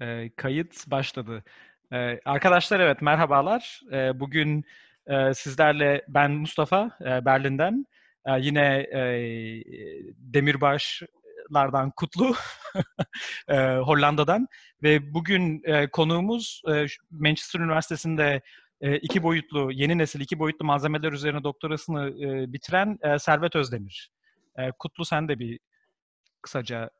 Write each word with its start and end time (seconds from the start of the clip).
E, 0.00 0.30
kayıt 0.36 0.90
başladı. 0.90 1.44
E, 1.92 2.20
arkadaşlar 2.24 2.80
evet 2.80 3.02
merhabalar. 3.02 3.80
E, 3.92 4.20
bugün 4.20 4.64
e, 5.06 5.34
sizlerle 5.34 6.04
ben 6.08 6.30
Mustafa 6.30 6.90
e, 7.00 7.24
Berlin'den. 7.24 7.86
E, 8.26 8.40
yine 8.40 8.86
e, 8.92 9.02
Demirbaşlardan 10.16 11.90
Kutlu 11.96 12.34
e, 13.48 13.56
Hollanda'dan 13.76 14.48
ve 14.82 15.14
bugün 15.14 15.62
e, 15.64 15.90
konuğumuz 15.90 16.62
e, 16.68 16.86
Manchester 17.10 17.60
Üniversitesi'nde 17.60 18.40
e, 18.80 18.96
iki 18.96 19.22
boyutlu, 19.22 19.72
yeni 19.72 19.98
nesil 19.98 20.20
iki 20.20 20.38
boyutlu 20.38 20.66
malzemeler 20.66 21.12
üzerine 21.12 21.44
doktorasını 21.44 22.08
e, 22.08 22.52
bitiren 22.52 22.98
e, 23.02 23.18
Servet 23.18 23.56
Özdemir. 23.56 24.10
E, 24.58 24.70
Kutlu 24.78 25.04
sen 25.04 25.28
de 25.28 25.38
bir 25.38 25.58
kısaca 26.42 26.90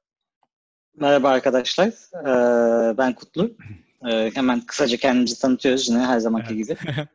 Merhaba 0.97 1.29
arkadaşlar, 1.31 1.89
ee, 1.89 2.99
ben 2.99 3.15
Kutlu. 3.15 3.57
Ee, 4.11 4.31
hemen 4.35 4.61
kısaca 4.61 4.97
kendimizi 4.97 5.41
tanıtıyoruz 5.41 5.89
yine 5.89 5.99
her 5.99 6.19
zamanki 6.19 6.55
Evet. 6.55 6.69
gibi. 6.69 6.79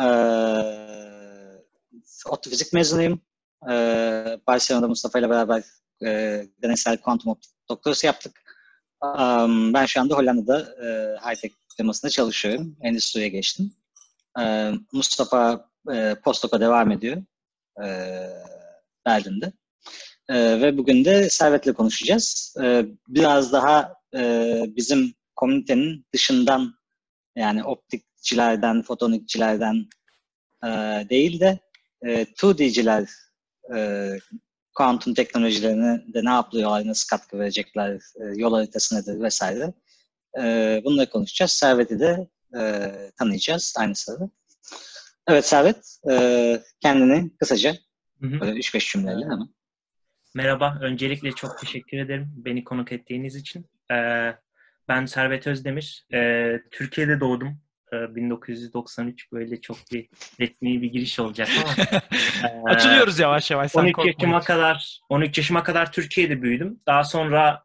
Ee, 0.00 0.04
ODTÜ 2.30 2.50
fizik 2.50 2.72
mezunuyum. 2.72 3.20
Ee, 3.70 4.38
Barcelona'da 4.46 4.88
Mustafa 4.88 5.18
ile 5.18 5.30
beraber 5.30 5.62
e, 6.04 6.08
deneysel 6.62 6.96
kuantum 6.96 7.30
optik 7.32 7.50
doktorası 7.68 8.06
yaptık. 8.06 8.42
Am, 9.00 9.74
ben 9.74 9.86
şu 9.86 10.00
anda 10.00 10.16
Hollanda'da 10.16 10.60
e, 10.60 10.86
high-tech 11.16 11.52
firmasında 11.76 12.10
çalışıyorum. 12.10 12.76
Endüstriye 12.80 13.28
geçtim. 13.28 13.72
Ee, 14.40 14.72
Mustafa 14.92 15.70
e, 15.92 16.14
postdoc'a 16.24 16.60
devam 16.60 16.90
ediyor 16.90 17.22
e, 17.84 17.86
Berlin'de. 19.06 19.52
Ee, 20.32 20.60
ve 20.60 20.78
bugün 20.78 21.04
de 21.04 21.30
Servet'le 21.30 21.74
konuşacağız. 21.74 22.54
Ee, 22.62 22.86
biraz 23.08 23.52
daha 23.52 23.94
e, 24.14 24.62
bizim 24.66 25.14
komünitenin 25.36 26.06
dışından 26.14 26.74
yani 27.36 27.64
optikçilerden, 27.64 28.82
fotonikçilerden 28.82 29.86
e, 30.64 30.68
değil 31.10 31.40
de 31.40 31.58
e, 32.02 32.22
2D'ciler 32.22 33.08
e, 33.76 34.08
kuantum 34.74 35.14
teknolojilerine 35.14 36.04
de 36.14 36.24
ne 36.24 36.30
yapıyorlar, 36.30 36.86
nasıl 36.86 37.08
katkı 37.08 37.38
verecekler, 37.38 37.94
e, 37.94 38.24
yol 38.36 38.54
haritası 38.54 38.96
nedir 38.96 39.20
vesaire. 39.20 39.72
E, 40.38 40.42
bunları 40.84 41.10
konuşacağız. 41.10 41.52
Servet'i 41.52 42.00
de 42.00 42.28
e, 42.58 42.92
tanıyacağız 43.18 43.74
aynı 43.78 43.94
sırada. 43.94 44.30
Evet 45.28 45.46
Servet, 45.46 45.98
e, 46.10 46.62
kendini 46.80 47.36
kısaca 47.36 47.76
Hı 48.20 48.26
hı. 48.26 48.40
böyle 48.40 48.52
3-5 48.52 48.92
cümleyle 48.92 49.24
hemen. 49.24 49.61
Merhaba, 50.34 50.78
öncelikle 50.80 51.32
çok 51.32 51.58
teşekkür 51.58 51.98
ederim 51.98 52.32
beni 52.36 52.64
konuk 52.64 52.92
ettiğiniz 52.92 53.36
için. 53.36 53.66
Ee, 53.92 54.34
ben 54.88 55.06
Servet 55.06 55.46
Özdemir, 55.46 56.06
Ee, 56.12 56.60
Türkiye'de 56.70 57.20
doğdum. 57.20 57.60
Ee, 57.92 58.14
1993 58.14 59.32
böyle 59.32 59.60
çok 59.60 59.76
bir 59.92 60.08
resmi 60.40 60.82
bir 60.82 60.92
giriş 60.92 61.20
olacak 61.20 61.48
ama 61.62 61.74
ee, 62.48 62.62
açılıyoruz 62.64 63.18
yavaş 63.18 63.50
yavaş. 63.50 63.72
Sen 63.72 63.80
13 63.80 63.92
korkma. 63.92 64.10
yaşıma 64.10 64.40
kadar 64.40 65.00
13 65.08 65.38
yaşıma 65.38 65.62
kadar 65.62 65.92
Türkiye'de 65.92 66.42
büyüdüm. 66.42 66.80
Daha 66.86 67.04
sonra 67.04 67.64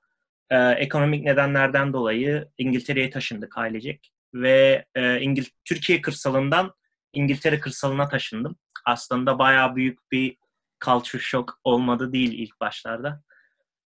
e, 0.50 0.58
ekonomik 0.58 1.24
nedenlerden 1.24 1.94
dolayı 1.94 2.48
İngiltere'ye 2.58 3.10
taşındık 3.10 3.58
ailecek 3.58 4.12
ve 4.34 4.86
e, 4.96 5.22
İngil 5.22 5.46
Türkiye 5.66 6.02
kırsalından 6.02 6.74
İngiltere 7.14 7.60
kırsalına 7.60 8.10
taşındım. 8.10 8.56
Aslında 8.86 9.40
bayağı 9.40 9.76
büyük 9.76 10.12
bir 10.12 10.38
culture 10.86 11.22
shock 11.22 11.54
olmadı 11.64 12.14
değil 12.14 12.34
ilk 12.34 12.60
başlarda. 12.60 13.24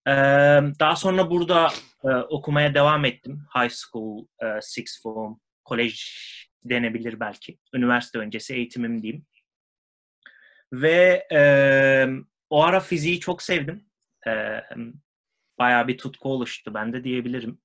E, 0.07 0.11
daha 0.79 0.95
sonra 0.95 1.29
burada 1.29 1.67
e, 2.03 2.07
okumaya 2.09 2.73
devam 2.73 3.05
ettim. 3.05 3.45
High 3.55 3.71
school, 3.71 4.25
e, 4.41 4.61
sixth 4.61 5.01
form, 5.01 5.35
kolej 5.65 6.03
denebilir 6.63 7.19
belki. 7.19 7.59
Üniversite 7.73 8.19
öncesi 8.19 8.53
eğitimim 8.55 9.01
diyeyim. 9.01 9.25
Ve 10.73 11.27
e, 11.31 11.41
o 12.49 12.63
ara 12.63 12.79
fiziği 12.79 13.19
çok 13.19 13.41
sevdim. 13.41 13.85
E, 14.27 14.61
bayağı 15.59 15.87
bir 15.87 15.97
tutku 15.97 16.33
oluştu 16.33 16.73
bende 16.73 17.03
diyebilirim. 17.03 17.61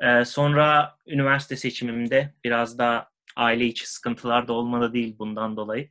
E, 0.00 0.24
sonra 0.24 0.96
üniversite 1.06 1.56
seçimimde 1.56 2.34
biraz 2.44 2.78
da 2.78 3.10
aile 3.36 3.64
içi 3.66 3.90
sıkıntılar 3.90 4.48
da 4.48 4.52
olmadı 4.52 4.92
değil 4.92 5.18
bundan 5.18 5.56
dolayı. 5.56 5.90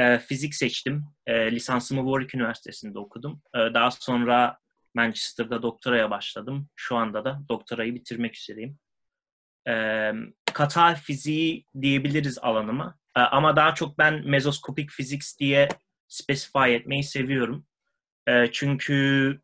E, 0.00 0.18
fizik 0.18 0.54
seçtim. 0.54 1.04
E, 1.26 1.52
lisansımı 1.52 2.00
Warwick 2.00 2.34
Üniversitesi'nde 2.34 2.98
okudum. 2.98 3.42
E, 3.54 3.58
daha 3.58 3.90
sonra 3.90 4.58
Manchester'da 4.94 5.62
doktoraya 5.62 6.10
başladım. 6.10 6.68
Şu 6.76 6.96
anda 6.96 7.24
da 7.24 7.40
doktorayı 7.48 7.94
bitirmek 7.94 8.36
üzereyim. 8.36 8.78
E, 9.68 10.12
katal 10.52 10.94
fiziği 10.94 11.64
diyebiliriz 11.80 12.38
alanıma. 12.38 12.98
E, 13.16 13.20
ama 13.20 13.56
daha 13.56 13.74
çok 13.74 13.98
ben 13.98 14.28
mezoskopik 14.28 14.90
physics 14.90 15.38
diye 15.38 15.68
specify 16.08 16.74
etmeyi 16.74 17.04
seviyorum. 17.04 17.66
E, 18.26 18.52
çünkü 18.52 19.40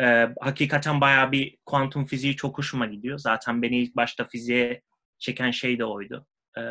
e, 0.00 0.28
hakikaten 0.40 1.00
bayağı 1.00 1.32
bir 1.32 1.56
kuantum 1.66 2.06
fiziği 2.06 2.36
çok 2.36 2.58
hoşuma 2.58 2.86
gidiyor. 2.86 3.18
Zaten 3.18 3.62
beni 3.62 3.78
ilk 3.78 3.96
başta 3.96 4.24
fiziğe 4.28 4.82
çeken 5.18 5.50
şey 5.50 5.78
de 5.78 5.84
oydu. 5.84 6.26
E, 6.58 6.62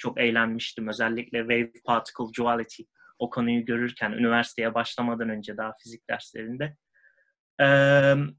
çok 0.00 0.20
eğlenmiştim. 0.20 0.88
Özellikle 0.88 1.38
wave 1.38 1.72
particle 1.84 2.24
duality 2.38 2.82
o 3.18 3.30
konuyu 3.30 3.64
görürken 3.64 4.12
üniversiteye 4.12 4.74
başlamadan 4.74 5.28
önce 5.28 5.56
daha 5.56 5.72
fizik 5.82 6.08
derslerinde. 6.10 6.76
E, 7.62 7.66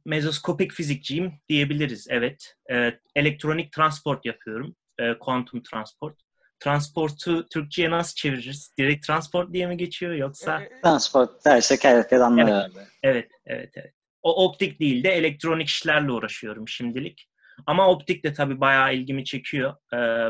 mezoskopik 0.06 0.72
fizikçiyim 0.72 1.34
diyebiliriz. 1.50 2.08
Evet. 2.10 2.56
E, 2.72 3.00
elektronik 3.16 3.72
transport 3.72 4.26
yapıyorum. 4.26 4.76
E, 5.00 5.18
kuantum 5.20 5.64
transport. 5.64 6.18
Transportu 6.60 7.48
Türkçe'ye 7.50 7.90
nasıl 7.90 8.16
çeviririz? 8.16 8.74
Direkt 8.78 9.08
transport 9.08 9.54
diye 9.54 9.68
mi 9.68 9.78
geçiyor 9.78 10.14
yoksa? 10.14 10.62
Transport 10.84 11.46
dersek 11.46 11.84
herkes 11.84 12.22
anlar 12.22 12.68
Evet. 12.72 12.88
Evet, 13.04 13.32
evet, 13.46 13.72
evet. 13.76 13.94
O 14.22 14.46
optik 14.46 14.80
değil 14.80 15.04
de 15.04 15.10
elektronik 15.10 15.68
işlerle 15.68 16.12
uğraşıyorum 16.12 16.68
şimdilik. 16.68 17.28
Ama 17.66 17.88
optik 17.88 18.24
de 18.24 18.34
tabii 18.34 18.60
bayağı 18.60 18.96
ilgimi 18.96 19.26
çekiyor. 19.26 19.76
Ee, 19.94 20.30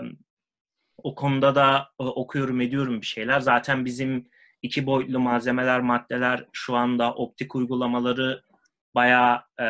o 1.04 1.16
konuda 1.16 1.56
da 1.56 1.88
e, 2.00 2.04
okuyorum, 2.04 2.62
ediyorum 2.62 3.02
bir 3.02 3.06
şeyler. 3.06 3.40
Zaten 3.40 3.86
bizim 3.86 4.28
iki 4.62 4.86
boyutlu 4.86 5.20
malzemeler, 5.20 5.82
maddeler 5.82 6.46
şu 6.52 6.76
anda 6.76 7.14
optik 7.14 7.56
uygulamaları 7.56 8.44
bayağı 8.96 9.42
e, 9.62 9.68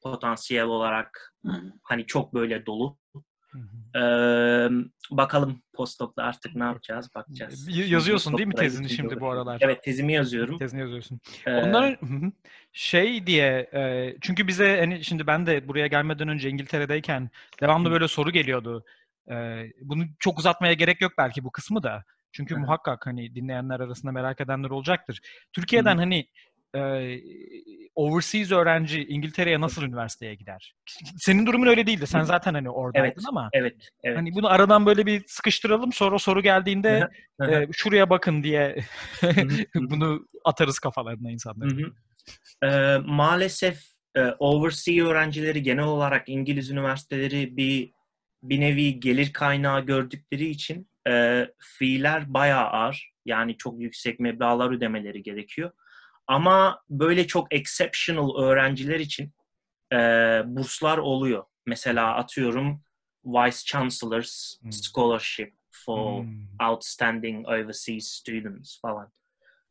potansiyel 0.00 0.66
olarak 0.66 1.34
hani 1.82 2.06
çok 2.06 2.34
böyle 2.34 2.66
dolu. 2.66 2.98
Hı 3.52 3.58
hı. 3.58 3.98
Ee, 3.98 4.68
bakalım 5.10 5.62
postdoc'ta 5.72 6.22
artık 6.22 6.56
ne 6.56 6.64
yapacağız 6.64 7.14
bakacağız. 7.14 7.68
Yazıyorsun 7.90 8.38
değil 8.38 8.46
mi 8.46 8.54
tezini 8.54 8.88
şimdi 8.88 9.20
bu 9.20 9.30
aralar? 9.30 9.58
Evet 9.60 9.82
tezimi 9.82 10.12
yazıyorum. 10.12 10.58
Tezini 10.58 10.80
yazıyorsun. 10.80 11.20
Ee, 11.46 11.54
Onlar 11.54 12.00
Hı 12.00 12.06
hı. 12.06 12.32
şey 12.72 13.26
diye 13.26 13.70
e, 13.74 14.14
çünkü 14.20 14.46
bize 14.46 14.78
hani 14.80 15.04
şimdi 15.04 15.26
ben 15.26 15.46
de 15.46 15.68
buraya 15.68 15.86
gelmeden 15.86 16.28
önce 16.28 16.50
İngiltere'deyken 16.50 17.30
devamlı 17.60 17.90
böyle 17.90 18.08
soru 18.08 18.30
geliyordu. 18.30 18.84
E, 19.30 19.66
bunu 19.80 20.04
çok 20.18 20.38
uzatmaya 20.38 20.72
gerek 20.72 21.00
yok 21.00 21.12
belki 21.18 21.44
bu 21.44 21.50
kısmı 21.50 21.82
da. 21.82 22.04
Çünkü 22.32 22.54
hı. 22.54 22.58
muhakkak 22.58 23.06
hani 23.06 23.34
dinleyenler 23.34 23.80
arasında 23.80 24.12
merak 24.12 24.40
edenler 24.40 24.70
olacaktır. 24.70 25.20
Türkiye'den 25.52 25.94
Hı. 25.94 25.98
hani 25.98 26.26
e, 26.76 26.80
overseas 27.94 28.52
öğrenci 28.52 29.04
İngiltere'ye 29.04 29.60
nasıl 29.60 29.82
üniversiteye 29.82 30.34
gider? 30.34 30.74
Senin 31.18 31.46
durumun 31.46 31.66
öyle 31.66 31.86
değildi. 31.86 32.06
Sen 32.06 32.22
zaten 32.22 32.54
hani 32.54 32.70
oradaydın 32.70 33.06
Evet, 33.06 33.24
ama 33.28 33.50
evet, 33.52 33.76
evet. 34.04 34.18
hani 34.18 34.34
bunu 34.34 34.48
aradan 34.48 34.86
böyle 34.86 35.06
bir 35.06 35.24
sıkıştıralım 35.26 35.92
sonra 35.92 36.18
soru 36.18 36.42
geldiğinde 36.42 37.08
e, 37.48 37.66
şuraya 37.72 38.10
bakın 38.10 38.42
diye 38.42 38.76
bunu 39.74 40.26
atarız 40.44 40.78
kafalarına 40.78 41.30
insanların. 41.30 41.94
Ee, 42.62 42.96
maalesef 43.06 43.82
e, 44.16 44.20
overseas 44.38 45.06
öğrencileri 45.06 45.62
genel 45.62 45.84
olarak 45.84 46.28
İngiliz 46.28 46.70
üniversiteleri 46.70 47.56
bir 47.56 47.92
bir 48.42 48.60
nevi 48.60 49.00
gelir 49.00 49.32
kaynağı 49.32 49.80
gördükleri 49.86 50.48
için 50.48 50.90
e, 51.08 51.46
fiiller 51.58 52.34
bayağı 52.34 52.66
ağır. 52.66 53.12
Yani 53.24 53.56
çok 53.56 53.80
yüksek 53.80 54.20
meblağlar 54.20 54.70
ödemeleri 54.70 55.22
gerekiyor. 55.22 55.70
Ama 56.26 56.82
böyle 56.90 57.26
çok 57.26 57.54
exceptional 57.54 58.42
öğrenciler 58.42 59.00
için 59.00 59.32
e, 59.92 59.96
burslar 60.46 60.98
oluyor. 60.98 61.44
Mesela 61.66 62.14
atıyorum 62.14 62.82
Vice 63.24 63.56
Chancellor's 63.66 64.58
Hmm. 64.62 64.72
Scholarship 64.72 65.54
for 65.70 66.22
Hmm. 66.22 66.68
Outstanding 66.68 67.48
Overseas 67.48 68.04
Students 68.04 68.80
falan. 68.80 69.12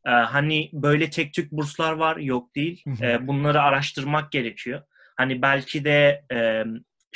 Ee, 0.07 0.09
hani 0.09 0.69
böyle 0.73 1.09
tek 1.09 1.33
tük 1.33 1.51
burslar 1.51 1.93
var, 1.93 2.17
yok 2.17 2.55
değil. 2.55 2.83
Ee, 3.01 3.27
bunları 3.27 3.61
araştırmak 3.61 4.31
gerekiyor. 4.31 4.81
Hani 5.17 5.41
belki 5.41 5.85
de 5.85 6.25
e, 6.33 6.63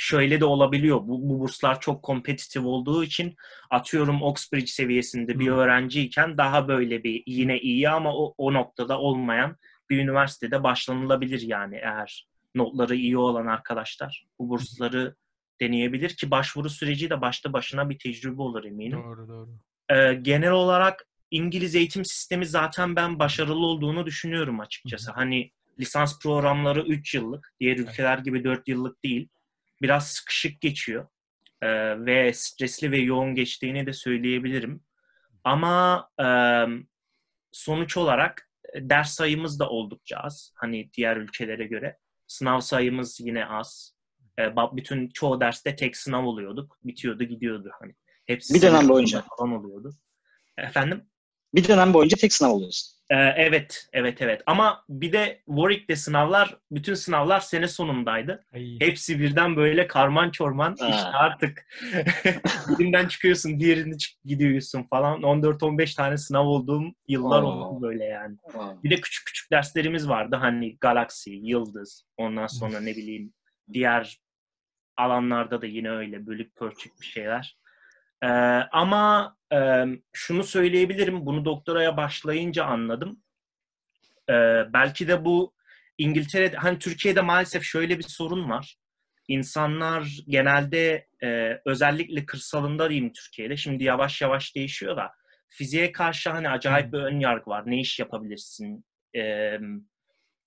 şöyle 0.02 0.40
de 0.40 0.44
olabiliyor. 0.44 0.96
Bu, 0.96 1.28
bu 1.28 1.40
burslar 1.40 1.80
çok 1.80 2.02
kompetitif 2.02 2.64
olduğu 2.64 3.04
için 3.04 3.36
atıyorum 3.70 4.22
Oxbridge 4.22 4.66
seviyesinde 4.66 5.38
bir 5.38 5.50
öğrenciyken 5.50 6.38
daha 6.38 6.68
böyle 6.68 7.04
bir 7.04 7.22
yine 7.26 7.58
iyi 7.58 7.88
ama 7.88 8.16
o, 8.16 8.34
o 8.38 8.52
noktada 8.52 8.98
olmayan 8.98 9.56
bir 9.90 9.98
üniversitede 9.98 10.62
başlanılabilir 10.62 11.40
yani 11.40 11.76
eğer 11.76 12.26
notları 12.54 12.96
iyi 12.96 13.18
olan 13.18 13.46
arkadaşlar 13.46 14.26
bu 14.38 14.48
bursları 14.48 15.16
deneyebilir 15.60 16.10
ki 16.10 16.30
başvuru 16.30 16.70
süreci 16.70 17.10
de 17.10 17.20
başta 17.20 17.52
başına 17.52 17.90
bir 17.90 17.98
tecrübe 17.98 18.42
olur 18.42 18.64
eminim. 18.64 19.02
Doğru 19.02 19.28
doğru. 19.28 19.50
Ee, 19.90 20.14
genel 20.14 20.52
olarak 20.52 21.06
İngiliz 21.30 21.74
eğitim 21.74 22.04
sistemi 22.04 22.46
zaten 22.46 22.96
ben 22.96 23.18
başarılı 23.18 23.66
olduğunu 23.66 24.06
düşünüyorum 24.06 24.60
açıkçası. 24.60 25.10
Hı. 25.10 25.14
Hani 25.14 25.50
lisans 25.80 26.18
programları 26.18 26.80
3 26.82 27.14
yıllık, 27.14 27.54
diğer 27.60 27.76
ülkeler 27.76 28.18
gibi 28.18 28.44
4 28.44 28.68
yıllık 28.68 29.04
değil. 29.04 29.28
Biraz 29.82 30.06
sıkışık 30.06 30.60
geçiyor 30.60 31.08
Ee, 31.62 32.06
ve 32.06 32.32
stresli 32.32 32.90
ve 32.90 32.98
yoğun 32.98 33.34
geçtiğini 33.34 33.86
de 33.86 33.92
söyleyebilirim. 33.92 34.80
Ama 35.44 36.08
e, 36.20 36.26
sonuç 37.52 37.96
olarak 37.96 38.50
e, 38.74 38.90
ders 38.90 39.10
sayımız 39.14 39.60
da 39.60 39.68
oldukça 39.68 40.16
az. 40.16 40.52
Hani 40.56 40.90
diğer 40.92 41.16
ülkelere 41.16 41.66
göre. 41.66 41.98
Sınav 42.26 42.60
sayımız 42.60 43.20
yine 43.20 43.46
az. 43.46 43.94
E, 44.38 44.56
bütün 44.56 45.08
çoğu 45.08 45.40
derste 45.40 45.76
tek 45.76 45.96
sınav 45.96 46.24
oluyorduk. 46.24 46.78
Bitiyordu 46.84 47.24
gidiyordu 47.24 47.70
hani. 47.80 47.94
Hepsi 48.26 48.54
Bir 48.54 48.62
dönem 48.62 48.88
boyunca. 48.88 49.24
falan 49.38 49.52
oluyordu. 49.52 49.90
Efendim? 50.58 51.04
Bir 51.54 51.68
dönem 51.68 51.94
boyunca 51.94 52.16
tek 52.16 52.32
sınav 52.32 52.50
oluyorsun. 52.50 53.02
Ee, 53.10 53.16
evet, 53.16 53.88
evet, 53.92 54.22
evet. 54.22 54.42
Ama 54.46 54.84
bir 54.88 55.12
de 55.12 55.42
Warwick'te 55.46 55.96
sınavlar, 55.96 56.56
bütün 56.70 56.94
sınavlar 56.94 57.40
sene 57.40 57.68
sonundaydı. 57.68 58.44
Ay. 58.54 58.80
Hepsi 58.80 59.20
birden 59.20 59.56
böyle 59.56 59.86
karman 59.86 60.30
çorman. 60.30 60.76
Ha. 60.80 60.88
İşte 60.88 61.08
artık 61.08 61.66
birinden 62.78 63.08
çıkıyorsun, 63.08 63.60
diğerini 63.60 63.98
çık 63.98 64.24
gidiyorsun 64.24 64.82
falan. 64.82 65.20
14-15 65.20 65.96
tane 65.96 66.16
sınav 66.16 66.46
olduğum 66.46 66.82
yıllar 67.08 67.42
Oo. 67.42 67.46
oldu 67.46 67.82
böyle 67.82 68.04
yani. 68.04 68.36
Aa. 68.54 68.82
Bir 68.82 68.90
de 68.90 68.96
küçük 68.96 69.26
küçük 69.26 69.50
derslerimiz 69.50 70.08
vardı. 70.08 70.36
Hani 70.36 70.76
galaksi, 70.80 71.30
yıldız, 71.30 72.06
ondan 72.16 72.46
sonra 72.46 72.80
ne 72.80 72.96
bileyim 72.96 73.32
diğer 73.72 74.20
alanlarda 74.96 75.62
da 75.62 75.66
yine 75.66 75.90
öyle 75.90 76.26
bölük 76.26 76.56
pörçük 76.56 77.00
bir 77.00 77.06
şeyler. 77.06 77.58
Ee, 78.22 78.28
ama 78.72 79.36
e, 79.52 79.86
şunu 80.12 80.44
söyleyebilirim, 80.44 81.26
bunu 81.26 81.44
doktoraya 81.44 81.96
başlayınca 81.96 82.64
anladım. 82.64 83.22
Ee, 84.30 84.62
belki 84.72 85.08
de 85.08 85.24
bu 85.24 85.54
İngiltere'de, 85.98 86.56
hani 86.56 86.78
Türkiye'de 86.78 87.20
maalesef 87.20 87.62
şöyle 87.62 87.98
bir 87.98 88.02
sorun 88.02 88.50
var. 88.50 88.76
İnsanlar 89.28 90.18
genelde 90.28 91.08
e, 91.22 91.60
özellikle 91.66 92.26
kırsalında 92.26 92.90
diyeyim 92.90 93.12
Türkiye'de, 93.12 93.56
şimdi 93.56 93.84
yavaş 93.84 94.22
yavaş 94.22 94.56
değişiyor 94.56 94.96
da 94.96 95.10
fiziğe 95.48 95.92
karşı 95.92 96.30
hani 96.30 96.48
acayip 96.48 96.92
bir 96.92 96.98
ön 96.98 97.20
yargı 97.20 97.50
var. 97.50 97.62
Ne 97.66 97.80
iş 97.80 97.98
yapabilirsin 97.98 98.84
e, 99.16 99.58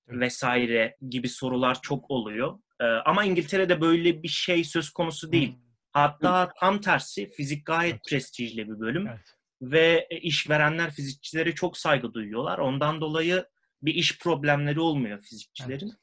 vesaire 0.07 0.97
gibi 1.09 1.29
sorular 1.29 1.81
çok 1.81 2.11
oluyor. 2.11 2.59
E, 2.81 2.85
ama 2.85 3.23
İngiltere'de 3.23 3.81
böyle 3.81 4.23
bir 4.23 4.27
şey 4.27 4.63
söz 4.63 4.89
konusu 4.89 5.31
değil. 5.31 5.57
Hatta 5.95 6.51
tam 6.59 6.81
tersi 6.81 7.29
fizik 7.31 7.65
gayet 7.65 7.93
Evet. 7.93 8.05
prestijli 8.09 8.67
bir 8.67 8.79
bölüm 8.79 9.07
Evet. 9.07 9.35
ve 9.61 10.07
e, 10.09 10.17
işverenler 10.17 10.91
fizikçilere 10.91 11.55
çok 11.55 11.77
saygı 11.77 12.13
duyuyorlar. 12.13 12.57
Ondan 12.57 13.01
dolayı 13.01 13.45
bir 13.81 13.93
iş 13.93 14.19
problemleri 14.19 14.79
olmuyor 14.79 15.21
fizikçilerin. 15.21 15.93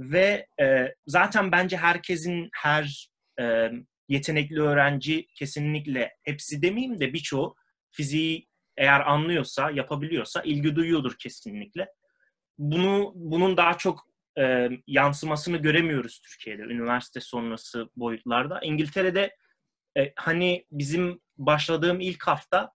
Ve 0.00 0.46
e, 0.60 0.94
zaten 1.06 1.52
bence 1.52 1.76
herkesin 1.76 2.48
her 2.52 3.08
e, 3.40 3.70
yetenekli 4.08 4.60
öğrenci 4.60 5.26
kesinlikle 5.34 6.16
hepsi 6.22 6.62
demeyeyim 6.62 7.00
de 7.00 7.12
birçoğu 7.12 7.54
fiziği 7.90 8.48
eğer 8.76 9.00
anlıyorsa, 9.00 9.70
yapabiliyorsa 9.70 10.42
ilgi 10.42 10.76
duyuyordur 10.76 11.14
kesinlikle. 11.18 11.88
Bunu 12.58 13.12
bunun 13.14 13.56
daha 13.56 13.78
çok 13.78 14.08
e, 14.38 14.70
yansımasını 14.86 15.56
göremiyoruz 15.56 16.20
Türkiye'de 16.20 16.62
üniversite 16.62 17.20
sonrası 17.20 17.88
boyutlarda. 17.96 18.60
İngiltere'de 18.62 19.36
e, 19.98 20.12
hani 20.16 20.64
bizim 20.72 21.20
başladığım 21.38 22.00
ilk 22.00 22.22
hafta 22.22 22.72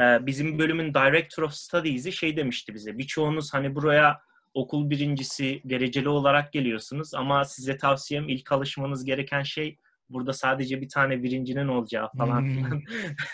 e, 0.00 0.26
bizim 0.26 0.58
bölümün 0.58 0.94
Director 0.94 1.42
of 1.42 1.52
Studies'i 1.52 2.12
şey 2.12 2.36
demişti 2.36 2.74
bize. 2.74 2.98
Birçoğunuz 2.98 3.54
hani 3.54 3.74
buraya 3.74 4.20
okul 4.54 4.90
birincisi 4.90 5.60
dereceli 5.64 6.08
olarak 6.08 6.52
geliyorsunuz 6.52 7.14
ama 7.14 7.44
size 7.44 7.76
tavsiyem 7.76 8.28
ilk 8.28 8.52
alışmanız 8.52 9.04
gereken 9.04 9.42
şey 9.42 9.76
burada 10.10 10.32
sadece 10.32 10.80
bir 10.80 10.88
tane 10.88 11.22
birincinin 11.22 11.68
olacağı 11.68 12.08
falan 12.18 12.40
Hmm. 12.40 12.54
filan. 12.54 12.82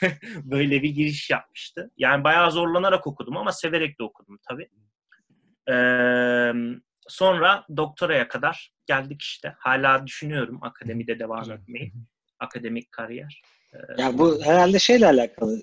Böyle 0.45 0.83
bir 0.83 0.91
giriş 0.91 1.31
yapmıştı. 1.31 1.91
Yani 1.99 2.25
bayağı 2.25 2.51
zorlanarak 2.51 3.07
okudum 3.07 3.37
ama 3.37 3.53
severek 3.53 3.99
de 3.99 4.03
okudum 4.03 4.39
tabii. 4.49 4.69
Ee, 5.69 6.53
sonra 7.09 7.65
doktoraya 7.77 8.29
kadar 8.29 8.73
geldik 8.87 9.23
işte. 9.23 9.55
Hala 9.59 10.07
düşünüyorum 10.07 10.59
akademide 10.63 11.19
devam 11.19 11.51
etmeyi. 11.51 11.93
Akademik 12.39 12.93
kariyer. 12.93 13.43
Ya 13.99 14.19
bu 14.19 14.45
herhalde 14.45 14.79
şeyle 14.79 15.07
alakalı. 15.07 15.63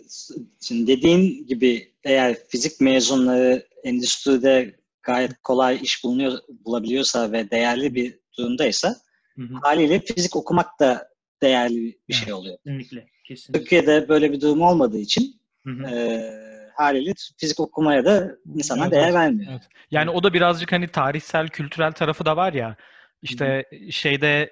Şimdi 0.61 0.97
dediğin 0.97 1.47
gibi 1.47 1.93
eğer 2.03 2.37
fizik 2.49 2.81
mezunları 2.81 3.67
endüstride 3.83 4.75
gayet 5.03 5.31
kolay 5.43 5.79
iş 5.81 6.03
bulunuyor, 6.03 6.39
bulabiliyorsa 6.65 7.31
ve 7.31 7.51
değerli 7.51 7.95
bir 7.95 8.19
durumdaysa 8.37 8.95
Hı 9.35 9.41
hı. 9.41 9.53
haliyle 9.61 9.99
fizik 9.99 10.35
okumak 10.35 10.79
da 10.79 11.09
değerli 11.41 11.99
bir 12.09 12.13
şey 12.13 12.33
oluyor. 12.33 12.57
Kesinlikle. 12.57 13.07
Kesinlikle. 13.23 13.59
Türkiye'de 13.59 14.09
böyle 14.09 14.31
bir 14.31 14.41
durum 14.41 14.61
olmadığı 14.61 14.97
için 14.97 15.41
Hı 15.65 15.71
hı. 15.71 15.95
e, 15.95 16.50
haliyle 16.75 17.13
fizik 17.37 17.59
okumaya 17.59 18.05
da 18.05 18.31
insanlar 18.55 18.83
Evet, 18.83 18.93
değer 18.93 19.13
vermiyor. 19.13 19.51
Evet. 19.51 19.61
Yani 19.91 20.09
o 20.09 20.23
da 20.23 20.33
birazcık 20.33 20.71
hani 20.71 20.87
tarihsel, 20.87 21.47
kültürel 21.47 21.91
tarafı 21.91 22.25
da 22.25 22.37
var 22.37 22.53
ya. 22.53 22.75
İşte 23.21 23.65
şeyde 23.91 24.41
e, 24.41 24.51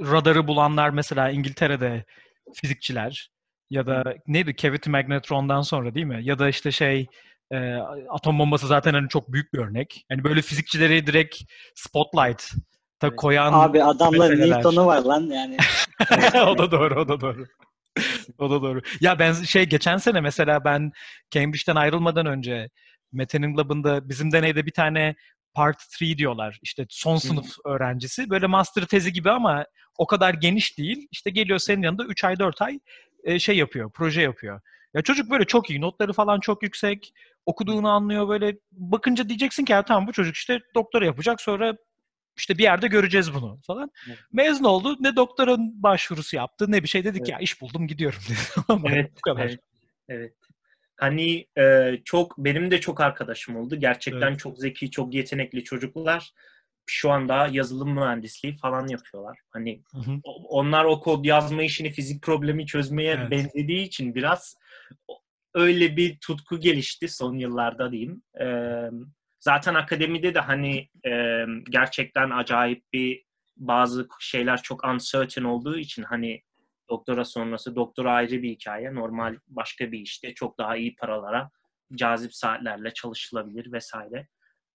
radarı 0.00 0.46
bulanlar 0.46 0.90
mesela 0.90 1.30
İngiltere'de 1.30 2.04
fizikçiler 2.54 3.30
ya 3.70 3.86
da 3.86 4.14
neydi 4.26 4.56
Cavity 4.56 4.90
Magnetron'dan 4.90 5.62
sonra 5.62 5.94
değil 5.94 6.06
mi? 6.06 6.20
Ya 6.22 6.38
da 6.38 6.48
işte 6.48 6.70
şey 6.70 7.06
e, 7.50 7.74
atom 8.08 8.38
bombası 8.38 8.66
zaten 8.66 8.94
hani 8.94 9.08
çok 9.08 9.32
büyük 9.32 9.52
bir 9.52 9.58
örnek. 9.58 10.06
Yani 10.10 10.24
böyle 10.24 10.42
fizikçileri 10.42 11.06
direkt 11.06 11.36
spotlight 11.74 12.52
Evet. 13.02 13.16
koyan 13.16 13.52
Abi 13.52 13.82
adamların 13.84 14.38
meseleler. 14.38 14.56
Newton'u 14.56 14.86
var 14.86 15.02
lan 15.02 15.20
yani. 15.20 15.56
o 16.46 16.58
da 16.58 16.70
doğru, 16.70 17.00
o 17.00 17.08
da 17.08 17.20
doğru. 17.20 17.46
o 18.38 18.50
da 18.50 18.62
doğru. 18.62 18.82
Ya 19.00 19.18
ben 19.18 19.32
şey 19.32 19.66
geçen 19.66 19.96
sene 19.96 20.20
mesela 20.20 20.64
ben 20.64 20.92
Cambridge'den 21.30 21.76
ayrılmadan 21.76 22.26
önce 22.26 22.68
Mete'nin 23.12 23.56
labında 23.56 24.08
bizim 24.08 24.32
deneyde 24.32 24.66
bir 24.66 24.72
tane 24.72 25.14
part 25.54 25.82
3 26.02 26.18
diyorlar. 26.18 26.58
İşte 26.62 26.86
son 26.88 27.16
sınıf 27.16 27.56
öğrencisi. 27.64 28.30
Böyle 28.30 28.46
master 28.46 28.84
tezi 28.84 29.12
gibi 29.12 29.30
ama 29.30 29.64
o 29.98 30.06
kadar 30.06 30.34
geniş 30.34 30.78
değil. 30.78 31.08
İşte 31.10 31.30
geliyor 31.30 31.58
senin 31.58 31.82
yanında 31.82 32.04
3 32.04 32.24
ay 32.24 32.38
4 32.38 32.62
ay 32.62 32.78
e, 33.24 33.38
şey 33.38 33.56
yapıyor, 33.56 33.90
proje 33.94 34.22
yapıyor. 34.22 34.60
Ya 34.94 35.02
çocuk 35.02 35.30
böyle 35.30 35.44
çok 35.44 35.70
iyi, 35.70 35.80
notları 35.80 36.12
falan 36.12 36.40
çok 36.40 36.62
yüksek. 36.62 37.12
Okuduğunu 37.46 37.88
anlıyor 37.88 38.28
böyle. 38.28 38.58
Bakınca 38.72 39.28
diyeceksin 39.28 39.64
ki 39.64 39.72
ya 39.72 39.84
tamam 39.84 40.06
bu 40.06 40.12
çocuk 40.12 40.36
işte 40.36 40.60
doktora 40.74 41.06
yapacak 41.06 41.40
sonra 41.40 41.76
işte 42.38 42.58
bir 42.58 42.62
yerde 42.62 42.88
göreceğiz 42.88 43.34
bunu 43.34 43.58
falan. 43.66 43.90
Evet. 44.08 44.18
Mezun 44.32 44.64
oldu. 44.64 44.96
Ne 45.00 45.16
doktora 45.16 45.56
başvurusu 45.58 46.36
yaptı 46.36 46.72
ne 46.72 46.82
bir 46.82 46.88
şey 46.88 47.04
dedik 47.04 47.20
Evet. 47.20 47.28
ya 47.28 47.38
iş 47.38 47.60
buldum 47.60 47.86
gidiyorum 47.86 48.18
dedi. 48.28 48.84
Evet, 48.94 49.12
bu 49.16 49.20
kadar. 49.20 49.44
evet, 49.44 49.60
evet. 50.08 50.34
Hani 50.96 51.46
e, 51.58 51.92
çok 52.04 52.38
benim 52.38 52.70
de 52.70 52.80
çok 52.80 53.00
arkadaşım 53.00 53.56
oldu. 53.56 53.76
Gerçekten 53.76 54.28
Evet. 54.28 54.38
çok 54.38 54.58
zeki, 54.58 54.90
çok 54.90 55.14
yetenekli 55.14 55.64
çocuklar 55.64 56.32
şu 56.86 57.10
anda 57.10 57.46
yazılım 57.52 57.94
mühendisliği 57.94 58.56
falan 58.56 58.86
yapıyorlar. 58.86 59.38
Hani 59.50 59.82
Hı 59.92 59.98
hı. 59.98 60.20
onlar 60.48 60.84
o 60.84 61.00
kod 61.00 61.24
yazma 61.24 61.62
işini 61.62 61.90
fizik 61.90 62.22
problemi 62.22 62.66
çözmeye 62.66 63.12
Evet. 63.14 63.30
benzediği 63.30 63.82
için 63.86 64.14
biraz 64.14 64.56
öyle 65.54 65.96
bir 65.96 66.18
tutku 66.18 66.60
gelişti 66.60 67.08
son 67.08 67.36
yıllarda 67.36 67.92
diyeyim. 67.92 68.22
E, 68.40 68.44
zaten 69.40 69.74
akademide 69.74 70.34
de 70.34 70.40
hani 70.40 70.88
e, 71.06 71.44
gerçekten 71.70 72.30
acayip 72.30 72.92
bir 72.92 73.24
bazı 73.56 74.08
şeyler 74.20 74.62
çok 74.62 74.84
uncertain 74.84 75.44
olduğu 75.44 75.78
için 75.78 76.02
hani 76.02 76.42
doktora 76.90 77.24
sonrası 77.24 77.76
doktora 77.76 78.12
ayrı 78.12 78.42
bir 78.42 78.50
hikaye. 78.50 78.94
Normal 78.94 79.36
başka 79.46 79.92
bir 79.92 79.98
işte 79.98 80.34
çok 80.34 80.58
daha 80.58 80.76
iyi 80.76 80.96
paralara 80.96 81.50
cazip 81.94 82.34
saatlerle 82.34 82.94
çalışılabilir 82.94 83.72
vesaire. 83.72 84.28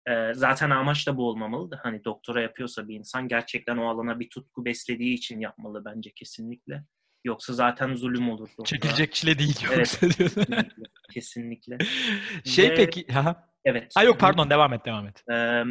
Ee, 0.09 0.33
zaten 0.33 0.69
amaç 0.69 1.07
da 1.07 1.17
bu 1.17 1.27
olmamalı. 1.29 1.79
Hani 1.83 2.03
doktora 2.03 2.41
yapıyorsa 2.41 2.87
bir 2.87 2.95
insan 2.95 3.27
gerçekten 3.27 3.77
o 3.77 3.89
alana 3.89 4.19
bir 4.19 4.29
tutku 4.29 4.65
beslediği 4.65 5.13
için 5.13 5.39
yapmalı 5.39 5.85
bence 5.85 6.11
kesinlikle. 6.15 6.83
Yoksa 7.23 7.53
zaten 7.53 7.95
zulüm 7.95 8.29
olur. 8.29 8.49
doktora. 8.49 8.65
Çekilecek 8.65 9.13
çile 9.13 9.39
değil 9.39 9.59
Evet. 9.73 9.99
Kesinlikle. 9.99 10.55
kesinlikle. 11.13 11.77
şey 12.45 12.69
Ve- 12.69 12.75
peki. 12.75 13.07
Ha. 13.13 13.52
Evet. 13.65 13.91
Ha 13.95 14.03
yok 14.03 14.19
pardon 14.19 14.49
devam 14.49 14.73
et 14.73 14.85
devam 14.85 15.07
et. 15.07 15.23
Ee, 15.31 15.63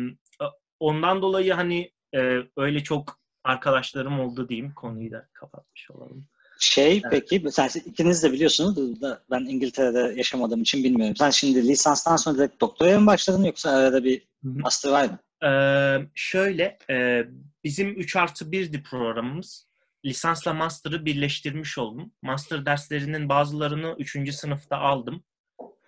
ondan 0.80 1.22
dolayı 1.22 1.52
hani 1.52 1.90
e, 2.14 2.38
öyle 2.56 2.82
çok 2.82 3.18
arkadaşlarım 3.44 4.20
oldu 4.20 4.48
diyeyim. 4.48 4.74
Konuyu 4.74 5.10
da 5.10 5.28
kapatmış 5.32 5.90
olalım. 5.90 6.26
Şey 6.58 6.92
evet. 6.92 7.04
peki 7.10 7.40
mesela 7.44 7.68
ikiniz 7.84 8.22
de 8.22 8.32
biliyorsunuz 8.32 9.00
da 9.00 9.22
ben 9.30 9.40
İngiltere'de 9.40 10.14
yaşamadığım 10.16 10.62
için 10.62 10.84
bilmiyorum. 10.84 11.16
Sen 11.16 11.30
şimdi 11.30 11.68
lisanstan 11.68 12.16
sonra 12.16 12.38
direkt 12.38 12.60
doktoraya 12.60 13.00
mı 13.00 13.06
başladın 13.06 13.44
yoksa 13.44 13.70
arada 13.70 14.04
bir 14.04 14.28
master 14.42 14.90
var 14.90 15.04
mı? 15.04 15.18
Ee, 15.48 16.08
şöyle 16.14 16.78
e, 16.90 17.24
bizim 17.64 17.88
3 18.00 18.16
artı 18.16 18.44
1'di 18.44 18.82
programımız. 18.82 19.66
Lisansla 20.04 20.52
master'ı 20.54 21.04
birleştirmiş 21.04 21.78
oldum. 21.78 22.12
Master 22.22 22.66
derslerinin 22.66 23.28
bazılarını 23.28 23.96
3. 23.98 24.34
sınıfta 24.34 24.78
aldım. 24.78 25.24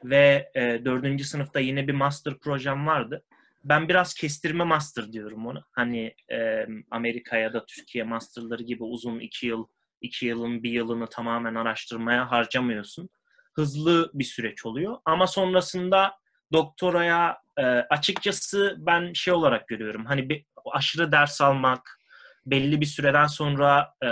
Ve 0.05 0.51
e, 0.55 0.85
4. 0.85 1.25
sınıfta 1.25 1.61
yine 1.61 1.89
bir 1.89 1.93
master 1.93 2.39
projem 2.39 2.87
vardı. 2.87 3.25
Ben 3.65 3.89
biraz 3.89 4.15
kestirme 4.15 4.65
master 4.65 5.13
diyorum 5.13 5.47
onu. 5.47 5.65
Hani 5.73 6.15
e, 6.33 6.67
Amerika 6.91 7.37
ya 7.37 7.53
da 7.53 7.67
Türkiye 7.67 8.05
masterları 8.05 8.63
gibi 8.63 8.83
uzun 8.83 9.19
2 9.21 9.47
yıl 9.47 9.67
iki 10.01 10.27
yılın 10.27 10.63
bir 10.63 10.71
yılını 10.71 11.07
tamamen 11.07 11.55
araştırmaya 11.55 12.31
harcamıyorsun. 12.31 13.09
Hızlı 13.55 14.11
bir 14.15 14.25
süreç 14.25 14.67
oluyor. 14.67 14.97
Ama 15.05 15.27
sonrasında 15.27 16.13
doktoraya 16.53 17.39
e, 17.57 17.63
açıkçası 17.67 18.77
ben 18.79 19.13
şey 19.13 19.35
olarak 19.35 19.69
görüyorum. 19.69 20.07
Hani 20.07 20.29
bir 20.29 20.45
aşırı 20.73 21.13
ders 21.13 21.41
almak 21.41 22.01
belli 22.47 22.81
bir 22.81 22.87
süreden 22.87 23.27
sonra 23.27 23.95
e, 24.05 24.09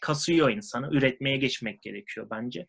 kasıyor 0.00 0.50
insanı. 0.50 0.96
Üretmeye 0.96 1.36
geçmek 1.36 1.82
gerekiyor 1.82 2.26
bence. 2.30 2.66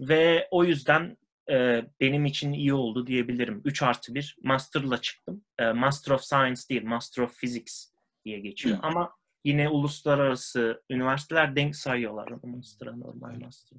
Ve 0.00 0.48
o 0.50 0.64
yüzden 0.64 1.16
e, 1.50 1.84
benim 2.00 2.24
için 2.26 2.52
iyi 2.52 2.74
oldu 2.74 3.06
diyebilirim. 3.06 3.62
3 3.64 3.82
artı 3.82 4.14
1 4.14 4.36
Master'la 4.42 5.00
çıktım. 5.00 5.44
E, 5.58 5.72
Master 5.72 6.12
of 6.12 6.22
Science 6.22 6.60
değil, 6.70 6.84
Master 6.84 7.22
of 7.22 7.40
Physics 7.40 7.92
diye 8.24 8.38
geçiyor. 8.40 8.76
Hı. 8.76 8.80
Ama 8.82 9.18
yine 9.44 9.68
uluslararası 9.68 10.82
üniversiteler 10.90 11.56
denk 11.56 11.76
sayıyorlar 11.76 12.28
master'a 12.42 12.96
normal 12.96 13.40
master. 13.40 13.78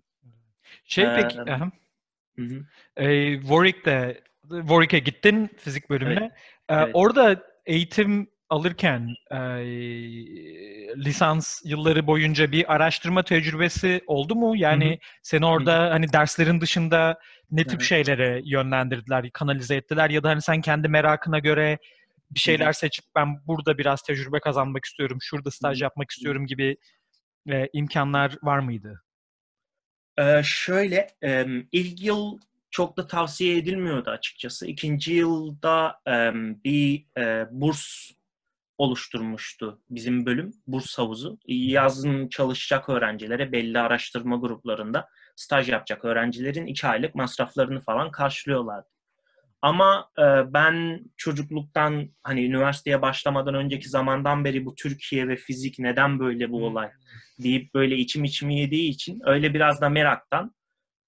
Şey 0.84 1.06
ee, 1.06 1.14
peki, 1.16 1.42
aha. 1.42 1.72
Hı 2.36 2.42
hı. 2.42 2.66
E, 2.98 3.40
Warwick'te 3.40 4.24
Warwick'e 4.42 5.00
gittin 5.00 5.50
fizik 5.58 5.90
bölümüne. 5.90 6.20
Evet, 6.20 6.32
ee, 6.70 6.76
evet. 6.76 6.90
Orada 6.94 7.44
eğitim 7.66 8.30
alırken 8.50 9.16
e, 9.32 9.38
lisans 10.98 11.62
yılları 11.66 12.08
boyunca 12.08 12.52
bir 12.52 12.74
araştırma 12.74 13.24
tecrübesi 13.24 14.02
oldu 14.08 14.36
mu? 14.36 14.56
Yani 14.56 14.90
Hı-hı. 14.90 14.98
seni 15.22 15.46
orada 15.46 15.80
Hı-hı. 15.80 15.90
hani 15.90 16.14
derslerin 16.14 16.62
dışında 16.62 17.20
ne 17.52 17.64
tip 17.64 17.72
evet. 17.72 17.84
şeylere 17.84 18.42
yönlendirdiler, 18.46 19.32
kanalize 19.32 19.76
ettiler 19.76 20.10
ya 20.10 20.24
da 20.24 20.30
hani 20.30 20.42
sen 20.42 20.62
kendi 20.62 20.88
merakına 20.88 21.40
göre 21.40 21.78
bir 22.32 22.40
şeyler 22.40 22.74
seçip 22.74 23.06
ben 23.16 23.48
burada 23.48 23.78
biraz 23.78 24.02
tecrübe 24.02 24.40
kazanmak 24.40 24.86
istiyorum, 24.86 25.18
şurada 25.22 25.52
staj 25.52 25.82
yapmak 25.82 26.12
istiyorum 26.12 26.46
gibi 26.46 26.78
e, 27.50 27.70
imkanlar 27.74 28.38
var 28.44 28.60
mıydı? 28.60 29.04
Ee, 30.20 30.42
şöyle, 30.44 31.08
e, 31.24 31.46
ilk 31.72 32.02
yıl 32.02 32.40
çok 32.72 32.98
da 32.98 33.08
tavsiye 33.08 33.58
edilmiyordu 33.58 34.10
açıkçası. 34.10 34.68
İkinci 34.68 35.14
yılda 35.14 36.02
e, 36.08 36.32
bir 36.64 37.06
e, 37.18 37.48
burs 37.52 38.12
oluşturmuştu 38.78 39.82
bizim 39.90 40.26
bölüm, 40.26 40.54
burs 40.68 40.98
havuzu. 40.98 41.40
Yazın 41.48 42.28
çalışacak 42.28 42.90
öğrencilere 42.90 43.52
belli 43.52 43.80
araştırma 43.80 44.36
gruplarında 44.36 45.10
staj 45.40 45.70
yapacak 45.70 46.06
öğrencilerin 46.06 46.66
iki 46.66 46.88
aylık 46.88 47.16
masraflarını 47.16 47.82
falan 47.82 48.12
karşılıyorlardı. 48.12 48.88
Ama 49.62 50.10
e, 50.20 50.24
ben 50.54 51.06
çocukluktan 51.18 52.10
hani 52.24 52.46
üniversiteye 52.46 53.02
başlamadan 53.02 53.56
önceki 53.56 53.90
zamandan 53.90 54.46
beri 54.46 54.66
bu 54.66 54.76
Türkiye 54.76 55.28
ve 55.28 55.36
fizik 55.36 55.80
neden 55.80 56.20
böyle 56.20 56.52
bu 56.52 56.66
olay 56.66 56.92
deyip 57.44 57.74
böyle 57.74 57.96
içim 57.96 58.24
içimi 58.24 58.60
yediği 58.60 58.90
için 58.90 59.22
öyle 59.26 59.54
biraz 59.54 59.82
da 59.82 59.90
meraktan 59.90 60.56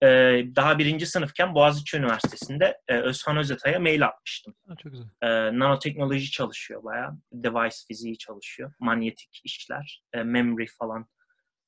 e, 0.04 0.08
daha 0.56 0.80
birinci 0.80 1.06
sınıfken 1.06 1.56
Boğaziçi 1.56 1.98
Üniversitesi'nde 1.98 2.78
e, 2.88 2.98
Özhan 2.98 3.38
Özetay'a 3.38 3.80
mail 3.80 4.06
atmıştım. 4.06 4.54
Ha, 4.68 4.76
çok 4.84 4.92
güzel. 4.92 5.08
E, 5.22 5.60
nanoteknoloji 5.60 6.32
çalışıyor 6.32 6.84
bayağı. 6.84 7.18
Device 7.34 7.78
fiziği 7.88 8.18
çalışıyor. 8.18 8.74
Manyetik 8.80 9.42
işler, 9.44 10.04
e, 10.14 10.24
memory 10.24 10.66
falan 10.80 11.08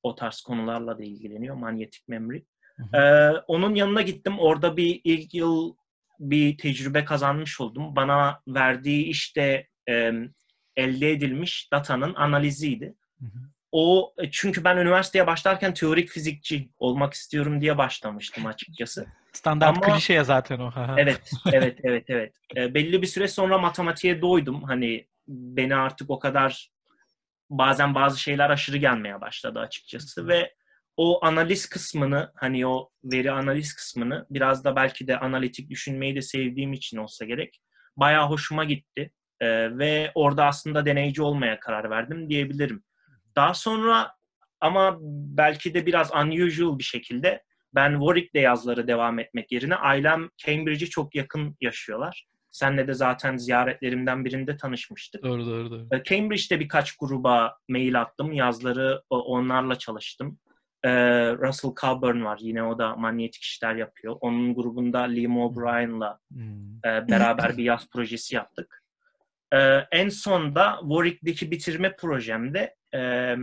o 0.02 0.14
tarz 0.14 0.40
konularla 0.40 0.98
da 0.98 1.04
ilgileniyor. 1.04 1.54
Manyetik 1.54 2.08
memory. 2.08 2.42
Hı 2.76 2.82
hı. 2.82 2.96
E, 2.96 3.32
onun 3.46 3.74
yanına 3.74 4.02
gittim. 4.02 4.38
Orada 4.38 4.76
bir 4.76 5.00
ilk 5.04 5.34
yıl 5.34 5.74
bir 6.18 6.58
tecrübe 6.58 7.04
kazanmış 7.04 7.60
oldum. 7.60 7.96
Bana 7.96 8.40
verdiği 8.48 9.04
işte 9.04 9.68
e, 9.88 10.12
elde 10.76 11.12
edilmiş 11.12 11.72
datanın 11.72 12.14
analiziydi. 12.14 12.94
Hı 13.18 13.24
hı. 13.26 13.38
O 13.72 14.14
e, 14.18 14.30
çünkü 14.30 14.64
ben 14.64 14.76
üniversiteye 14.76 15.26
başlarken 15.26 15.74
teorik 15.74 16.08
fizikçi 16.08 16.68
olmak 16.78 17.14
istiyorum 17.14 17.60
diye 17.60 17.78
başlamıştım 17.78 18.46
açıkçası. 18.46 19.06
Standart 19.32 19.76
Ama, 19.76 19.94
klişe 19.94 20.12
ya 20.12 20.24
zaten 20.24 20.58
o. 20.58 20.72
evet, 20.96 21.30
evet, 21.52 21.78
evet, 21.82 22.04
evet. 22.08 22.32
E, 22.56 22.74
belli 22.74 23.02
bir 23.02 23.06
süre 23.06 23.28
sonra 23.28 23.58
matematiğe 23.58 24.22
doydum. 24.22 24.62
Hani 24.62 25.06
beni 25.28 25.74
artık 25.74 26.10
o 26.10 26.18
kadar 26.18 26.70
bazen 27.50 27.94
bazı 27.94 28.20
şeyler 28.20 28.50
aşırı 28.50 28.76
gelmeye 28.76 29.20
başladı 29.20 29.58
açıkçası 29.58 30.28
ve 30.28 30.54
o 30.96 31.24
analiz 31.24 31.68
kısmını 31.68 32.32
hani 32.34 32.66
o 32.66 32.90
veri 33.04 33.30
analiz 33.30 33.74
kısmını 33.74 34.26
biraz 34.30 34.64
da 34.64 34.76
belki 34.76 35.06
de 35.06 35.18
analitik 35.18 35.70
düşünmeyi 35.70 36.16
de 36.16 36.22
sevdiğim 36.22 36.72
için 36.72 36.96
olsa 36.96 37.24
gerek 37.24 37.60
bayağı 37.96 38.28
hoşuma 38.28 38.64
gitti. 38.64 39.12
Ee, 39.40 39.78
ve 39.78 40.12
orada 40.14 40.46
aslında 40.46 40.86
deneyici 40.86 41.22
olmaya 41.22 41.60
karar 41.60 41.90
verdim 41.90 42.30
diyebilirim. 42.30 42.84
Daha 43.36 43.54
sonra 43.54 44.12
ama 44.60 44.98
belki 45.36 45.74
de 45.74 45.86
biraz 45.86 46.14
unusual 46.14 46.78
bir 46.78 46.84
şekilde 46.84 47.42
ben 47.74 47.92
Warwick'te 47.92 48.40
yazları 48.40 48.88
devam 48.88 49.18
etmek 49.18 49.52
yerine 49.52 49.74
ailem 49.74 50.28
Cambridge'i 50.36 50.90
çok 50.90 51.14
yakın 51.14 51.56
yaşıyorlar. 51.60 52.26
Senle 52.50 52.88
de 52.88 52.94
zaten 52.94 53.36
ziyaretlerimden 53.36 54.24
birinde 54.24 54.56
tanışmıştık. 54.56 55.22
Doğru 55.22 55.46
doğru 55.46 55.70
doğru. 55.70 55.88
Ee, 55.92 56.02
Cambridge'de 56.04 56.60
birkaç 56.60 56.96
gruba 56.96 57.56
mail 57.68 58.00
attım. 58.00 58.32
Yazları 58.32 59.02
onlarla 59.10 59.78
çalıştım. 59.78 60.38
Ee, 60.84 61.32
Russell 61.32 61.74
Coburn 61.80 62.24
var. 62.24 62.38
Yine 62.40 62.62
o 62.62 62.78
da 62.78 62.96
manyetik 62.96 63.42
işler 63.42 63.74
yapıyor. 63.74 64.16
Onun 64.20 64.54
grubunda 64.54 65.00
Liam 65.00 65.38
O'Brien'la 65.38 66.18
hmm. 66.32 66.76
e, 66.84 67.08
beraber 67.08 67.56
bir 67.56 67.64
yaz 67.64 67.88
projesi 67.90 68.34
yaptık. 68.34 68.82
Ee, 69.52 69.86
en 69.92 70.08
son 70.08 70.54
da 70.54 70.78
Warwick'deki 70.80 71.50
bitirme 71.50 71.96
projemde 71.96 72.76
e, 72.94 73.34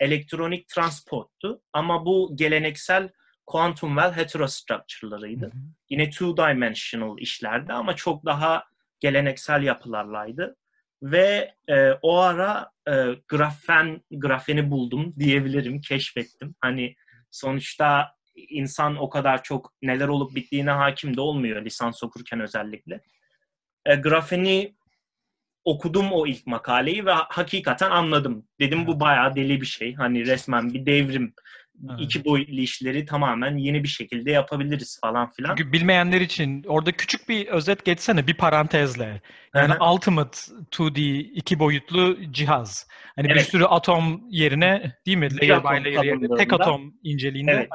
elektronik 0.00 0.68
transporttu. 0.68 1.62
Ama 1.72 2.06
bu 2.06 2.32
geleneksel 2.34 3.08
quantum 3.46 3.96
well 3.96 4.12
heterostructure'larıydı. 4.12 5.46
Hı 5.46 5.52
Yine 5.90 6.10
two-dimensional 6.10 7.18
işlerdi 7.18 7.72
ama 7.72 7.96
çok 7.96 8.24
daha 8.24 8.64
geleneksel 9.00 9.62
yapılarlaydı. 9.62 10.56
Ve 11.02 11.54
e, 11.68 11.90
o 12.02 12.18
ara 12.18 12.70
e, 12.88 12.92
grafen 13.28 14.00
grafeni 14.10 14.70
buldum 14.70 15.14
diyebilirim, 15.18 15.80
keşfettim. 15.80 16.54
Hani 16.60 16.94
sonuçta 17.30 18.16
insan 18.36 18.96
o 18.96 19.08
kadar 19.08 19.42
çok 19.42 19.72
neler 19.82 20.08
olup 20.08 20.34
bittiğine 20.34 20.70
hakim 20.70 21.16
de 21.16 21.20
olmuyor 21.20 21.64
lisans 21.64 22.02
okurken 22.02 22.40
özellikle. 22.40 23.00
E, 23.86 23.94
grafeni 23.94 24.76
okudum 25.64 26.12
o 26.12 26.26
ilk 26.26 26.46
makaleyi 26.46 27.06
ve 27.06 27.12
hakikaten 27.12 27.90
anladım. 27.90 28.48
Dedim 28.60 28.86
bu 28.86 29.00
bayağı 29.00 29.36
deli 29.36 29.60
bir 29.60 29.66
şey. 29.66 29.94
Hani 29.94 30.26
resmen 30.26 30.74
bir 30.74 30.86
devrim. 30.86 31.34
Evet. 31.90 32.00
İki 32.00 32.24
boyutlu 32.24 32.60
işleri 32.60 33.04
tamamen 33.04 33.56
yeni 33.56 33.82
bir 33.82 33.88
şekilde 33.88 34.30
yapabiliriz 34.30 34.98
falan 35.00 35.30
filan. 35.30 35.56
Çünkü 35.56 35.72
bilmeyenler 35.72 36.20
için 36.20 36.64
orada 36.66 36.92
küçük 36.92 37.28
bir 37.28 37.46
özet 37.46 37.84
geçsene 37.84 38.26
bir 38.26 38.34
parantezle. 38.34 39.22
Yani 39.54 39.74
Hı-hı. 39.74 39.92
Ultimate 39.92 40.38
2D 40.70 41.18
iki 41.18 41.58
boyutlu 41.58 42.16
cihaz. 42.30 42.88
Hani 43.16 43.26
evet. 43.26 43.36
bir 43.36 43.50
sürü 43.50 43.64
atom 43.64 44.22
yerine 44.30 44.96
değil 45.06 45.16
mi? 45.16 45.40
Layer 45.40 45.64
by 45.64 45.84
layer 45.84 46.04
yerine 46.04 46.36
tek 46.36 46.52
atom 46.52 46.94
inceliğinde. 47.02 47.52
Evet. 47.52 47.68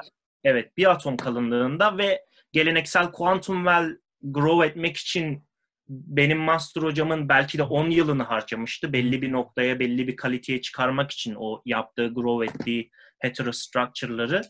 evet 0.44 0.78
bir 0.78 0.92
atom 0.92 1.18
kalınlığında 1.18 1.98
ve 1.98 2.22
geleneksel 2.52 3.12
quantum 3.12 3.58
well 3.58 3.98
grow 4.22 4.68
etmek 4.68 4.98
için 4.98 5.44
benim 5.90 6.38
master 6.38 6.82
hocamın 6.82 7.30
belki 7.30 7.58
de 7.58 7.64
10 7.64 7.90
yılını 7.90 8.24
harcamıştı. 8.24 8.94
Belli 8.94 9.22
bir 9.22 9.32
noktaya, 9.32 9.80
belli 9.80 10.08
bir 10.08 10.16
kaliteye 10.16 10.62
çıkarmak 10.62 11.12
için 11.12 11.36
o 11.40 11.62
yaptığı, 11.66 12.08
grow 12.08 12.46
ettiği 12.46 12.92
heterostructure'ları. 13.22 14.42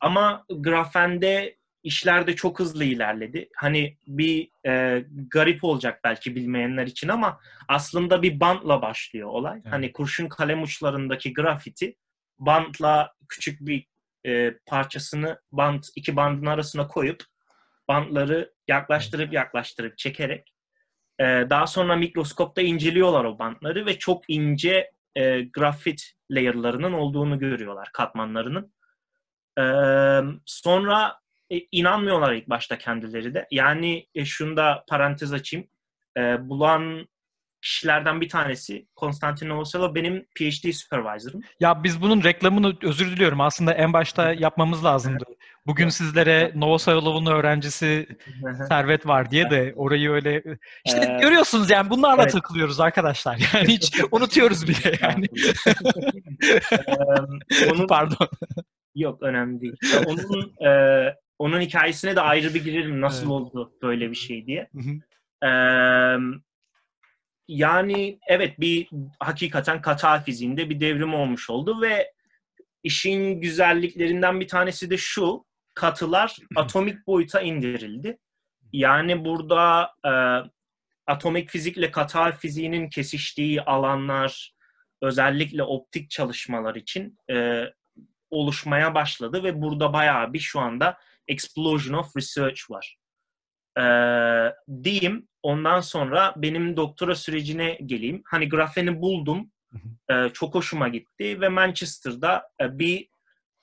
Ama 0.00 0.44
grafende 0.50 1.56
işler 1.82 2.26
de 2.26 2.36
çok 2.36 2.58
hızlı 2.58 2.84
ilerledi. 2.84 3.48
Hani 3.56 3.96
bir 4.06 4.50
e, 4.66 5.04
garip 5.30 5.64
olacak 5.64 6.00
belki 6.04 6.36
bilmeyenler 6.36 6.86
için 6.86 7.08
ama 7.08 7.40
aslında 7.68 8.22
bir 8.22 8.40
bantla 8.40 8.82
başlıyor 8.82 9.28
olay. 9.28 9.60
Evet. 9.62 9.72
Hani 9.72 9.92
kurşun 9.92 10.28
kalem 10.28 10.62
uçlarındaki 10.62 11.32
grafiti 11.32 11.96
bantla 12.38 13.12
küçük 13.28 13.60
bir 13.60 13.86
e, 14.26 14.54
parçasını 14.66 15.40
bant 15.52 15.88
iki 15.96 16.16
bandın 16.16 16.46
arasına 16.46 16.88
koyup 16.88 17.24
bantları 17.88 18.52
yaklaştırıp 18.68 19.32
yaklaştırıp 19.32 19.98
çekerek 19.98 20.54
e, 21.20 21.24
daha 21.24 21.66
sonra 21.66 21.96
mikroskopta 21.96 22.62
inceliyorlar 22.62 23.24
o 23.24 23.38
bantları 23.38 23.86
ve 23.86 23.98
çok 23.98 24.24
ince 24.28 24.90
e, 25.16 25.42
grafit 25.42 26.12
layer'larının 26.30 26.92
olduğunu 26.92 27.38
görüyorlar, 27.38 27.88
katmanlarının. 27.92 28.72
sonra 30.46 31.22
e, 31.52 31.60
inanmıyorlar 31.72 32.32
ilk 32.32 32.48
başta 32.48 32.78
kendileri 32.78 33.34
de. 33.34 33.46
Yani 33.50 34.06
e, 34.14 34.24
şunu 34.24 34.56
da 34.56 34.84
parantez 34.88 35.32
açayım. 35.32 35.66
E, 36.18 36.48
bulan 36.48 37.08
kişilerden 37.62 38.20
bir 38.20 38.28
tanesi 38.28 38.86
Konstantin 38.96 39.48
Novoselo 39.48 39.94
benim 39.94 40.26
PhD 40.36 40.72
supervisor'ım. 40.72 41.40
Ya 41.60 41.84
biz 41.84 42.02
bunun 42.02 42.24
reklamını 42.24 42.76
özür 42.82 43.10
diliyorum. 43.10 43.40
Aslında 43.40 43.74
en 43.74 43.92
başta 43.92 44.32
yapmamız 44.32 44.84
lazımdı. 44.84 45.24
Bugün 45.66 45.88
sizlere 45.88 46.52
Novoselov'un 46.54 47.26
öğrencisi 47.26 48.06
Servet 48.68 49.06
var 49.06 49.30
diye 49.30 49.50
de 49.50 49.72
orayı 49.76 50.10
öyle 50.10 50.42
işte 50.84 51.16
ee, 51.18 51.20
görüyorsunuz 51.20 51.70
yani 51.70 51.90
bunlarla 51.90 52.22
evet. 52.22 52.32
takılıyoruz 52.32 52.80
arkadaşlar. 52.80 53.38
Yani 53.54 53.68
hiç 53.68 54.00
unutuyoruz 54.10 54.68
bile 54.68 54.98
yani. 55.02 55.26
onun, 57.72 57.86
Pardon. 57.86 58.28
Yok 58.94 59.22
önemli 59.22 59.60
değil. 59.60 59.76
Onun 60.06 60.66
e, 60.66 60.70
onun 61.38 61.60
hikayesine 61.60 62.16
de 62.16 62.20
ayrı 62.20 62.54
bir 62.54 62.64
girelim 62.64 63.00
nasıl 63.00 63.22
evet. 63.22 63.30
oldu 63.30 63.72
böyle 63.82 64.10
bir 64.10 64.16
şey 64.16 64.46
diye. 64.46 64.70
Ee, 65.44 66.16
yani 67.48 68.18
evet 68.28 68.60
bir 68.60 68.88
hakikaten 69.20 69.82
Katar 69.82 70.24
fiziğinde 70.24 70.70
bir 70.70 70.80
devrim 70.80 71.14
olmuş 71.14 71.50
oldu 71.50 71.82
ve 71.82 72.12
işin 72.82 73.40
güzelliklerinden 73.40 74.40
bir 74.40 74.48
tanesi 74.48 74.90
de 74.90 74.96
şu 74.96 75.44
katılar 75.74 76.36
atomik 76.56 77.06
boyuta 77.06 77.40
indirildi. 77.40 78.18
Yani 78.72 79.24
burada 79.24 79.90
e, 80.04 80.12
atomik 81.06 81.50
fizikle 81.50 81.90
katar 81.90 82.38
fiziğinin 82.38 82.88
kesiştiği 82.88 83.62
alanlar 83.62 84.54
özellikle 85.02 85.62
optik 85.62 86.10
çalışmalar 86.10 86.74
için 86.74 87.18
e, 87.30 87.64
oluşmaya 88.30 88.94
başladı 88.94 89.44
ve 89.44 89.62
burada 89.62 89.92
bayağı 89.92 90.32
bir 90.32 90.38
şu 90.38 90.60
anda 90.60 90.98
explosion 91.28 91.98
of 91.98 92.16
research 92.16 92.70
var. 92.70 92.96
Ee, 93.78 94.52
diyeyim. 94.84 95.28
Ondan 95.42 95.80
sonra 95.80 96.34
benim 96.36 96.76
doktora 96.76 97.14
sürecine 97.14 97.78
geleyim. 97.86 98.22
Hani 98.24 98.48
grafeni 98.48 99.00
buldum. 99.00 99.50
Ee, 100.10 100.28
çok 100.32 100.54
hoşuma 100.54 100.88
gitti 100.88 101.40
ve 101.40 101.48
Manchester'da 101.48 102.48
e, 102.60 102.78
bir 102.78 103.08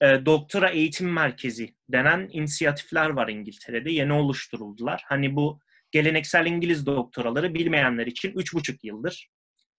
e, 0.01 0.25
doktora 0.25 0.69
eğitim 0.69 1.13
merkezi 1.13 1.75
denen 1.89 2.29
inisiyatifler 2.31 3.09
var 3.09 3.27
İngiltere'de. 3.27 3.91
Yeni 3.91 4.13
oluşturuldular. 4.13 5.03
Hani 5.07 5.35
bu 5.35 5.59
geleneksel 5.91 6.45
İngiliz 6.45 6.85
doktoraları 6.85 7.53
bilmeyenler 7.53 8.07
için 8.07 8.31
üç 8.35 8.53
buçuk 8.53 8.83
yıldır 8.83 9.29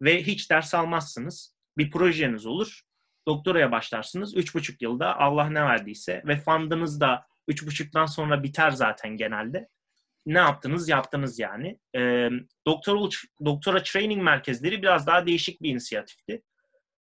ve 0.02 0.22
hiç 0.22 0.50
ders 0.50 0.74
almazsınız. 0.74 1.54
Bir 1.78 1.90
projeniz 1.90 2.46
olur. 2.46 2.80
Doktoraya 3.26 3.72
başlarsınız. 3.72 4.36
Üç 4.36 4.54
buçuk 4.54 4.82
yılda 4.82 5.18
Allah 5.18 5.50
ne 5.50 5.62
verdiyse 5.62 6.22
ve 6.26 6.36
fundınız 6.36 7.00
da 7.00 7.26
üç 7.48 7.66
buçuktan 7.66 8.06
sonra 8.06 8.42
biter 8.42 8.70
zaten 8.70 9.16
genelde. 9.16 9.68
Ne 10.26 10.38
yaptınız? 10.38 10.88
Yaptınız 10.88 11.38
yani. 11.38 11.78
E, 11.96 12.30
doktora, 12.66 12.98
doktora 13.44 13.82
training 13.82 14.22
merkezleri 14.22 14.82
biraz 14.82 15.06
daha 15.06 15.26
değişik 15.26 15.62
bir 15.62 15.70
inisiyatifti. 15.70 16.42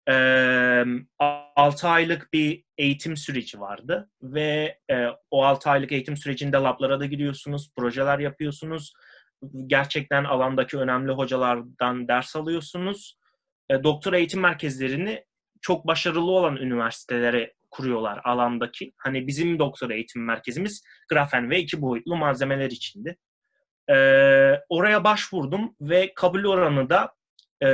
E, 0.10 0.14
6 1.56 1.88
aylık 1.88 2.34
bir 2.34 2.64
eğitim 2.78 3.18
süreci 3.18 3.60
vardı 3.60 4.10
ve 4.22 4.80
e, 4.92 5.08
o 5.32 5.44
6 5.44 5.70
aylık 5.70 5.92
eğitim 5.92 6.18
sürecinde 6.18 6.58
lablara 6.58 7.00
da 7.00 7.06
gidiyorsunuz, 7.06 7.72
projeler 7.78 8.20
yapıyorsunuz. 8.20 8.94
Gerçekten 9.68 10.24
alandaki 10.24 10.78
önemli 10.78 11.12
hocalardan 11.12 12.08
ders 12.08 12.36
alıyorsunuz. 12.36 13.18
E, 13.70 13.84
doktora 13.84 14.18
eğitim 14.18 14.40
merkezlerini 14.42 15.26
çok 15.62 15.88
başarılı 15.88 16.32
olan 16.32 16.56
üniversitelere 16.56 17.54
kuruyorlar 17.72 18.22
alandaki. 18.24 18.94
Hani 18.98 19.28
bizim 19.28 19.60
doktora 19.60 19.94
eğitim 19.94 20.26
merkezimiz 20.26 20.84
grafen 21.10 21.50
ve 21.50 21.60
iki 21.60 21.82
boyutlu 21.82 22.16
malzemeler 22.16 22.72
içindi. 22.72 23.18
Ee, 23.90 24.60
oraya 24.70 25.04
başvurdum 25.04 25.76
ve 25.82 26.14
kabul 26.16 26.44
oranı 26.44 26.90
da 26.90 27.14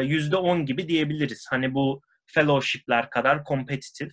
yüzde 0.02 0.36
on 0.36 0.66
gibi 0.66 0.88
diyebiliriz. 0.88 1.48
Hani 1.50 1.74
bu 1.74 2.02
fellowship'ler 2.28 3.10
kadar 3.10 3.44
kompetitif. 3.44 4.12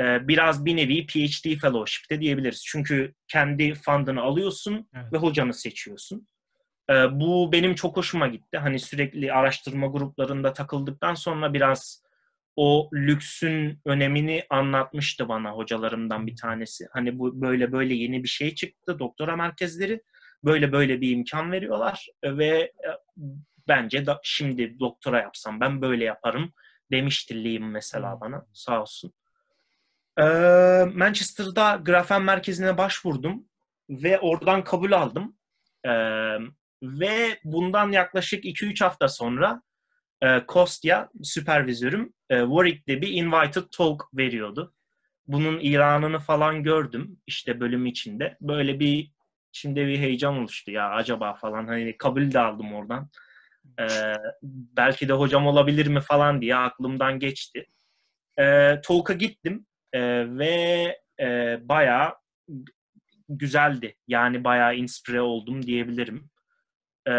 Ee, 0.00 0.28
biraz 0.28 0.64
bir 0.64 0.76
nevi 0.76 1.06
PhD 1.06 1.60
fellowship 1.60 2.10
de 2.10 2.20
diyebiliriz. 2.20 2.64
Çünkü 2.66 3.14
kendi 3.28 3.74
fundını 3.74 4.22
alıyorsun 4.22 4.88
evet. 4.94 5.12
ve 5.12 5.18
hocanı 5.18 5.54
seçiyorsun. 5.54 6.28
Ee, 6.90 6.94
bu 6.94 7.52
benim 7.52 7.74
çok 7.74 7.96
hoşuma 7.96 8.26
gitti. 8.26 8.58
Hani 8.58 8.78
sürekli 8.78 9.32
araştırma 9.32 9.86
gruplarında 9.86 10.52
takıldıktan 10.52 11.14
sonra 11.14 11.54
biraz 11.54 12.06
o 12.56 12.90
lüksün 12.94 13.80
önemini 13.84 14.44
anlatmıştı 14.50 15.28
bana 15.28 15.50
hocalarımdan 15.50 16.26
bir 16.26 16.36
tanesi. 16.36 16.86
Hani 16.92 17.18
bu 17.18 17.40
böyle 17.40 17.72
böyle 17.72 17.94
yeni 17.94 18.22
bir 18.22 18.28
şey 18.28 18.54
çıktı 18.54 18.98
doktora 18.98 19.36
merkezleri 19.36 20.02
böyle 20.44 20.72
böyle 20.72 21.00
bir 21.00 21.10
imkan 21.10 21.52
veriyorlar 21.52 22.06
ve 22.24 22.48
e, 22.58 22.88
bence 23.68 24.06
da 24.06 24.20
şimdi 24.22 24.80
doktora 24.80 25.20
yapsam 25.20 25.60
ben 25.60 25.82
böyle 25.82 26.04
yaparım 26.04 26.52
demişti 26.90 27.44
Liam 27.44 27.70
mesela 27.70 28.20
bana 28.20 28.46
sağ 28.52 28.82
olsun. 28.82 29.12
Ee, 30.18 30.22
Manchester'da 30.94 31.80
grafen 31.84 32.22
merkezine 32.22 32.78
başvurdum 32.78 33.44
ve 33.90 34.18
oradan 34.18 34.64
kabul 34.64 34.92
aldım. 34.92 35.36
Ee, 35.86 35.90
ve 36.82 37.38
bundan 37.44 37.92
yaklaşık 37.92 38.44
2-3 38.44 38.84
hafta 38.84 39.08
sonra 39.08 39.62
e, 40.22 40.46
Kostya, 40.46 41.08
süpervizörüm, 41.22 42.12
e, 42.30 42.40
Warwick'te 42.40 43.02
bir 43.02 43.08
invited 43.08 43.62
talk 43.72 44.04
veriyordu. 44.14 44.74
Bunun 45.26 45.58
ilanını 45.58 46.18
falan 46.18 46.62
gördüm 46.62 47.20
işte 47.26 47.60
bölüm 47.60 47.86
içinde. 47.86 48.36
Böyle 48.40 48.80
bir 48.80 49.12
şimdi 49.52 49.86
bir 49.86 49.98
heyecan 49.98 50.36
oluştu 50.36 50.70
ya 50.70 50.90
acaba 50.90 51.34
falan. 51.34 51.66
Hani 51.66 51.96
kabul 51.98 52.32
de 52.32 52.40
aldım 52.40 52.74
oradan. 52.74 53.10
E, 53.80 53.86
belki 54.76 55.08
de 55.08 55.12
hocam 55.12 55.46
olabilir 55.46 55.86
mi 55.86 56.00
falan 56.00 56.40
diye 56.40 56.56
aklımdan 56.56 57.18
geçti. 57.18 57.66
E, 58.38 58.74
talk'a 58.84 59.12
gittim 59.12 59.66
e, 59.92 60.00
ve 60.38 60.96
e, 61.20 61.58
bayağı 61.68 62.14
güzeldi. 63.28 63.96
Yani 64.08 64.44
bayağı 64.44 64.76
inspire 64.76 65.20
oldum 65.20 65.62
diyebilirim. 65.62 66.30
E, 67.08 67.14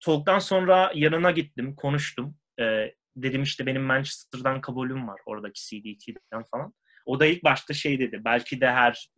talk'tan 0.00 0.38
sonra 0.38 0.92
yanına 0.94 1.30
gittim, 1.30 1.74
konuştum. 1.74 2.36
E, 2.60 2.94
dedim 3.16 3.42
işte 3.42 3.66
benim 3.66 3.82
Manchester'dan 3.82 4.60
kabulüm 4.60 5.08
var 5.08 5.20
oradaki 5.26 5.60
CDT'den 5.60 6.44
falan. 6.50 6.74
O 7.06 7.20
da 7.20 7.26
ilk 7.26 7.44
başta 7.44 7.74
şey 7.74 7.98
dedi. 7.98 8.20
Belki 8.24 8.60
de 8.60 8.70
her 8.70 9.10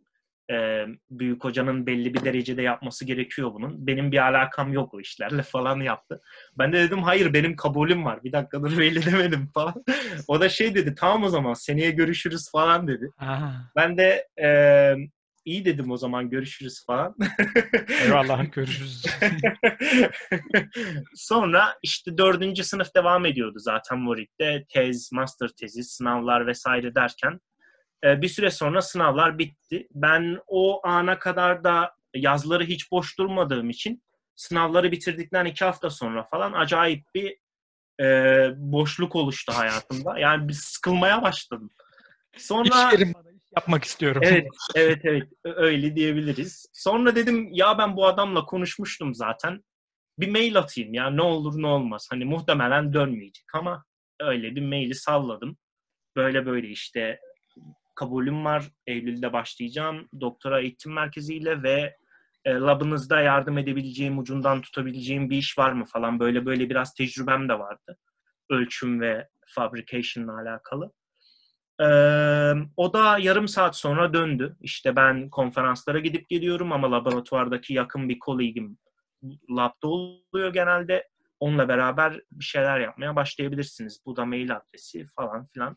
e, 0.51 0.87
büyük 1.11 1.45
hocanın 1.45 1.87
belli 1.87 2.15
bir 2.15 2.25
derecede 2.25 2.63
yapması 2.63 3.05
gerekiyor 3.05 3.55
bunun. 3.55 3.87
Benim 3.87 4.13
bir 4.13 4.19
alakam 4.19 4.73
yok 4.73 4.95
o 4.95 5.01
işlerle 5.01 5.43
falan 5.43 5.81
yaptı. 5.81 6.21
Ben 6.59 6.73
de 6.73 6.79
dedim 6.79 7.03
hayır 7.03 7.33
benim 7.33 7.57
kabulüm 7.57 8.05
var. 8.05 8.25
Bir 8.25 8.33
dakika 8.33 8.63
dur 8.63 8.79
belli 8.79 9.07
demedim 9.07 9.49
falan. 9.55 9.75
o 10.29 10.41
da 10.41 10.49
şey 10.49 10.75
dedi 10.75 10.95
tamam 10.95 11.23
o 11.23 11.29
zaman 11.29 11.55
seneye 11.55 11.91
görüşürüz 11.91 12.51
falan 12.53 12.89
dedi. 12.89 13.11
Aha. 13.19 13.71
Ben 13.77 13.99
de 13.99 14.29
e, 14.43 14.49
iyi 15.45 15.65
dedim 15.65 15.91
o 15.91 15.97
zaman 15.97 16.31
görüşürüz 16.31 16.87
falan. 16.87 17.17
Eyvallah 18.05 18.53
görüşürüz. 18.53 19.05
Sonra 21.15 21.75
işte 21.83 22.19
dördüncü 22.19 22.65
sınıf 22.65 22.95
devam 22.97 23.27
ediyordu 23.27 23.59
zaten 23.59 23.97
Warwick'te. 23.97 24.65
Tez, 24.69 25.13
master 25.13 25.49
tezi, 25.49 25.85
sınavlar 25.85 26.47
vesaire 26.47 26.95
derken. 26.95 27.41
E, 28.05 28.23
bir 28.23 28.29
süre 28.29 28.51
sonra 28.51 28.83
sınavlar 28.83 29.39
bitti. 29.39 29.89
Ben 29.95 30.39
o 30.47 30.87
ana 30.87 31.19
kadar 31.19 31.65
da 31.65 31.95
yazları 32.15 32.65
hiç 32.65 32.91
boş 32.93 33.19
durmadığım 33.19 33.71
için 33.71 34.03
sınavları 34.37 34.93
bitirdikten 34.93 35.45
iki 35.45 35.65
hafta 35.65 35.91
sonra 35.91 36.25
falan 36.25 36.53
acayip 36.53 37.05
bir 37.15 37.37
e, 38.01 38.07
boşluk 38.57 39.17
oluştu 39.17 39.53
hayatımda. 39.53 40.19
Yani 40.19 40.49
bir 40.49 40.53
sıkılmaya 40.53 41.23
başladım. 41.23 41.71
Sonra 42.37 42.91
yapmak 43.57 43.85
istiyorum. 43.85 44.23
Evet, 44.25 44.47
evet, 44.75 45.01
evet. 45.05 45.29
Öyle 45.45 45.97
diyebiliriz. 45.97 46.67
Sonra 46.73 47.15
dedim 47.15 47.49
ya 47.53 47.79
ben 47.79 47.97
bu 47.97 48.07
adamla 48.07 48.45
konuşmuştum 48.45 49.15
zaten. 49.15 49.65
Bir 50.19 50.31
mail 50.31 50.59
atayım 50.59 50.95
ya 50.95 51.11
ne 51.11 51.23
olur 51.23 51.63
ne 51.63 51.67
olmaz. 51.67 52.09
Hani 52.11 52.25
muhtemelen 52.25 52.93
dönmeyecek 52.93 53.55
ama 53.55 53.85
öyle 54.21 54.57
bir 54.57 54.67
maili 54.67 54.95
salladım. 54.95 55.57
Böyle 56.17 56.47
böyle 56.47 56.69
işte 56.69 57.21
kabulüm 58.03 58.45
var. 58.45 58.65
Eylül'de 58.87 59.33
başlayacağım. 59.33 60.09
Doktora 60.21 60.61
eğitim 60.61 60.93
merkeziyle 60.93 61.63
ve 61.63 61.97
e, 62.45 62.53
labınızda 62.53 63.21
yardım 63.21 63.59
edebileceğim, 63.59 64.19
ucundan 64.19 64.61
tutabileceğim 64.61 65.31
bir 65.31 65.37
iş 65.37 65.59
var 65.59 65.73
mı 65.73 65.85
falan. 65.85 66.21
Böyle 66.21 66.47
böyle 66.47 66.71
biraz 66.71 66.95
tecrübem 66.95 67.49
de 67.49 67.59
vardı. 67.59 67.99
Ölçüm 68.51 69.01
ve 69.01 69.29
fabrication'la 69.47 70.39
alakalı. 70.39 70.93
Ee, 71.81 72.53
o 72.77 72.93
da 72.93 73.19
yarım 73.19 73.49
saat 73.49 73.77
sonra 73.77 74.15
döndü. 74.15 74.57
İşte 74.61 74.97
ben 74.97 75.31
konferanslara 75.31 75.99
gidip 75.99 76.29
geliyorum 76.29 76.73
ama 76.73 76.91
laboratuvardaki 76.93 77.75
yakın 77.75 78.09
bir 78.09 78.19
kolegim 78.19 78.79
labda 79.51 79.89
oluyor 79.89 80.53
genelde. 80.53 81.09
Onunla 81.41 81.69
beraber 81.69 82.21
bir 82.33 82.45
şeyler 82.45 82.81
yapmaya 82.81 83.17
başlayabilirsiniz. 83.17 84.01
Bu 84.07 84.17
da 84.17 84.25
mail 84.25 84.57
adresi 84.57 85.07
falan 85.07 85.47
filan. 85.47 85.77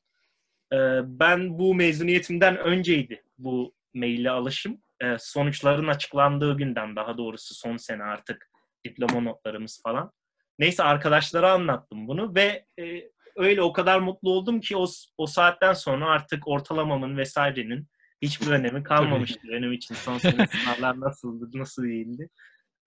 E, 0.74 0.78
ben 1.04 1.60
bu 1.60 1.76
mezuniyetimden 1.76 2.58
önceydi 2.58 3.24
bu 3.38 3.76
maille 3.94 4.30
alışım. 4.30 4.82
E, 5.02 5.16
sonuçların 5.20 5.88
açıklandığı 5.88 6.58
günden 6.58 6.96
daha 6.96 7.18
doğrusu 7.18 7.56
son 7.56 7.78
sene 7.78 8.04
artık 8.04 8.50
diploma 8.86 9.22
notlarımız 9.22 9.82
falan. 9.84 10.12
Neyse 10.60 10.84
arkadaşlara 10.84 11.52
anlattım 11.52 12.08
bunu 12.08 12.36
ve 12.36 12.66
e, 12.80 13.10
öyle 13.36 13.62
o 13.62 13.74
kadar 13.74 14.00
mutlu 14.00 14.32
oldum 14.32 14.60
ki 14.60 14.78
o, 14.78 14.86
o 15.18 15.28
saatten 15.28 15.74
sonra 15.74 16.06
artık 16.06 16.48
ortalamamın 16.48 17.18
vesairenin 17.18 17.88
hiçbir 18.22 18.48
önemi 18.48 18.84
kalmamıştı 18.84 19.42
benim 19.52 19.74
için. 19.74 19.96
Son 19.96 20.18
sene 20.18 20.48
sınavlar 20.64 21.00
nasıldı, 21.00 21.50
nasıl 21.54 21.84
değildi. 21.84 22.30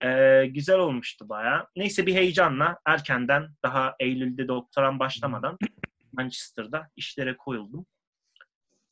Ee, 0.05 0.47
güzel 0.47 0.79
olmuştu 0.79 1.29
baya. 1.29 1.67
Neyse 1.77 2.07
bir 2.07 2.15
heyecanla 2.15 2.79
erkenden 2.87 3.49
daha 3.65 3.95
Eylül'de 4.01 4.49
doktoram 4.49 4.99
başlamadan 4.99 5.59
Manchester'da 6.19 6.89
işlere 6.97 7.37
koyuldum. 7.37 7.87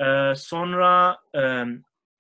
Ee, 0.01 0.33
sonra 0.37 1.19
e, 1.35 1.65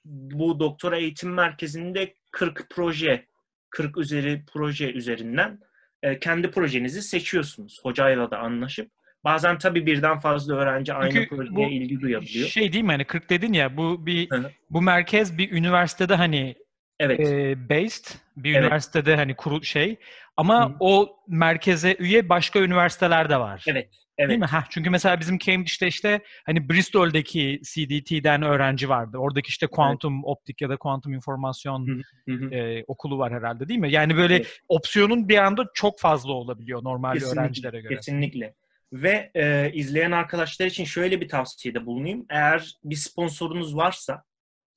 bu 0.04 0.60
doktora 0.60 0.96
eğitim 0.96 1.34
merkezinde 1.34 2.14
40 2.32 2.66
proje, 2.70 3.26
40 3.70 3.98
üzeri 3.98 4.44
proje 4.52 4.92
üzerinden 4.92 5.60
e, 6.02 6.18
kendi 6.18 6.50
projenizi 6.50 7.02
seçiyorsunuz. 7.02 7.80
Hocayla 7.82 8.30
da 8.30 8.38
anlaşıp. 8.38 8.90
Bazen 9.24 9.58
tabii 9.58 9.86
birden 9.86 10.18
fazla 10.20 10.54
öğrenci 10.56 10.94
aynı 10.94 11.12
Çünkü 11.12 11.36
projeye 11.36 11.70
ilgi 11.70 12.00
duyabiliyor. 12.00 12.48
Şey 12.48 12.72
değil 12.72 12.84
mi 12.84 12.90
hani 12.90 13.04
40 13.04 13.30
dedin 13.30 13.52
ya 13.52 13.76
bu 13.76 14.06
bir 14.06 14.30
Hı 14.30 14.36
hı. 14.36 14.50
bu 14.70 14.82
merkez 14.82 15.38
bir 15.38 15.52
üniversitede 15.52 16.14
hani 16.14 16.54
Evet. 17.00 17.20
e, 17.20 17.68
based 17.68 18.04
bir 18.36 18.54
Evet. 18.54 18.62
üniversitede 18.62 19.16
hani 19.16 19.36
kurul 19.36 19.62
şey 19.62 19.96
ama 20.36 20.68
Hı. 20.70 20.74
o 20.80 21.16
merkeze 21.28 21.96
üye 21.98 22.28
başka 22.28 22.60
üniversiteler 22.60 23.30
de 23.30 23.36
var. 23.40 23.64
Evet. 23.68 23.88
Evet. 24.18 24.30
Değil 24.30 24.40
mi? 24.40 24.46
Heh, 24.46 24.62
çünkü 24.70 24.90
mesela 24.90 25.20
bizim 25.20 25.38
Cambridge'de 25.38 25.86
işte 25.86 26.20
hani 26.46 26.68
Bristol'deki 26.68 27.60
CDT'den 27.64 28.42
öğrenci 28.42 28.88
vardı. 28.88 29.18
Oradaki 29.18 29.48
işte 29.48 29.66
kuantum 29.66 30.24
optik 30.24 30.60
ya 30.60 30.68
da 30.68 30.76
kuantum 30.76 31.14
informasyon 31.14 32.02
Hı 32.28 32.32
hı. 32.32 32.54
e, 32.54 32.84
okulu 32.86 33.18
var 33.18 33.32
herhalde 33.32 33.68
değil 33.68 33.80
mi? 33.80 33.92
Yani 33.92 34.16
böyle 34.16 34.34
Evet. 34.34 34.60
opsiyonun 34.68 35.28
bir 35.28 35.38
anda 35.38 35.64
çok 35.74 36.00
fazla 36.00 36.32
olabiliyor 36.32 36.84
normal 36.84 37.12
Kesinlikle, 37.12 37.40
öğrencilere 37.40 37.80
göre. 37.80 37.94
Kesinlikle. 37.94 38.54
Ve 38.92 39.30
e, 39.34 39.72
izleyen 39.72 40.12
arkadaşlar 40.12 40.66
için 40.66 40.84
şöyle 40.84 41.20
bir 41.20 41.28
tavsiyede 41.28 41.86
bulunayım. 41.86 42.26
Eğer 42.30 42.74
bir 42.84 42.96
sponsorunuz 42.96 43.76
varsa, 43.76 44.24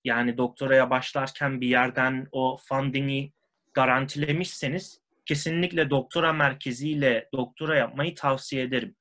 yani 0.04 0.38
doktoraya 0.38 0.90
başlarken 0.90 1.62
bir 1.62 1.68
yerden 1.68 2.28
o 2.32 2.58
funding'i 2.58 3.32
garantilemişseniz, 3.74 5.00
kesinlikle 5.26 5.90
doktora 5.90 6.34
merkeziyle 6.34 7.30
doktora 7.34 7.76
yapmayı 7.78 8.16
tavsiye 8.16 8.64
ederim. 8.64 8.96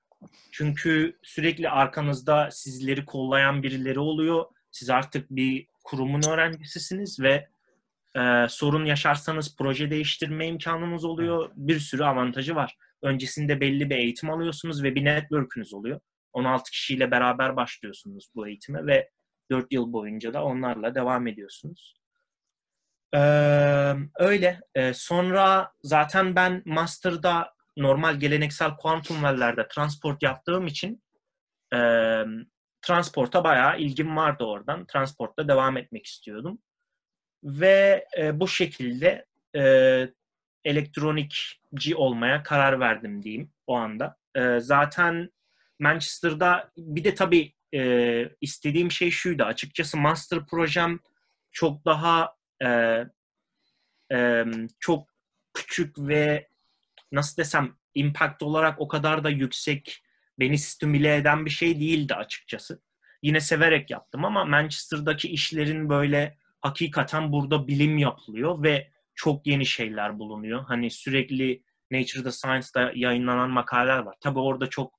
Çünkü 0.52 1.18
sürekli 1.22 1.70
arkanızda 1.70 2.50
sizleri 2.50 3.04
kollayan 3.04 3.62
birileri 3.62 4.00
oluyor. 4.00 4.44
Siz 4.70 4.90
artık 4.90 5.30
bir 5.30 5.66
kurumun 5.84 6.22
öğrencisisiniz 6.28 7.20
ve 7.20 7.48
e, 8.16 8.46
sorun 8.48 8.84
yaşarsanız 8.84 9.56
proje 9.56 9.90
değiştirme 9.90 10.46
imkanınız 10.46 11.04
oluyor. 11.04 11.50
Bir 11.56 11.78
sürü 11.78 12.04
avantajı 12.04 12.54
var. 12.54 12.76
Öncesinde 13.02 13.60
belli 13.60 13.90
bir 13.90 13.96
eğitim 13.96 14.30
alıyorsunuz 14.30 14.82
ve 14.82 14.94
bir 14.94 15.04
network'ünüz 15.04 15.74
oluyor. 15.74 16.00
16 16.32 16.70
kişiyle 16.70 17.10
beraber 17.10 17.56
başlıyorsunuz 17.56 18.30
bu 18.34 18.48
eğitime 18.48 18.86
ve 18.86 19.10
4 19.50 19.72
yıl 19.72 19.92
boyunca 19.92 20.34
da 20.34 20.44
onlarla 20.44 20.94
devam 20.94 21.26
ediyorsunuz. 21.26 21.94
Ee, 23.14 23.94
öyle. 24.18 24.60
Ee, 24.74 24.92
sonra 24.94 25.72
zaten 25.82 26.36
ben 26.36 26.62
master'da 26.64 27.57
normal 27.78 28.14
geleneksel 28.14 28.76
kuantum 28.76 29.22
verilerde 29.22 29.68
transport 29.68 30.22
yaptığım 30.22 30.66
için 30.66 31.02
e, 31.74 31.78
transporta 32.82 33.44
bayağı 33.44 33.78
ilgim 33.80 34.16
vardı 34.16 34.44
oradan. 34.44 34.86
Transportta 34.86 35.48
devam 35.48 35.76
etmek 35.76 36.06
istiyordum. 36.06 36.58
Ve 37.44 38.06
e, 38.18 38.40
bu 38.40 38.48
şekilde 38.48 39.26
e, 39.56 39.62
elektronikci 40.64 41.96
olmaya 41.96 42.42
karar 42.42 42.80
verdim 42.80 43.22
diyeyim 43.22 43.52
o 43.66 43.76
anda. 43.76 44.16
E, 44.34 44.60
zaten 44.60 45.30
Manchester'da 45.78 46.70
bir 46.76 47.04
de 47.04 47.14
tabii 47.14 47.52
e, 47.74 48.24
istediğim 48.40 48.90
şey 48.90 49.10
şuydu. 49.10 49.42
Açıkçası 49.42 49.96
master 49.96 50.46
projem 50.46 50.98
çok 51.52 51.84
daha 51.84 52.34
e, 52.62 52.68
e, 54.12 54.44
çok 54.80 55.08
küçük 55.54 55.98
ve 55.98 56.47
nasıl 57.12 57.36
desem 57.42 57.76
impact 57.94 58.42
olarak 58.42 58.80
o 58.80 58.88
kadar 58.88 59.24
da 59.24 59.30
yüksek 59.30 60.02
beni 60.38 60.58
stimüle 60.58 61.16
eden 61.16 61.46
bir 61.46 61.50
şey 61.50 61.80
değildi 61.80 62.14
açıkçası. 62.14 62.82
Yine 63.22 63.40
severek 63.40 63.90
yaptım 63.90 64.24
ama 64.24 64.44
Manchester'daki 64.44 65.28
işlerin 65.28 65.88
böyle 65.88 66.38
hakikaten 66.60 67.32
burada 67.32 67.68
bilim 67.68 67.98
yapılıyor 67.98 68.62
ve 68.62 68.90
çok 69.14 69.46
yeni 69.46 69.66
şeyler 69.66 70.18
bulunuyor. 70.18 70.64
Hani 70.64 70.90
sürekli 70.90 71.62
Nature'da 71.90 72.32
Science'da 72.32 72.92
yayınlanan 72.94 73.50
makaleler 73.50 73.98
var. 73.98 74.16
Tabii 74.20 74.38
orada 74.38 74.66
çok 74.66 74.98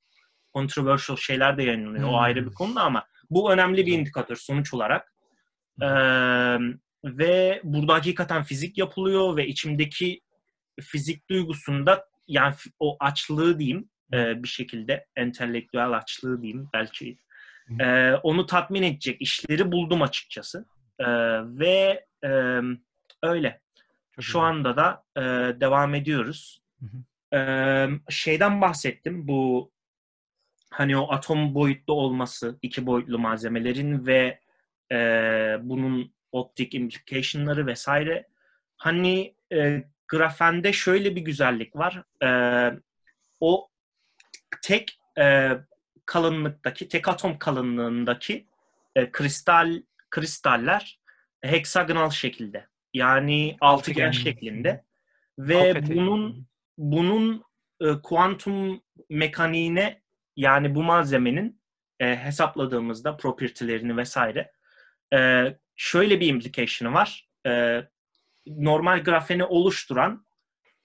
controversial 0.54 1.17
şeyler 1.17 1.58
de 1.58 1.63
yayınlanıyor. 1.63 2.08
O 2.08 2.12
Hmm. 2.12 2.19
ayrı 2.19 2.45
bir 2.45 2.54
konu 2.54 2.76
da 2.76 2.82
ama 2.82 3.06
bu 3.30 3.52
önemli 3.54 3.86
bir 3.86 3.93
indikatör 3.93 4.36
sonuç 4.36 4.74
olarak. 4.74 5.13
Ee, 5.82 5.88
ve 7.04 7.62
burada 7.63 7.93
hakikaten 7.93 8.43
fizik 8.43 8.78
yapılıyor 8.78 9.38
ve 9.38 9.48
içimdeki 9.48 10.22
fizik 10.81 11.29
duygusunda 11.29 12.05
yani 12.27 12.55
o 12.79 12.97
açlığı 12.99 13.59
diyeyim 13.59 13.89
e, 14.13 14.43
bir 14.43 14.47
şekilde 14.47 15.05
entelektüel 15.15 15.91
açlığı 15.91 16.41
diyeyim 16.41 16.69
belki 16.73 17.17
e, 17.79 18.13
onu 18.13 18.45
tatmin 18.45 18.83
edecek 18.83 19.21
işleri 19.21 19.71
buldum 19.71 20.01
açıkçası. 20.01 20.65
E, 20.99 21.05
ve 21.59 22.05
e, 22.23 22.29
öyle. 23.23 23.61
Çok 24.11 24.23
Şu 24.23 24.39
güzel. 24.39 24.49
anda 24.49 24.77
da 24.77 25.03
e, 25.17 25.21
devam 25.61 25.95
ediyoruz. 25.95 26.61
Hı 26.79 26.85
E, 27.33 27.87
şeyden 28.09 28.61
bahsettim 28.61 29.27
bu 29.27 29.71
hani 30.69 30.97
o 30.97 31.11
atom 31.11 31.55
boyutlu 31.55 31.93
olması 31.93 32.59
iki 32.61 32.85
boyutlu 32.85 33.19
malzemelerin 33.19 34.05
ve 34.05 34.39
e, 34.91 34.97
bunun 35.61 36.13
optik 36.31 36.73
implication'ları 36.73 37.67
vesaire. 37.67 38.27
Hani 38.77 39.35
e, 39.53 39.83
grafende 40.10 40.74
şöyle 40.74 41.15
bir 41.15 41.22
güzellik 41.22 41.76
var. 41.76 42.04
E, 42.24 42.30
o 43.39 43.69
tek 44.62 45.00
e, 45.19 45.52
kalınlıktaki, 46.06 46.88
tek 46.88 47.08
atom 47.08 47.39
kalınlığındaki 47.39 48.48
e, 48.95 49.12
kristal 49.12 49.82
kristaller 50.10 51.00
heksagonal 51.41 52.10
şekilde. 52.10 52.67
Yani 52.93 53.58
altıgen 53.62 54.08
Altıgen. 54.08 54.24
şeklinde 54.24 54.84
ve 55.39 55.74
Kopeti. 55.74 55.95
bunun 55.95 56.48
bunun 56.78 57.43
e, 57.82 57.86
kuantum 58.04 58.82
mekaniğine 59.10 60.02
yani 60.36 60.76
bu 60.76 60.84
malzemenin 60.84 61.62
e, 62.00 62.17
hesapladığımızda 62.24 63.17
property'lerini 63.17 63.98
vesaire 63.98 64.52
e, 65.13 65.45
şöyle 65.76 66.19
bir 66.19 66.28
implication'ı 66.28 66.93
var. 66.93 67.30
E, 67.48 67.84
normal 68.57 69.03
grafeni 69.03 69.43
oluşturan 69.43 70.25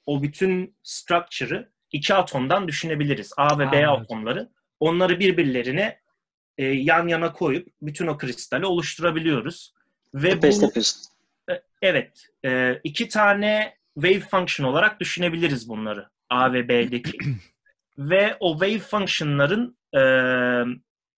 o 0.06 0.22
bütün 0.22 0.76
structure'ı 0.82 1.68
iki 1.92 2.14
atomdan 2.14 2.68
düşünebiliriz. 2.68 3.32
A 3.36 3.58
ve 3.58 3.72
B 3.72 3.86
Anladım. 3.86 4.02
atomları. 4.02 4.48
Onları 4.80 5.20
birbirlerine 5.20 6.00
e, 6.58 6.64
yan 6.64 7.08
yana 7.08 7.32
koyup 7.32 7.68
bütün 7.82 8.06
o 8.06 8.18
kristali 8.18 8.66
oluşturabiliyoruz. 8.66 9.74
Ve 10.14 10.42
bu 10.42 10.46
e, 11.50 11.62
Evet. 11.82 12.26
e, 12.44 12.80
iki 12.84 13.08
tane 13.08 13.76
wave 13.94 14.20
function 14.20 14.66
olarak 14.66 15.00
düşünebiliriz 15.00 15.68
bunları. 15.68 16.08
A 16.30 16.52
ve 16.52 16.68
B'deki. 16.68 17.18
ve 17.98 18.36
o 18.40 18.52
wave 18.52 18.78
function'ların 18.78 19.78
e, 19.96 20.02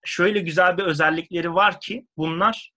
şöyle 0.05 0.39
güzel 0.39 0.79
bir 0.79 0.83
özellikleri 0.83 1.55
var 1.55 1.81
ki 1.81 2.07
bunlar 2.17 2.73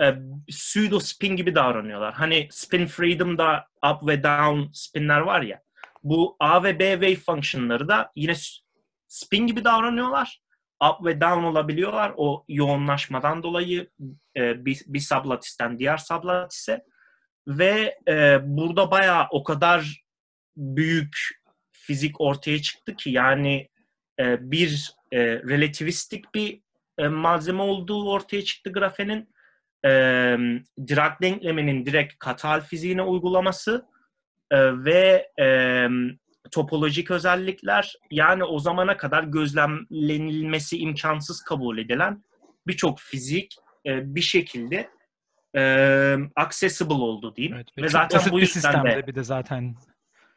e, 0.00 0.14
pseudo 0.48 1.00
spin 1.00 1.36
gibi 1.36 1.54
davranıyorlar. 1.54 2.14
Hani 2.14 2.48
spin 2.50 2.86
freedom'da 2.86 3.66
up 3.90 4.08
ve 4.08 4.22
down 4.22 4.72
spinler 4.72 5.20
var 5.20 5.42
ya. 5.42 5.62
Bu 6.02 6.36
A 6.40 6.64
ve 6.64 6.78
B 6.78 6.92
wave 6.92 7.16
function'ları 7.16 7.88
da 7.88 8.12
yine 8.16 8.34
spin 9.08 9.46
gibi 9.46 9.64
davranıyorlar. 9.64 10.42
Up 10.82 11.06
ve 11.06 11.20
down 11.20 11.44
olabiliyorlar 11.44 12.12
o 12.16 12.44
yoğunlaşmadan 12.48 13.42
dolayı 13.42 13.90
e, 14.36 14.64
bir, 14.64 14.82
bir 14.86 15.00
sublatisten 15.00 15.78
diğer 15.78 15.96
sublatise 15.96 16.84
ve 17.48 17.98
e, 18.08 18.38
burada 18.42 18.90
bayağı 18.90 19.26
o 19.30 19.44
kadar 19.44 20.04
büyük 20.56 21.16
fizik 21.70 22.20
ortaya 22.20 22.62
çıktı 22.62 22.96
ki 22.96 23.10
yani 23.10 23.68
e, 24.18 24.50
bir 24.50 24.92
e, 25.12 25.18
relativistik 25.26 26.34
bir 26.34 26.60
e, 26.98 27.08
malzeme 27.08 27.62
olduğu 27.62 28.10
ortaya 28.10 28.44
çıktı 28.44 28.72
grafenin. 28.72 29.31
E, 29.84 29.90
Dirac 30.86 31.14
denkleminin 31.22 31.86
direkt 31.86 32.18
katal 32.18 32.60
fiziğine 32.60 33.02
uygulaması 33.02 33.86
e, 34.50 34.84
ve 34.84 35.28
e, 35.40 35.86
topolojik 36.50 37.10
özellikler 37.10 37.94
yani 38.10 38.44
o 38.44 38.58
zamana 38.58 38.96
kadar 38.96 39.24
gözlemlenilmesi 39.24 40.78
imkansız 40.78 41.42
kabul 41.42 41.78
edilen 41.78 42.24
birçok 42.66 43.00
fizik 43.00 43.56
e, 43.86 44.14
bir 44.14 44.20
şekilde 44.20 44.90
e, 45.56 46.16
accessible 46.36 46.94
oldu 46.94 47.36
diyeyim. 47.36 47.56
Evet, 47.56 47.68
ve 47.78 47.88
zaten 47.88 48.18
basit 48.18 48.32
bu 48.32 48.36
bir 48.36 48.40
yüzden 48.40 48.60
sistemde 48.60 48.96
de 48.96 49.06
bir 49.06 49.14
de 49.14 49.22
zaten. 49.22 49.74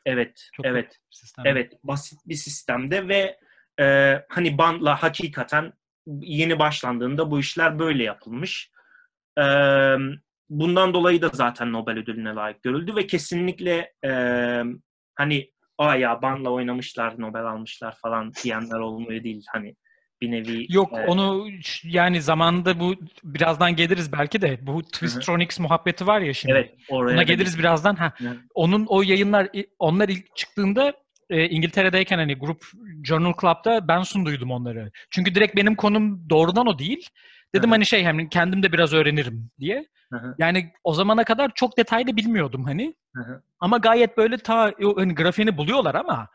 evet 0.05 0.49
Çok 0.53 0.65
evet 0.65 0.99
bir 1.11 1.15
sistemde. 1.15 1.49
Evet, 1.49 1.73
basit 1.83 2.19
bir 2.25 2.35
sistemde 2.35 3.07
ve 3.07 3.39
e, 3.79 4.15
hani 4.29 4.57
bandla 4.57 5.03
hakikaten 5.03 5.73
yeni 6.07 6.59
başlandığında 6.59 7.31
bu 7.31 7.39
işler 7.39 7.79
böyle 7.79 8.03
yapılmış. 8.03 8.71
E, 9.39 9.45
bundan 10.49 10.93
dolayı 10.93 11.21
da 11.21 11.29
zaten 11.33 11.73
Nobel 11.73 11.97
ödülüne 11.97 12.29
layık 12.29 12.63
görüldü 12.63 12.95
ve 12.95 13.07
kesinlikle 13.07 13.93
e, 14.05 14.11
hani 15.15 15.51
aa 15.77 15.95
ya 15.95 16.21
bandla 16.21 16.49
oynamışlar, 16.49 17.21
Nobel 17.21 17.45
almışlar 17.45 17.95
falan 18.01 18.31
diyenler 18.43 18.79
olmuyor 18.79 19.23
değil. 19.23 19.45
Hani 19.51 19.75
bir 20.21 20.31
nevi 20.31 20.65
Yok 20.69 20.93
e, 20.93 21.05
onu 21.05 21.47
yani 21.83 22.21
zamanında 22.21 22.79
bu 22.79 22.95
birazdan 23.23 23.75
geliriz 23.75 24.11
belki 24.11 24.41
de 24.41 24.59
bu 24.61 24.83
Twistronics 24.83 25.59
muhabbeti 25.59 26.07
var 26.07 26.21
ya 26.21 26.33
şimdi. 26.33 26.51
evet 26.53 26.75
oraya 26.89 27.17
da 27.17 27.23
geliriz 27.23 27.59
birazdan. 27.59 27.95
Ha. 27.95 28.13
Hı. 28.17 28.37
Onun 28.53 28.85
o 28.87 29.01
yayınlar 29.01 29.49
onlar 29.79 30.09
ilk 30.09 30.35
çıktığında 30.35 30.93
e, 31.29 31.49
İngiltere'deyken 31.49 32.17
hani 32.17 32.35
grup 32.35 32.65
Journal 33.03 33.33
Club'da 33.41 33.87
ben 33.87 34.01
sunduydum 34.01 34.51
onları. 34.51 34.91
Çünkü 35.09 35.35
direkt 35.35 35.55
benim 35.55 35.75
konum 35.75 36.29
doğrudan 36.29 36.67
o 36.67 36.79
değil. 36.79 37.09
Dedim 37.53 37.69
Hı 37.69 37.71
hı. 37.71 37.75
hani 37.75 37.85
şey 37.85 38.03
hem 38.03 38.29
kendim 38.29 38.63
de 38.63 38.71
biraz 38.71 38.93
öğrenirim 38.93 39.51
diye. 39.59 39.85
Yani 40.37 40.73
o 40.83 40.93
zamana 40.93 41.23
kadar 41.23 41.51
çok 41.55 41.77
detaylı 41.77 42.15
bilmiyordum 42.17 42.63
hani. 42.63 42.95
Ama 43.59 43.77
gayet 43.77 44.17
böyle 44.17 44.37
ta 44.37 44.73
hani 44.95 45.15
grafiğini 45.15 45.57
buluyorlar 45.57 45.95
ama 45.95 46.27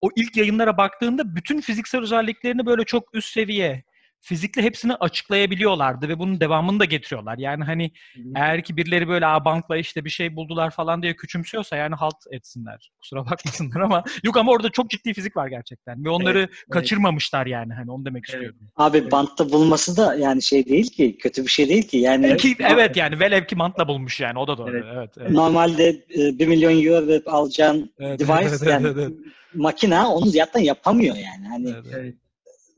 o 0.00 0.08
ilk 0.16 0.36
yayınlara 0.36 0.76
baktığında 0.76 1.36
bütün 1.36 1.60
fiziksel 1.60 2.00
özelliklerini 2.00 2.66
böyle 2.66 2.84
çok 2.84 3.14
üst 3.14 3.32
seviye 3.32 3.84
fizikle 4.20 4.62
hepsini 4.62 4.94
açıklayabiliyorlardı 4.94 6.08
ve 6.08 6.18
bunun 6.18 6.40
devamını 6.40 6.80
da 6.80 6.84
getiriyorlar. 6.84 7.38
Yani 7.38 7.64
hani 7.64 7.92
hı. 8.14 8.20
eğer 8.36 8.64
ki 8.64 8.76
birileri 8.76 9.08
böyle 9.08 9.26
Aa, 9.26 9.44
bankla 9.44 9.76
işte 9.76 10.04
bir 10.04 10.10
şey 10.10 10.36
buldular 10.36 10.70
falan 10.70 11.02
diye 11.02 11.16
küçümsüyorsa 11.16 11.76
yani 11.76 11.94
halt 11.94 12.16
etsinler. 12.30 12.90
Kusura 13.00 13.26
bakmasınlar 13.26 13.80
ama 13.80 14.04
yok 14.24 14.36
ama 14.36 14.52
orada 14.52 14.70
çok 14.70 14.90
ciddi 14.90 15.14
fizik 15.14 15.36
var 15.36 15.48
gerçekten 15.48 16.04
ve 16.04 16.10
onları 16.10 16.38
Evet, 16.38 16.50
evet. 16.52 16.70
kaçırmamışlar 16.70 17.46
yani 17.46 17.74
hani 17.74 17.90
onu 17.90 18.04
demek 18.04 18.24
Evet. 18.28 18.34
istiyorum. 18.34 18.58
Abi 18.76 19.10
bantta 19.10 19.52
bulması 19.52 19.96
da 19.96 20.14
yani 20.14 20.42
şey 20.42 20.66
değil 20.66 20.90
ki, 20.90 21.18
kötü 21.18 21.42
bir 21.44 21.50
şey 21.50 21.68
değil 21.68 21.88
ki. 21.88 21.98
Yani 21.98 22.26
Evet, 22.26 22.40
ki, 22.40 22.56
evet 22.60 22.96
yani 22.96 23.20
velev 23.20 23.44
ki 23.44 23.56
mantla 23.56 23.88
bulmuş 23.88 24.20
yani 24.20 24.38
o 24.38 24.46
da 24.46 24.58
doğru. 24.58 24.70
Evet. 24.70 24.84
Evet. 24.94 25.10
evet. 25.20 25.30
normalde 25.30 25.88
e, 25.88 26.38
1 26.38 26.46
milyon 26.46 26.84
euro 26.84 27.06
verip 27.06 27.34
alacağın 27.34 27.92
Evet, 27.98 28.20
device 28.20 28.48
evet, 28.48 28.62
yani 28.66 28.86
evet, 28.86 28.96
evet. 28.98 29.12
makine 29.54 30.00
onu 30.00 30.26
zaten 30.26 30.60
yapamıyor 30.60 31.16
yani. 31.16 31.48
Hani 31.48 31.70
Evet, 31.70 31.86
evet. 31.94 32.14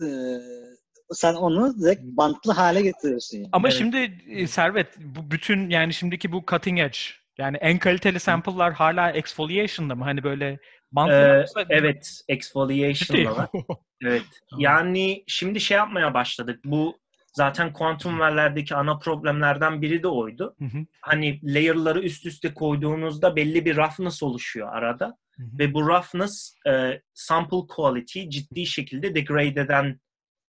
Evet. 0.01 0.13
e, 0.13 0.72
sen 1.15 1.35
onu 1.35 1.81
direkt 1.81 2.03
bantlı 2.03 2.53
hale 2.53 2.83
getiriyorsun 2.83 3.37
yani. 3.39 3.49
Ama 3.53 3.69
Evet. 3.69 3.79
şimdi 3.79 4.13
e, 4.29 4.47
Servet 4.47 4.89
bu 4.99 5.31
bütün 5.31 5.71
yani 5.71 5.95
şimdiki 5.95 6.33
bu 6.33 6.45
cutting 6.51 6.79
edge 6.81 6.99
yani 7.39 7.57
en 7.57 7.79
kaliteli 7.79 8.21
sample'lar 8.21 8.73
hala 8.73 9.11
exfoliation'da 9.11 9.95
mı? 9.95 10.05
Hani 10.05 10.23
böyle 10.23 10.59
bantla 10.93 11.15
Ee, 11.15 11.41
yoksa- 11.41 11.67
evet, 11.71 12.03
Ciddi. 12.05 12.33
exfoliation'la 12.37 13.37
var. 13.37 13.49
Evet. 14.05 14.23
Yani 14.59 15.25
şimdi 15.27 15.61
şey 15.61 15.77
yapmaya 15.77 16.15
başladık. 16.15 16.61
Bu 16.65 16.99
zaten 17.33 17.73
kuantum 17.73 18.21
verilerdeki 18.21 18.75
ana 18.75 18.99
problemlerden 18.99 19.83
biri 19.83 20.03
de 20.03 20.09
oydu. 20.09 20.55
Hı 20.59 20.65
hı, 20.65 20.79
Hani 21.01 21.41
layer'ları 21.55 22.01
üst 22.03 22.27
üste 22.27 22.55
koyduğunuzda 22.55 23.37
belli 23.37 23.65
bir 23.65 23.77
roughness 23.77 24.23
oluşuyor 24.23 24.73
arada. 24.73 25.07
hı 25.37 25.43
hı. 25.43 25.59
Ve 25.59 25.75
bu 25.75 25.89
roughness 25.89 26.55
e, 26.69 27.01
sample 27.15 27.67
quality 27.69 28.29
ciddi 28.29 28.67
şekilde 28.67 29.15
degrade 29.15 29.61
eden 29.61 30.01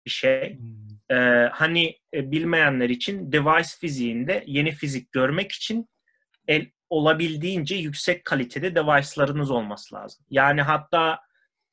bir 0.07 0.11
şey. 0.11 0.59
Hmm. 0.59 1.17
Ee, 1.17 1.49
hani 1.53 1.99
e, 2.15 2.31
bilmeyenler 2.31 2.88
için 2.91 3.33
device 3.33 3.69
fiziğinde 3.81 4.45
yeni 4.47 4.71
fizik 4.71 5.12
görmek 5.12 5.53
için 5.53 5.88
el, 6.49 6.67
olabildiğince 6.91 7.77
yüksek 7.77 8.25
kalitede 8.25 8.75
device'larınız 8.75 9.51
olması 9.51 9.95
lazım. 9.95 10.25
Yani 10.31 10.62
hatta 10.62 11.21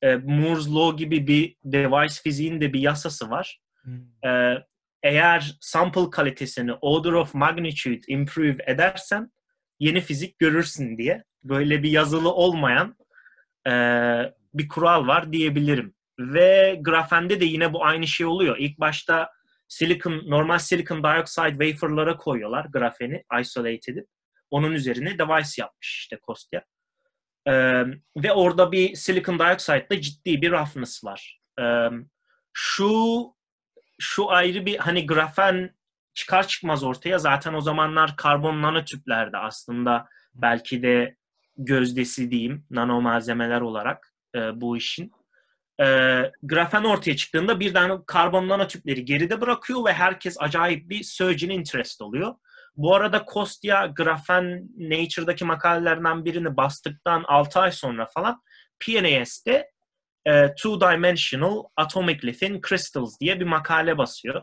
e, 0.02 0.16
Moore's 0.16 0.68
Law 0.68 1.04
gibi 1.04 1.26
bir 1.26 1.56
device 1.64 2.14
fiziğin 2.22 2.60
de 2.60 2.72
bir 2.72 2.80
yasası 2.80 3.30
var. 3.30 3.60
Hmm. 3.82 4.30
Ee, 4.30 4.54
eğer 5.02 5.56
sample 5.60 6.10
kalitesini 6.10 6.72
order 6.72 7.12
of 7.12 7.34
magnitude 7.34 8.00
improve 8.08 8.56
edersen 8.66 9.32
yeni 9.78 10.00
fizik 10.00 10.38
görürsün 10.38 10.98
diye 10.98 11.24
böyle 11.44 11.82
bir 11.82 11.90
yazılı 11.90 12.32
olmayan 12.32 12.96
e, 13.66 13.72
bir 14.54 14.68
kural 14.68 15.06
var 15.06 15.32
diyebilirim. 15.32 15.94
Ve 16.20 16.80
grafende 16.82 17.40
de 17.40 17.44
yine 17.44 17.72
bu 17.72 17.84
aynı 17.84 18.06
şey 18.06 18.26
oluyor. 18.26 18.56
İlk 18.58 18.80
başta 18.80 19.30
silikon, 19.68 20.22
normal 20.26 20.58
silikon 20.58 21.04
dioxide 21.04 21.66
wafer'lara 21.66 22.16
koyuyorlar 22.16 22.64
grafeni 22.64 23.24
isolate 23.40 23.92
edip. 23.92 24.06
Onun 24.50 24.72
üzerine 24.72 25.18
device 25.18 25.62
yapmış 25.62 25.98
işte 25.98 26.18
Kostya. 26.22 26.64
Ee, 27.46 27.84
ve 28.16 28.32
orada 28.32 28.72
bir 28.72 28.94
silikon 28.94 29.38
dioxide'da 29.38 30.00
ciddi 30.00 30.42
bir 30.42 30.50
roughness 30.50 31.04
var. 31.04 31.40
Ee, 31.60 31.88
şu 32.52 32.90
şu 34.00 34.30
ayrı 34.30 34.66
bir 34.66 34.76
hani 34.76 35.06
grafen 35.06 35.74
çıkar 36.14 36.48
çıkmaz 36.48 36.84
ortaya 36.84 37.18
zaten 37.18 37.54
o 37.54 37.60
zamanlar 37.60 38.16
karbon 38.16 38.62
nanotüplerde 38.62 39.36
aslında 39.36 40.08
belki 40.34 40.82
de 40.82 41.16
gözdesi 41.56 42.30
diyeyim 42.30 42.66
nano 42.70 43.00
malzemeler 43.00 43.60
olarak 43.60 44.14
e, 44.34 44.60
bu 44.60 44.76
işin. 44.76 45.12
E, 45.80 45.86
grafen 46.42 46.84
ortaya 46.84 47.16
çıktığında 47.16 47.60
birden 47.60 48.02
karbon 48.06 48.48
nanotüpleri 48.48 49.04
geride 49.04 49.40
bırakıyor 49.40 49.84
ve 49.84 49.92
herkes 49.92 50.36
acayip 50.40 50.90
bir 50.90 51.02
surge 51.02 51.46
in 51.46 51.50
interest 51.50 52.02
oluyor. 52.02 52.34
Bu 52.76 52.94
arada 52.94 53.24
Kostya 53.24 53.86
grafen 53.86 54.68
Nature'daki 54.78 55.44
makalelerinden 55.44 56.24
birini 56.24 56.56
bastıktan 56.56 57.24
6 57.28 57.60
ay 57.60 57.72
sonra 57.72 58.06
falan 58.06 58.42
PNAS'te 58.80 59.70
e, 60.26 60.54
Two 60.54 60.80
Dimensional 60.80 61.64
Atomically 61.76 62.32
Thin 62.32 62.60
Crystals 62.68 63.20
diye 63.20 63.40
bir 63.40 63.44
makale 63.44 63.98
basıyor. 63.98 64.42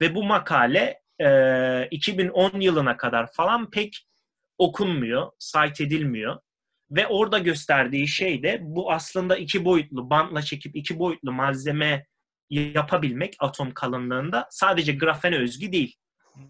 Ve 0.00 0.14
bu 0.14 0.24
makale 0.24 1.00
e, 1.20 1.88
2010 1.90 2.60
yılına 2.60 2.96
kadar 2.96 3.32
falan 3.32 3.70
pek 3.70 4.06
okunmuyor, 4.58 5.30
cite 5.38 5.84
edilmiyor. 5.84 6.38
Ve 6.90 7.06
orada 7.06 7.38
gösterdiği 7.38 8.08
şey 8.08 8.42
de 8.42 8.58
bu 8.62 8.92
aslında 8.92 9.36
iki 9.36 9.64
boyutlu, 9.64 10.10
bantla 10.10 10.42
çekip 10.42 10.76
iki 10.76 10.98
boyutlu 10.98 11.32
malzeme 11.32 12.06
yapabilmek 12.50 13.36
atom 13.38 13.70
kalınlığında 13.70 14.46
sadece 14.50 14.92
grafene 14.92 15.38
özgü 15.38 15.72
değil. 15.72 15.96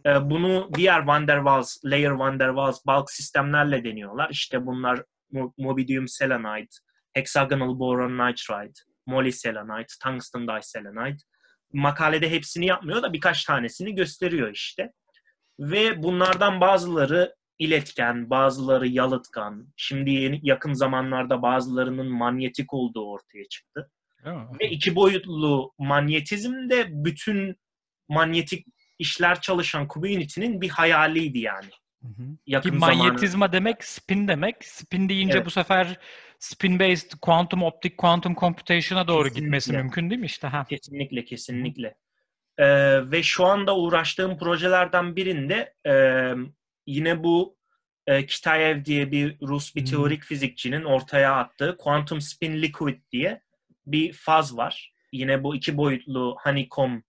E, 0.06 0.30
bunu 0.30 0.70
diğer 0.74 1.00
Van 1.00 1.28
der 1.28 1.36
Waals, 1.36 1.76
Layer 1.84 2.10
Van 2.10 2.40
der 2.40 2.48
Waals 2.48 2.86
bulk 2.86 3.10
sistemlerle 3.10 3.84
deniyorlar. 3.84 4.30
İşte 4.30 4.66
bunlar 4.66 5.02
mo- 5.32 5.52
mobidium 5.58 6.08
selenide, 6.08 6.68
hexagonal 7.12 7.78
boron 7.78 8.12
nitride, 8.18 8.72
molyselenide, 9.06 9.86
tungsten 10.02 10.48
diselenide. 10.48 11.16
Makalede 11.72 12.30
hepsini 12.30 12.66
yapmıyor 12.66 13.02
da 13.02 13.12
birkaç 13.12 13.44
tanesini 13.44 13.94
gösteriyor 13.94 14.50
işte. 14.52 14.92
Ve 15.58 16.02
bunlardan 16.02 16.60
bazıları 16.60 17.34
iletken, 17.58 18.30
bazıları 18.30 18.86
yalıtkan. 18.88 19.72
Şimdi 19.76 20.10
yeni, 20.10 20.40
yakın 20.42 20.72
zamanlarda 20.72 21.42
bazılarının 21.42 22.06
manyetik 22.12 22.74
olduğu 22.74 23.10
ortaya 23.10 23.44
çıktı. 23.50 23.90
Mi? 24.24 24.32
Ve 24.60 24.70
iki 24.70 24.94
boyutlu 24.94 25.72
manyetizm 25.78 26.52
de 26.70 26.86
bütün 26.88 27.56
manyetik 28.08 28.66
işler 28.98 29.40
çalışan 29.40 29.88
community'nin 29.88 30.60
bir 30.60 30.68
hayaliydi 30.68 31.38
yani. 31.38 31.70
Hı 32.02 32.08
hı. 32.08 32.22
Yakın 32.46 32.70
Ki 32.70 32.78
zamanı- 32.78 32.96
manyetizma 32.96 33.52
demek 33.52 33.84
spin 33.84 34.28
demek. 34.28 34.64
Spin 34.64 35.08
deyince 35.08 35.34
Evet. 35.36 35.46
bu 35.46 35.50
sefer 35.50 35.98
spin 36.38 36.78
based 36.78 37.10
quantum 37.22 37.62
optik 37.62 37.98
quantum 37.98 38.34
computation'a 38.34 39.08
doğru 39.08 39.22
Kesinlikle. 39.24 39.40
gitmesi 39.44 39.72
mümkün 39.72 40.10
değil 40.10 40.20
mi 40.20 40.26
işte 40.26 40.46
ha? 40.46 40.64
Kesinlikle, 40.68 41.24
kesinlikle. 41.24 41.94
Ee, 42.58 43.10
ve 43.10 43.22
şu 43.22 43.44
anda 43.46 43.76
uğraştığım 43.76 44.38
projelerden 44.38 45.16
birinde 45.16 45.74
e, 45.86 45.92
yine 46.86 47.24
bu 47.24 47.56
e, 48.06 48.26
Kitayev 48.26 48.84
diye 48.84 49.12
bir 49.12 49.40
Rus 49.40 49.74
bir 49.74 49.80
Hmm. 49.80 49.86
teorik 49.86 50.24
fizikçinin 50.24 50.84
ortaya 50.84 51.36
attığı 51.36 51.76
quantum 51.76 52.20
spin 52.20 52.62
liquid 52.62 53.00
diye 53.12 53.40
bir 53.86 54.12
faz 54.12 54.56
var. 54.56 54.92
Yine 55.12 55.44
bu 55.44 55.56
iki 55.56 55.76
boyutlu 55.76 56.36
honeycomb 56.42 57.02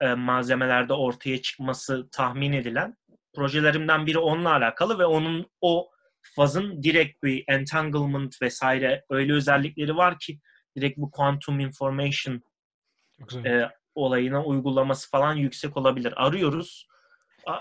e, 0.00 0.14
malzemelerde 0.14 0.92
ortaya 0.92 1.42
çıkması 1.42 2.08
tahmin 2.12 2.52
edilen 2.52 2.96
projelerimden 3.34 4.06
biri 4.06 4.18
onunla 4.18 4.52
alakalı 4.52 4.98
ve 4.98 5.04
onun 5.06 5.50
o 5.60 5.90
fazın 6.36 6.82
direkt 6.82 7.22
bir 7.22 7.44
entanglement 7.48 8.42
vesaire 8.42 9.04
öyle 9.10 9.32
özellikleri 9.32 9.96
var 9.96 10.18
ki 10.18 10.38
direkt 10.76 10.98
bu 10.98 11.10
quantum 11.10 11.60
information 11.60 12.42
e, 13.44 13.62
olayına 13.94 14.44
uygulaması 14.44 15.10
falan 15.10 15.34
yüksek 15.34 15.76
olabilir. 15.76 16.14
Arıyoruz. 16.16 16.86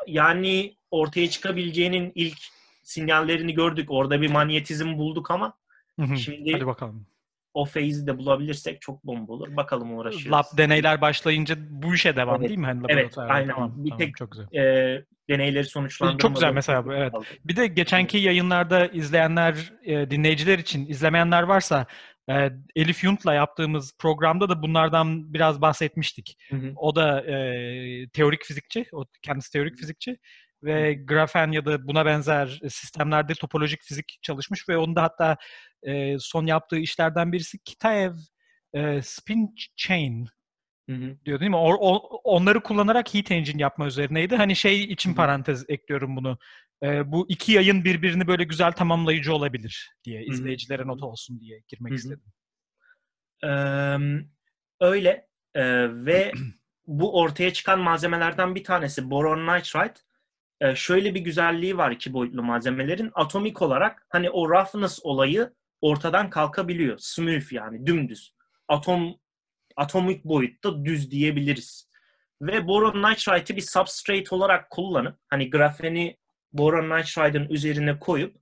Yani 0.08 0.75
ortaya 0.91 1.30
çıkabileceğinin 1.30 2.12
ilk 2.15 2.38
sinyallerini 2.84 3.54
gördük. 3.54 3.91
Orada 3.91 4.21
bir 4.21 4.30
manyetizm 4.32 4.97
bulduk 4.97 5.32
ama 5.32 5.54
şimdi- 6.17 6.52
Hadi 6.54 6.67
bakalım. 6.67 7.08
o 7.54 7.65
phase'i 7.65 8.08
de 8.08 8.17
bulabilirsek 8.17 8.82
çok 8.82 9.04
bomba 9.06 9.34
olur. 9.34 9.56
Bakalım 9.58 9.97
uğraşıyoruz. 9.97 10.32
Lab 10.32 10.58
deneyler 10.58 11.02
başlayınca 11.02 11.56
bu 11.69 11.95
işe 11.95 12.15
devam 12.15 12.36
Evet. 12.36 12.47
değil 12.49 12.60
mi? 12.60 12.65
Hani 12.65 12.82
Evet, 12.89 13.17
aynen. 13.17 13.54
Tamam, 13.54 13.73
Bir 13.86 13.89
tamam, 13.89 13.97
tek- 13.99 14.17
çok 14.17 14.32
güzel. 14.32 14.45
e, 14.54 15.06
deneyleri 15.30 15.65
sonuçlandırmadan. 15.65 16.28
Çok 16.28 16.36
güzel 16.36 16.54
mesela 16.54 16.86
bu, 16.86 16.93
evet. 16.93 17.13
Bir 17.45 17.56
de 17.56 17.67
geçenki 17.67 18.17
yayınlarda 18.17 18.88
izleyenler, 18.88 19.73
e, 19.84 20.10
dinleyiciler 20.12 20.60
için 20.60 20.86
izlemeyenler 20.89 21.43
varsa 21.43 21.86
e, 22.30 22.49
Elif 22.75 23.04
Yunt'la 23.04 23.34
yaptığımız 23.34 23.93
programda 23.99 24.49
da 24.49 24.62
bunlardan 24.62 25.34
biraz 25.34 25.62
bahsetmiştik. 25.62 26.38
Hı 26.49 26.56
hı. 26.56 26.71
O 26.75 26.95
da 26.95 27.21
e, 27.21 27.36
teorik 28.13 28.43
fizikçi, 28.45 28.86
o 28.93 29.06
kendisi 29.21 29.52
teorik 29.52 29.78
fizikçi 29.78 30.17
ve 30.63 30.93
grafen 30.93 31.52
ya 31.52 31.65
da 31.65 31.88
buna 31.88 32.06
benzer 32.06 32.60
sistemlerde 32.69 33.34
topolojik 33.34 33.82
fizik 33.84 34.19
çalışmış 34.22 34.69
ve 34.69 34.78
onun 34.78 34.95
da 34.95 35.04
hatta 35.04 35.38
e, 35.84 36.19
son 36.19 36.45
yaptığı 36.45 36.78
işlerden 36.78 37.32
birisi 37.32 37.60
Kitaev 37.60 38.13
e, 38.74 39.02
spin 39.02 39.56
chain 39.76 40.28
Hı 40.89 40.95
hı. 40.95 41.17
diyor 41.26 41.39
değil 41.39 41.50
mi? 41.52 41.56
O, 41.58 41.74
o- 41.74 42.22
onları 42.24 42.63
kullanarak 42.63 43.13
heat 43.13 43.32
engine 43.32 43.62
yapma 43.62 43.88
üzerineydi. 43.88 44.36
Hani 44.36 44.56
şey 44.56 44.84
için 44.84 45.10
Hı 45.10 45.13
hı. 45.13 45.17
parantez 45.17 45.65
ekliyorum 45.69 46.15
bunu. 46.15 46.38
Ee, 46.84 47.12
bu 47.12 47.26
iki 47.30 47.52
yayın 47.52 47.84
birbirini 47.84 48.28
böyle 48.28 48.43
güzel 48.43 48.72
tamamlayıcı 48.72 49.34
olabilir 49.34 49.89
diye 50.04 50.22
hı. 50.22 50.26
izleyicilere 50.26 50.88
not 50.88 51.04
olsun 51.04 51.39
diye 51.39 51.62
girmek 51.67 51.91
Hı 51.91 51.95
hı. 51.95 51.98
istedim. 51.98 52.24
Eee, 53.43 54.00
öyle 54.82 55.30
Eee, 55.56 56.06
ve 56.06 56.32
bu 56.88 57.19
ortaya 57.19 57.54
çıkan 57.54 57.80
malzemelerden 57.80 58.56
bir 58.56 58.63
tanesi 58.63 59.10
boron 59.12 59.58
nitride. 59.58 59.93
Eee, 60.62 60.76
şöyle 60.76 61.15
bir 61.15 61.19
güzelliği 61.19 61.78
var 61.78 61.91
iki 61.91 62.13
boyutlu 62.13 62.43
malzemelerin. 62.43 63.12
Atomik 63.13 63.62
olarak 63.62 64.06
hani 64.10 64.30
o 64.30 64.50
roughness 64.50 65.00
olayı 65.04 65.54
ortadan 65.82 66.30
kalkabiliyor. 66.30 66.98
Smooth 67.00 67.54
yani 67.54 67.86
dümdüz. 67.86 68.34
Atom 68.67 69.15
atomik 69.76 70.26
boyutta 70.26 70.86
düz 70.86 71.12
diyebiliriz. 71.12 71.89
Ve 72.41 72.67
boron 72.67 73.12
nitride'i 73.12 73.56
bir 73.56 73.62
substrate 73.62 74.36
olarak 74.36 74.69
kullanıp 74.69 75.17
hani 75.30 75.50
grafeni 75.50 76.17
boron 76.54 76.98
nitride'ın 76.98 77.50
üzerine 77.50 78.00
koyup 78.00 78.36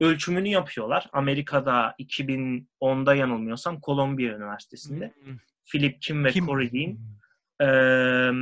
ölçümünü 0.00 0.48
yapıyorlar. 0.48 1.06
Amerika'da 1.12 1.94
2010'da 1.98 3.14
yanılmıyorsam 3.14 3.80
Columbia 3.80 4.36
Üniversitesi'nde. 4.36 5.14
Philip 5.72 6.02
Kim 6.02 6.24
ve 6.24 6.32
Kim? 6.32 6.46
Corey 6.46 6.72
Dean. 6.72 6.98
Ee, 7.60 8.32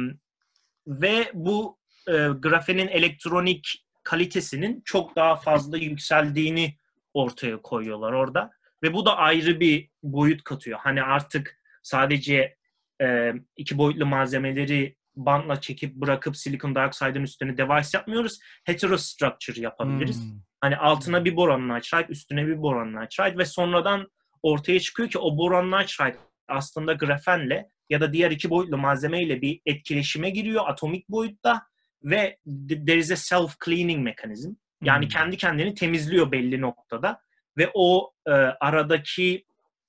ve 0.86 1.30
bu 1.34 1.79
e, 2.08 2.12
grafenin 2.38 2.88
elektronik 2.88 3.84
kalitesinin 4.02 4.82
çok 4.84 5.16
daha 5.16 5.36
fazla 5.36 5.78
yükseldiğini 5.78 6.76
ortaya 7.14 7.62
koyuyorlar 7.62 8.12
orada. 8.12 8.50
Ve 8.82 8.94
bu 8.94 9.06
da 9.06 9.16
ayrı 9.16 9.60
bir 9.60 9.90
boyut 10.02 10.44
katıyor. 10.44 10.78
Hani 10.82 11.02
artık 11.02 11.60
sadece 11.82 12.56
e, 13.02 13.32
iki 13.56 13.78
boyutlu 13.78 14.06
malzemeleri 14.06 14.96
bantla 15.16 15.60
çekip 15.60 15.94
bırakıp 15.94 16.36
silikon 16.36 16.74
dioxide'ın 16.74 17.22
üstüne 17.22 17.56
device 17.56 17.88
yapmıyoruz. 17.94 18.38
Heterostructure 18.64 19.60
yapabiliriz. 19.60 20.20
Hmm. 20.20 20.40
Hani 20.60 20.76
altına 20.76 21.24
bir 21.24 21.36
boron 21.36 21.68
nitride, 21.68 22.06
üstüne 22.08 22.46
bir 22.46 22.62
boron 22.62 22.88
nitride 22.88 23.38
ve 23.38 23.44
sonradan 23.44 24.08
ortaya 24.42 24.80
çıkıyor 24.80 25.08
ki 25.08 25.18
o 25.18 25.38
boron 25.38 25.70
nitride 25.70 26.16
aslında 26.48 26.92
grafenle 26.92 27.70
ya 27.90 28.00
da 28.00 28.12
diğer 28.12 28.30
iki 28.30 28.50
boyutlu 28.50 28.78
malzemeyle 28.78 29.42
bir 29.42 29.60
etkileşime 29.66 30.30
giriyor 30.30 30.64
atomik 30.66 31.08
boyutta 31.08 31.62
ve 32.04 32.38
there 32.86 32.98
is 32.98 33.10
a 33.10 33.16
self-cleaning 33.16 34.02
mekanizm. 34.02 34.50
Yani 34.82 35.04
Hmm. 35.04 35.08
kendi 35.08 35.36
kendini 35.36 35.74
temizliyor 35.74 36.32
belli 36.32 36.60
noktada 36.60 37.20
ve 37.58 37.70
o 37.74 38.12
e, 38.26 38.30
aradaki 38.60 39.44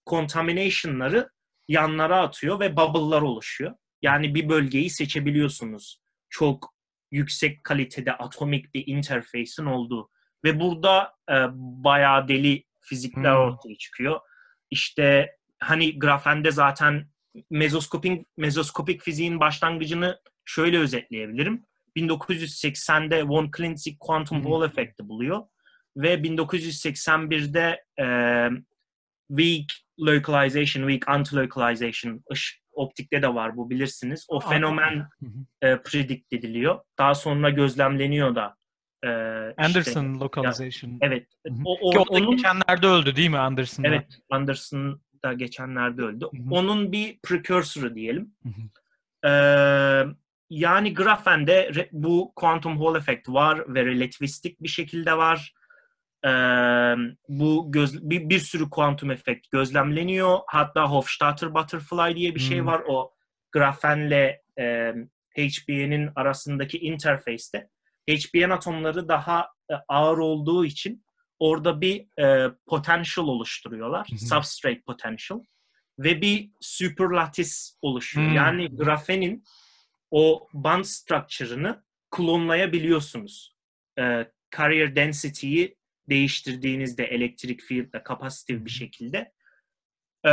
contamination'ları 0.10 1.30
yanlara 1.68 2.20
atıyor 2.20 2.60
ve 2.60 2.78
bubble'lar 2.78 3.22
oluşuyor. 3.22 3.74
Yani 4.02 4.36
bir 4.36 4.50
bölgeyi 4.50 4.90
seçebiliyorsunuz. 4.90 6.02
Çok 6.30 6.74
yüksek 7.12 7.64
kalitede 7.64 8.14
atomik 8.14 8.74
bir 8.74 8.84
interface'in 8.88 9.66
olduğu. 9.66 10.10
Ve 10.44 10.60
burada 10.60 11.14
e, 11.30 11.36
bayağı 11.84 12.28
deli 12.28 12.64
fizikler 12.82 13.36
Hmm. 13.36 13.42
ortaya 13.42 13.78
çıkıyor. 13.78 14.20
İşte 14.72 15.38
hani 15.60 16.00
grafende 16.00 16.52
zaten 16.52 17.08
mezoskopik 17.50 18.28
mezoskopik 18.38 19.02
fiziğin 19.02 19.40
başlangıcını 19.40 20.20
şöyle 20.46 20.80
özetleyebilirim. 20.80 21.66
1980'de 21.98 23.24
von 23.28 23.52
Klintzig 23.52 23.98
Quantum 24.00 24.38
Hmm. 24.44 24.52
Hall 24.52 24.66
efekti 24.66 25.10
buluyor 25.10 25.42
ve 25.98 26.14
1981'de 26.16 27.84
e, 28.00 28.06
weak 29.30 29.66
localization, 30.00 30.90
weak 30.90 31.08
anti-localization 31.08 32.24
ış- 32.32 32.62
optikte 32.72 33.22
de 33.22 33.34
var 33.34 33.58
bu 33.58 33.70
bilirsiniz. 33.70 34.26
O 34.30 34.38
Aa, 34.38 34.40
fenomen 34.50 35.08
e, 35.62 35.78
predict 35.78 36.34
ediliyor. 36.34 36.80
Daha 36.98 37.16
sonra 37.16 37.50
gözlemleniyor 37.50 38.36
da. 38.36 38.56
e, 39.04 39.08
işte- 39.08 39.56
Anderson 39.58 40.20
localization. 40.20 40.98
evet. 41.02 41.28
Hı 41.48 41.54
hı. 41.54 41.58
O, 41.66 41.78
o- 41.82 41.92
Ki 41.92 42.00
o 42.00 42.06
da 42.06 42.10
onun 42.10 42.32
geçenlerde 42.36 42.88
öldü 42.88 43.16
değil 43.16 43.30
mi 43.30 43.38
Anderson'da? 43.38 43.88
evet 43.88 44.06
Anderson 44.30 45.02
da 45.24 45.34
geçenlerde 45.34 46.02
öldü. 46.02 46.26
Hı 46.26 46.38
hı. 46.38 46.50
Onun 46.52 46.92
bir 46.92 47.20
precursor'ı 47.24 47.96
diyelim. 47.96 48.36
Hı. 48.44 48.50
Yani 50.52 50.94
grafende 50.94 51.88
bu 51.92 52.34
quantum 52.36 52.82
Hall 52.82 52.96
effect 52.96 53.30
var 53.30 53.74
ve 53.76 53.86
relativistik 53.86 54.64
bir 54.64 54.68
şekilde 54.68 55.18
var. 55.18 55.54
Ee, 56.26 56.30
bu 57.30 57.72
göz, 57.72 58.10
bir, 58.10 58.30
bir 58.30 58.40
sürü 58.40 58.70
kuantum 58.70 59.12
efekt 59.12 59.52
gözlemleniyor. 59.52 60.40
Hatta 60.48 60.92
Hofstadter 60.92 61.54
butterfly 61.54 62.16
diye 62.16 62.36
bir 62.36 62.40
şey 62.40 62.60
Hmm. 62.60 62.66
var. 62.66 62.82
O 62.88 63.14
grafenle 63.52 64.42
e, 64.60 64.94
HBN'in 65.38 66.10
arasındaki 66.16 66.78
interface'te. 66.80 67.70
HBN 68.10 68.50
atomları 68.50 69.08
daha 69.08 69.48
e, 69.72 69.74
ağır 69.88 70.18
olduğu 70.18 70.66
için 70.66 71.04
orada 71.40 71.82
bir 71.82 72.22
e, 72.24 72.52
potential 72.68 73.28
oluşturuyorlar. 73.28 74.08
Hı. 74.12 74.18
Substrate 74.18 74.82
potential. 74.82 75.40
Ve 76.00 76.22
bir 76.22 76.52
superlattice 76.62 77.52
oluşuyor. 77.82 78.28
Hmm. 78.28 78.36
Yani 78.36 78.76
grafenin 78.76 79.44
o 80.12 80.48
band 80.54 80.84
structure'ını 80.84 81.84
klonlayabiliyorsunuz. 82.12 83.56
E, 84.00 84.32
carrier 84.58 84.96
density'yi 84.96 85.78
değiştirdiğinizde 86.10 87.06
elektrik 87.06 87.62
field'le 87.62 88.04
kapasitif 88.04 88.66
bir 88.66 88.70
şekilde. 88.70 89.32
E, 90.26 90.32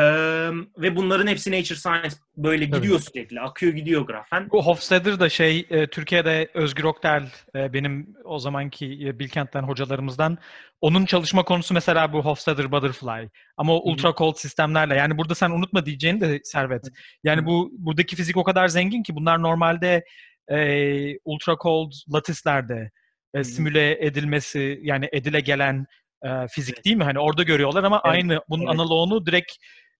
ve 0.78 0.96
bunların 0.96 1.26
hepsi 1.26 1.52
Nature 1.52 1.78
Science 1.78 2.16
böyle 2.36 2.70
Tabii. 2.70 2.80
gidiyor 2.80 3.00
sürekli. 3.00 3.40
Akıyor 3.40 3.72
gidiyor 3.72 4.06
grafen. 4.06 4.50
Bu 4.50 4.66
Hofstadter 4.66 5.20
da 5.20 5.28
şey 5.28 5.66
e, 5.70 5.86
Türkiye'de 5.86 6.50
Özgür 6.54 6.84
Oktel 6.84 7.28
e, 7.54 7.72
benim 7.72 8.14
o 8.24 8.38
zamanki 8.38 8.86
e, 8.86 9.18
Bilkent'ten 9.18 9.62
hocalarımızdan 9.62 10.38
onun 10.80 11.04
çalışma 11.04 11.44
konusu 11.44 11.74
mesela 11.74 12.12
bu 12.12 12.24
Hofstadter 12.24 12.72
Butterfly. 12.72 13.28
Ama 13.56 13.72
o 13.72 13.90
ultra 13.90 14.14
cold 14.18 14.34
sistemlerle 14.34 14.94
yani 14.94 15.18
burada 15.18 15.34
sen 15.34 15.50
unutma 15.50 15.86
diyeceğini 15.86 16.20
de 16.20 16.40
Servet. 16.44 16.84
Yani 17.24 17.46
bu 17.46 17.70
buradaki 17.72 18.16
fizik 18.16 18.36
o 18.36 18.44
kadar 18.44 18.68
zengin 18.68 19.02
ki 19.02 19.16
bunlar 19.16 19.42
normalde 19.42 20.04
e, 20.48 21.18
ultra 21.24 21.56
cold 21.62 21.92
latislerde 22.14 22.90
e, 23.34 23.44
simüle 23.44 24.06
edilmesi 24.06 24.80
yani 24.82 25.08
edile 25.12 25.40
gelen 25.40 25.86
e, 26.22 26.48
fizik 26.50 26.84
değil 26.84 26.96
mi? 26.96 27.04
Hani 27.04 27.18
orada 27.18 27.42
görüyorlar 27.42 27.84
ama 27.84 28.02
Evet, 28.04 28.14
aynı 28.14 28.40
bunun 28.48 28.62
evet. 28.62 28.74
analoğunu 28.74 29.26
direkt 29.26 29.52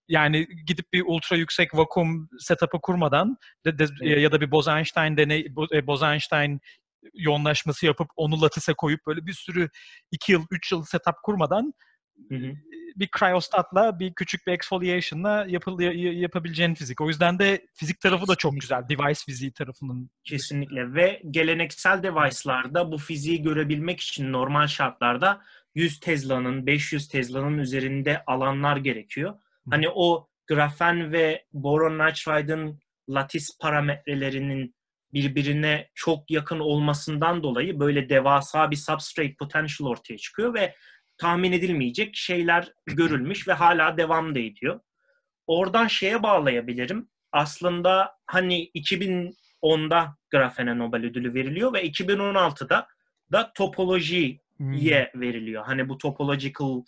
yani 0.07 0.47
gidip 0.67 0.93
bir 0.93 1.03
ultra 1.07 1.35
yüksek 1.35 1.75
vakum 1.75 2.29
setup'ı 2.39 2.79
kurmadan 2.81 3.37
de, 3.65 3.79
de- 3.79 3.87
Evet. 4.01 4.21
ya 4.21 4.31
da 4.31 4.41
bir 4.41 4.51
Bose-Einstein 4.51 5.17
deney 5.17 5.39
e, 5.71 5.87
Bose-Einstein 5.87 6.59
yoğunlaşması 7.13 7.85
yapıp 7.85 8.07
onu 8.15 8.41
latise 8.41 8.73
koyup 8.73 8.99
böyle 9.07 9.25
bir 9.25 9.33
sürü 9.33 9.69
2 10.11 10.31
yıl 10.31 10.45
3 10.51 10.71
yıl 10.71 10.83
setup 10.83 11.15
kurmadan 11.23 11.73
Hı 12.29 12.35
hı. 12.35 12.53
bir 12.95 13.09
cryostatla 13.19 13.99
bir 13.99 14.13
küçük 14.13 14.47
bir 14.47 14.51
exfoliation'la 14.51 15.45
yapıl, 15.47 15.79
yapabileceğin 16.21 16.73
fizik. 16.73 17.01
O 17.01 17.07
yüzden 17.07 17.39
de 17.39 17.67
fizik 17.73 17.99
tarafı 18.01 18.27
da 18.27 18.35
çok 18.35 18.53
güzel. 18.61 18.89
Device 18.89 19.19
fiziği 19.25 19.51
tarafının. 19.53 20.09
Kesinlikle 20.23 20.93
ve 20.93 21.21
geleneksel 21.31 22.03
device'larda 22.03 22.91
bu 22.91 22.97
fiziği 22.97 23.41
görebilmek 23.41 23.99
için 23.99 24.33
normal 24.33 24.67
şartlarda 24.67 25.41
100 25.75 25.99
Tesla'nın, 25.99 26.65
500 26.65 27.07
Tesla'nın 27.07 27.57
üzerinde 27.57 28.23
alanlar 28.27 28.77
gerekiyor. 28.77 29.39
Hani 29.69 29.89
o 29.89 30.27
grafen 30.47 31.11
ve 31.11 31.45
boron 31.53 32.07
nitride'ın 32.07 32.79
lattice 33.09 33.45
parametrelerinin 33.61 34.75
birbirine 35.13 35.89
çok 35.95 36.31
yakın 36.31 36.59
olmasından 36.59 37.43
dolayı 37.43 37.79
böyle 37.79 38.09
devasa 38.09 38.71
bir 38.71 38.75
substrate 38.75 39.35
potential 39.39 39.87
ortaya 39.87 40.17
çıkıyor 40.17 40.53
ve 40.53 40.75
tahmin 41.17 41.51
edilmeyecek 41.51 42.15
şeyler 42.15 42.73
görülmüş 42.85 43.47
ve 43.47 43.53
hala 43.53 43.97
devam 43.97 44.35
da 44.35 44.39
ediyor. 44.39 44.79
Oradan 45.47 45.87
şeye 45.87 46.23
bağlayabilirim. 46.23 47.09
Aslında 47.31 48.11
hani 48.25 48.69
2010'da 48.75 50.17
grafene 50.31 50.77
Nobel 50.77 51.05
ödülü 51.05 51.33
veriliyor 51.33 51.73
ve 51.73 51.87
2016'da 51.87 52.87
da 53.31 53.53
topolojiye 53.53 54.39
Hmm. 54.59 54.73
veriliyor. 55.21 55.65
Hani 55.65 55.89
bu 55.89 55.97
topological 55.97 56.83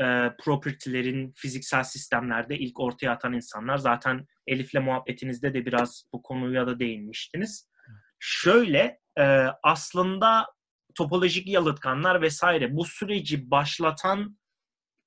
e, 0.00 0.32
property'lerin 0.44 1.32
fiziksel 1.36 1.84
sistemlerde 1.84 2.58
ilk 2.58 2.80
ortaya 2.80 3.10
atan 3.10 3.32
insanlar. 3.32 3.78
Zaten 3.78 4.26
Elif'le 4.46 4.80
muhabbetinizde 4.82 5.54
de 5.54 5.66
biraz 5.66 6.04
bu 6.12 6.22
konuya 6.22 6.66
da 6.66 6.78
değinmiştiniz. 6.78 7.70
Şöyle 8.18 9.00
e, 9.18 9.46
aslında 9.62 10.46
topolojik 10.94 11.48
yalıtkanlar 11.48 12.22
vesaire 12.22 12.76
bu 12.76 12.84
süreci 12.84 13.50
başlatan 13.50 14.38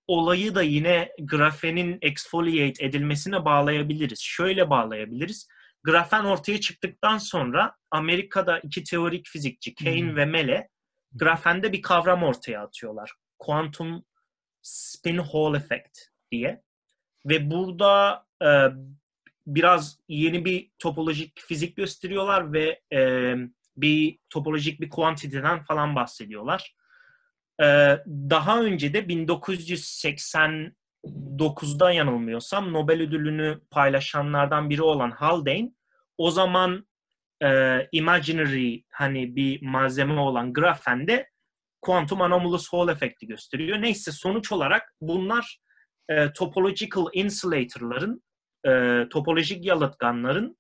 olayı 0.08 0.56
da 0.56 0.62
yine 0.62 1.10
grafenin 1.22 1.98
exfoliate 2.02 2.86
edilmesine 2.86 3.46
bağlayabiliriz. 3.46 4.20
Şöyle 4.22 4.70
bağlayabiliriz. 4.70 5.48
Grafen 5.84 6.24
ortaya 6.24 6.60
çıktıktan 6.60 7.18
sonra 7.18 7.76
Amerika'da 7.92 8.60
iki 8.60 8.84
teorik 8.84 9.28
fizikçi 9.28 9.76
Kane 9.76 10.02
hmm. 10.02 10.16
ve 10.16 10.26
Mele 10.26 10.70
grafende 11.14 11.74
bir 11.74 11.82
kavram 11.82 12.24
ortaya 12.24 12.62
atıyorlar. 12.62 13.14
Quantum 13.40 14.04
spin 14.62 15.18
Hall 15.18 15.56
effect 15.56 16.00
diye. 16.32 16.64
Ve 17.26 17.52
burada 17.52 18.26
e, 18.44 18.48
biraz 19.48 20.00
yeni 20.08 20.46
bir 20.46 20.72
topolojik 20.80 21.40
fizik 21.40 21.76
gösteriyorlar 21.76 22.54
ve 22.54 22.82
e, 22.94 23.34
bir 23.78 24.20
topolojik 24.30 24.82
bir 24.82 24.90
kuantiteden 24.90 25.64
falan 25.64 25.96
bahsediyorlar. 25.96 26.76
E, 27.62 27.66
daha 28.08 28.62
önce 28.62 28.94
de 28.94 29.00
1989'da 29.00 31.92
yanılmıyorsam 31.92 32.74
Nobel 32.74 33.02
ödülünü 33.02 33.62
paylaşanlardan 33.72 34.70
biri 34.70 34.82
olan 34.82 35.12
Haldane 35.12 35.72
o 36.18 36.32
zaman 36.32 36.88
e, 37.44 37.80
imaginary 37.92 38.84
hani 38.92 39.36
bir 39.36 39.62
malzeme 39.62 40.20
olan 40.20 40.54
grafende 40.54 41.30
quantum 41.82 42.22
anomalous 42.22 42.74
Hall 42.74 42.90
efekti 42.90 43.28
gösteriyor. 43.28 43.82
Neyse 43.82 44.12
sonuç 44.12 44.52
olarak 44.52 44.94
bunlar 45.02 45.60
e, 46.10 46.34
topological 46.34 47.06
insulator'ların 47.14 48.24
e, 48.68 49.04
topolojik 49.10 49.66
yalıtkanların 49.66 50.58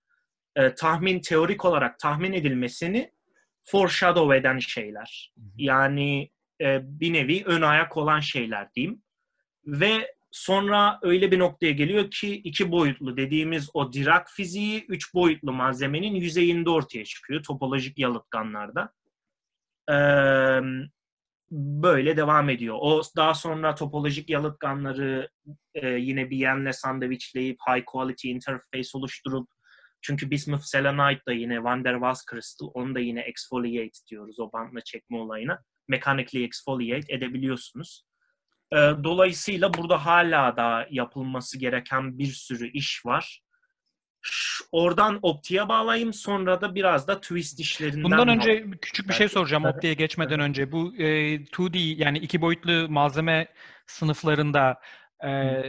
e, 0.55 0.75
tahmin 0.75 1.19
teorik 1.19 1.65
olarak 1.65 1.99
tahmin 1.99 2.33
edilmesini 2.33 3.11
foreshadow 3.63 4.37
eden 4.37 4.59
şeyler. 4.59 5.33
Yani 5.55 6.29
e, 6.61 6.79
bir 6.83 7.13
nevi 7.13 7.43
ön 7.45 7.61
ayak 7.61 7.97
olan 7.97 8.19
şeyler 8.19 8.73
diyeyim. 8.73 9.03
Ve 9.65 10.15
sonra 10.33 10.99
öyle 11.01 11.31
bir 11.31 11.39
noktaya 11.39 11.71
geliyor 11.71 12.11
ki 12.11 12.35
iki 12.35 12.71
boyutlu 12.71 13.17
dediğimiz 13.17 13.69
o 13.73 13.93
Dirac 13.93 14.23
fiziği 14.29 14.85
üç 14.87 15.13
boyutlu 15.13 15.53
malzemenin 15.53 16.15
yüzeyinde 16.15 16.69
ortaya 16.69 17.05
çıkıyor 17.05 17.43
topolojik 17.43 17.99
yalıtkanlarda. 17.99 18.93
Ee, 19.89 20.59
böyle 21.51 22.17
devam 22.17 22.49
ediyor. 22.49 22.77
O 22.81 23.01
daha 23.15 23.33
sonra 23.33 23.75
topolojik 23.75 24.29
yalıtkanları 24.29 25.29
e, 25.73 25.87
yine 25.87 26.29
bir 26.29 26.37
yenle 26.37 26.73
sandviçleyip 26.73 27.57
high 27.69 27.83
quality 27.85 28.31
interface 28.31 28.89
oluşturup 28.93 29.49
çünkü 30.01 30.31
bismuth 30.31 30.63
selenite 30.63 31.21
da 31.27 31.33
yine 31.33 31.63
Van 31.63 31.83
der 31.83 31.93
Waals 31.93 32.25
crystal 32.31 32.71
onu 32.73 32.95
da 32.95 32.99
yine 32.99 33.21
exfoliate 33.21 33.99
diyoruz 34.09 34.39
o 34.39 34.51
bantla 34.53 34.81
çekme 34.81 35.17
olayına. 35.17 35.59
Mechanically 35.87 36.43
exfoliate 36.43 37.13
edebiliyorsunuz. 37.13 38.03
E, 38.73 39.03
dolayısıyla 39.03 39.73
burada 39.73 40.05
hala 40.05 40.57
da 40.57 40.87
yapılması 40.91 41.59
gereken 41.59 42.17
bir 42.17 42.31
sürü 42.31 42.71
iş 42.71 43.05
var 43.05 43.43
oradan 44.71 45.19
optiğe 45.21 45.69
bağlayayım 45.69 46.13
sonra 46.13 46.61
da 46.61 46.75
biraz 46.75 47.07
da 47.07 47.21
twist 47.21 47.59
işlerinden. 47.59 48.03
Bundan 48.03 48.27
önce 48.27 48.65
küçük 48.81 49.09
bir 49.09 49.13
şey 49.13 49.29
soracağım 49.29 49.65
optiğe 49.65 49.93
geçmeden 49.93 50.39
önce. 50.39 50.71
Bu 50.71 50.95
e, 50.97 51.35
2D 51.35 51.77
yani 51.77 52.17
iki 52.17 52.41
boyutlu 52.41 52.89
malzeme 52.89 53.47
sınıflarında 53.87 54.79
e, 55.25 55.61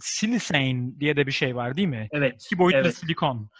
silicene 0.00 1.00
diye 1.00 1.16
de 1.16 1.26
bir 1.26 1.32
şey 1.32 1.56
var 1.56 1.76
değil 1.76 1.88
mi? 1.88 2.08
Evet. 2.12 2.44
İki 2.44 2.58
boyutlu 2.58 2.80
evet. 2.80 2.96
silikon. 2.96 3.50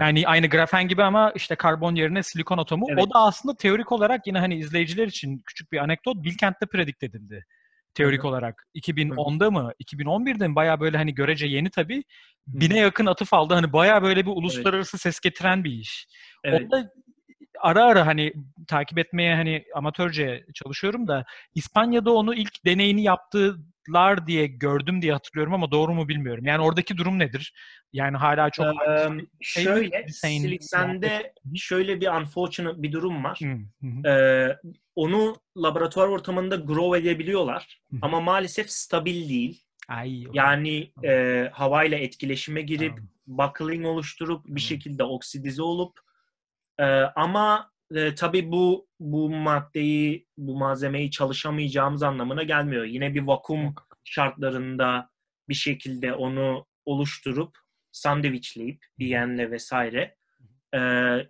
yani 0.00 0.28
aynı 0.28 0.46
grafen 0.46 0.88
gibi 0.88 1.02
ama 1.02 1.32
işte 1.34 1.54
karbon 1.54 1.94
yerine 1.94 2.22
silikon 2.22 2.58
atomu. 2.58 2.86
Evet. 2.90 3.04
O 3.04 3.10
da 3.10 3.18
aslında 3.18 3.56
teorik 3.56 3.92
olarak 3.92 4.26
yine 4.26 4.38
hani 4.38 4.56
izleyiciler 4.56 5.06
için 5.06 5.42
küçük 5.46 5.72
bir 5.72 5.78
anekdot 5.78 6.24
Bilkent'te 6.24 6.66
predik 6.66 7.02
edildi 7.02 7.44
teorik 7.94 8.20
Hı-hı. 8.20 8.28
olarak. 8.28 8.66
2010'da 8.74 9.44
Hı-hı. 9.44 9.52
mı? 9.52 9.72
2011'de 9.80 10.48
mi? 10.48 10.54
Baya 10.54 10.80
böyle 10.80 10.96
hani 10.96 11.14
görece 11.14 11.46
yeni 11.46 11.70
tabii. 11.70 12.04
Bine 12.46 12.78
yakın 12.78 13.06
atıf 13.06 13.34
aldı. 13.34 13.54
Hani 13.54 13.72
baya 13.72 14.02
böyle 14.02 14.26
bir 14.26 14.30
uluslararası 14.30 14.96
evet. 14.96 15.02
ses 15.02 15.20
getiren 15.20 15.64
bir 15.64 15.72
iş. 15.72 16.06
Evet. 16.44 16.62
Onda 16.62 16.92
ara 17.60 17.84
ara 17.84 18.06
hani 18.06 18.32
takip 18.68 18.98
etmeye 18.98 19.34
hani 19.34 19.64
amatörce 19.74 20.44
çalışıyorum 20.54 21.08
da 21.08 21.24
İspanya'da 21.54 22.12
onu 22.12 22.34
ilk 22.34 22.64
deneyini 22.64 23.02
yaptılar 23.02 24.26
diye 24.26 24.46
gördüm 24.46 25.02
diye 25.02 25.12
hatırlıyorum 25.12 25.54
ama 25.54 25.70
doğru 25.70 25.94
mu 25.94 26.08
bilmiyorum. 26.08 26.46
Yani 26.46 26.62
oradaki 26.62 26.96
durum 26.96 27.18
nedir? 27.18 27.54
Yani 27.92 28.16
hala 28.16 28.50
çok 28.50 28.66
ee, 28.66 29.08
şey 29.40 29.64
şöyle 29.64 30.08
Siliksende 30.08 31.32
şöyle 31.56 32.00
bir 32.00 32.08
unfortunate 32.08 32.82
bir 32.82 32.92
durum 32.92 33.24
var. 33.24 33.40
Hı, 33.42 33.86
hı. 33.86 34.08
Ee, 34.08 34.56
onu 34.96 35.36
laboratuvar 35.56 36.08
ortamında 36.08 36.56
grow 36.56 36.98
edebiliyorlar 36.98 37.82
ama 38.02 38.20
maalesef 38.20 38.70
stabil 38.70 39.28
değil. 39.28 39.64
Ay, 39.88 40.24
yani 40.32 40.92
e, 41.04 41.44
havayla 41.52 41.98
etkileşime 41.98 42.62
girip 42.62 42.96
tamam. 42.96 43.08
buckling 43.26 43.86
oluşturup 43.86 44.44
bir 44.46 44.60
şekilde 44.60 45.04
oksidize 45.04 45.62
olup 45.62 46.00
e, 46.78 46.84
ama 47.16 47.70
e, 47.94 48.14
tabii 48.14 48.52
bu 48.52 48.88
bu 49.00 49.30
maddeyi, 49.30 50.26
bu 50.38 50.58
malzemeyi 50.58 51.10
çalışamayacağımız 51.10 52.02
anlamına 52.02 52.42
gelmiyor. 52.42 52.84
Yine 52.84 53.14
bir 53.14 53.22
vakum 53.22 53.74
şartlarında 54.04 55.10
bir 55.48 55.54
şekilde 55.54 56.14
onu 56.14 56.66
oluşturup 56.84 57.58
sandviçleyip 57.92 58.84
biyenle 58.98 59.50
vesaire 59.50 60.16
e, 60.74 60.80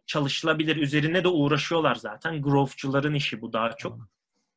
çalışılabilir. 0.06 0.76
Üzerine 0.76 1.24
de 1.24 1.28
uğraşıyorlar 1.28 1.94
zaten. 1.94 2.42
Growth'cuların 2.42 3.14
işi 3.14 3.40
bu 3.40 3.52
daha 3.52 3.76
çok. 3.76 3.98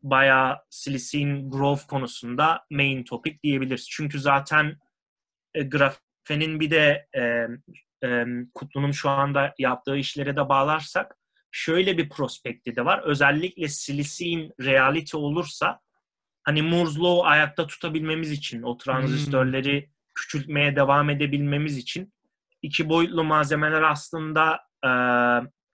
Bayağı 0.01 0.57
silisin 0.69 1.49
growth 1.49 1.87
konusunda 1.87 2.65
main 2.71 3.03
topic 3.03 3.39
diyebiliriz. 3.43 3.89
Çünkü 3.89 4.19
zaten 4.19 4.77
e, 5.53 5.63
grafenin 5.63 6.59
bir 6.59 6.71
de 6.71 7.07
e, 7.15 7.47
e, 8.07 8.25
Kutlu'nun 8.53 8.91
şu 8.91 9.09
anda 9.09 9.53
yaptığı 9.59 9.97
işlere 9.97 10.35
de 10.35 10.49
bağlarsak 10.49 11.17
şöyle 11.51 11.97
bir 11.97 12.09
prospekti 12.09 12.75
de 12.75 12.85
var. 12.85 13.01
Özellikle 13.03 13.67
silisin 13.67 14.53
reality 14.61 15.17
olursa 15.17 15.79
hani 16.43 16.61
Moore's 16.61 16.99
Law 16.99 17.29
ayakta 17.29 17.67
tutabilmemiz 17.67 18.31
için 18.31 18.63
o 18.63 18.77
transistörleri 18.77 19.81
hmm. 19.81 19.89
küçültmeye 20.15 20.75
devam 20.75 21.09
edebilmemiz 21.09 21.77
için 21.77 22.13
iki 22.61 22.89
boyutlu 22.89 23.23
malzemeler 23.23 23.81
aslında 23.81 24.66
e, 24.85 24.89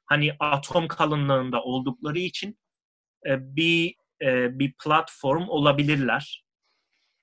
hani 0.05 0.35
atom 0.39 0.87
kalınlığında 0.87 1.61
oldukları 1.61 2.19
için 2.19 2.57
e, 3.25 3.55
bir 3.55 3.95
e, 4.21 4.59
bir 4.59 4.73
platform 4.83 5.49
olabilirler. 5.49 6.43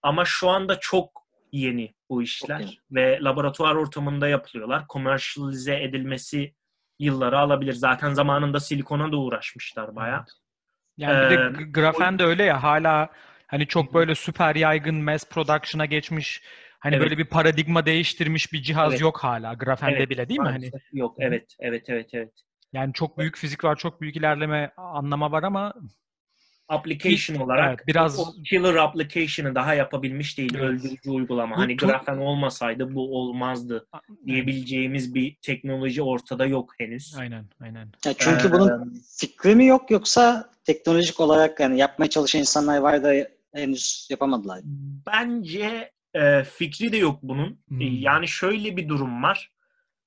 Ama 0.02 0.24
şu 0.24 0.48
anda 0.48 0.80
çok 0.80 1.20
yeni 1.52 1.94
bu 2.10 2.22
işler 2.22 2.60
okay. 2.60 2.76
ve 2.90 3.18
laboratuvar 3.22 3.74
ortamında 3.74 4.28
yapılıyorlar. 4.28 4.84
Commercialize 4.92 5.82
edilmesi 5.82 6.54
yılları 6.98 7.38
alabilir. 7.38 7.72
Zaten 7.72 8.12
zamanında 8.12 8.60
silikona 8.60 9.12
da 9.12 9.16
uğraşmışlar 9.16 9.96
baya. 9.96 10.24
Yani 10.96 11.30
bir 11.30 11.58
de 11.58 11.62
grafen 11.70 12.18
de 12.18 12.24
öyle 12.24 12.44
ya 12.44 12.62
hala 12.62 13.10
hani 13.46 13.66
çok 13.66 13.94
böyle 13.94 14.14
süper 14.14 14.56
yaygın 14.56 15.04
mass 15.04 15.24
production'a 15.24 15.86
geçmiş 15.86 16.42
hani 16.80 16.94
evet. 16.94 17.04
böyle 17.04 17.18
bir 17.18 17.24
paradigma 17.24 17.86
değiştirmiş 17.86 18.52
bir 18.52 18.62
cihaz 18.62 18.92
evet. 18.92 19.00
yok 19.00 19.18
hala 19.18 19.54
grafende 19.54 19.96
evet. 19.96 20.10
bile 20.10 20.28
değil 20.28 20.40
mi? 20.40 20.48
Hani 20.48 20.70
yok. 20.92 21.16
Evet, 21.18 21.54
evet, 21.58 21.84
evet, 21.88 22.08
evet. 22.12 22.32
Yani 22.72 22.92
çok 22.92 23.18
büyük 23.18 23.36
fizik 23.36 23.64
var, 23.64 23.76
çok 23.76 24.00
büyük 24.00 24.16
ilerleme 24.16 24.72
anlama 24.76 25.32
var 25.32 25.42
ama 25.42 25.74
application 26.70 27.36
olarak 27.36 27.68
evet, 27.68 27.86
biraz 27.86 28.18
o 28.18 28.24
killer 28.44 28.74
application'ı 28.74 29.54
daha 29.54 29.74
yapabilmiş 29.74 30.38
değil 30.38 30.52
evet. 30.54 30.64
öldürücü 30.64 31.10
uygulama. 31.10 31.56
Bu, 31.56 31.60
hani 31.60 31.76
grafen 31.76 32.18
olmasaydı 32.18 32.94
bu 32.94 33.18
olmazdı 33.18 33.86
diyebileceğimiz 34.26 35.14
bir 35.14 35.36
teknoloji 35.42 36.02
ortada 36.02 36.46
yok 36.46 36.74
henüz. 36.78 37.16
Aynen, 37.18 37.44
aynen. 37.60 37.88
Ya 38.06 38.14
çünkü 38.18 38.48
ee, 38.48 38.52
bunun 38.52 39.02
fikri 39.18 39.54
mi 39.54 39.66
yok 39.66 39.90
yoksa 39.90 40.50
teknolojik 40.64 41.20
olarak 41.20 41.60
yani 41.60 41.78
yapmaya 41.78 42.10
çalışan 42.10 42.40
insanlar 42.40 42.78
var 42.78 43.02
da 43.02 43.28
henüz 43.54 44.08
yapamadılar. 44.10 44.60
Bence 45.06 45.92
e, 46.14 46.44
fikri 46.44 46.92
de 46.92 46.96
yok 46.96 47.18
bunun. 47.22 47.60
Hmm. 47.68 47.80
Yani 47.80 48.28
şöyle 48.28 48.76
bir 48.76 48.88
durum 48.88 49.22
var. 49.22 49.52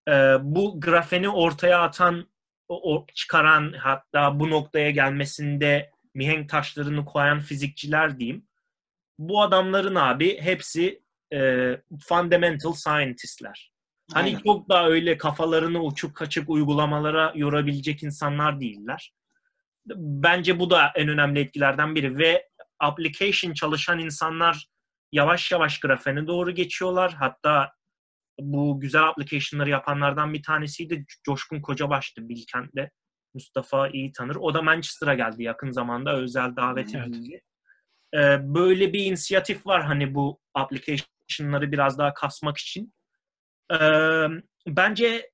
E, 0.10 0.14
bu 0.42 0.82
grafeni 0.82 1.30
ortaya 1.30 1.82
atan, 1.82 2.28
o, 2.68 3.06
çıkaran 3.16 3.74
hatta 3.74 4.40
bu 4.40 4.50
noktaya 4.50 4.92
gelmesinde 4.92 5.92
mihenk 6.14 6.50
taşlarını 6.50 7.06
koyan 7.06 7.40
fizikçiler 7.40 8.20
diyeyim. 8.20 8.48
Bu 9.20 9.42
adamların 9.42 9.96
abi 9.96 10.42
hepsi 10.42 11.04
e, 11.34 11.70
fundamental 12.08 12.74
scientistler. 12.74 13.74
Hani 14.14 14.28
Aynen. 14.28 14.40
çok 14.40 14.70
da 14.70 14.88
öyle 14.88 15.18
kafalarını 15.18 15.84
uçuk 15.84 16.16
kaçık 16.16 16.50
uygulamalara 16.50 17.34
yorabilecek 17.36 18.04
insanlar 18.04 18.60
değiller. 18.60 19.14
Bence 19.96 20.60
bu 20.60 20.70
da 20.70 20.92
en 20.96 21.08
önemli 21.08 21.40
etkilerden 21.40 21.96
biri 21.96 22.18
ve 22.18 22.50
application 22.80 23.54
çalışan 23.54 24.00
insanlar 24.00 24.68
yavaş 25.14 25.52
yavaş 25.52 25.80
grafene 25.80 26.28
doğru 26.28 26.52
geçiyorlar. 26.52 27.14
Hatta 27.14 27.72
bu 28.40 28.80
güzel 28.80 29.08
application'ları 29.08 29.70
yapanlardan 29.70 30.34
bir 30.34 30.44
tanesiydi 30.44 31.06
Coşkun 31.26 31.62
Kocabaş'tı 31.62 32.30
Bilkent'te. 32.30 32.92
Mustafa 33.34 33.88
iyi 33.88 34.12
tanır. 34.12 34.36
O 34.36 34.54
da 34.54 34.62
Manchester'a 34.62 35.14
geldi 35.14 35.44
yakın 35.44 35.72
zamanda 35.72 36.16
özel 36.16 36.56
davet 36.56 36.96
Evet. 36.96 37.08
edildi. 37.08 37.42
Ee, 38.14 38.38
böyle 38.42 38.94
bir 38.94 39.06
inisiyatif 39.06 39.66
var 39.68 39.84
hani 39.84 40.16
bu 40.16 40.40
application'ları 40.54 41.72
biraz 41.72 41.98
daha 41.98 42.14
kasmak 42.14 42.58
için. 42.58 42.94
Ee, 43.74 44.28
bence 44.68 45.32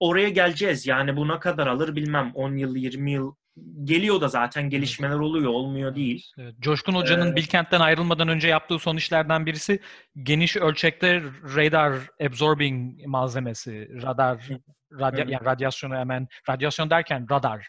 oraya 0.00 0.28
geleceğiz. 0.28 0.86
Yani 0.86 1.16
bu 1.16 1.28
ne 1.28 1.38
kadar 1.38 1.66
alır 1.66 1.96
bilmem. 1.96 2.32
10 2.34 2.56
yıl, 2.56 2.76
20 2.76 3.12
yıl 3.12 3.34
geliyor 3.84 4.20
da 4.20 4.28
zaten 4.28 4.70
gelişmeler 4.70 5.14
oluyor. 5.14 5.50
Olmuyor 5.50 5.94
değil. 5.94 6.26
Evet, 6.38 6.54
Coşkun 6.60 6.94
Hoca'nın 6.94 7.32
Ee, 7.32 7.36
Bilkent'ten 7.36 7.80
ayrılmadan 7.80 8.28
önce 8.28 8.48
yaptığı 8.48 8.78
son 8.78 8.96
işlerden 8.96 9.46
birisi 9.46 9.80
geniş 10.22 10.56
ölçekte 10.56 11.22
radar 11.56 11.94
absorbing 12.26 13.06
malzemesi, 13.06 14.02
radar 14.02 14.48
radya, 14.92 15.24
yani 15.28 15.44
radyasyonu 15.44 15.96
hemen 15.96 16.28
radyasyon 16.48 16.90
derken 16.90 17.26
radar 17.30 17.66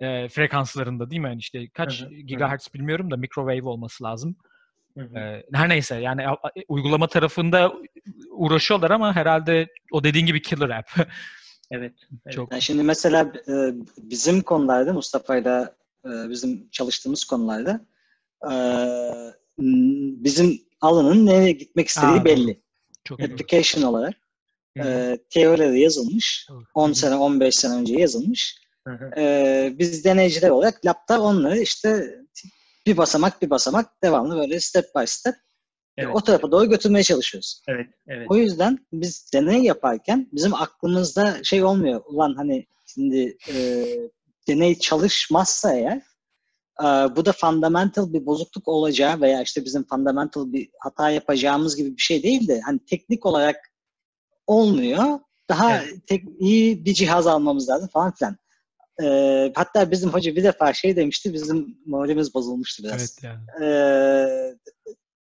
e, 0.00 0.28
frekanslarında 0.28 1.10
değil 1.10 1.22
mi? 1.22 1.28
Yani 1.28 1.38
işte 1.38 1.68
kaç 1.68 2.02
Hı 2.02 2.08
gigahertz 2.14 2.74
bilmiyorum 2.74 3.10
da 3.10 3.16
microwave 3.16 3.68
olması 3.68 4.04
lazım. 4.04 4.36
Hı 4.98 5.04
hı. 5.04 5.18
E, 5.18 5.44
her 5.54 5.68
neyse 5.68 5.96
yani 5.96 6.26
uygulama 6.68 7.06
tarafında 7.06 7.72
uğraşıyorlar 8.30 8.90
ama 8.90 9.16
herhalde 9.16 9.68
o 9.92 10.04
dediğin 10.04 10.26
gibi 10.26 10.42
killer 10.42 10.70
app. 10.70 10.90
Evet. 11.70 11.92
evet. 12.26 12.34
Çok 12.34 12.52
Yani 12.52 12.62
şimdi 12.62 12.82
mesela 12.82 13.32
e, 13.48 13.74
bizim 13.98 14.42
konularda 14.42 14.92
Mustafa'yla 14.92 15.76
e, 16.04 16.08
bizim 16.08 16.70
çalıştığımız 16.70 17.24
konularda 17.24 17.80
e, 18.50 18.52
bizim 20.24 20.60
alanın 20.80 21.26
nereye 21.26 21.52
gitmek 21.52 21.88
istediği 21.88 22.10
Aa, 22.10 22.16
doğru. 22.16 22.24
belli. 22.24 22.62
çok 23.04 23.18
doğru. 23.18 23.32
Application 23.32 23.82
olarak 23.82 24.14
Hı 24.78 24.82
hı. 24.82 24.88
e, 24.88 25.18
teorileri 25.30 25.80
yazılmış. 25.80 26.46
Doğru. 26.50 26.64
10 26.74 26.92
sene 26.92 27.14
15 27.14 27.54
sene 27.54 27.74
önce 27.74 27.94
yazılmış. 27.94 28.58
Hı 28.86 28.94
hı. 28.94 29.20
E, 29.20 29.74
biz 29.78 30.04
deneyiciler 30.04 30.50
olarak 30.50 30.86
labda 30.86 31.22
onları 31.22 31.58
işte 31.58 32.18
bir 32.86 32.96
basamak 32.96 33.42
bir 33.42 33.50
basamak 33.50 34.02
devamlı 34.02 34.36
böyle 34.36 34.60
step 34.60 34.84
by 34.96 35.04
step 35.06 35.34
Evet. 35.98 36.16
o 36.16 36.20
tarafa 36.20 36.50
doğru 36.50 36.68
götürmeye 36.68 37.02
çalışıyoruz. 37.02 37.62
Evet. 37.68 37.86
Evet. 38.08 38.26
O 38.30 38.36
yüzden 38.36 38.78
biz 38.92 39.30
deney 39.34 39.62
yaparken 39.62 40.28
bizim 40.32 40.54
aklımızda 40.54 41.44
şey 41.44 41.64
olmuyor. 41.64 42.02
Ulan 42.06 42.34
hani 42.34 42.66
şimdi 42.86 43.36
e, 43.48 43.86
deney 44.48 44.78
çalışmazsa 44.78 45.74
eğer 45.74 46.02
e, 46.80 46.86
bu 47.16 47.24
da 47.24 47.32
fundamental 47.32 48.12
bir 48.12 48.26
bozukluk 48.26 48.68
olacağı 48.68 49.20
veya 49.20 49.42
işte 49.42 49.64
bizim 49.64 49.84
fundamental 49.84 50.52
bir 50.52 50.68
hata 50.80 51.10
yapacağımız 51.10 51.76
gibi 51.76 51.96
bir 51.96 52.02
şey 52.02 52.22
değil 52.22 52.48
de 52.48 52.60
hani 52.60 52.78
teknik 52.78 53.26
olarak 53.26 53.56
olmuyor. 54.46 55.20
Daha 55.48 55.76
Evet. 55.76 56.06
tek, 56.06 56.24
iyi 56.38 56.84
bir 56.84 56.94
cihaz 56.94 57.26
almamız 57.26 57.68
lazım 57.68 57.88
falan 57.88 58.12
filan. 58.12 58.36
E, 59.02 59.52
hatta 59.54 59.90
bizim 59.90 60.10
hoca 60.10 60.36
bir 60.36 60.44
defa 60.44 60.72
şey 60.72 60.96
demişti 60.96 61.32
bizim 61.32 61.78
moralimiz 61.86 62.34
bozulmuştu 62.34 62.82
biraz. 62.82 63.00
Evet 63.00 63.18
yani. 63.22 63.64
E, 63.64 63.68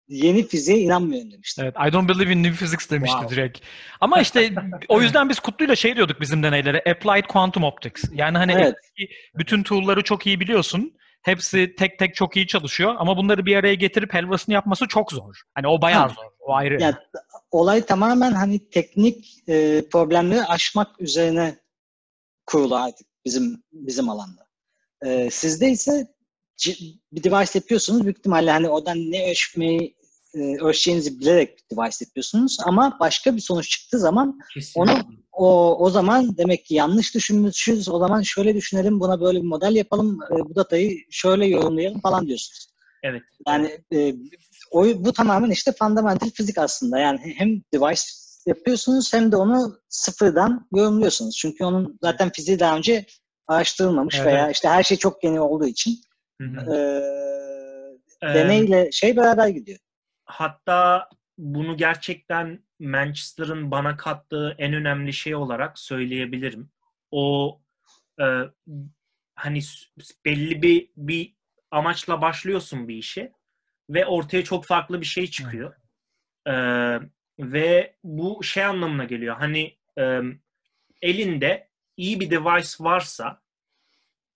yeni 0.08 0.46
fiziğe 0.48 0.78
inanmıyorum 0.78 1.30
demişti. 1.32 1.62
Evet, 1.64 1.74
I 1.88 1.92
don't 1.92 2.08
believe 2.08 2.32
in 2.32 2.42
new 2.42 2.56
physics 2.64 2.90
demişti 2.90 3.16
Wow. 3.18 3.36
direkt. 3.36 3.60
Ama 4.00 4.20
işte 4.20 4.52
o 4.88 5.02
yüzden 5.02 5.28
biz 5.28 5.40
Kutlu'yla 5.40 5.76
şey 5.76 5.96
diyorduk 5.96 6.20
bizim 6.20 6.42
deneylere, 6.42 6.78
applied 6.90 7.24
quantum 7.24 7.64
optics. 7.64 8.04
Yani 8.12 8.38
hani 8.38 8.52
Evet. 8.52 8.74
bütün 9.34 9.62
tool'ları 9.62 10.02
çok 10.02 10.26
iyi 10.26 10.40
biliyorsun. 10.40 10.94
Hepsi 11.22 11.74
tek 11.78 11.98
tek 11.98 12.14
çok 12.14 12.36
iyi 12.36 12.46
çalışıyor 12.46 12.94
ama 12.98 13.16
bunları 13.16 13.46
bir 13.46 13.56
araya 13.56 13.74
getirip 13.74 14.14
helvasını 14.14 14.54
yapması 14.54 14.88
çok 14.88 15.12
zor. 15.12 15.40
Hani 15.54 15.68
o 15.68 15.82
bayağı 15.82 16.02
Ha. 16.02 16.08
zor. 16.08 16.24
O 16.40 16.54
ayrı. 16.54 16.82
Yani 16.82 16.94
olay 17.50 17.86
tamamen 17.86 18.32
hani 18.32 18.70
teknik 18.70 19.48
e, 19.48 19.82
problemleri 19.92 20.42
aşmak 20.44 21.00
üzerine 21.00 21.58
kurulu 22.46 22.76
artık 22.76 23.06
bizim 23.24 23.62
bizim 23.72 24.08
alanda. 24.08 24.46
E, 25.04 25.30
sizde 25.30 25.70
ise 25.70 26.06
bir 27.12 27.24
device 27.24 27.50
yapıyorsunuz 27.54 28.04
büyük 28.04 28.18
ihtimalle 28.18 28.50
hani 28.50 28.68
oradan 28.68 28.98
ne 28.98 29.30
ölçmeyi 29.30 29.96
e, 30.34 30.38
ölçeceğinizi 30.38 31.20
bilerek 31.20 31.58
bir 31.58 31.76
device 31.76 31.96
yapıyorsunuz 32.00 32.56
ama 32.64 32.96
başka 33.00 33.36
bir 33.36 33.40
sonuç 33.40 33.70
çıktığı 33.70 33.98
zaman 33.98 34.38
Kesinlikle. 34.54 34.92
onu 34.92 35.04
o 35.32 35.76
o 35.78 35.90
zaman 35.90 36.36
demek 36.36 36.64
ki 36.64 36.74
yanlış 36.74 37.14
düşünmüşüz. 37.14 37.88
O 37.88 37.98
zaman 37.98 38.22
şöyle 38.22 38.54
düşünelim, 38.54 39.00
buna 39.00 39.20
böyle 39.20 39.38
bir 39.38 39.46
model 39.46 39.76
yapalım, 39.76 40.18
e, 40.22 40.34
bu 40.34 40.56
datayı 40.56 40.98
şöyle 41.10 41.46
yorumlayalım 41.46 42.00
falan 42.00 42.26
diyorsunuz. 42.26 42.66
Evet. 43.02 43.22
Yani 43.48 43.78
e, 43.92 44.14
o, 44.70 44.84
bu 44.84 45.12
tamamen 45.12 45.50
işte 45.50 45.72
fundamental 45.78 46.30
fizik 46.30 46.58
aslında. 46.58 46.98
Yani 46.98 47.34
hem 47.36 47.62
device 47.74 48.02
yapıyorsunuz 48.46 49.12
hem 49.12 49.32
de 49.32 49.36
onu 49.36 49.78
sıfırdan 49.88 50.66
yorumluyorsunuz. 50.74 51.36
Çünkü 51.36 51.64
onun 51.64 51.98
zaten 52.02 52.30
fiziği 52.30 52.58
daha 52.58 52.76
önce 52.76 53.06
araştırılmamış 53.46 54.14
Evet, 54.16 54.26
veya 54.26 54.50
işte 54.50 54.68
her 54.68 54.82
şey 54.82 54.96
çok 54.96 55.24
yeni 55.24 55.40
olduğu 55.40 55.66
için 55.66 56.00
Hı 56.40 56.44
hı. 56.44 56.74
e, 56.74 57.14
Ee, 58.22 58.34
deneyle 58.34 58.92
şey 58.92 59.16
beraber 59.16 59.48
gidiyor. 59.48 59.78
hatta 60.24 61.08
bunu 61.38 61.76
gerçekten 61.76 62.64
Manchester'ın 62.80 63.70
bana 63.70 63.96
kattığı 63.96 64.54
en 64.58 64.74
önemli 64.74 65.12
şey 65.12 65.34
olarak 65.34 65.78
söyleyebilirim. 65.78 66.70
O 67.10 67.60
e, 68.20 68.24
hani 69.34 69.60
belli 70.24 70.62
bir 70.62 70.90
bir 70.96 71.34
amaçla 71.70 72.22
başlıyorsun 72.22 72.88
bir 72.88 72.94
işe 72.96 73.32
ve 73.90 74.06
ortaya 74.06 74.44
çok 74.44 74.64
farklı 74.64 75.00
bir 75.00 75.06
şey 75.06 75.26
çıkıyor. 75.26 75.74
Ee, 76.46 76.98
ve 77.38 77.96
bu 78.04 78.42
şey 78.42 78.64
anlamına 78.64 79.04
geliyor. 79.04 79.36
Hani 79.36 79.76
e, 79.98 80.20
elinde 81.02 81.68
iyi 81.96 82.20
bir 82.20 82.30
device 82.30 82.68
varsa 82.80 83.42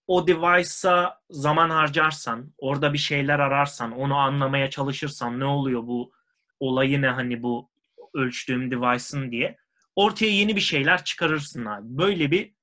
o 0.09 0.27
device'a 0.27 1.21
zaman 1.31 1.71
harcarsan, 1.71 2.55
orada 2.59 2.93
bir 2.93 2.99
şeyler 2.99 3.39
ararsan, 3.39 3.93
onu 3.93 4.17
anlamaya 4.17 4.71
çalışırsan 4.71 5.41
ne 5.41 5.45
oluyor 5.45 5.83
bu 5.87 6.13
olayı 6.61 7.03
ne 7.03 7.09
hani 7.09 7.43
bu 7.43 7.71
ölçtüğüm 8.15 8.71
device'ın 8.71 9.31
diye 9.31 9.57
ortaya 9.97 10.31
yeni 10.31 10.57
bir 10.57 10.61
şeyler 10.61 11.05
çıkarırsın 11.05 11.65
abi. 11.65 11.85
Böyle 11.85 12.31
bir 12.31 12.55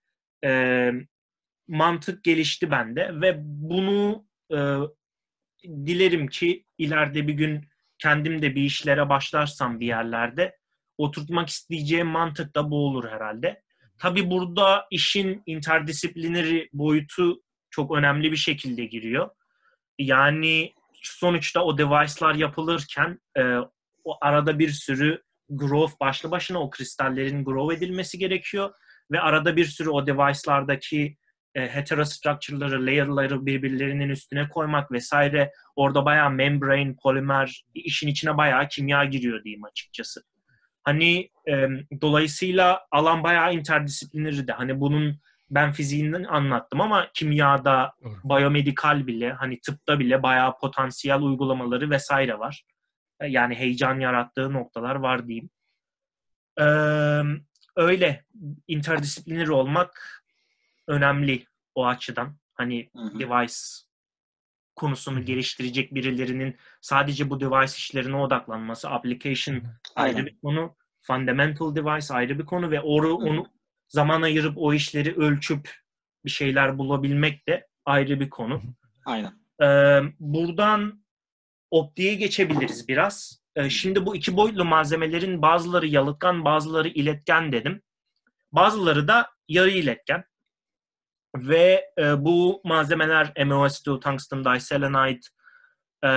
e, 0.45 0.91
mantık 1.67 2.23
gelişti 2.23 2.71
bende 2.71 3.21
ve 3.21 3.35
bunu 3.43 4.25
e, 4.51 4.57
dilerim 5.63 6.27
ki 6.27 6.65
ileride 6.77 7.27
bir 7.27 7.33
gün 7.33 7.65
kendim 7.97 8.41
de 8.41 8.55
bir 8.55 8.61
işlere 8.61 9.09
başlarsam 9.09 9.79
bir 9.79 9.85
yerlerde 9.85 10.57
oturtmak 10.97 11.49
isteyeceğim 11.49 12.07
mantık 12.07 12.55
da 12.55 12.71
bu 12.71 12.87
olur 12.87 13.09
herhalde. 13.09 13.63
Tabi 13.99 14.29
burada 14.29 14.85
işin 14.91 15.43
interdisiplineri 15.45 16.69
boyutu 16.73 17.41
çok 17.69 17.97
önemli 17.97 18.31
bir 18.31 18.37
şekilde 18.37 18.85
giriyor. 18.85 19.29
Yani 19.99 20.73
sonuçta 21.01 21.63
o 21.63 21.77
device'lar 21.77 22.35
yapılırken 22.35 23.19
e, 23.37 23.57
o 24.03 24.17
arada 24.21 24.59
bir 24.59 24.69
sürü 24.69 25.23
growth 25.49 25.99
başlı 25.99 26.31
başına 26.31 26.59
o 26.59 26.69
kristallerin 26.69 27.43
grow 27.43 27.75
edilmesi 27.75 28.17
gerekiyor 28.17 28.73
ve 29.11 29.21
arada 29.21 29.55
bir 29.55 29.65
sürü 29.65 29.89
o 29.89 30.07
device'lardaki 30.07 31.17
e, 31.55 31.67
heterostructure'ları, 31.67 32.85
layer'ları 32.85 33.45
birbirlerinin 33.45 34.09
üstüne 34.09 34.49
koymak 34.49 34.91
vesaire 34.91 35.51
orada 35.75 36.05
bayağı 36.05 36.31
membrane, 36.31 36.95
polimer 37.03 37.65
işin 37.73 38.07
içine 38.07 38.37
bayağı 38.37 38.67
kimya 38.67 39.05
giriyor 39.05 39.43
diyeyim 39.43 39.63
açıkçası. 39.63 40.23
Hani 40.85 41.29
e, 41.49 41.67
dolayısıyla 42.01 42.81
alan 42.91 43.23
bayağı 43.23 43.53
interdisiplineri 43.53 44.47
de. 44.47 44.51
Hani 44.51 44.79
bunun 44.79 45.19
ben 45.49 45.71
fiziğinden 45.71 46.23
anlattım 46.23 46.81
ama 46.81 47.07
kimyada, 47.13 47.93
Doğru. 48.03 48.37
biyomedikal 48.37 49.07
bile, 49.07 49.33
hani 49.33 49.61
tıpta 49.61 49.99
bile 49.99 50.23
bayağı 50.23 50.57
potansiyel 50.57 51.21
uygulamaları 51.21 51.89
vesaire 51.89 52.39
var. 52.39 52.63
E, 53.19 53.27
Yani 53.27 53.55
heyecan 53.55 53.99
yarattığı 53.99 54.53
noktalar 54.53 54.95
var 54.95 55.27
diyeyim. 55.27 55.49
Ee, 56.59 56.63
öyle 57.75 58.25
interdisipliner 58.67 59.47
olmak 59.47 60.23
önemli 60.87 61.45
o 61.75 61.85
açıdan. 61.87 62.37
Hani 62.53 62.89
Hı 62.95 63.01
hı. 63.01 63.19
device 63.19 63.55
konusunu 64.75 65.25
geliştirecek 65.25 65.93
birilerinin 65.93 66.57
sadece 66.81 67.29
bu 67.29 67.39
device 67.39 67.73
işlerine 67.77 68.15
odaklanması, 68.15 68.89
application 68.89 69.55
ayrı 69.95 70.15
Aynen. 70.15 70.25
bir 70.25 70.39
konu, 70.39 70.75
fundamental 71.01 71.75
device 71.75 72.13
ayrı 72.13 72.39
bir 72.39 72.45
konu 72.45 72.71
ve 72.71 72.81
onu, 72.81 73.15
onu 73.15 73.47
zaman 73.87 74.21
ayırıp 74.21 74.53
o 74.57 74.73
işleri 74.73 75.15
ölçüp 75.15 75.69
bir 76.25 76.29
şeyler 76.29 76.77
bulabilmek 76.77 77.47
de 77.47 77.67
ayrı 77.85 78.19
bir 78.19 78.29
konu. 78.29 78.61
Aynen. 79.05 79.33
Ee, 79.61 80.01
buradan 80.19 81.05
optiğe 81.71 82.15
geçebiliriz 82.15 82.87
biraz. 82.87 83.45
Ee, 83.55 83.69
şimdi 83.69 84.05
bu 84.05 84.15
iki 84.15 84.37
boyutlu 84.37 84.65
malzemelerin 84.65 85.41
bazıları 85.41 85.87
yalıtkan, 85.87 86.45
bazıları 86.45 86.87
iletken 86.87 87.51
dedim. 87.51 87.81
Bazıları 88.51 89.07
da 89.07 89.29
yarı 89.47 89.71
iletken. 89.71 90.23
Ve 91.35 91.91
e, 91.97 92.25
bu 92.25 92.61
malzemeler 92.63 93.25
MOS2, 93.25 93.99
tungsten 93.99 94.45
diselenide, 94.45 95.19
e, 96.05 96.09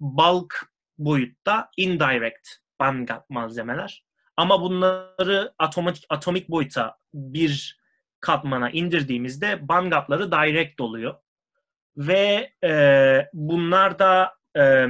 bulk 0.00 0.72
boyutta 0.98 1.70
indirect 1.76 2.48
bandgap 2.80 3.30
malzemeler. 3.30 4.04
Ama 4.36 4.62
bunları 4.62 5.54
atomik, 5.58 6.06
atomik 6.08 6.48
boyuta 6.48 6.96
bir 7.14 7.80
katmana 8.20 8.70
indirdiğimizde 8.70 9.68
bandgapları 9.68 10.32
direct 10.32 10.80
oluyor. 10.80 11.14
Ve 11.96 12.52
e, 12.64 13.28
bunlar 13.32 13.98
da 13.98 14.34
e, 14.56 14.86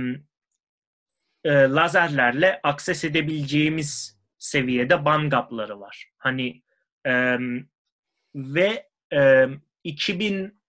e, 1.44 1.52
lazerlerle 1.52 2.60
akses 2.62 3.04
edebileceğimiz 3.04 4.18
seviyede 4.38 5.04
bandgapları 5.04 5.80
var. 5.80 6.10
Hani 6.18 6.62
e, 7.06 7.38
ve 8.34 8.91
e, 9.12 9.48
2000 9.84 10.60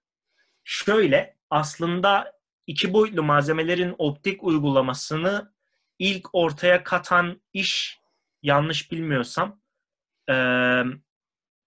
şöyle 0.63 1.37
aslında 1.49 2.33
iki 2.67 2.93
boyutlu 2.93 3.23
malzemelerin 3.23 3.95
optik 3.97 4.43
uygulamasını 4.43 5.53
ilk 5.99 6.29
ortaya 6.33 6.83
katan 6.83 7.41
iş 7.53 7.99
yanlış 8.41 8.91
bilmiyorsam 8.91 9.61
e, 10.29 10.35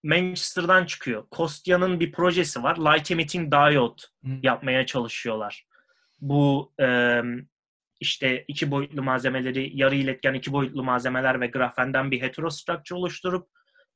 Manchester'dan 0.03 0.85
çıkıyor. 0.85 1.23
Kostya'nın 1.31 1.99
bir 1.99 2.11
projesi 2.11 2.63
var. 2.63 2.77
Light 2.77 3.11
Emitting 3.11 3.51
Diode 3.51 4.01
hmm. 4.21 4.39
yapmaya 4.43 4.85
çalışıyorlar. 4.85 5.67
Bu 6.19 6.73
e, 6.81 7.21
işte 7.99 8.45
iki 8.47 8.71
boyutlu 8.71 9.03
malzemeleri, 9.03 9.71
yarı 9.73 9.95
iletken 9.95 10.33
iki 10.33 10.51
boyutlu 10.51 10.83
malzemeler 10.83 11.41
ve 11.41 11.47
grafenden 11.47 12.11
bir 12.11 12.21
heterostructure 12.21 12.99
oluşturup 12.99 13.49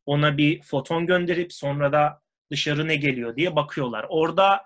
ona 0.05 0.37
bir 0.37 0.61
foton 0.61 1.07
gönderip 1.07 1.53
sonra 1.53 1.93
da 1.93 2.21
dışarı 2.51 2.87
ne 2.87 2.95
geliyor 2.95 3.35
diye 3.35 3.55
bakıyorlar. 3.55 4.05
Orada 4.09 4.63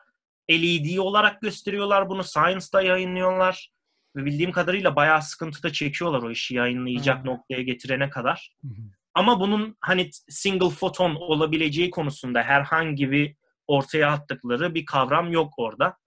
LED 0.51 0.97
olarak 0.97 1.41
gösteriyorlar 1.41 2.09
bunu. 2.09 2.23
Science'da 2.23 2.81
yayınlıyorlar. 2.81 3.71
Ve 4.15 4.25
bildiğim 4.25 4.51
kadarıyla 4.51 4.95
bayağı 4.95 5.21
sıkıntı 5.21 5.63
da 5.63 5.73
çekiyorlar 5.73 6.23
o 6.23 6.31
işi 6.31 6.55
yayınlayacak 6.55 7.23
hmm. 7.23 7.31
noktaya 7.31 7.61
getirene 7.61 8.09
kadar. 8.09 8.55
Hmm. 8.61 8.71
Ama 9.13 9.39
bunun 9.39 9.77
hani 9.81 10.09
single 10.29 10.69
photon 10.69 11.15
olabileceği 11.15 11.89
konusunda 11.89 12.43
herhangi 12.43 13.11
bir 13.11 13.35
ortaya 13.67 14.11
attıkları 14.11 14.75
bir 14.75 14.85
kavram 14.85 15.31
yok 15.31 15.53
orada. 15.57 15.97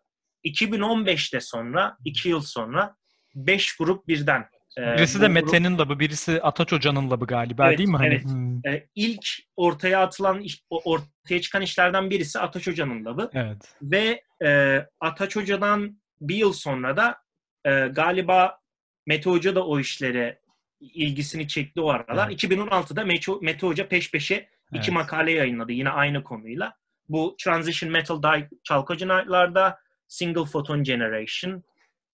2015'te 0.44 1.40
sonra, 1.40 1.96
iki 2.04 2.28
yıl 2.28 2.40
sonra 2.40 2.96
5 3.34 3.76
grup 3.76 4.08
birden. 4.08 4.44
E, 4.78 4.96
birisi 4.98 5.20
de 5.20 5.28
Mete'nin 5.28 5.78
labı, 5.78 5.98
birisi 5.98 6.42
Ataç 6.42 6.72
Hoca'nın 6.72 7.10
labı 7.10 7.26
galiba 7.26 7.68
evet, 7.68 7.78
değil 7.78 7.88
mi? 7.88 7.96
Hani? 7.96 8.14
Evet. 8.14 8.24
Hmm. 8.24 8.66
E, 8.66 8.86
ilk 8.94 9.26
ortaya 9.56 10.02
atılan, 10.02 10.44
ortaya 10.70 11.40
çıkan 11.40 11.62
işlerden 11.62 12.10
birisi 12.10 12.38
Ataç 12.38 12.66
Hoca'nın 12.66 13.04
labı. 13.04 13.30
Evet. 13.34 13.74
Ve 13.82 14.22
e, 14.44 14.80
Ataç 15.00 15.36
Hoca'dan 15.36 16.00
bir 16.20 16.36
yıl 16.36 16.52
sonra 16.52 16.96
da 16.96 17.18
e, 17.64 17.88
galiba 17.88 18.58
Mete 19.06 19.30
Hoca 19.30 19.54
da 19.54 19.66
o 19.66 19.80
işlere 19.80 20.40
ilgisini 20.80 21.48
çekti 21.48 21.80
o 21.80 21.88
aralar. 21.88 22.28
Evet. 22.28 22.44
2016'da 22.44 23.04
Mete, 23.40 23.66
Hoca 23.66 23.88
peş 23.88 24.10
peşe 24.10 24.34
evet. 24.34 24.48
iki 24.72 24.90
makale 24.90 25.32
yayınladı 25.32 25.72
yine 25.72 25.90
aynı 25.90 26.24
konuyla. 26.24 26.74
Bu 27.08 27.36
Transition 27.44 27.92
Metal 27.92 28.22
Die 28.22 28.48
Chalcogenite'larda 28.64 29.78
Single 30.08 30.44
Photon 30.44 30.82
Generation 30.82 31.62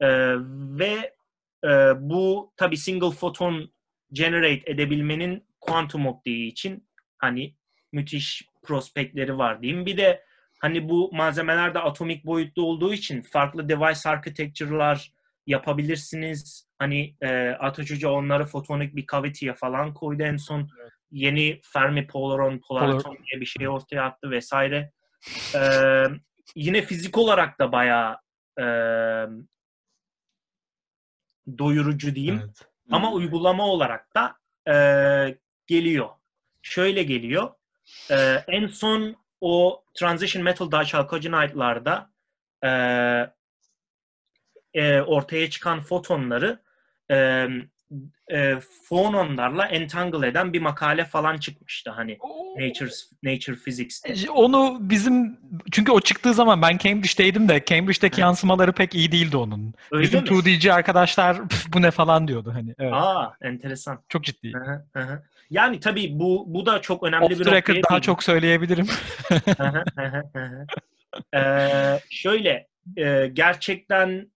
e, 0.01 0.09
ve 0.79 1.14
e, 1.65 1.93
bu 2.01 2.53
tabi 2.57 2.77
Single 2.77 3.11
Photon 3.11 3.75
Generate 4.13 4.71
edebilmenin 4.71 5.47
kuantum 5.61 6.07
optiği 6.07 6.47
için 6.47 6.89
hani 7.19 7.55
müthiş 7.93 8.49
prospektleri 8.63 9.39
var 9.39 9.63
diyeyim. 9.63 9.87
Bir 9.87 9.97
de 9.97 10.25
hani 10.61 10.89
bu 10.89 11.11
malzemeler 11.13 11.75
de 11.75 11.79
atomik 11.79 12.27
boyutlu 12.27 12.63
olduğu 12.63 12.95
için 12.95 13.23
farklı 13.23 13.69
device 13.69 14.09
architecture'lar 14.09 15.13
yapabilirsiniz. 15.47 16.69
Hani 16.79 17.17
e, 17.21 17.49
Ataç 17.49 17.91
Hoca 17.91 18.09
onları 18.09 18.47
fotonik 18.47 18.97
bir 18.97 19.07
cavity'ye 19.13 19.55
falan 19.55 19.95
koydu 19.95 20.23
en 20.23 20.37
son. 20.37 20.61
Evet. 20.61 20.93
Yeni 21.11 21.61
Fermi 21.63 22.07
Polaron, 22.07 22.61
Polaraton 22.69 23.03
Polar. 23.03 23.19
diye 23.19 23.41
bir 23.41 23.47
şey 23.47 23.69
ortaya 23.69 24.05
attı 24.05 24.31
vesaire. 24.31 24.93
E, 25.55 25.61
yine 26.57 26.83
fizik 26.83 27.19
olarak 27.19 27.59
da 27.59 27.73
bayağı 27.73 28.19
e, 28.61 28.65
doyurucu 31.59 32.15
diyeyim. 32.15 32.41
Evet. 32.45 32.69
Ama 32.91 33.11
hmm. 33.11 33.17
uygulama 33.17 33.69
olarak 33.69 34.15
da 34.15 34.37
e, 34.73 35.39
geliyor. 35.67 36.09
Şöyle 36.63 37.03
geliyor. 37.03 37.51
E, 38.11 38.45
en 38.49 38.67
son 38.67 39.17
o 39.41 39.85
Transition 39.95 40.45
Metal 40.45 40.73
Dichalcogenite'larda 40.73 42.11
e, 42.63 42.71
e, 44.75 45.01
ortaya 45.01 45.51
çıkan 45.51 45.81
fotonları 45.81 46.63
e, 47.11 47.47
e, 48.33 48.55
fononlarla 48.89 49.67
entangle 49.67 50.29
eden 50.29 50.53
bir 50.53 50.61
makale 50.61 51.05
falan 51.05 51.37
çıkmıştı 51.37 51.91
hani 51.91 52.19
Nature 52.61 52.91
Nature 53.23 53.57
Physics'te. 53.57 54.13
E, 54.13 54.31
onu 54.31 54.79
bizim 54.81 55.39
çünkü 55.73 55.93
o 55.93 56.01
çıktığı 56.01 56.35
zaman 56.35 56.63
ben 56.63 56.79
Cambridge'deydim 56.79 57.49
de 57.49 57.63
Cambridge'deki 57.67 58.21
yansımaları 58.21 58.73
pek 58.73 58.95
iyi 58.95 59.13
değildi 59.13 59.37
onun. 59.37 59.75
Öyle 59.93 60.03
bizim 60.03 60.21
mi? 60.21 60.29
2D'ci 60.29 60.73
arkadaşlar 60.73 61.41
bu 61.69 61.83
ne 61.83 61.91
falan 61.91 62.29
diyordu 62.29 62.51
hani. 62.55 62.75
Evet. 62.79 62.93
Aa 62.93 63.37
enteresan. 63.43 64.05
Çok 64.09 64.25
ciddi. 64.25 64.53
Hı 64.93 65.01
hı. 65.01 65.23
Yani 65.51 65.81
tabii 65.81 66.11
bu 66.13 66.45
bu 66.47 66.67
da 66.67 66.81
çok 66.81 67.03
önemli 67.03 67.25
Off 67.25 67.31
bir 67.31 67.47
nokta. 67.47 67.91
daha 67.91 68.01
çok 68.01 68.23
söyleyebilirim. 68.23 68.87
ee, 71.35 71.99
şöyle 72.11 72.69
e, 72.97 73.27
gerçekten 73.33 74.33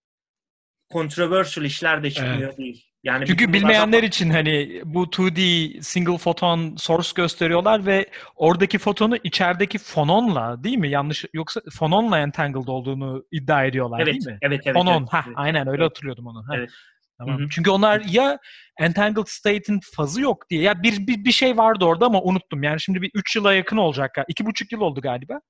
controversial 0.92 1.64
işler 1.64 2.02
de 2.02 2.11
çıkmıyor 2.11 2.48
evet. 2.48 2.59
değil. 2.59 2.88
Yani 3.05 3.26
Çünkü 3.26 3.53
bilmeyenler 3.53 3.99
zaman... 3.99 4.09
için 4.09 4.30
hani 4.30 4.82
bu 4.84 5.05
2D 5.05 5.82
single 5.82 6.18
photon 6.18 6.76
source 6.76 7.09
gösteriyorlar 7.14 7.86
ve 7.86 8.07
oradaki 8.36 8.78
fotonu 8.78 9.16
içerideki 9.24 9.78
fononla 9.78 10.64
değil 10.64 10.78
mi? 10.78 10.90
Yanlış 10.90 11.24
yoksa 11.32 11.61
fononla 11.78 12.18
entangled 12.18 12.66
olduğunu 12.66 13.24
iddia 13.32 13.64
ediyorlar 13.64 14.01
evet, 14.01 14.12
değil 14.12 14.26
mi? 14.26 14.38
Evet, 14.42 14.61
evet. 14.64 14.76
Fonon. 14.76 15.01
Evet, 15.01 15.09
ha, 15.12 15.24
evet. 15.26 15.36
aynen 15.38 15.68
öyle 15.68 15.82
evet. 15.82 15.90
hatırlıyordum 15.90 16.26
onu. 16.26 16.44
Ha. 16.49 16.57
Evet. 16.57 16.70
Tamam. 17.18 17.38
Hı-hı. 17.38 17.49
Çünkü 17.51 17.70
onlar 17.70 18.01
ya 18.01 18.38
entangled 18.78 19.26
state'in 19.26 19.80
fazı 19.96 20.20
yok 20.20 20.51
diye. 20.51 20.62
Ya 20.62 20.82
bir, 20.82 21.07
bir 21.07 21.24
bir 21.24 21.32
şey 21.32 21.57
vardı 21.57 21.84
orada 21.84 22.07
ama 22.07 22.22
unuttum. 22.22 22.62
Yani 22.62 22.80
şimdi 22.80 23.03
bir 23.03 23.11
3 23.14 23.36
yıla 23.36 23.55
yakın 23.55 23.76
olacak. 23.76 24.16
2,5 24.16 24.74
yıl 24.74 24.80
oldu 24.80 25.01
galiba. 25.01 25.40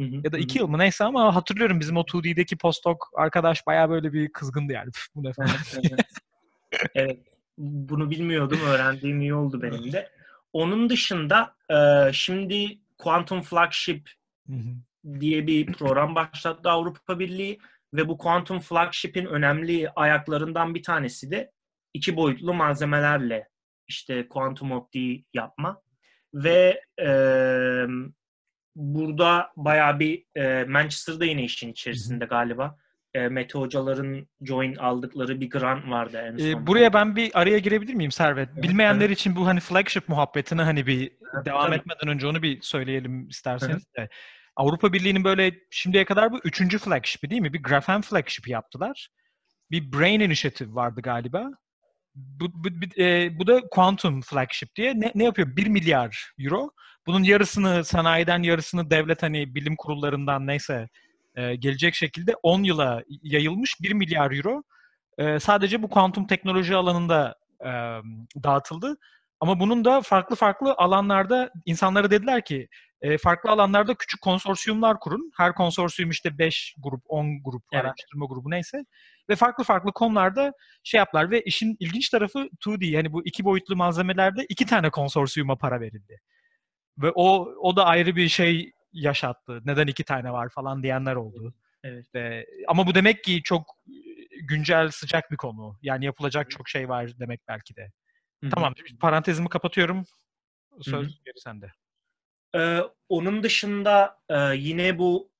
Hı 0.00 0.06
hı, 0.06 0.20
ya 0.24 0.32
da 0.32 0.38
iki 0.38 0.54
hı. 0.54 0.58
yıl 0.58 0.68
mı 0.68 0.78
neyse 0.78 1.04
ama 1.04 1.34
hatırlıyorum 1.34 1.80
bizim 1.80 1.96
o 1.96 2.00
2D'deki 2.00 2.58
postdoc 2.58 2.98
arkadaş 3.16 3.66
bayağı 3.66 3.90
böyle 3.90 4.12
bir 4.12 4.32
kızgındı 4.32 4.72
yani. 4.72 4.90
bu 5.14 5.22
ne 5.22 5.32
falan. 5.32 5.50
Evet. 6.94 7.18
Bunu 7.58 8.10
bilmiyordum. 8.10 8.60
Öğrendiğim 8.66 9.20
iyi 9.20 9.34
oldu 9.34 9.62
benim 9.62 9.92
de. 9.92 10.08
Onun 10.52 10.88
dışında 10.88 11.56
e, 11.70 12.12
şimdi 12.12 12.78
Quantum 12.98 13.42
Flagship 13.42 14.10
diye 15.20 15.46
bir 15.46 15.66
program 15.66 16.14
başlattı 16.14 16.70
Avrupa 16.70 17.18
Birliği 17.18 17.58
ve 17.94 18.08
bu 18.08 18.18
Quantum 18.18 18.60
Flagship'in 18.60 19.26
önemli 19.26 19.90
ayaklarından 19.90 20.74
bir 20.74 20.82
tanesi 20.82 21.30
de 21.30 21.50
iki 21.94 22.16
boyutlu 22.16 22.54
malzemelerle 22.54 23.48
işte 23.88 24.28
kuantum 24.28 24.72
optiği 24.72 25.24
yapma 25.34 25.82
ve 26.34 26.82
e, 27.00 27.08
burada 28.76 29.52
bayağı 29.56 29.98
bir 29.98 30.24
e, 30.36 30.64
Manchester'da 30.64 31.24
yine 31.24 31.44
işin 31.44 31.72
içerisinde 31.72 32.24
galiba. 32.24 32.78
E, 33.14 33.28
Mete 33.28 33.58
hocaların 33.58 34.28
join 34.42 34.74
aldıkları 34.74 35.40
bir 35.40 35.50
grant 35.50 35.90
vardı 35.90 36.18
en 36.18 36.36
son. 36.36 36.46
E, 36.46 36.66
buraya 36.66 36.92
ben 36.92 37.16
bir 37.16 37.30
araya 37.34 37.58
girebilir 37.58 37.94
miyim 37.94 38.12
Servet? 38.12 38.48
Evet, 38.52 38.62
Bilmeyenler 38.62 39.06
evet. 39.06 39.18
için 39.18 39.36
bu 39.36 39.46
hani 39.46 39.60
flagship 39.60 40.08
muhabbetini 40.08 40.62
hani 40.62 40.86
bir 40.86 41.12
evet, 41.34 41.46
devam 41.46 41.66
tabii. 41.66 41.76
etmeden 41.76 42.08
önce 42.08 42.26
onu 42.26 42.42
bir 42.42 42.62
söyleyelim 42.62 43.28
isterseniz 43.28 43.84
de. 43.98 44.08
Avrupa 44.56 44.92
Birliği'nin 44.92 45.24
böyle 45.24 45.54
şimdiye 45.70 46.04
kadar 46.04 46.32
bu 46.32 46.40
üçüncü 46.44 46.78
flagship'i 46.78 47.30
değil 47.30 47.42
mi? 47.42 47.52
Bir 47.52 47.62
Graphen 47.62 48.00
flagship'i 48.00 48.50
yaptılar. 48.50 49.08
Bir 49.70 49.92
Brain 49.92 50.20
Initiative 50.20 50.74
vardı 50.74 51.00
galiba. 51.00 51.50
Bu, 52.14 52.50
bu, 52.54 52.68
e, 53.02 53.38
bu 53.38 53.46
da 53.46 53.60
Quantum 53.70 54.20
Flagship 54.20 54.76
diye. 54.76 55.00
Ne, 55.00 55.12
ne 55.14 55.24
yapıyor? 55.24 55.56
1 55.56 55.66
milyar 55.66 56.32
euro. 56.38 56.70
Bunun 57.06 57.22
yarısını 57.22 57.84
sanayiden 57.84 58.42
yarısını 58.42 58.90
devlet 58.90 59.22
hani 59.22 59.54
bilim 59.54 59.76
kurullarından 59.76 60.46
neyse 60.46 60.88
e, 61.34 61.54
gelecek 61.56 61.94
şekilde 61.94 62.34
10 62.42 62.62
yıla 62.62 63.02
yayılmış 63.22 63.80
1 63.82 63.92
milyar 63.92 64.30
euro 64.32 64.62
e, 65.18 65.40
sadece 65.40 65.82
bu 65.82 65.88
kuantum 65.88 66.26
teknoloji 66.26 66.76
alanında 66.76 67.34
e, 67.60 67.70
dağıtıldı. 68.42 68.96
Ama 69.40 69.60
bunun 69.60 69.84
da 69.84 70.00
farklı 70.00 70.36
farklı 70.36 70.74
alanlarda 70.78 71.50
insanlara 71.66 72.10
dediler 72.10 72.44
ki 72.44 72.68
e, 73.02 73.18
farklı 73.18 73.50
alanlarda 73.50 73.94
küçük 73.94 74.20
konsorsiyumlar 74.20 75.00
kurun. 75.00 75.30
Her 75.36 75.54
konsorsiyum 75.54 76.10
işte 76.10 76.38
5 76.38 76.74
grup, 76.78 77.02
10 77.08 77.42
grup, 77.42 77.62
evet. 77.72 77.84
araştırma 77.84 78.26
grubu 78.26 78.50
neyse. 78.50 78.84
Ve 79.28 79.36
farklı 79.36 79.64
farklı 79.64 79.92
konularda 79.92 80.52
şey 80.84 80.98
yaplar 80.98 81.30
ve 81.30 81.42
işin 81.42 81.76
ilginç 81.80 82.08
tarafı 82.08 82.38
2D 82.38 82.86
yani 82.86 83.12
bu 83.12 83.26
iki 83.26 83.44
boyutlu 83.44 83.76
malzemelerde 83.76 84.46
iki 84.48 84.66
tane 84.66 84.90
konsorsiyuma 84.90 85.56
para 85.56 85.80
verildi. 85.80 86.20
Ve 86.98 87.12
o 87.14 87.48
o 87.60 87.76
da 87.76 87.84
ayrı 87.84 88.16
bir 88.16 88.28
şey 88.28 88.72
yaşattı. 88.94 89.60
Neden 89.64 89.86
iki 89.86 90.04
tane 90.04 90.32
var 90.32 90.48
falan 90.48 90.82
diyenler 90.82 91.14
oldu. 91.14 91.54
Evet. 91.84 92.06
Ve, 92.14 92.46
ama 92.68 92.86
bu 92.86 92.94
demek 92.94 93.24
ki 93.24 93.42
çok 93.42 93.78
güncel 94.42 94.90
sıcak 94.90 95.30
bir 95.30 95.36
konu. 95.36 95.78
Yani 95.82 96.04
yapılacak 96.04 96.50
çok 96.50 96.68
şey 96.68 96.88
var 96.88 97.10
demek 97.18 97.40
belki 97.48 97.76
de. 97.76 97.92
Hı-hı. 98.42 98.50
Tamam 98.50 98.74
parantezimi 99.00 99.48
kapatıyorum. 99.48 100.04
Söz 100.80 101.06
Hı-hı. 101.06 101.24
geri 101.24 101.40
sende. 101.40 101.72
Ee, 102.56 102.80
onun 103.08 103.42
dışında 103.42 104.18
e, 104.28 104.56
yine 104.56 104.98
bu 104.98 105.30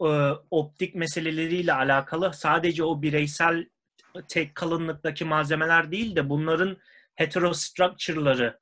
e, 0.00 0.08
optik 0.50 0.94
meseleleriyle 0.94 1.72
alakalı 1.72 2.32
sadece 2.34 2.84
o 2.84 3.02
bireysel 3.02 3.66
tek 4.28 4.54
kalınlıktaki 4.54 5.24
malzemeler 5.24 5.90
değil 5.90 6.16
de 6.16 6.28
bunların 6.28 6.76
heterostructure'ları 7.14 8.58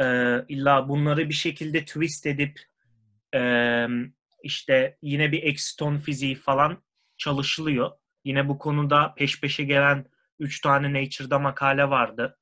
e, 0.00 0.04
illa 0.48 0.88
bunları 0.88 1.28
bir 1.28 1.34
şekilde 1.34 1.84
twist 1.84 2.26
edip 2.26 2.60
e, 3.34 3.86
işte 4.42 4.98
yine 5.02 5.32
bir 5.32 5.42
ekston 5.42 5.96
fiziği 5.96 6.34
falan 6.34 6.82
çalışılıyor. 7.18 7.90
Yine 8.24 8.48
bu 8.48 8.58
konuda 8.58 9.14
peş 9.14 9.40
peşe 9.40 9.64
gelen 9.64 10.06
3 10.38 10.60
tane 10.60 11.02
Nature'da 11.02 11.38
makale 11.38 11.90
vardı. 11.90 12.38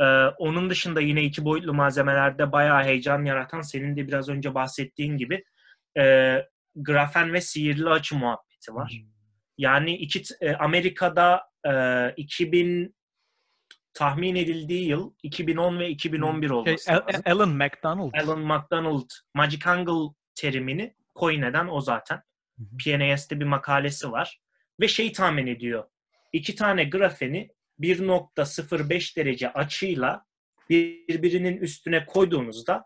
Ee, 0.00 0.04
onun 0.38 0.70
dışında 0.70 1.00
yine 1.00 1.22
iki 1.22 1.44
boyutlu 1.44 1.74
malzemelerde 1.74 2.52
bayağı 2.52 2.84
heyecan 2.84 3.24
yaratan 3.24 3.60
senin 3.60 3.96
de 3.96 4.08
biraz 4.08 4.28
önce 4.28 4.54
bahsettiğin 4.54 5.16
gibi 5.16 5.44
e, 5.98 6.36
grafen 6.76 7.32
ve 7.32 7.40
sihirli 7.40 7.88
açı 7.88 8.16
muhabbeti 8.16 8.74
var. 8.74 8.90
Hmm. 8.90 9.10
Yani 9.58 9.96
iki 9.96 10.22
e, 10.40 10.54
Amerika'da 10.54 11.42
e, 11.68 12.14
2000 12.16 12.95
tahmin 13.96 14.36
edildiği 14.36 14.88
yıl 14.88 15.12
2010 15.22 15.78
ve 15.78 15.88
2011 15.88 16.48
hmm. 16.48 16.56
olması 16.56 16.84
şey, 16.84 16.94
lazım. 16.94 17.22
Alan 17.26 17.48
McDonald. 17.48 18.12
Alan 18.22 18.40
McDonald 18.40 19.10
Magic 19.34 19.70
Angle 19.70 20.14
terimini 20.34 20.94
coin 21.18 21.42
eden 21.42 21.68
o 21.70 21.80
zaten. 21.80 22.22
PNAS'te 22.84 23.40
bir 23.40 23.44
makalesi 23.44 24.12
var. 24.12 24.40
Ve 24.80 24.88
şey 24.88 25.12
tahmin 25.12 25.46
ediyor. 25.46 25.84
İki 26.32 26.54
tane 26.54 26.84
grafeni 26.84 27.48
1.05 27.80 29.16
derece 29.16 29.52
açıyla 29.52 30.24
birbirinin 30.70 31.56
üstüne 31.56 32.06
koyduğunuzda 32.06 32.84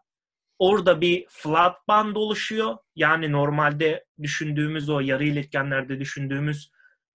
orada 0.58 1.00
bir 1.00 1.26
flat 1.28 1.88
band 1.88 2.16
oluşuyor. 2.16 2.76
Yani 2.96 3.32
normalde 3.32 4.04
düşündüğümüz 4.22 4.88
o 4.88 5.00
yarı 5.00 5.24
iletkenlerde 5.24 6.00
düşündüğümüz 6.00 6.70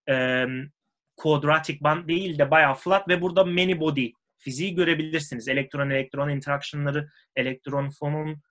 e, 0.09 0.45
quadratic 1.17 1.77
band 1.81 2.07
değil 2.07 2.39
de 2.39 2.51
bayağı 2.51 2.75
flat 2.75 3.07
ve 3.07 3.21
burada 3.21 3.43
many 3.43 3.79
body 3.79 4.11
fiziği 4.37 4.75
görebilirsiniz. 4.75 5.47
Elektron 5.47 5.89
elektron 5.89 6.29
interaction'ları, 6.29 7.09
elektron 7.35 7.89
fonun 7.89 8.41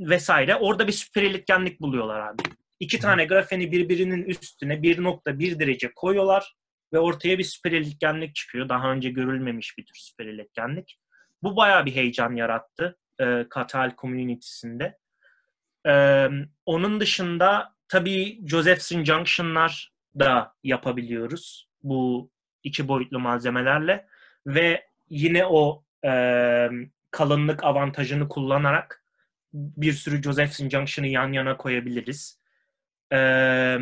vesaire. 0.00 0.56
Orada 0.56 0.86
bir 0.86 0.92
süper 0.92 1.22
iletkenlik 1.22 1.80
buluyorlar 1.80 2.20
abi. 2.20 2.42
İki 2.80 2.98
tane 2.98 3.24
grafeni 3.24 3.72
birbirinin 3.72 4.22
üstüne 4.22 4.74
1.1 4.74 5.60
derece 5.60 5.92
koyuyorlar 5.96 6.54
ve 6.92 6.98
ortaya 6.98 7.38
bir 7.38 7.44
süper 7.44 7.72
iletkenlik 7.72 8.34
çıkıyor. 8.34 8.68
Daha 8.68 8.92
önce 8.92 9.10
görülmemiş 9.10 9.78
bir 9.78 9.86
tür 9.86 9.94
süper 9.94 10.26
iletkenlik. 10.26 10.98
Bu 11.42 11.56
bayağı 11.56 11.86
bir 11.86 11.94
heyecan 11.94 12.36
yarattı 12.36 12.98
e, 13.20 13.46
Katal 13.50 13.92
community'sinde. 13.98 14.98
E, 15.86 16.26
onun 16.66 17.00
dışında 17.00 17.74
tabii 17.88 18.48
Josephson 18.48 19.04
Junction'lar 19.04 19.92
da 20.18 20.54
yapabiliyoruz 20.64 21.67
bu 21.82 22.30
iki 22.62 22.88
boyutlu 22.88 23.20
malzemelerle 23.20 24.06
ve 24.46 24.86
yine 25.08 25.46
o 25.46 25.84
e, 26.04 26.68
kalınlık 27.10 27.64
avantajını 27.64 28.28
kullanarak 28.28 29.02
bir 29.52 29.92
sürü 29.92 30.22
Josephson 30.22 30.68
Junction'ı 30.68 31.06
yan 31.06 31.32
yana 31.32 31.56
koyabiliriz. 31.56 32.38
Ee, 33.12 33.78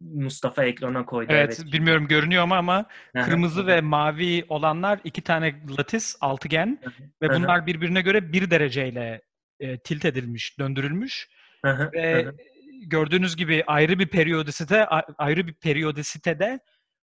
Mustafa 0.00 0.64
ekrana 0.64 1.04
koydu. 1.04 1.32
Evet, 1.32 1.60
evet. 1.62 1.72
bilmiyorum 1.72 2.08
görünüyor 2.08 2.44
mu 2.44 2.54
ama 2.54 2.86
kırmızı 3.14 3.66
ve 3.66 3.80
mavi 3.80 4.44
olanlar 4.48 5.00
iki 5.04 5.22
tane 5.22 5.54
latis, 5.78 6.16
altıgen 6.20 6.78
ve 7.22 7.28
bunlar 7.28 7.66
birbirine 7.66 8.00
göre 8.00 8.32
bir 8.32 8.50
dereceyle 8.50 9.22
e, 9.60 9.78
tilt 9.78 10.04
edilmiş, 10.04 10.58
döndürülmüş. 10.58 11.28
ve 11.64 12.26
gördüğünüz 12.86 13.36
gibi 13.36 13.64
ayrı 13.66 13.98
bir 13.98 14.06
periyodisite, 14.06 14.86
ayrı 15.18 15.46
bir 15.46 15.54
periyodisitede 15.54 16.60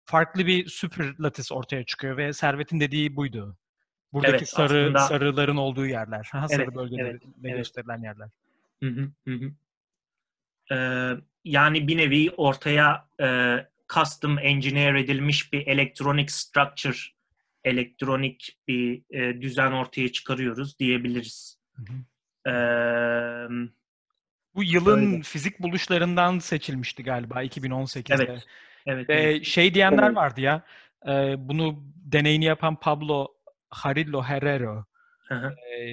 farklı 0.06 0.46
bir 0.46 0.66
süper 0.68 1.14
latis 1.20 1.52
ortaya 1.52 1.84
çıkıyor 1.84 2.16
ve 2.16 2.32
Servet'in 2.32 2.80
dediği 2.80 3.16
buydu. 3.16 3.56
Buradaki 4.12 4.36
evet, 4.36 4.48
sarı 4.48 4.82
aslında... 4.84 4.98
sarıların 4.98 5.56
olduğu 5.56 5.86
yerler. 5.86 6.28
Ha, 6.32 6.48
sarı 6.48 6.62
evet, 6.62 6.74
bölgelerinde 6.74 7.24
evet, 7.24 7.36
evet. 7.44 7.56
gösterilen 7.56 8.02
yerler. 8.02 8.28
Hı 8.82 8.86
hı, 8.86 9.10
hı. 9.28 9.52
Ee, 10.72 11.20
yani 11.44 11.88
bir 11.88 11.96
nevi 11.96 12.30
ortaya 12.36 13.08
e, 13.20 13.56
custom 13.94 14.38
engineer 14.38 14.94
edilmiş 14.94 15.52
bir 15.52 15.66
electronic 15.66 16.28
structure, 16.28 16.98
elektronik 17.64 18.58
bir 18.68 19.02
e, 19.10 19.40
düzen 19.40 19.72
ortaya 19.72 20.12
çıkarıyoruz 20.12 20.78
diyebiliriz. 20.78 21.58
Hı 21.74 21.82
hı. 21.82 21.96
Ee, 22.50 23.48
Bu 24.54 24.64
yılın 24.64 25.12
öyle. 25.12 25.22
fizik 25.22 25.60
buluşlarından 25.60 26.38
seçilmişti 26.38 27.02
galiba 27.02 27.44
2018'de. 27.44 28.24
Evet. 28.24 28.46
Evet, 28.86 29.08
Ve 29.08 29.14
evet. 29.14 29.44
şey 29.44 29.74
diyenler 29.74 30.10
vardı 30.10 30.40
ya, 30.40 30.62
e, 31.08 31.34
bunu 31.38 31.84
deneyini 32.04 32.44
yapan 32.44 32.80
Pablo 32.80 33.28
Harillo 33.70 34.22
Herrero. 34.22 34.84
E, 35.30 35.86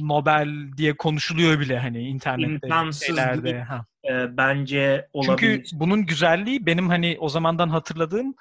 Nobel 0.00 0.48
diye 0.76 0.96
konuşuluyor 0.96 1.60
bile 1.60 1.78
hani 1.78 2.08
internette 2.08 2.66
İmkansız 2.66 3.02
şeylerde. 3.02 3.44
Değil, 3.44 3.56
ha. 3.56 3.86
E, 4.04 4.36
bence 4.36 5.08
olabilir. 5.12 5.36
Çünkü 5.38 5.80
bunun 5.80 6.06
güzelliği 6.06 6.66
benim 6.66 6.88
hani 6.88 7.16
o 7.20 7.28
zamandan 7.28 7.68
hatırladığım 7.68 8.34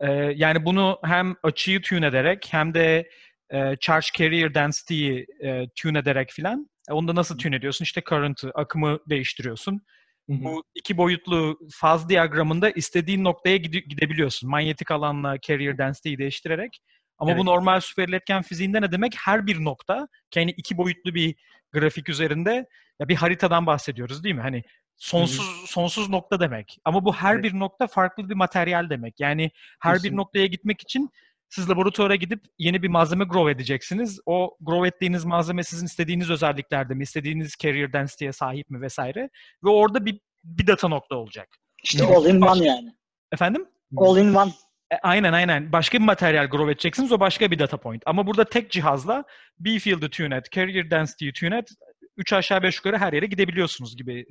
e, 0.00 0.12
yani 0.12 0.64
bunu 0.64 0.98
hem 1.04 1.34
açıyı 1.42 1.82
tune 1.82 2.06
ederek 2.06 2.46
hem 2.50 2.74
de 2.74 3.10
e, 3.50 3.76
charge 3.80 4.06
carrier 4.18 4.54
density'yi 4.54 5.26
e, 5.42 5.68
tune 5.76 5.98
ederek 5.98 6.30
filan. 6.30 6.70
E, 6.90 6.92
onu 6.92 7.08
da 7.08 7.14
nasıl 7.14 7.38
tune 7.38 7.56
ediyorsun? 7.56 7.84
İşte 7.84 8.02
current'ı, 8.08 8.50
akımı 8.54 8.98
değiştiriyorsun. 9.10 9.80
Bu 10.28 10.64
iki 10.74 10.96
boyutlu 10.96 11.58
faz 11.70 12.08
diyagramında 12.08 12.70
istediğin 12.70 13.24
noktaya 13.24 13.56
gide- 13.56 13.88
gidebiliyorsun. 13.88 14.50
Manyetik 14.50 14.90
alanla 14.90 15.40
carrier 15.40 15.78
density'yi 15.78 16.18
değiştirerek. 16.18 16.78
Ama 17.18 17.30
evet. 17.30 17.40
bu 17.40 17.46
normal 17.46 17.80
süper 17.80 18.08
iletken 18.08 18.42
fiziğinde 18.42 18.82
ne 18.82 18.92
demek? 18.92 19.14
Her 19.16 19.46
bir 19.46 19.64
nokta, 19.64 20.08
yani 20.34 20.50
iki 20.50 20.76
boyutlu 20.76 21.14
bir 21.14 21.34
grafik 21.72 22.08
üzerinde 22.08 22.66
ya 23.00 23.08
bir 23.08 23.16
haritadan 23.16 23.66
bahsediyoruz 23.66 24.24
değil 24.24 24.34
mi? 24.34 24.40
Hani 24.40 24.62
sonsuz 24.96 25.46
Hı-hı. 25.46 25.66
sonsuz 25.66 26.08
nokta 26.08 26.40
demek. 26.40 26.78
Ama 26.84 27.04
bu 27.04 27.14
her 27.14 27.34
evet. 27.34 27.44
bir 27.44 27.58
nokta 27.58 27.86
farklı 27.86 28.28
bir 28.28 28.34
materyal 28.34 28.90
demek. 28.90 29.20
Yani 29.20 29.50
her 29.80 29.94
Kesinlikle. 29.94 30.12
bir 30.12 30.16
noktaya 30.16 30.46
gitmek 30.46 30.80
için 30.80 31.10
siz 31.48 31.70
laboratuvara 31.70 32.14
gidip 32.14 32.40
yeni 32.58 32.82
bir 32.82 32.88
malzeme 32.88 33.24
grow 33.24 33.52
edeceksiniz. 33.52 34.20
O 34.26 34.56
grow 34.60 34.88
ettiğiniz 34.88 35.24
malzeme 35.24 35.62
sizin 35.62 35.86
istediğiniz 35.86 36.30
özelliklerde 36.30 36.94
mi, 36.94 37.02
istediğiniz 37.02 37.56
carrier 37.58 37.92
density'ye 37.92 38.32
sahip 38.32 38.70
mi 38.70 38.80
vesaire. 38.80 39.30
Ve 39.64 39.68
orada 39.68 40.06
bir 40.06 40.20
bir 40.44 40.66
data 40.66 40.88
nokta 40.88 41.16
olacak. 41.16 41.48
İşte 41.84 42.04
all 42.04 42.26
in 42.26 42.40
one 42.40 42.64
yani. 42.66 42.94
Efendim? 43.32 43.66
All 43.96 44.16
in 44.16 44.34
one. 44.34 44.52
E, 44.90 44.96
aynen 45.02 45.32
aynen. 45.32 45.72
Başka 45.72 45.98
bir 45.98 46.04
materyal 46.04 46.46
grow 46.46 46.72
edeceksiniz. 46.72 47.12
O 47.12 47.20
başka 47.20 47.50
bir 47.50 47.58
data 47.58 47.76
point. 47.76 48.02
Ama 48.06 48.26
burada 48.26 48.44
tek 48.44 48.70
cihazla 48.70 49.24
B 49.60 49.78
field'ı 49.78 50.10
tune 50.10 50.36
et, 50.36 50.52
carrier 50.52 50.90
density'yi 50.90 51.32
tune 51.32 51.58
et. 51.58 51.70
3 52.16 52.32
aşağı 52.32 52.62
5 52.62 52.76
yukarı 52.76 52.98
her 52.98 53.12
yere 53.12 53.26
gidebiliyorsunuz 53.26 53.96
gibi 53.96 54.26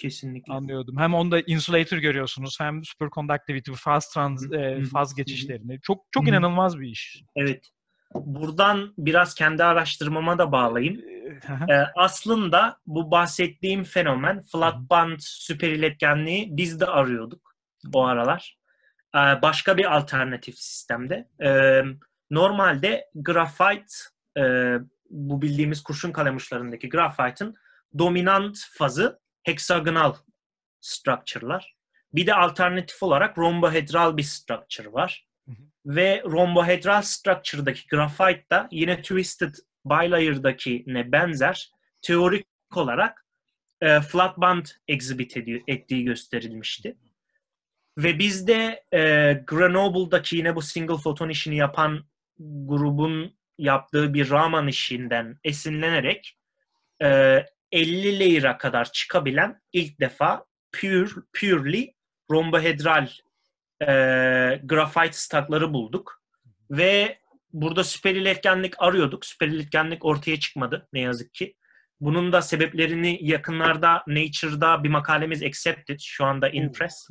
Kesinlikle. 0.00 0.52
Anlıyordum. 0.52 0.96
Hem 0.98 1.14
onda 1.14 1.40
insulator 1.40 1.98
görüyorsunuz 1.98 2.60
hem 2.60 2.84
superconductivity, 2.84 3.72
faz 3.72 4.08
trans, 4.08 4.52
e, 4.52 4.82
faz 4.92 5.14
geçişlerini. 5.14 5.80
Çok 5.80 6.04
çok 6.10 6.28
inanılmaz 6.28 6.80
bir 6.80 6.88
iş. 6.88 7.22
Evet. 7.36 7.70
Buradan 8.14 8.94
biraz 8.98 9.34
kendi 9.34 9.64
araştırmama 9.64 10.38
da 10.38 10.52
bağlayayım. 10.52 11.00
ee, 11.70 11.74
aslında 11.96 12.78
bu 12.86 13.10
bahsettiğim 13.10 13.84
fenomen 13.84 14.42
flat 14.42 14.76
band 14.90 15.18
süper 15.20 15.68
iletkenliği 15.68 16.56
biz 16.56 16.80
de 16.80 16.86
arıyorduk 16.86 17.54
o 17.92 18.04
aralar. 18.04 18.58
Ee, 19.14 19.18
başka 19.18 19.76
bir 19.76 19.96
alternatif 19.96 20.58
sistemde. 20.58 21.28
Ee, 21.42 21.82
normalde 22.30 23.04
grafite 23.14 23.94
e, 24.38 24.74
bu 25.10 25.42
bildiğimiz 25.42 25.82
kurşun 25.82 26.12
kalem 26.12 26.36
uçlarındaki 26.36 26.88
grafite'ın 26.88 27.54
dominant 27.98 28.58
fazı 28.72 29.20
hexagonal 29.42 30.14
structure'lar. 30.80 31.76
Bir 32.12 32.26
de 32.26 32.34
alternatif 32.34 33.02
olarak 33.02 33.38
rombohedral 33.38 34.16
bir 34.16 34.22
structure 34.22 34.92
var. 34.92 35.26
Hı 35.46 35.52
hı. 35.52 35.64
Ve 35.86 36.22
rombohedral 36.24 37.02
structure'daki 37.02 37.88
grafite 37.88 38.44
da 38.50 38.68
yine 38.70 39.02
twisted 39.02 39.54
bilayer'daki 39.84 40.84
benzer 40.86 41.70
teorik 42.02 42.46
olarak 42.74 43.26
e, 43.80 44.00
flat 44.00 44.38
band 44.38 44.66
exhibit 44.88 45.36
ediyor, 45.36 45.60
ettiği 45.66 46.04
gösterilmişti. 46.04 46.96
Ve 47.98 48.18
bizde 48.18 48.84
e, 48.92 49.32
Grenoble'daki 49.46 50.36
yine 50.36 50.56
bu 50.56 50.62
single 50.62 50.96
photon 50.96 51.28
işini 51.28 51.56
yapan 51.56 52.04
grubun 52.38 53.36
yaptığı 53.58 54.14
bir 54.14 54.30
Raman 54.30 54.68
işinden 54.68 55.38
esinlenerek 55.44 56.38
e, 57.02 57.38
50 57.72 58.18
layer'a 58.18 58.58
kadar 58.58 58.92
çıkabilen 58.92 59.60
ilk 59.72 60.00
defa 60.00 60.44
pure, 60.72 61.10
purely 61.40 61.94
rombohedral 62.30 63.08
e, 63.80 63.86
grafite 64.64 65.12
stakları 65.12 65.72
bulduk. 65.72 66.22
Ve 66.70 67.18
burada 67.52 67.84
süper 67.84 68.14
iletkenlik 68.14 68.74
arıyorduk. 68.78 69.26
Süper 69.26 69.48
iletkenlik 69.48 70.04
ortaya 70.04 70.40
çıkmadı 70.40 70.88
ne 70.92 71.00
yazık 71.00 71.34
ki. 71.34 71.54
Bunun 72.00 72.32
da 72.32 72.42
sebeplerini 72.42 73.18
yakınlarda 73.20 74.04
Nature'da 74.06 74.84
bir 74.84 74.88
makalemiz 74.88 75.42
accepted. 75.42 75.98
Şu 76.00 76.24
anda 76.24 76.48
in 76.48 76.72
press. 76.72 77.08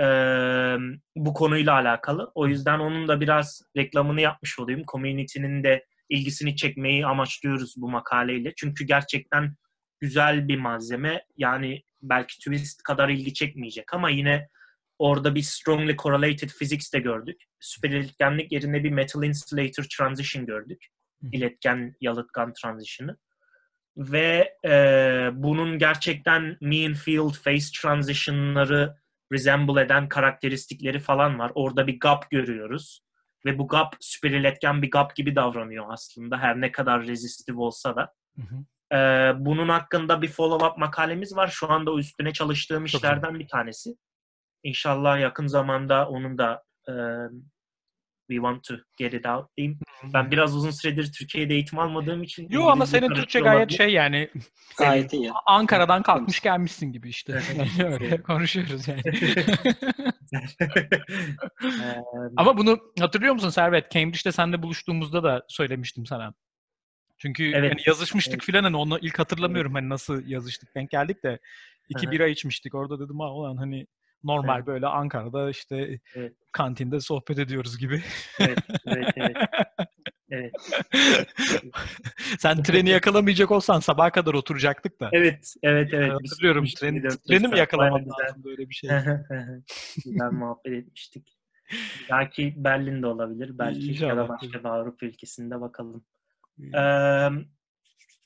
Ee, 0.00 0.76
bu 1.16 1.34
konuyla 1.34 1.72
alakalı. 1.72 2.32
O 2.34 2.46
yüzden 2.46 2.78
onun 2.78 3.08
da 3.08 3.20
biraz 3.20 3.62
reklamını 3.76 4.20
yapmış 4.20 4.58
olayım. 4.58 4.82
Community'nin 4.92 5.64
de 5.64 5.86
ilgisini 6.10 6.56
çekmeyi 6.56 7.06
amaçlıyoruz 7.06 7.74
bu 7.76 7.90
makaleyle. 7.90 8.52
Çünkü 8.56 8.84
gerçekten 8.84 9.54
güzel 10.00 10.48
bir 10.48 10.58
malzeme. 10.58 11.24
Yani 11.36 11.82
belki 12.02 12.38
twist 12.38 12.82
kadar 12.82 13.08
ilgi 13.08 13.34
çekmeyecek 13.34 13.94
ama 13.94 14.10
yine 14.10 14.48
orada 14.98 15.34
bir 15.34 15.42
strongly 15.42 15.96
correlated 15.96 16.50
physics 16.58 16.92
de 16.92 16.98
gördük. 16.98 17.42
Süper 17.60 17.90
iletkenlik 17.90 18.52
yerine 18.52 18.84
bir 18.84 18.90
metal 18.90 19.24
insulator 19.24 19.84
transition 19.98 20.46
gördük. 20.46 20.86
İletken 21.32 21.94
yalıtkan 22.00 22.52
transition'ı 22.52 23.16
ve 23.96 24.54
e, 24.64 24.72
bunun 25.32 25.78
gerçekten 25.78 26.56
mean 26.60 26.94
field 26.94 27.34
phase 27.44 27.80
transition'ları 27.82 28.96
resemble 29.32 29.82
eden 29.82 30.08
karakteristikleri 30.08 30.98
falan 30.98 31.38
var. 31.38 31.52
Orada 31.54 31.86
bir 31.86 32.00
gap 32.00 32.30
görüyoruz. 32.30 33.00
Ve 33.44 33.58
bu 33.58 33.68
gap 33.68 33.96
süper 34.00 34.30
iletken 34.30 34.82
bir 34.82 34.90
gap 34.90 35.16
gibi 35.16 35.36
davranıyor 35.36 35.86
aslında 35.88 36.38
her 36.38 36.60
ne 36.60 36.72
kadar 36.72 37.06
resistive 37.06 37.60
olsa 37.60 37.96
da. 37.96 38.12
Hı 38.36 38.42
hı. 38.42 38.64
Ee, 38.96 39.32
bunun 39.44 39.68
hakkında 39.68 40.22
bir 40.22 40.28
follow-up 40.28 40.80
makalemiz 40.80 41.36
var. 41.36 41.48
Şu 41.48 41.70
anda 41.70 41.98
üstüne 41.98 42.32
çalıştığım 42.32 42.84
işlerden 42.84 43.38
bir 43.38 43.48
tanesi. 43.48 43.90
İnşallah 44.62 45.20
yakın 45.20 45.46
zamanda 45.46 46.08
onun 46.08 46.38
da 46.38 46.62
e, 46.88 46.92
we 48.30 48.36
want 48.36 48.64
to 48.64 48.74
get 48.98 49.14
it 49.14 49.26
out 49.26 49.56
diyeyim. 49.56 49.78
Ben 50.14 50.30
biraz 50.30 50.56
uzun 50.56 50.70
süredir 50.70 51.12
Türkiye'de 51.12 51.54
eğitim 51.54 51.78
almadığım 51.78 52.22
için. 52.22 52.48
Yok 52.48 52.70
ama 52.70 52.86
senin 52.86 53.14
Türkçe 53.14 53.40
gayet 53.40 53.58
olabilir. 53.58 53.76
şey 53.76 53.92
yani. 53.92 54.30
Gayet 54.78 55.12
iyi. 55.12 55.32
Ankara'dan 55.46 56.02
kalkmış 56.02 56.40
gelmişsin 56.40 56.92
gibi 56.92 57.08
işte. 57.08 57.40
öyle 57.84 58.22
konuşuyoruz 58.22 58.88
yani. 58.88 59.02
ama 62.36 62.58
bunu 62.58 62.92
hatırlıyor 63.00 63.34
musun 63.34 63.50
Servet? 63.50 63.90
Cambridge'de 63.90 64.32
seninle 64.32 64.62
buluştuğumuzda 64.62 65.22
da 65.22 65.44
söylemiştim 65.48 66.06
sana. 66.06 66.34
Çünkü 67.18 67.52
evet. 67.54 67.72
hani 67.72 67.82
yazışmıştık 67.86 68.34
evet. 68.34 68.44
filan 68.44 68.62
hani 68.62 68.76
onu 68.76 68.98
ilk 68.98 69.18
hatırlamıyorum 69.18 69.72
evet. 69.72 69.82
hani 69.82 69.88
nasıl 69.88 70.26
yazıştık 70.26 70.74
denk 70.74 70.90
geldik 70.90 71.22
de 71.22 71.38
iki 71.88 72.06
Aha. 72.06 72.12
bira 72.12 72.26
içmiştik 72.26 72.74
orada 72.74 73.00
dedim 73.00 73.20
ha 73.20 73.32
ulan 73.32 73.56
hani 73.56 73.86
normal 74.24 74.56
evet. 74.56 74.66
böyle 74.66 74.86
Ankara'da 74.86 75.50
işte 75.50 76.00
evet. 76.14 76.32
kantinde 76.52 77.00
sohbet 77.00 77.38
ediyoruz 77.38 77.78
gibi. 77.78 78.02
Evet, 78.40 78.58
evet, 78.86 79.08
evet. 79.16 79.36
evet. 80.40 80.52
Sen 82.38 82.62
treni 82.62 82.90
yakalamayacak 82.90 83.50
olsan 83.50 83.80
sabah 83.80 84.12
kadar 84.12 84.34
oturacaktık 84.34 85.00
da. 85.00 85.10
Evet, 85.12 85.54
evet, 85.62 85.90
evet. 85.92 86.12
Hatırlıyorum 86.12 86.64
treni, 86.76 87.08
treni 87.28 87.48
mi 87.48 87.58
yakalamak 87.58 88.02
lazım 88.06 88.44
böyle 88.44 88.68
bir 88.68 88.74
şey. 88.74 88.90
güzel 90.04 90.30
muhabbet 90.32 90.72
etmiştik. 90.72 91.36
Belki 92.10 92.54
Berlin'de 92.56 93.06
olabilir. 93.06 93.58
Belki 93.58 93.90
İnşallah. 93.90 94.08
ya 94.08 94.16
da 94.16 94.28
başka 94.28 94.58
bir 94.58 94.64
Avrupa 94.64 95.06
ülkesinde 95.06 95.60
bakalım. 95.60 96.04
Ee, 96.74 97.28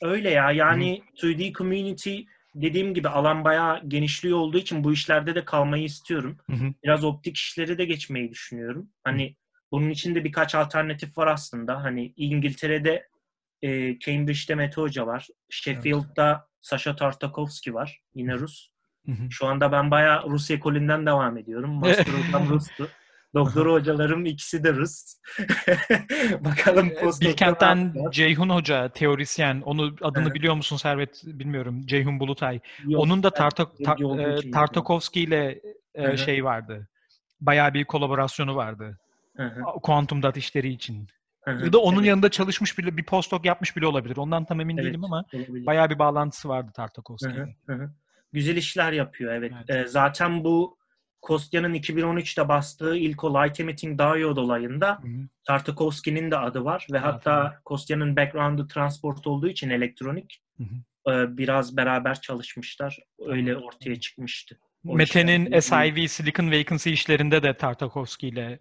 öyle 0.03 0.31
ya 0.31 0.51
yani 0.51 1.03
Hı. 1.21 1.27
2D 1.27 1.53
Community 1.53 2.21
dediğim 2.55 2.95
gibi 2.95 3.09
alan 3.09 3.45
bayağı 3.45 3.89
genişliği 3.89 4.35
olduğu 4.35 4.59
için 4.59 4.85
bu 4.85 4.93
işlerde 4.93 5.35
de 5.35 5.45
kalmayı 5.45 5.85
istiyorum. 5.85 6.39
Hı 6.51 6.57
hı. 6.57 6.75
Biraz 6.85 7.05
optik 7.05 7.37
işleri 7.37 7.79
de 7.79 7.85
geçmeyi 7.85 8.31
düşünüyorum. 8.31 8.91
Hani 9.05 9.37
bunun 9.75 9.91
için 9.91 10.15
de 10.15 10.25
birkaç 10.25 10.55
alternatif 10.55 11.19
var 11.19 11.27
aslında. 11.27 11.83
Hani 11.83 12.13
İngiltere'de 12.17 13.09
e, 13.63 13.99
Cambridge'de 13.99 14.55
Mete 14.55 14.81
Hoca 14.81 15.07
var. 15.07 15.29
Sheffield'da 15.51 16.29
evet. 16.31 16.41
Sasha 16.61 16.97
Tartakovsky 16.97 17.75
var. 17.75 18.01
Yine 18.15 18.35
Rus. 18.35 18.69
Hı 19.07 19.13
hı. 19.13 19.31
Şu 19.31 19.47
anda 19.47 19.73
ben 19.73 19.91
bayağı 19.91 20.31
Rus 20.31 20.51
ekolünden 20.51 21.07
devam 21.07 21.39
ediyorum. 21.39 21.71
Master 21.81 22.07
hocam 22.07 22.49
Rus'tu. 22.49 22.89
Doktor 23.35 23.67
hocalarım 23.67 24.27
ikisi 24.27 24.65
de 24.65 24.73
Rus. 24.73 25.15
Bakalım 26.41 26.91
Bilkent'ten 27.21 27.95
Ceyhun 28.11 28.49
Hoca, 28.49 28.89
teorisyen. 28.89 29.61
Onu 29.61 29.97
adını 30.03 30.25
evet. 30.25 30.35
biliyor 30.35 30.55
musun 30.55 30.77
Servet? 30.77 31.23
Bilmiyorum. 31.25 31.87
Ceyhun 31.87 32.21
Bulutay. 32.21 32.61
Yok, 32.85 33.03
Onun 33.03 33.23
da 33.23 33.31
Tartak, 33.31 33.69
ta, 33.85 33.97
e, 34.19 34.51
Tartakovski 34.51 35.21
ile 35.21 35.61
e, 35.95 36.17
şey 36.17 36.45
vardı. 36.45 36.89
Bayağı 37.41 37.75
bir 37.75 37.85
kolaborasyonu 37.85 38.57
vardı. 38.57 38.99
Kuantum 39.83 40.23
dot 40.23 40.37
işleri 40.37 40.69
için. 40.69 41.09
Ya 41.47 41.73
da 41.73 41.79
onun 41.79 41.99
evet. 41.99 42.07
yanında 42.07 42.31
çalışmış 42.31 42.79
bile 42.79 42.97
bir 42.97 43.05
postdoc 43.05 43.49
yapmış 43.49 43.77
bile 43.77 43.87
olabilir. 43.87 44.17
Ondan 44.17 44.45
tam 44.45 44.61
emin 44.61 44.77
evet, 44.77 44.87
değilim 44.87 45.05
ama 45.05 45.25
olabilir. 45.35 45.67
bayağı 45.67 45.91
bir 45.91 45.99
bağlantısı 45.99 46.49
vardı 46.49 46.73
Tartakovski'yle. 46.75 47.57
Güzel 48.33 48.57
işler 48.57 48.93
yapıyor 48.93 49.33
evet. 49.33 49.53
evet. 49.69 49.87
Ee, 49.87 49.89
zaten 49.89 50.45
bu 50.45 50.79
Kostya'nın 51.21 51.75
2013'te 51.75 52.49
bastığı 52.49 52.97
ilk 52.97 53.25
o 53.25 53.35
light 53.35 53.61
emitting 53.61 53.99
diode 53.99 54.41
olayında 54.41 54.99
Tartakovsky'nin 55.45 56.31
de 56.31 56.39
adı 56.39 56.65
var 56.65 56.87
ve 56.93 56.97
evet, 56.97 57.07
hatta 57.07 57.51
evet. 57.51 57.65
Kostya'nın 57.65 58.17
background'ı 58.17 58.69
transport 58.69 59.27
olduğu 59.27 59.49
için 59.49 59.71
elektronik 59.71 60.43
hı 60.57 60.65
hı. 60.65 61.37
biraz 61.37 61.77
beraber 61.77 62.21
çalışmışlar. 62.21 62.99
Öyle 63.19 63.57
ortaya 63.57 64.01
çıkmıştı. 64.01 64.59
Mete'nin 64.85 65.61
SIV 65.61 66.07
Silicon 66.07 66.51
Vacancy 66.53 66.93
işlerinde 66.93 67.43
de 67.43 67.57
Tartakovsky 67.57 68.33
ile 68.33 68.59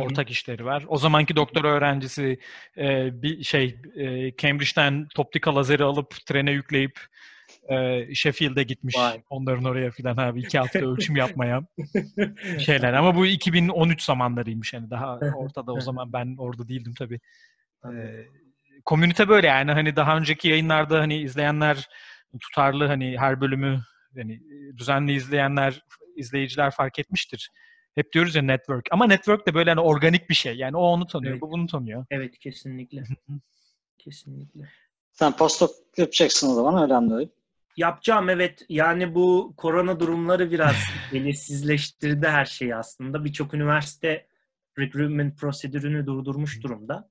ortak 0.00 0.30
işleri 0.30 0.64
var. 0.64 0.84
O 0.88 0.98
zamanki 0.98 1.36
doktor 1.36 1.64
öğrencisi 1.64 2.38
bir 3.22 3.42
şey 3.42 3.76
Cambridge'den 4.38 5.08
toptika 5.14 5.54
lazeri 5.54 5.84
alıp 5.84 6.26
trene 6.26 6.52
yükleyip 6.52 7.00
e, 7.68 8.06
Sheffield'e 8.14 8.62
gitmiş. 8.62 8.96
Vay. 8.96 9.22
Onların 9.30 9.64
oraya 9.64 9.90
filan 9.90 10.16
abi 10.16 10.40
iki 10.40 10.58
hafta 10.58 10.78
ölçüm 10.90 11.16
yapmaya 11.16 11.62
şeyler. 12.58 12.92
Ama 12.92 13.14
bu 13.16 13.26
2013 13.26 14.02
zamanlarıymış 14.02 14.72
yani 14.72 14.90
daha 14.90 15.18
ortada 15.36 15.72
o 15.72 15.80
zaman 15.80 16.12
ben 16.12 16.36
orada 16.38 16.68
değildim 16.68 16.94
tabii. 16.98 17.20
Ee, 17.84 18.26
komünite 18.84 19.28
böyle 19.28 19.46
yani 19.46 19.72
hani 19.72 19.96
daha 19.96 20.16
önceki 20.16 20.48
yayınlarda 20.48 21.00
hani 21.00 21.16
izleyenler 21.16 21.88
tutarlı 22.40 22.86
hani 22.86 23.18
her 23.18 23.40
bölümü 23.40 23.80
yani 24.16 24.40
düzenli 24.76 25.12
izleyenler 25.12 25.82
izleyiciler 26.16 26.70
fark 26.70 26.98
etmiştir. 26.98 27.50
Hep 27.94 28.12
diyoruz 28.12 28.34
ya 28.34 28.42
network. 28.42 28.86
Ama 28.90 29.06
network 29.06 29.46
de 29.46 29.54
böyle 29.54 29.70
hani 29.70 29.80
organik 29.80 30.30
bir 30.30 30.34
şey. 30.34 30.56
Yani 30.56 30.76
o 30.76 30.80
onu 30.80 31.06
tanıyor, 31.06 31.32
evet. 31.32 31.42
bu 31.42 31.50
bunu 31.50 31.66
tanıyor. 31.66 32.06
Evet 32.10 32.38
kesinlikle. 32.38 33.02
kesinlikle. 33.98 34.68
Sen 35.12 35.36
postdoc 35.36 35.72
yapacaksın 35.96 36.50
o 36.50 36.54
zaman 36.54 36.82
öyle 36.82 36.94
anlıyorum. 36.94 37.30
Yapacağım 37.76 38.28
evet. 38.28 38.66
Yani 38.68 39.14
bu 39.14 39.54
korona 39.56 40.00
durumları 40.00 40.50
biraz 40.50 40.76
belirsizleştirdi 41.12 42.28
her 42.28 42.44
şeyi 42.44 42.76
aslında. 42.76 43.24
Birçok 43.24 43.54
üniversite 43.54 44.26
recruitment 44.78 45.38
prosedürünü 45.38 46.06
durdurmuş 46.06 46.62
durumda. 46.62 47.10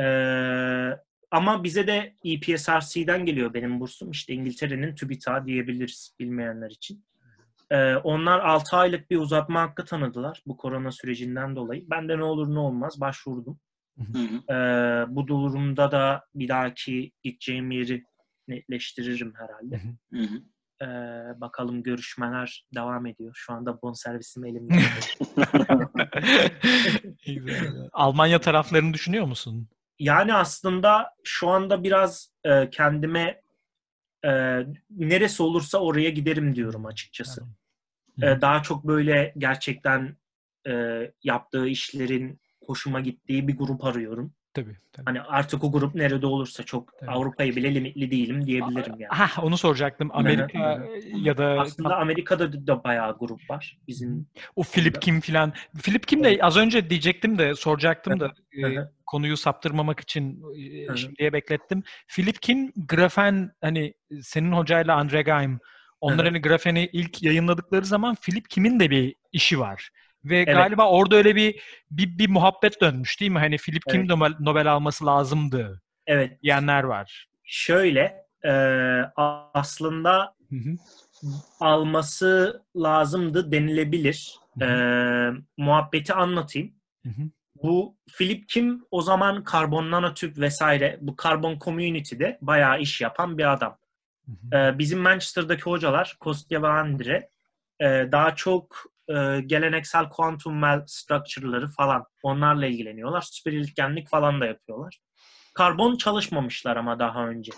Ee, 0.00 0.98
ama 1.34 1.64
bize 1.64 1.86
de 1.86 2.14
EPSRC'den 2.24 3.26
geliyor 3.26 3.54
benim 3.54 3.80
bursum. 3.80 4.10
İşte 4.10 4.32
İngiltere'nin 4.34 4.94
TÜBİTAK 4.94 5.46
diyebiliriz 5.46 6.14
bilmeyenler 6.18 6.70
için. 6.70 7.04
Ee, 7.70 7.94
onlar 7.94 8.40
6 8.40 8.76
aylık 8.76 9.10
bir 9.10 9.16
uzatma 9.16 9.60
hakkı 9.62 9.84
tanıdılar 9.84 10.42
bu 10.46 10.56
korona 10.56 10.92
sürecinden 10.92 11.56
dolayı. 11.56 11.84
Ben 11.90 12.08
de 12.08 12.18
ne 12.18 12.24
olur 12.24 12.54
ne 12.54 12.58
olmaz 12.58 13.00
başvurdum. 13.00 13.60
Ee, 14.50 14.54
bu 15.08 15.26
durumda 15.26 15.92
da 15.92 16.24
bir 16.34 16.48
dahaki 16.48 17.12
gideceğim 17.22 17.70
yeri 17.70 18.04
netleştiririm 18.48 19.34
herhalde. 19.36 19.80
Hı 20.12 20.20
hı. 20.20 20.42
Ee, 20.82 21.40
bakalım 21.40 21.82
görüşmeler 21.82 22.66
devam 22.74 23.06
ediyor. 23.06 23.32
Şu 23.34 23.52
anda 23.52 23.82
bon 23.82 23.92
servisim 23.92 24.44
elimde. 24.44 24.74
Almanya 27.92 28.40
taraflarını 28.40 28.94
düşünüyor 28.94 29.26
musun? 29.26 29.68
Yani 29.98 30.34
aslında 30.34 31.14
şu 31.24 31.48
anda 31.48 31.82
biraz 31.82 32.30
e, 32.44 32.70
kendime 32.70 33.42
e, 34.24 34.30
neresi 34.90 35.42
olursa 35.42 35.78
oraya 35.78 36.10
giderim 36.10 36.54
diyorum 36.54 36.86
açıkçası. 36.86 37.42
E, 38.22 38.40
daha 38.40 38.62
çok 38.62 38.84
böyle 38.84 39.34
gerçekten 39.38 40.16
e, 40.66 40.72
yaptığı 41.22 41.66
işlerin 41.66 42.40
hoşuma 42.66 43.00
gittiği 43.00 43.48
bir 43.48 43.56
grup 43.56 43.84
arıyorum. 43.84 44.34
Tabii, 44.54 44.76
tabii. 44.92 45.04
Hani 45.06 45.20
artık 45.20 45.64
o 45.64 45.72
grup 45.72 45.94
nerede 45.94 46.26
olursa 46.26 46.62
çok 46.62 46.98
tabii. 46.98 47.10
Avrupa'yı 47.10 47.56
bile 47.56 47.74
limitli 47.74 48.10
değilim 48.10 48.46
diyebilirim 48.46 48.94
yani. 48.98 49.10
Ha 49.10 49.42
onu 49.42 49.58
soracaktım. 49.58 50.10
Amerika 50.12 50.86
ya 51.22 51.36
da 51.36 51.60
aslında 51.60 51.96
Amerika'da 51.96 52.66
da 52.66 52.84
bayağı 52.84 53.18
grup 53.18 53.50
var 53.50 53.78
bizim. 53.88 54.26
O 54.56 54.62
Philip 54.62 55.02
Kim 55.02 55.20
filan. 55.20 55.52
Philip 55.82 56.08
Kim 56.08 56.24
de 56.24 56.38
az 56.42 56.56
önce 56.56 56.90
diyecektim 56.90 57.38
de 57.38 57.54
soracaktım 57.54 58.20
da 58.20 58.32
e, 58.52 58.62
konuyu 59.06 59.36
saptırmamak 59.36 60.00
için 60.00 60.42
e, 60.92 60.96
şimdiye 60.96 61.32
beklettim. 61.32 61.82
Philip 62.08 62.42
Kim 62.42 62.72
grafen 62.88 63.50
hani 63.60 63.94
senin 64.22 64.52
hocayla 64.52 64.96
Andre 64.96 65.22
Geim 65.22 65.60
onlar 66.00 66.26
hani 66.26 66.40
grafeni 66.40 66.88
ilk 66.92 67.22
yayınladıkları 67.22 67.84
zaman 67.84 68.14
Philip 68.14 68.50
Kim'in 68.50 68.80
de 68.80 68.90
bir 68.90 69.14
işi 69.32 69.58
var. 69.58 69.90
Ve 70.24 70.36
Evet. 70.38 70.54
galiba 70.54 70.90
orada 70.90 71.16
öyle 71.16 71.36
bir, 71.36 71.60
bir 71.90 72.18
bir 72.18 72.28
muhabbet 72.28 72.80
dönmüş 72.80 73.20
değil 73.20 73.30
mi? 73.30 73.38
Hani 73.38 73.56
Philip 73.56 73.82
Kim 73.90 74.00
Evet. 74.00 74.10
Nobel, 74.10 74.32
Nobel 74.40 74.72
alması 74.72 75.06
lazımdı 75.06 75.82
Evet. 76.06 76.42
diyenler 76.42 76.82
var. 76.84 77.28
Şöyle 77.44 78.24
e, 78.44 78.52
aslında 79.54 80.34
Hı 80.50 80.56
hı. 80.56 80.76
alması 81.60 82.62
lazımdı 82.76 83.52
denilebilir. 83.52 84.34
Hı 84.58 84.64
E, 84.64 84.68
muhabbeti 85.56 86.14
anlatayım. 86.14 86.72
Hı 87.02 87.08
hı. 87.08 87.22
Bu 87.62 87.96
Philip 88.18 88.48
Kim 88.48 88.84
o 88.90 89.02
zaman 89.02 89.44
karbon 89.44 89.90
nanotüp 89.90 90.38
vesaire 90.38 90.98
bu 91.00 91.16
karbon 91.16 91.58
community'de 91.58 92.38
bayağı 92.40 92.80
iş 92.80 93.00
yapan 93.00 93.38
bir 93.38 93.52
adam. 93.52 93.78
Hı 94.26 94.32
hı. 94.32 94.56
Ee, 94.58 94.78
bizim 94.78 95.00
Manchester'daki 95.00 95.62
hocalar 95.62 96.16
Kostya 96.20 96.62
ve 96.62 96.66
Andre 96.68 97.28
e, 97.80 97.86
daha 98.12 98.34
çok 98.34 98.84
e, 99.08 99.40
geleneksel 99.46 100.08
kuantum 100.08 100.52
well 100.52 100.82
structure'ları 100.86 101.68
falan 101.68 102.04
onlarla 102.22 102.66
ilgileniyorlar. 102.66 103.20
Süper 103.20 103.52
iletkenlik 103.52 104.08
falan 104.08 104.40
da 104.40 104.46
yapıyorlar. 104.46 104.98
Karbon 105.54 105.96
çalışmamışlar 105.96 106.76
ama 106.76 106.98
daha 106.98 107.28
önce. 107.28 107.52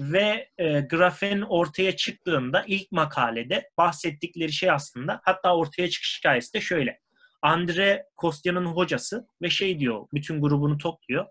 Ve 0.00 0.48
e, 0.58 0.80
grafen 0.80 1.40
ortaya 1.40 1.96
çıktığında 1.96 2.64
ilk 2.66 2.92
makalede 2.92 3.70
bahsettikleri 3.78 4.52
şey 4.52 4.70
aslında 4.70 5.20
hatta 5.24 5.56
ortaya 5.56 5.90
çıkış 5.90 6.18
hikayesi 6.18 6.54
de 6.54 6.60
şöyle. 6.60 7.00
Andre 7.42 8.06
Kostya'nın 8.16 8.66
hocası 8.66 9.28
ve 9.42 9.50
şey 9.50 9.78
diyor 9.78 10.06
bütün 10.14 10.40
grubunu 10.40 10.78
topluyor. 10.78 11.26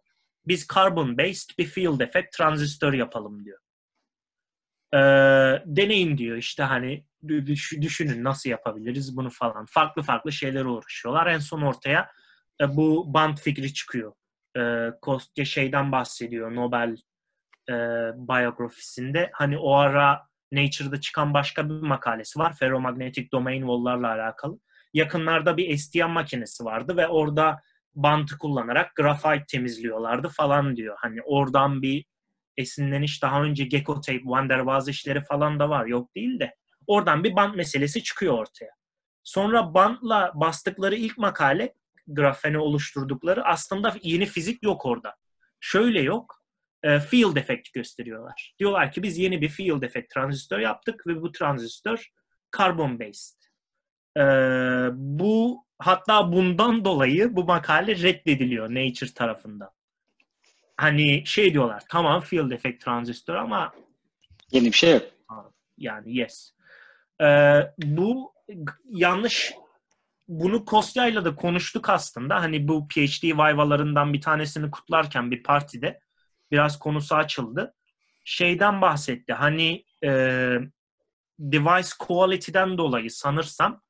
Biz 0.48 0.68
carbon 0.76 1.18
based 1.18 1.50
bir 1.58 1.66
field 1.66 2.00
effect 2.00 2.38
transistör 2.38 2.94
yapalım 2.94 3.46
diyor. 3.46 3.60
Ee, 4.94 4.98
deneyin 5.66 6.18
diyor 6.18 6.38
işte 6.38 6.64
hani 6.64 7.06
düş- 7.28 7.82
düşünün 7.82 8.24
nasıl 8.24 8.50
yapabiliriz 8.50 9.18
bunu 9.18 9.30
falan. 9.30 9.66
Farklı 9.70 10.02
farklı 10.02 10.32
şeylere 10.32 10.68
uğraşıyorlar. 10.68 11.28
En 11.28 11.40
son 11.40 11.62
ortaya 11.62 12.12
e, 12.62 12.76
bu 12.76 13.14
band 13.14 13.38
fikri 13.38 13.74
çıkıyor. 13.74 14.14
Ee, 14.58 14.90
Kostya 15.02 15.46
şeyden 15.46 15.92
bahsediyor 15.92 16.56
Nobel 16.56 16.98
e, 17.70 17.74
biyografisinde. 18.18 19.30
Hani 19.34 19.58
o 19.58 19.74
ara 19.74 20.22
Nature'da 20.52 21.02
çıkan 21.02 21.34
başka 21.34 21.70
bir 21.70 21.74
makalesi 21.74 22.40
var. 22.40 22.56
Ferromagnetic 22.56 23.32
domain 23.32 23.62
wall'larla 23.62 24.08
alakalı. 24.12 24.60
Yakınlarda 24.94 25.58
bir 25.58 25.78
STM 25.78 26.10
makinesi 26.10 26.66
vardı 26.66 26.98
ve 26.98 27.08
orada 27.08 27.62
bantı 27.96 28.38
kullanarak 28.38 28.96
grafit 28.96 29.48
temizliyorlardı 29.48 30.30
falan 30.30 30.76
diyor. 30.76 30.96
Hani 31.00 31.22
oradan 31.22 31.82
bir 31.82 32.06
esinleniş 32.58 33.22
daha 33.22 33.44
önce 33.44 33.64
Gecko 33.64 34.02
Tape, 34.02 34.22
Van 34.24 34.50
der 34.50 34.58
Waals 34.58 34.88
işleri 34.88 35.24
falan 35.24 35.60
da 35.60 35.70
var. 35.70 35.86
Yok 35.86 36.16
değil 36.16 36.40
de. 36.40 36.56
Oradan 36.88 37.24
bir 37.24 37.36
bant 37.36 37.56
meselesi 37.56 38.04
çıkıyor 38.04 38.34
ortaya. 38.34 38.72
Sonra 39.24 39.74
bantla 39.74 40.32
bastıkları 40.36 40.96
ilk 40.96 41.18
makale 41.18 41.74
grafeni 42.08 42.58
oluşturdukları 42.58 43.46
aslında 43.46 43.96
yeni 44.02 44.26
fizik 44.26 44.64
yok 44.64 44.86
orada. 44.86 45.16
Şöyle 45.60 46.02
yok. 46.02 46.42
e, 46.84 47.00
Field 47.00 47.36
effect 47.38 47.74
gösteriyorlar. 47.74 48.56
Diyorlar 48.60 48.92
ki 48.92 49.04
biz 49.04 49.18
yeni 49.18 49.42
bir 49.42 49.50
field 49.50 49.82
effect 49.82 50.14
transistör 50.14 50.60
yaptık 50.60 51.08
ve 51.08 51.22
bu 51.22 51.32
transistör 51.32 52.10
carbon 52.58 53.00
based. 53.00 53.42
E, 54.18 54.22
bu 54.94 55.66
hatta 55.80 56.32
bundan 56.32 56.86
dolayı 56.86 57.36
bu 57.36 57.44
makale 57.44 57.96
reddediliyor 57.96 58.70
Nature 58.70 59.14
tarafından. 59.14 59.70
Hani 60.78 61.24
şey 61.26 61.54
diyorlar 61.54 61.84
tamam 61.90 62.22
field 62.22 62.52
effect 62.52 62.84
transistör 62.86 63.36
ama 63.36 63.74
Yeni 64.52 64.66
bir 64.66 64.72
şey 64.72 64.94
yok. 64.94 65.04
yani 65.78 66.18
yes. 66.18 66.52
Ee, 67.22 67.60
bu 67.78 68.34
yanlış 68.86 69.54
bunu 70.28 70.66
Kostya'yla 70.66 71.26
da 71.26 71.36
konuştuk 71.36 71.90
aslında. 71.90 72.42
Hani 72.42 72.68
bu 72.68 72.88
PhD 72.88 73.38
vayvalarından 73.38 74.14
bir 74.14 74.22
tanesini 74.22 74.72
kutlarken 74.72 75.32
bir 75.32 75.44
partide 75.44 76.00
biraz 76.52 76.80
konusu 76.80 77.16
açıldı. 77.16 77.74
Şeyden 78.24 78.82
bahsetti. 78.82 79.34
Hani 79.34 79.84
e, 80.04 80.10
device 81.40 81.90
quality'den 82.00 82.78
dolayı 82.78 83.12
sanırsam 83.12 83.82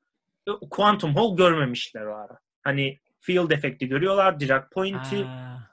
e, 0.47 0.51
quantum 0.69 1.15
hole 1.15 1.35
görmemişler 1.35 2.05
o 2.05 2.15
ara. 2.15 2.39
Hani 2.63 2.99
field 3.19 3.51
efekti 3.51 3.87
görüyorlar, 3.87 4.39
Dirac 4.39 4.65
point'i, 4.71 5.27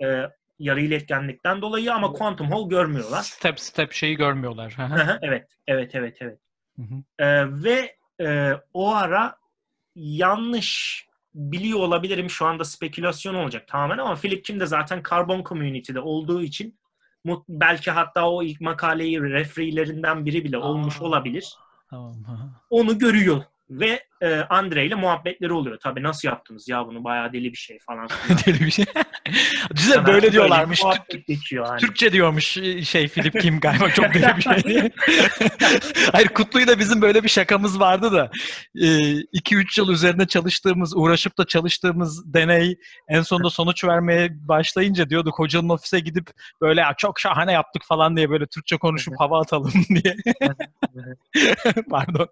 e, 0.05 0.29
yarı 0.63 0.81
iletkenlikten 0.81 1.63
dolayı 1.63 1.95
ama 1.95 2.13
quantum 2.13 2.51
hole 2.51 2.69
görmüyorlar. 2.69 3.23
step 3.23 3.61
step 3.61 3.93
şeyi 3.93 4.17
görmüyorlar. 4.17 4.75
Hı 4.77 4.83
hı. 4.83 5.19
evet, 5.23 5.49
evet, 5.67 5.95
evet, 5.95 6.17
evet. 6.21 6.39
Hı 6.77 6.83
hı. 6.83 7.25
Ee, 7.25 7.63
ve 7.65 7.97
e, 8.21 8.53
o 8.75 8.95
ara 8.95 9.37
yanlış 9.97 11.05
biliyor 11.35 11.79
olabilirim 11.79 12.31
şu 12.31 12.47
anda 12.47 12.65
spekülasyon 12.65 13.35
olacak 13.35 13.69
tamamen 13.69 13.99
ama 13.99 14.15
Philip 14.15 14.45
Kim 14.45 14.61
de 14.61 14.67
zaten 14.67 15.03
Carbon 15.11 15.45
Community'de 15.45 16.01
olduğu 16.01 16.43
için 16.43 16.79
belki 17.49 17.91
hatta 17.91 18.31
o 18.31 18.43
ilk 18.43 18.61
makaleyi 18.61 19.23
refereelerinden 19.23 20.27
biri 20.27 20.45
bile 20.45 20.59
olmuş 20.59 21.01
Aa. 21.01 21.05
olabilir. 21.05 21.55
Tamam. 21.91 22.15
hı 22.27 22.33
hı. 22.33 22.51
Onu 22.71 22.99
görüyor 22.99 23.43
ve 23.71 24.05
e, 24.23 24.41
Andre 24.51 24.87
ile 24.87 24.95
muhabbetleri 24.95 25.53
oluyor. 25.53 25.79
Tabii 25.83 26.03
nasıl 26.03 26.29
yaptınız 26.29 26.69
ya 26.69 26.87
bunu 26.87 27.05
bayağı 27.05 27.33
deli 27.33 27.53
bir 27.53 27.57
şey 27.59 27.79
falan. 27.87 28.09
Deli 28.47 28.61
bir 28.61 28.71
şey. 28.71 28.85
Düşünsene 29.75 29.95
Hemen 30.01 30.07
böyle 30.15 30.33
diyorlarmış. 30.33 30.83
muhabbet 30.83 31.27
geçiyor 31.27 31.67
hani. 31.67 31.81
Türkçe 31.81 32.13
diyormuş 32.13 32.45
şey 32.89 33.09
Philip 33.09 33.41
Kim 33.41 33.61
galiba 33.61 33.91
çok 33.91 34.15
deli 34.15 34.37
bir 34.37 34.43
şey. 34.43 34.91
Hayır 36.13 36.29
Kutlu'yla 36.29 36.79
bizim 36.79 37.03
böyle 37.03 37.23
bir 37.25 37.29
şakamız 37.29 37.81
vardı 37.81 38.13
da 38.13 38.31
2-3 38.75 39.81
yıl 39.81 39.89
üzerinde 39.93 40.27
çalıştığımız, 40.27 40.97
uğraşıp 40.97 41.39
da 41.39 41.47
çalıştığımız 41.47 42.35
deney 42.35 42.77
en 43.09 43.23
sonunda 43.23 43.51
sonuç 43.51 43.85
vermeye 43.85 44.29
başlayınca 44.49 45.11
diyorduk 45.11 45.39
hocanın 45.39 45.69
ofise 45.69 46.01
gidip 46.01 46.31
böyle 46.61 46.81
"Ya 46.81 46.95
çok 46.99 47.21
şahane 47.21 47.53
yaptık 47.53 47.83
falan 47.89 48.17
diye 48.17 48.31
böyle 48.31 48.47
Türkçe 48.47 48.77
konuşup 48.77 49.15
hava 49.21 49.41
atalım 49.41 49.73
diye. 49.89 50.17
Pardon. 51.91 52.29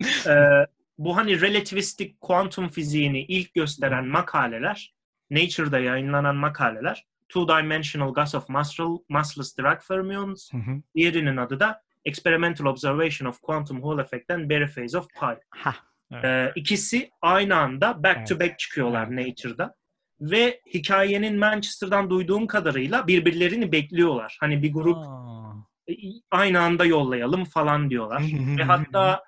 İşte, 0.00 0.30
e, 0.30 0.66
bu 0.98 1.16
hani 1.16 1.40
relativistik 1.40 2.20
kuantum 2.20 2.68
fiziğini 2.68 3.20
ilk 3.22 3.54
gösteren 3.54 4.06
makaleler, 4.06 4.94
Nature'da 5.30 5.78
yayınlanan 5.78 6.36
makaleler, 6.36 7.06
Two 7.28 7.48
Dimensional 7.48 8.14
Gas 8.14 8.34
of 8.34 8.48
Muscle, 8.48 9.04
Massless 9.08 9.58
Dirac 9.58 9.86
Fermions, 9.86 10.52
Hı 10.52 10.56
hı. 10.56 10.82
diğerinin 10.94 11.36
adı 11.36 11.60
da 11.60 11.82
Experimental 12.04 12.66
Observation 12.66 13.28
of 13.28 13.40
Quantum 13.40 13.82
Hall 13.82 13.98
Effect 13.98 14.30
and 14.30 14.50
Barry 14.50 14.66
Phase 14.66 14.98
of 14.98 15.08
Pi. 15.08 15.40
Ha, 15.50 15.74
evet. 16.12 16.24
E, 16.24 16.52
ikisi 16.54 17.10
aynı 17.22 17.56
anda 17.56 18.02
back 18.02 18.26
to 18.26 18.40
back 18.40 18.58
çıkıyorlar 18.58 19.16
Nature'da. 19.16 19.74
Ve 20.20 20.60
hikayenin 20.74 21.38
Manchester'dan 21.38 22.10
duyduğum 22.10 22.46
kadarıyla 22.46 23.06
birbirlerini 23.06 23.72
bekliyorlar. 23.72 24.36
Hani 24.40 24.62
bir 24.62 24.72
grup 24.72 24.96
Aa. 24.96 25.52
E, 25.88 25.94
aynı 26.30 26.60
anda 26.60 26.84
yollayalım 26.84 27.44
falan 27.44 27.90
diyorlar. 27.90 28.22
Ve 28.58 28.62
hatta 28.62 29.22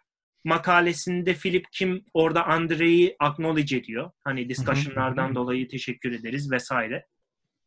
makalesinde 0.44 1.34
Philip 1.34 1.66
Kim 1.72 2.04
orada 2.14 2.46
Andrei'yi 2.46 3.16
acknowledge 3.20 3.76
ediyor. 3.76 4.10
Hani 4.24 4.48
discussion'lardan 4.48 5.34
dolayı 5.34 5.68
teşekkür 5.68 6.12
ederiz 6.12 6.52
vesaire. 6.52 7.06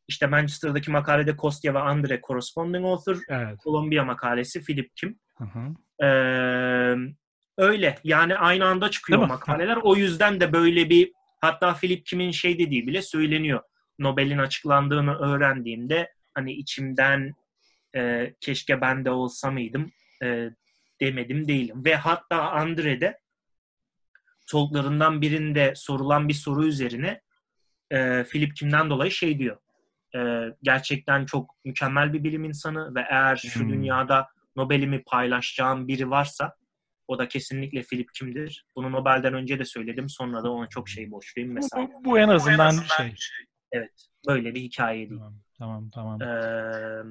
İşte 0.07 0.27
Manchester'daki 0.27 0.91
makalede 0.91 1.35
Kostya 1.35 1.73
ve 1.73 1.79
Andre 1.79 2.21
corresponding 2.27 2.85
author. 2.85 3.17
Evet. 3.29 3.59
Columbia 3.63 4.03
makalesi 4.03 4.63
Philip 4.63 4.95
Kim. 4.95 5.19
Hı 5.37 5.43
hı. 5.43 5.75
Ee, 6.05 6.95
öyle. 7.57 7.95
Yani 8.03 8.35
aynı 8.35 8.65
anda 8.65 8.91
çıkıyor 8.91 9.27
makaleler. 9.27 9.77
O 9.83 9.95
yüzden 9.95 10.39
de 10.39 10.53
böyle 10.53 10.89
bir 10.89 11.11
hatta 11.41 11.73
Philip 11.73 12.05
Kim'in 12.05 12.31
şey 12.31 12.59
dediği 12.59 12.87
bile 12.87 13.01
söyleniyor. 13.01 13.61
Nobel'in 13.99 14.37
açıklandığını 14.37 15.15
öğrendiğimde 15.15 16.13
hani 16.33 16.53
içimden 16.53 17.33
e, 17.95 18.33
keşke 18.39 18.81
ben 18.81 19.05
de 19.05 19.11
olsa 19.11 19.51
mıydım 19.51 19.91
e, 20.23 20.49
demedim 21.01 21.47
değilim. 21.47 21.85
Ve 21.85 21.95
hatta 21.95 22.51
Andre'de 22.51 23.19
talklarından 24.47 25.21
birinde 25.21 25.73
sorulan 25.75 26.27
bir 26.27 26.33
soru 26.33 26.65
üzerine 26.65 27.21
e, 27.91 28.23
Philip 28.23 28.55
Kim'den 28.55 28.89
dolayı 28.89 29.11
şey 29.11 29.39
diyor. 29.39 29.57
E, 30.15 30.19
gerçekten 30.63 31.25
çok 31.25 31.55
mükemmel 31.65 32.13
bir 32.13 32.23
bilim 32.23 32.43
insanı 32.43 32.95
ve 32.95 33.01
eğer 33.09 33.35
şu 33.35 33.59
Hmm. 33.59 33.69
dünyada 33.69 34.27
Nobel'imi 34.55 35.03
paylaşacağım 35.03 35.87
biri 35.87 36.09
varsa 36.09 36.55
o 37.07 37.17
da 37.19 37.27
kesinlikle 37.27 37.81
Philip 37.81 38.13
Kim'dir. 38.13 38.65
Bunu 38.75 38.91
Nobel'den 38.91 39.33
önce 39.33 39.59
de 39.59 39.65
söyledim. 39.65 40.09
Sonra 40.09 40.43
da 40.43 40.51
ona 40.51 40.67
çok 40.69 40.89
şey 40.89 41.11
borçluyum 41.11 41.51
mesela. 41.51 41.87
Bu, 41.87 42.05
bu 42.05 42.19
en 42.19 42.27
azından 42.29 42.71
şey. 42.71 43.13
Evet. 43.71 44.07
Böyle 44.27 44.55
bir 44.55 44.61
hikaye 44.61 45.09
değil. 45.09 45.21
Tamam, 45.59 45.89
tamam, 45.91 46.19
tamam. 46.19 46.21
Ee, 46.21 47.03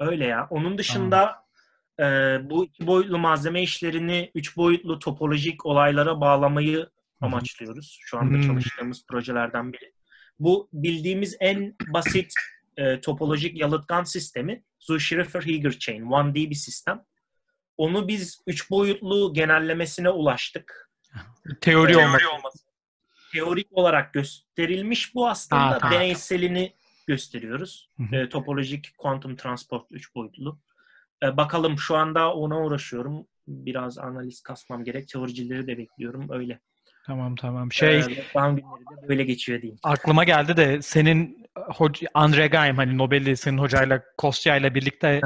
öyle 0.00 0.24
ya. 0.26 0.46
Onun 0.50 0.78
dışında 0.78 1.44
e, 2.00 2.04
bu 2.50 2.64
iki 2.64 2.86
boyutlu 2.86 3.18
malzeme 3.18 3.62
işlerini 3.62 4.30
üç 4.34 4.56
boyutlu 4.56 4.98
topolojik 4.98 5.66
olaylara 5.66 6.20
bağlamayı 6.20 6.90
amaçlıyoruz. 7.20 7.98
Şu 8.02 8.18
anda 8.18 8.34
Hmm. 8.34 8.46
çalıştığımız 8.46 9.06
projelerden 9.06 9.72
biri. 9.72 9.92
Bu 10.38 10.68
bildiğimiz 10.72 11.36
en 11.40 11.74
basit 11.88 12.32
e, 12.76 13.00
topolojik 13.00 13.60
yalıtkan 13.60 14.04
sistemi 14.04 14.62
Zu-Schrieffer-Heeger 14.80 15.78
Chain, 15.78 16.02
1D 16.02 16.34
bir 16.50 16.54
sistem. 16.54 17.02
onu 17.76 18.08
biz 18.08 18.42
üç 18.46 18.70
boyutlu 18.70 19.32
genellemesine 19.34 20.10
ulaştık. 20.10 20.90
Teori, 21.60 21.92
Teori 21.92 21.96
olması. 22.06 22.30
olması. 22.30 22.58
Teorik 23.32 23.66
olarak 23.70 24.12
gösterilmiş 24.14 25.14
bu 25.14 25.28
aslında. 25.28 25.62
Aa, 25.62 25.78
tamam. 25.78 25.94
Deneyselini 25.94 26.74
gösteriyoruz. 27.12 27.90
E, 28.12 28.28
topolojik 28.28 28.98
kuantum 28.98 29.36
transport 29.36 29.86
üç 29.90 30.14
boyutlu. 30.14 30.58
E, 31.22 31.36
bakalım 31.36 31.78
şu 31.78 31.96
anda 31.96 32.34
ona 32.34 32.64
uğraşıyorum. 32.64 33.26
Biraz 33.48 33.98
analiz 33.98 34.40
kasmam 34.40 34.84
gerek. 34.84 35.08
Teoricileri 35.08 35.66
de 35.66 35.78
bekliyorum. 35.78 36.26
Öyle. 36.30 36.60
Tamam 37.06 37.36
tamam. 37.36 37.72
Şey 37.72 37.98
E, 37.98 38.00
lockdown 38.00 38.56
günleri 38.56 39.02
de 39.02 39.08
böyle 39.08 39.24
geçiyor 39.24 39.62
diyeyim. 39.62 39.78
aklıma 39.82 40.24
geldi 40.24 40.56
de 40.56 40.82
senin 40.82 41.46
hoca, 41.56 42.08
Andre 42.14 42.46
Geim 42.46 42.76
hani 42.76 42.98
Nobel'i 42.98 43.36
senin 43.36 43.58
hocayla 43.58 44.02
Kostya 44.18 44.56
ile 44.56 44.74
birlikte 44.74 45.20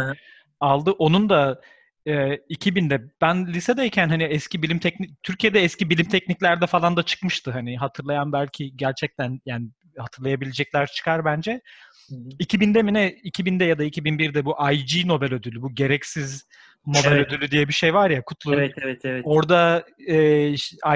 aldı. 0.61 0.91
Onun 0.91 1.29
da 1.29 1.61
e, 2.07 2.13
2000'de 2.35 3.01
ben 3.21 3.47
lisedeyken 3.47 4.09
hani 4.09 4.23
eski 4.23 4.63
bilim 4.63 4.79
teknik 4.79 5.23
Türkiye'de 5.23 5.61
eski 5.61 5.91
bilim 5.91 6.09
tekniklerde 6.09 6.67
falan 6.67 6.97
da 6.97 7.03
çıkmıştı 7.03 7.51
hani 7.51 7.79
hatırlayan 7.79 8.33
belki 8.33 8.77
gerçekten 8.77 9.41
yani 9.47 9.69
hatırlayabilecekler 9.99 10.87
çıkar 10.87 11.25
bence. 11.25 11.61
Hı 12.09 12.15
hı. 12.15 12.29
2000'de 12.41 12.83
mi 12.83 12.95
ne 12.95 13.09
2000'de 13.09 13.65
ya 13.65 13.79
da 13.79 13.85
2001'de 13.85 14.45
bu 14.45 14.57
IG 14.73 15.07
Nobel 15.07 15.35
ödülü 15.35 15.63
bu 15.63 15.75
gereksiz 15.75 16.47
Nobel 16.87 17.13
Evet. 17.13 17.27
ödülü 17.27 17.51
diye 17.51 17.69
bir 17.69 17.73
şey 17.73 17.95
var 17.95 18.11
ya 18.11 18.23
Kutlu. 18.23 18.55
Evet 18.55 18.75
evet 18.83 19.05
evet. 19.05 19.23
Orada 19.25 19.85
e, 20.09 20.49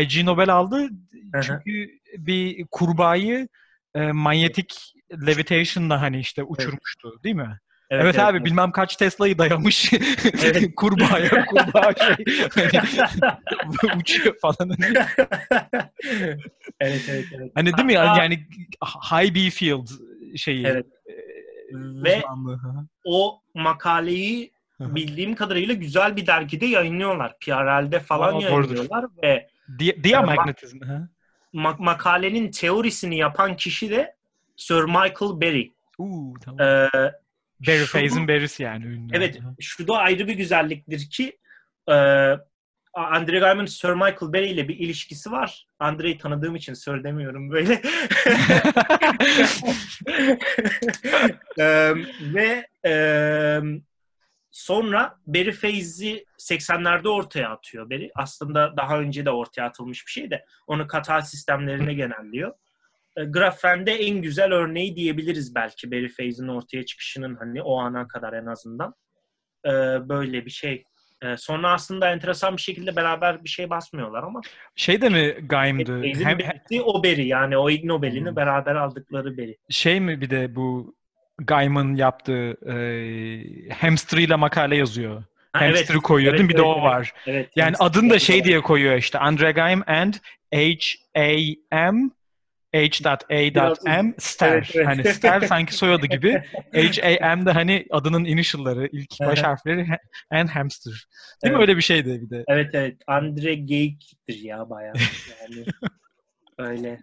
IG 0.02 0.24
Nobel 0.24 0.48
aldı 0.48 0.88
Hı 1.34 1.40
çünkü 1.42 1.90
bir 2.18 2.66
kurbağayı 2.70 3.48
e, 3.94 4.12
manyetik 4.12 4.94
levitation'la 5.26 6.00
hani 6.00 6.20
işte 6.20 6.42
uçurmuştu 6.42 7.20
değil 7.24 7.36
mi? 7.36 7.58
Evet, 7.90 8.18
abi 8.18 8.44
bilmem 8.44 8.72
kaç 8.72 8.96
Tesla'yı 8.96 9.38
dayamış 9.38 9.92
Evet. 10.42 10.70
kurbağaya 10.76 11.44
kurbağa 11.46 11.94
şey 11.94 12.16
hani 13.80 14.00
uçuyor 14.00 14.34
falan. 14.42 14.70
evet 16.80 17.02
evet 17.10 17.24
evet. 17.36 17.52
Hani 17.54 17.76
değil 17.76 17.86
mi 17.86 17.94
Hatta- 17.96 18.22
yani 18.22 18.46
high 19.10 19.34
B 19.34 19.50
field 19.50 19.88
şeyi. 20.36 20.66
Evet. 20.66 20.86
e, 21.06 21.12
Ve 21.74 22.16
uzmanlığı. 22.18 22.60
O 23.04 23.42
makaleyi 23.54 24.52
bildiğim 24.80 25.34
kadarıyla 25.34 25.74
güzel 25.74 26.16
bir 26.16 26.26
dergide 26.26 26.66
yayınlıyorlar. 26.66 27.38
PRL'de 27.38 28.00
falan 28.00 28.28
Aa, 28.28 28.32
doğrudur. 28.32 28.50
yayınlıyorlar 28.50 29.04
ve 29.22 29.48
Di- 29.78 30.04
Diamagnetizm. 30.04 30.80
hı. 30.80 31.08
ma- 31.54 31.82
makalenin 31.82 32.50
teorisini 32.50 33.18
yapan 33.18 33.56
kişi 33.56 33.90
de 33.90 34.14
Sir 34.56 34.82
Michael 34.84 35.40
Berry. 35.40 35.72
Uuu 35.98 36.34
tamam. 36.44 36.60
Ee, 36.60 36.88
Barry 37.66 37.84
Faze'in 37.84 38.28
Barry'si 38.28 38.62
yani 38.62 38.84
ünlü. 38.84 39.16
Evet, 39.16 39.38
şu 39.60 39.88
da 39.88 39.96
ayrı 39.98 40.28
bir 40.28 40.34
güzelliktir 40.34 41.10
ki 41.10 41.38
e, 41.88 41.94
Andre 42.94 43.38
Guy'ın 43.38 43.66
Sir 43.66 43.90
Michael 43.90 44.32
Berry 44.32 44.50
ile 44.50 44.68
bir 44.68 44.78
ilişkisi 44.78 45.30
var. 45.30 45.66
Andre'yi 45.78 46.18
tanıdığım 46.18 46.56
için 46.56 46.74
Sir 46.74 47.04
demiyorum 47.04 47.50
böyle. 47.50 47.82
Eee, 51.58 51.94
ve 52.20 52.66
eee, 52.84 53.62
sonra 54.50 55.18
Berry 55.26 55.52
Faze'i 55.52 56.24
80'lerde 56.38 57.08
ortaya 57.08 57.50
atıyor 57.50 57.90
Berry. 57.90 58.10
Aslında 58.14 58.76
daha 58.76 58.98
önce 58.98 59.24
de 59.24 59.30
ortaya 59.30 59.62
atılmış 59.62 60.06
bir 60.06 60.12
şey 60.12 60.30
de 60.30 60.44
onu 60.66 60.86
katal 60.86 61.20
sistemlerine 61.20 61.94
genelliyor. 61.94 62.52
E, 63.20 63.24
grafende 63.24 63.92
en 63.92 64.22
güzel 64.22 64.52
örneği 64.52 64.96
diyebiliriz 64.96 65.54
belki 65.54 65.90
Berry 65.90 66.08
Faze'in 66.08 66.48
ortaya 66.48 66.86
çıkışının 66.86 67.34
hani 67.34 67.62
o 67.62 67.78
ana 67.78 68.08
kadar 68.08 68.32
en 68.32 68.46
azından. 68.46 68.94
E, 69.66 69.70
böyle 70.08 70.46
bir 70.46 70.50
şey. 70.50 70.84
E, 71.22 71.36
sonra 71.36 71.72
aslında 71.72 72.12
enteresan 72.12 72.56
bir 72.56 72.62
şekilde 72.62 72.96
beraber 72.96 73.44
bir 73.44 73.48
şey 73.48 73.70
basmıyorlar 73.70 74.22
ama 74.22 74.40
Şey 74.76 75.00
de 75.00 75.08
mi? 75.08 75.48
Faze'in 75.50 76.24
Hem, 76.24 76.38
birlikte 76.38 76.82
o 76.82 77.02
Berry 77.02 77.26
yani 77.26 77.56
o 77.56 77.70
Ig 77.70 77.84
Nobel'ini 77.84 78.28
Hmm. 78.28 78.36
beraber 78.36 78.74
aldıkları 78.74 79.36
Berry. 79.38 79.56
şey 79.70 80.00
mi 80.00 80.20
bir 80.20 80.30
de 80.30 80.56
bu 80.56 80.94
Gaim'ın 81.38 81.96
yaptığı 81.96 82.56
e, 82.72 82.74
hamster 83.74 84.18
ile 84.18 84.36
makale 84.36 84.76
yazıyor. 84.76 85.24
Ha, 85.52 85.60
Hamster'ı 85.60 85.98
evet, 85.98 86.32
değil 86.32 86.44
mi? 86.44 86.48
Bir 86.48 86.54
de 86.56 86.58
evet, 86.58 86.66
o 86.66 86.72
evet. 86.72 86.84
var. 86.84 87.12
Evet. 87.26 87.50
Yani 87.56 87.76
adını 87.78 88.10
da 88.10 88.18
şey 88.18 88.44
diye 88.44 88.60
koyuyor 88.60 88.96
işte. 88.96 89.18
Andre 89.18 89.52
Gaim 89.52 89.82
and 89.86 90.14
H-A-M 90.54 92.10
H.A.M 92.74 94.14
Ster. 94.18 94.52
Evet, 94.52 94.70
evet. 94.74 94.86
Hani 94.86 95.04
Ster 95.04 95.40
sanki 95.40 95.74
soyadı 95.74 96.06
gibi. 96.06 96.42
H-A-M 96.74 97.46
de 97.46 97.50
hani 97.50 97.86
adının 97.90 98.24
initial'ları, 98.24 98.88
ilk 98.92 99.20
baş 99.20 99.42
harfleri 99.42 99.84
ha- 99.86 99.98
and 100.30 100.48
hamster. 100.48 100.92
Değil 100.92 101.52
mi? 101.52 101.58
Evet. 101.58 101.60
Öyle 101.60 101.76
bir 101.76 101.82
şeydi 101.82 102.20
bir 102.22 102.30
de. 102.30 102.44
Evet 102.48 102.70
evet. 102.72 102.96
Andre 103.06 103.54
Geyik'tir 103.54 104.38
ya 104.42 104.70
bayağı. 104.70 104.94
Yani 105.40 105.64
öyle. 106.58 106.98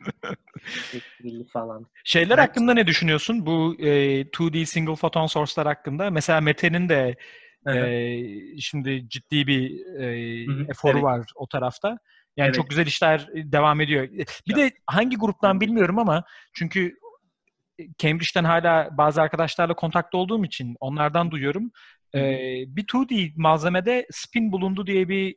Falan. 1.54 1.86
Şeyler 2.04 2.38
Evet. 2.38 2.50
hakkında 2.50 2.74
ne 2.74 2.88
düşünüyorsun? 2.88 3.46
Bu 3.46 3.76
e, 3.80 4.22
2D 4.22 4.66
single 4.66 4.96
photon 4.96 5.28
source'lar 5.28 5.68
hakkında. 5.68 6.10
Mesela 6.12 6.42
Mete'nin 6.42 6.90
de 6.90 7.16
e, 7.68 8.60
şimdi 8.60 9.10
ciddi 9.10 9.48
bir 9.48 9.86
e, 10.00 10.46
Hı 10.48 10.52
hı, 10.52 10.66
eforu 10.70 10.94
evet. 10.94 11.04
var 11.04 11.26
o 11.36 11.48
tarafta. 11.48 11.98
Yani 12.38 12.46
Evet. 12.46 12.56
çok 12.56 12.70
güzel 12.70 12.88
işler 12.88 13.28
devam 13.34 13.82
ediyor. 13.82 14.08
Bir 14.48 14.56
de 14.56 14.72
hangi 14.88 15.18
gruptan 15.18 15.62
bilmiyorum 15.62 16.00
ama 16.00 16.24
çünkü 16.54 16.96
Cambridge'den 17.98 18.44
hala 18.44 18.90
bazı 18.98 19.22
arkadaşlarla 19.22 19.74
kontakta 19.76 20.18
olduğum 20.18 20.46
için 20.46 20.76
onlardan 20.80 21.32
duyuyorum. 21.32 21.72
Hı 22.16 22.18
hı. 22.18 22.24
E, 22.24 22.64
bir 22.68 22.84
2D 22.84 23.32
malzemede 23.36 24.08
spin 24.12 24.52
bulundu 24.52 24.88
diye 24.88 25.10
bir 25.10 25.36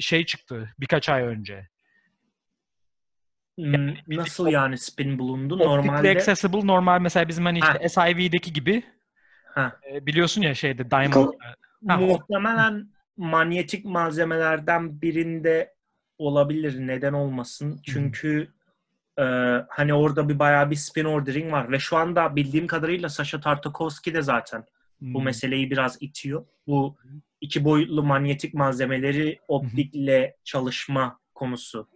şey 0.00 0.26
çıktı 0.26 0.74
birkaç 0.80 1.08
ay 1.08 1.22
önce. 1.22 1.68
Hmm, 3.58 3.94
Nasıl 4.08 4.48
yani 4.48 4.78
spin 4.78 5.18
bulundu? 5.18 5.58
Normalde 5.58 6.10
accessible 6.10 6.66
normal 6.66 7.00
mesela 7.00 7.28
bizim 7.28 7.44
hani 7.44 7.58
işte 7.58 7.78
Ha. 7.82 7.88
SIV'deki 7.88 8.52
gibi 8.52 8.82
Ha. 9.54 9.76
e, 9.92 10.06
biliyorsun 10.06 10.42
ya 10.42 10.54
şeyde 10.54 10.90
Diamond 10.90 11.12
Kal- 11.12 11.32
Ha, 11.88 11.96
muhtemelen 11.96 12.88
manyetik 13.16 13.84
malzemelerden 13.84 15.02
birinde 15.02 15.74
olabilir. 16.26 16.86
Neden 16.86 17.12
olmasın? 17.12 17.80
Çünkü 17.84 18.48
e, 19.18 19.22
hani 19.68 19.94
orada 19.94 20.28
bir 20.28 20.38
bayağı 20.38 20.70
bir 20.70 20.76
spin 20.76 21.04
ordering 21.04 21.52
var 21.52 21.70
ve 21.72 21.78
şu 21.78 21.96
anda 21.96 22.36
bildiğim 22.36 22.66
kadarıyla 22.66 23.08
Sasha 23.08 23.40
Tartakovsky 23.40 24.14
de 24.16 24.22
zaten 24.22 24.64
bu 25.00 25.18
Hmm. 25.18 25.24
meseleyi 25.24 25.70
biraz 25.70 25.96
itiyor. 26.02 26.46
Bu 26.66 26.96
iki 27.40 27.64
boyutlu 27.64 28.02
manyetik 28.02 28.54
malzemeleri 28.54 29.38
optikle 29.48 30.36
çalışma 30.44 31.18
konusu. 31.34 31.88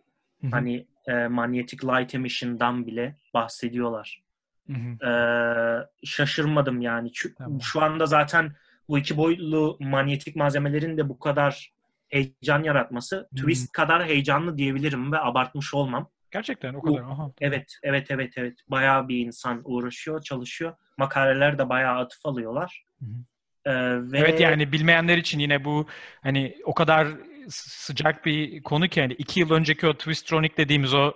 Hani 0.50 0.86
e, 1.06 1.26
manyetic 1.28 1.86
light 1.86 2.14
emission'dan 2.14 2.86
bile 2.86 3.16
bahsediyorlar. 3.34 4.22
Ee, 4.68 5.86
şaşırmadım 6.04 6.80
yani. 6.80 7.10
Şu, 7.14 7.34
Tamam. 7.34 7.60
şu 7.62 7.82
anda 7.82 8.06
zaten 8.06 8.52
bu 8.88 8.98
iki 8.98 9.16
boyutlu 9.16 9.76
manyetik 9.80 10.36
malzemelerin 10.36 10.96
de 10.98 11.08
bu 11.08 11.18
kadar 11.18 11.72
heyecan 12.08 12.62
yaratması 12.62 13.28
Hmm. 13.30 13.38
twist 13.38 13.72
kadar 13.72 14.04
heyecanlı 14.04 14.58
diyebilirim 14.58 15.12
ve 15.12 15.18
abartmış 15.18 15.74
olmam. 15.74 16.10
Gerçekten 16.30 16.74
o 16.74 16.82
kadar. 16.82 17.00
Aha. 17.00 17.32
Evet, 17.40 17.72
evet, 17.82 18.10
evet, 18.10 18.32
evet. 18.36 18.58
Bayağı 18.68 19.08
bir 19.08 19.26
insan 19.26 19.62
uğraşıyor, 19.64 20.22
çalışıyor. 20.22 20.74
Makaleler 20.98 21.58
de 21.58 21.68
bayağı 21.68 21.98
atıf 21.98 22.26
alıyorlar. 22.26 22.84
Hı 22.98 23.04
hı. 23.04 23.24
Ee, 23.66 24.12
ve 24.12 24.18
Evet 24.18 24.40
yani 24.40 24.72
bilmeyenler 24.72 25.18
için 25.18 25.38
yine 25.38 25.64
bu 25.64 25.86
hani 26.22 26.56
o 26.64 26.74
kadar 26.74 27.08
sıcak 27.48 28.26
bir 28.26 28.62
konu 28.62 28.88
ki 28.88 29.00
hani 29.00 29.12
iki 29.12 29.40
yıl 29.40 29.50
önceki 29.50 29.86
o 29.86 29.94
Twistronic 29.94 30.56
dediğimiz 30.56 30.94
o 30.94 31.12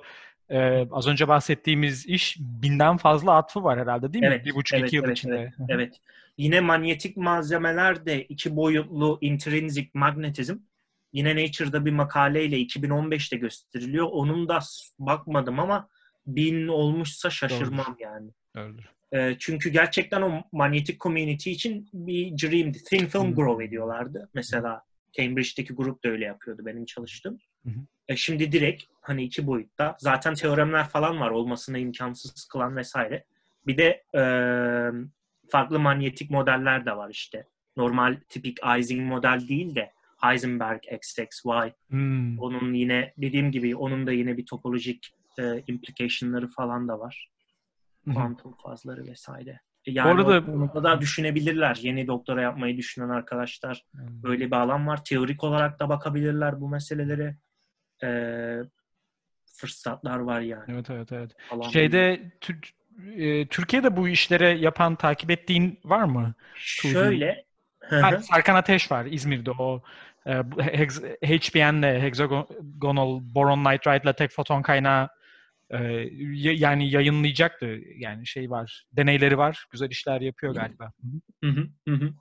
e, 0.50 0.86
az 0.90 1.06
önce 1.06 1.28
bahsettiğimiz 1.28 2.06
iş 2.06 2.36
binden 2.40 2.96
fazla 2.96 3.36
atfı 3.36 3.64
var 3.64 3.78
herhalde 3.80 4.12
değil 4.12 4.24
mi? 4.24 4.26
Evet, 4.26 4.46
bir 4.46 4.54
buçuk 4.54 4.78
evet, 4.78 4.88
iki 4.88 4.96
yıl 4.96 5.04
evet, 5.04 5.18
içinde. 5.18 5.52
Hı. 5.56 5.62
Evet. 5.68 6.00
Yine 6.38 6.60
manyetik 6.60 7.16
malzemeler 7.16 8.06
de 8.06 8.24
iki 8.24 8.56
boyutlu 8.56 9.18
intrinsic 9.20 9.90
magnetizm. 9.94 10.56
Yine 11.12 11.36
Nature'da 11.44 11.84
bir 11.84 11.92
makaleyle 11.92 12.56
2015'te 12.60 13.36
gösteriliyor. 13.36 14.08
Onun 14.10 14.48
da 14.48 14.58
bakmadım 14.98 15.60
ama 15.60 15.88
bin 16.26 16.68
olmuşsa 16.68 17.30
şaşırmam 17.30 17.96
yani. 18.00 18.30
Öyledir. 18.54 18.88
Ee, 19.12 19.36
çünkü 19.38 19.70
gerçekten 19.70 20.22
o 20.22 20.42
manyetik 20.52 21.00
community 21.00 21.50
için 21.50 21.88
bir 21.92 22.38
dream'di. 22.38 22.78
Thin 22.84 23.06
film 23.06 23.22
Hmm. 23.24 23.34
grow 23.34 23.64
ediyorlardı. 23.64 24.28
Mesela 24.34 24.82
Cambridge'deki 25.12 25.72
grup 25.72 26.04
da 26.04 26.08
öyle 26.08 26.24
yapıyordu 26.24 26.62
benim 26.66 26.84
çalıştığım. 26.84 27.38
Hı 27.64 27.70
hı. 27.70 27.80
E 28.08 28.16
şimdi 28.16 28.52
direkt 28.52 28.82
hani 29.00 29.24
iki 29.24 29.46
boyutta. 29.46 29.96
Zaten 29.98 30.34
teoremler 30.34 30.88
falan 30.88 31.20
var 31.20 31.30
olmasına 31.30 31.78
imkansız 31.78 32.48
kılan 32.52 32.76
vesaire. 32.76 33.24
Bir 33.66 33.78
de 33.78 34.02
e, 34.14 34.22
farklı 35.48 35.78
manyetik 35.78 36.30
modeller 36.30 36.86
de 36.86 36.96
var 36.96 37.10
işte. 37.10 37.44
Normal 37.76 38.16
tipik 38.28 38.58
Ising 38.78 39.08
model 39.08 39.48
değil 39.48 39.74
de 39.74 39.92
Heisenberg 40.20 40.80
XXY. 40.92 41.50
Hmm. 41.88 42.38
Onun 42.38 42.74
yine 42.74 43.12
dediğim 43.18 43.50
gibi 43.52 43.76
onun 43.76 44.06
da 44.06 44.12
yine 44.12 44.36
bir 44.36 44.46
topolojik 44.46 45.10
e, 45.38 45.62
implication'ları 45.66 46.48
falan 46.48 46.88
da 46.88 46.98
var. 46.98 47.30
Kuantum 48.14 48.56
fazları 48.62 49.06
vesaire. 49.06 49.60
Yani 49.86 50.18
Bu 50.18 50.30
arada- 50.30 50.52
o 50.74 50.82
da 50.84 51.00
düşünebilirler. 51.00 51.78
Yeni 51.82 52.06
doktora 52.06 52.42
yapmayı 52.42 52.76
düşünen 52.76 53.08
arkadaşlar 53.08 53.84
böyle 53.94 54.46
bir 54.46 54.56
alan 54.56 54.86
var. 54.86 55.04
Teorik 55.04 55.44
olarak 55.44 55.80
da 55.80 55.88
bakabilirler 55.88 56.60
bu 56.60 56.68
meselelere. 56.68 57.36
Ee, 58.04 58.58
fırsatlar 59.56 60.18
var 60.18 60.40
yani. 60.40 60.64
Evet 60.68 60.90
evet 60.90 61.12
evet. 61.12 61.30
Falan 61.48 61.70
Şeyde 61.70 62.32
Tür- 62.40 62.74
e, 63.16 63.46
Türkiye'de 63.46 63.96
bu 63.96 64.08
işlere 64.08 64.48
yapan 64.48 64.96
takip 64.96 65.30
ettiğin 65.30 65.80
var 65.84 66.04
mı? 66.04 66.34
Şöyle 66.54 67.44
Ha, 67.80 68.18
Serkan 68.18 68.54
Ateş 68.54 68.92
var 68.92 69.06
İzmir'de 69.10 69.50
o 69.50 69.82
e, 70.26 70.52
bu 70.52 70.62
hex, 70.62 71.02
HBN'le 71.02 72.00
Hexagonal 72.02 73.20
Boron 73.34 73.64
Nitrite'la 73.64 74.12
tek 74.12 74.30
foton 74.30 74.62
kaynağı 74.62 75.08
e, 75.70 75.78
yani 76.34 76.90
yayınlayacaktı. 76.90 77.78
Yani 77.96 78.26
şey 78.26 78.50
var. 78.50 78.84
Deneyleri 78.92 79.38
var. 79.38 79.66
Güzel 79.70 79.90
işler 79.90 80.20
yapıyor 80.20 80.54
galiba. 80.54 80.92
Hı 81.44 81.50
hı. 81.50 81.68
Hı. 81.88 82.12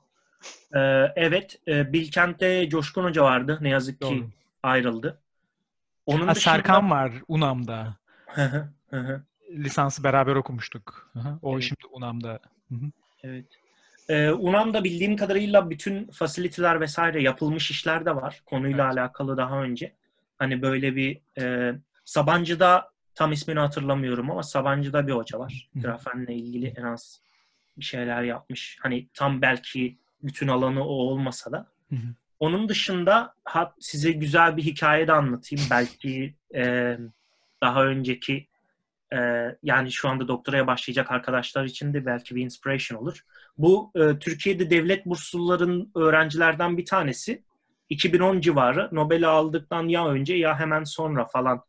Ee, 0.76 1.14
evet, 1.16 1.60
e, 1.68 1.94
Bilkent'te 1.94 2.70
Coşkun 2.70 3.04
Hoca 3.04 3.24
vardı. 3.24 3.58
Ne 3.62 3.70
yazık 3.70 4.02
ki 4.02 4.08
Doğru. 4.08 4.30
ayrıldı. 4.64 5.22
Onun 6.06 6.28
Ha, 6.28 6.36
dışında... 6.36 6.54
Serkan 6.54 6.92
var 6.92 7.12
UNAM'da. 7.28 7.98
Lisansı 9.52 10.04
beraber 10.04 10.36
okumuştuk. 10.36 11.12
O 11.42 11.54
Evet. 11.54 11.64
şimdi 11.64 11.82
UNAM'da. 11.92 12.40
Evet. 13.24 13.46
Ee, 14.10 14.32
UNAM'da 14.32 14.84
bildiğim 14.84 15.16
kadarıyla 15.18 15.70
bütün 15.70 16.08
fasiliteler 16.08 16.82
vesaire 16.82 17.22
yapılmış 17.22 17.72
işler 17.72 18.06
de 18.06 18.16
var. 18.16 18.42
Konuyla 18.46 18.86
Evet. 18.86 18.98
alakalı 18.98 19.38
daha 19.38 19.64
önce. 19.64 19.94
Hani 20.38 20.62
böyle 20.62 20.96
bir 20.96 21.20
e, 21.38 21.74
Sabancı'da 22.06 22.92
tam 23.16 23.32
ismini 23.32 23.60
hatırlamıyorum 23.60 24.32
ama 24.32 24.44
Sabancı'da 24.44 25.08
bir 25.08 25.12
hoca 25.12 25.40
var. 25.40 25.70
Hı. 25.74 25.80
Grafenle 25.80 26.34
ilgili 26.34 26.74
en 26.78 26.84
az 26.84 27.22
bir 27.78 27.84
şeyler 27.84 28.22
yapmış. 28.24 28.78
Hani 28.82 29.08
tam 29.14 29.42
belki 29.42 29.98
bütün 30.24 30.48
alanı 30.48 30.84
o 30.84 30.92
olmasa 30.92 31.52
da. 31.52 31.68
Hı 31.90 31.96
hı. 31.96 32.10
Onun 32.40 32.70
dışında 32.70 33.34
ha, 33.44 33.74
size 33.80 34.12
güzel 34.12 34.58
bir 34.58 34.64
hikaye 34.64 35.08
de 35.08 35.14
anlatayım. 35.14 35.66
Belki 35.72 36.34
e, 36.56 36.98
daha 37.62 37.86
önceki 37.86 38.48
e, 39.14 39.20
yani 39.64 39.92
şu 39.92 40.10
anda 40.10 40.28
doktoraya 40.28 40.68
başlayacak 40.68 41.12
arkadaşlar 41.12 41.64
için 41.64 41.94
de 41.94 42.06
belki 42.06 42.36
bir 42.36 42.42
inspiration 42.42 43.02
olur. 43.02 43.26
Bu 43.60 43.92
e, 43.96 44.20
Türkiye'de 44.20 44.70
devlet 44.70 45.06
bursluların 45.06 45.92
öğrencilerden 45.96 46.78
bir 46.78 46.86
tanesi. 46.86 47.44
2010 47.90 48.42
civarı 48.42 48.90
Nobel'i 48.92 49.28
aldıktan 49.28 49.88
ya 49.88 50.08
önce 50.08 50.36
ya 50.36 50.60
hemen 50.60 50.84
sonra 50.84 51.26
falan 51.26 51.62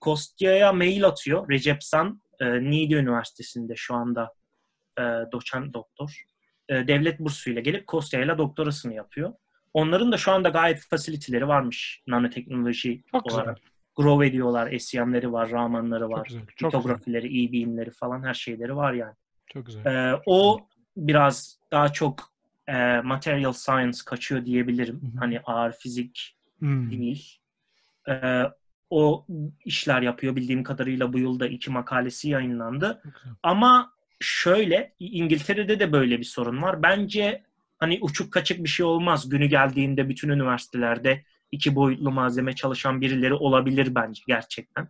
Kostya'ya 0.00 0.72
mail 0.72 1.06
atıyor. 1.06 1.50
Recep 1.50 1.84
San 1.84 2.20
e, 2.40 2.60
Niğde 2.60 2.94
Üniversitesi'nde 2.94 3.72
şu 3.76 3.94
anda 3.94 4.32
e, 4.98 5.02
doçent 5.32 5.74
doktor. 5.74 6.24
E, 6.68 6.88
devlet 6.88 7.20
bursuyla 7.20 7.60
gelip 7.60 7.86
Kostya'yla 7.86 8.38
doktorasını 8.38 8.94
yapıyor. 8.94 9.32
Onların 9.74 10.12
da 10.12 10.16
şu 10.16 10.32
anda 10.32 10.48
gayet 10.48 10.80
fasiliteleri 10.80 11.48
varmış 11.48 12.02
nanoteknoloji 12.06 13.02
Çok 13.10 13.24
güzel. 13.24 13.40
olarak. 13.40 13.58
Grow 13.96 14.26
ediyorlar, 14.26 14.78
SEM'leri 14.78 15.32
var, 15.32 15.50
Raman'ları 15.50 16.00
Çok 16.04 16.12
var, 16.12 16.26
güzel. 16.26 16.40
Çok 16.40 16.56
güzel. 16.56 16.68
litografileri, 16.68 17.44
e-beam'leri 17.44 17.90
falan 17.90 18.22
her 18.22 18.34
şeyleri 18.34 18.76
var 18.76 18.92
yani. 18.92 19.14
Çok 19.46 19.66
güzel. 19.66 19.84
Ee, 19.84 20.20
o 20.26 20.66
biraz 20.96 21.58
daha 21.72 21.92
çok 21.92 22.32
e, 22.66 23.00
material 23.00 23.52
science 23.52 23.98
kaçıyor 24.06 24.44
diyebilirim. 24.46 25.00
Hı 25.02 25.06
hı. 25.06 25.18
Hani 25.18 25.40
ağır 25.40 25.72
fizik 25.72 26.36
Hmm. 26.58 26.90
değil. 26.90 27.38
Ee, 28.08 28.42
o 28.90 29.26
işler 29.64 30.02
yapıyor. 30.02 30.36
Bildiğim 30.36 30.62
kadarıyla 30.62 31.12
bu 31.12 31.18
yılda 31.18 31.46
iki 31.46 31.70
makalesi 31.70 32.28
yayınlandı. 32.28 33.00
Güzel. 33.04 33.32
Ama 33.42 33.92
şöyle 34.20 34.94
İngiltere'de 34.98 35.80
de 35.80 35.92
böyle 35.92 36.18
bir 36.18 36.24
sorun 36.24 36.62
var. 36.62 36.82
Bence 36.82 37.42
hani 37.78 37.98
uçuk 38.02 38.32
kaçık 38.32 38.64
bir 38.64 38.68
şey 38.68 38.86
olmaz. 38.86 39.28
Günü 39.28 39.46
geldiğinde 39.46 40.08
bütün 40.08 40.28
üniversitelerde 40.28 41.24
iki 41.52 41.74
boyutlu 41.74 42.10
malzeme 42.10 42.54
çalışan 42.54 43.00
birileri 43.00 43.34
olabilir 43.34 43.94
bence 43.94 44.22
gerçekten. 44.26 44.88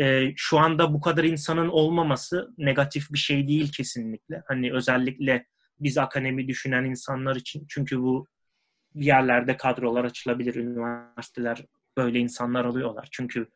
Ee, 0.00 0.32
şu 0.36 0.58
anda 0.58 0.94
bu 0.94 1.00
kadar 1.00 1.24
insanın 1.24 1.68
olmaması 1.68 2.54
negatif 2.58 3.12
bir 3.12 3.18
şey 3.18 3.48
değil 3.48 3.72
kesinlikle. 3.72 4.42
Hani 4.46 4.72
özellikle 4.72 5.46
biz 5.80 5.98
akademi 5.98 6.48
düşünen 6.48 6.84
insanlar 6.84 7.36
için. 7.36 7.66
Çünkü 7.68 8.02
bu 8.02 8.26
bir 8.94 9.06
yerlerde 9.06 9.56
kadrolar 9.56 10.04
açılabilir. 10.04 10.54
Üniversiteler 10.54 11.64
böyle 11.96 12.18
insanlar 12.18 12.64
alıyorlar. 12.64 13.08
Çünkü 13.10 13.46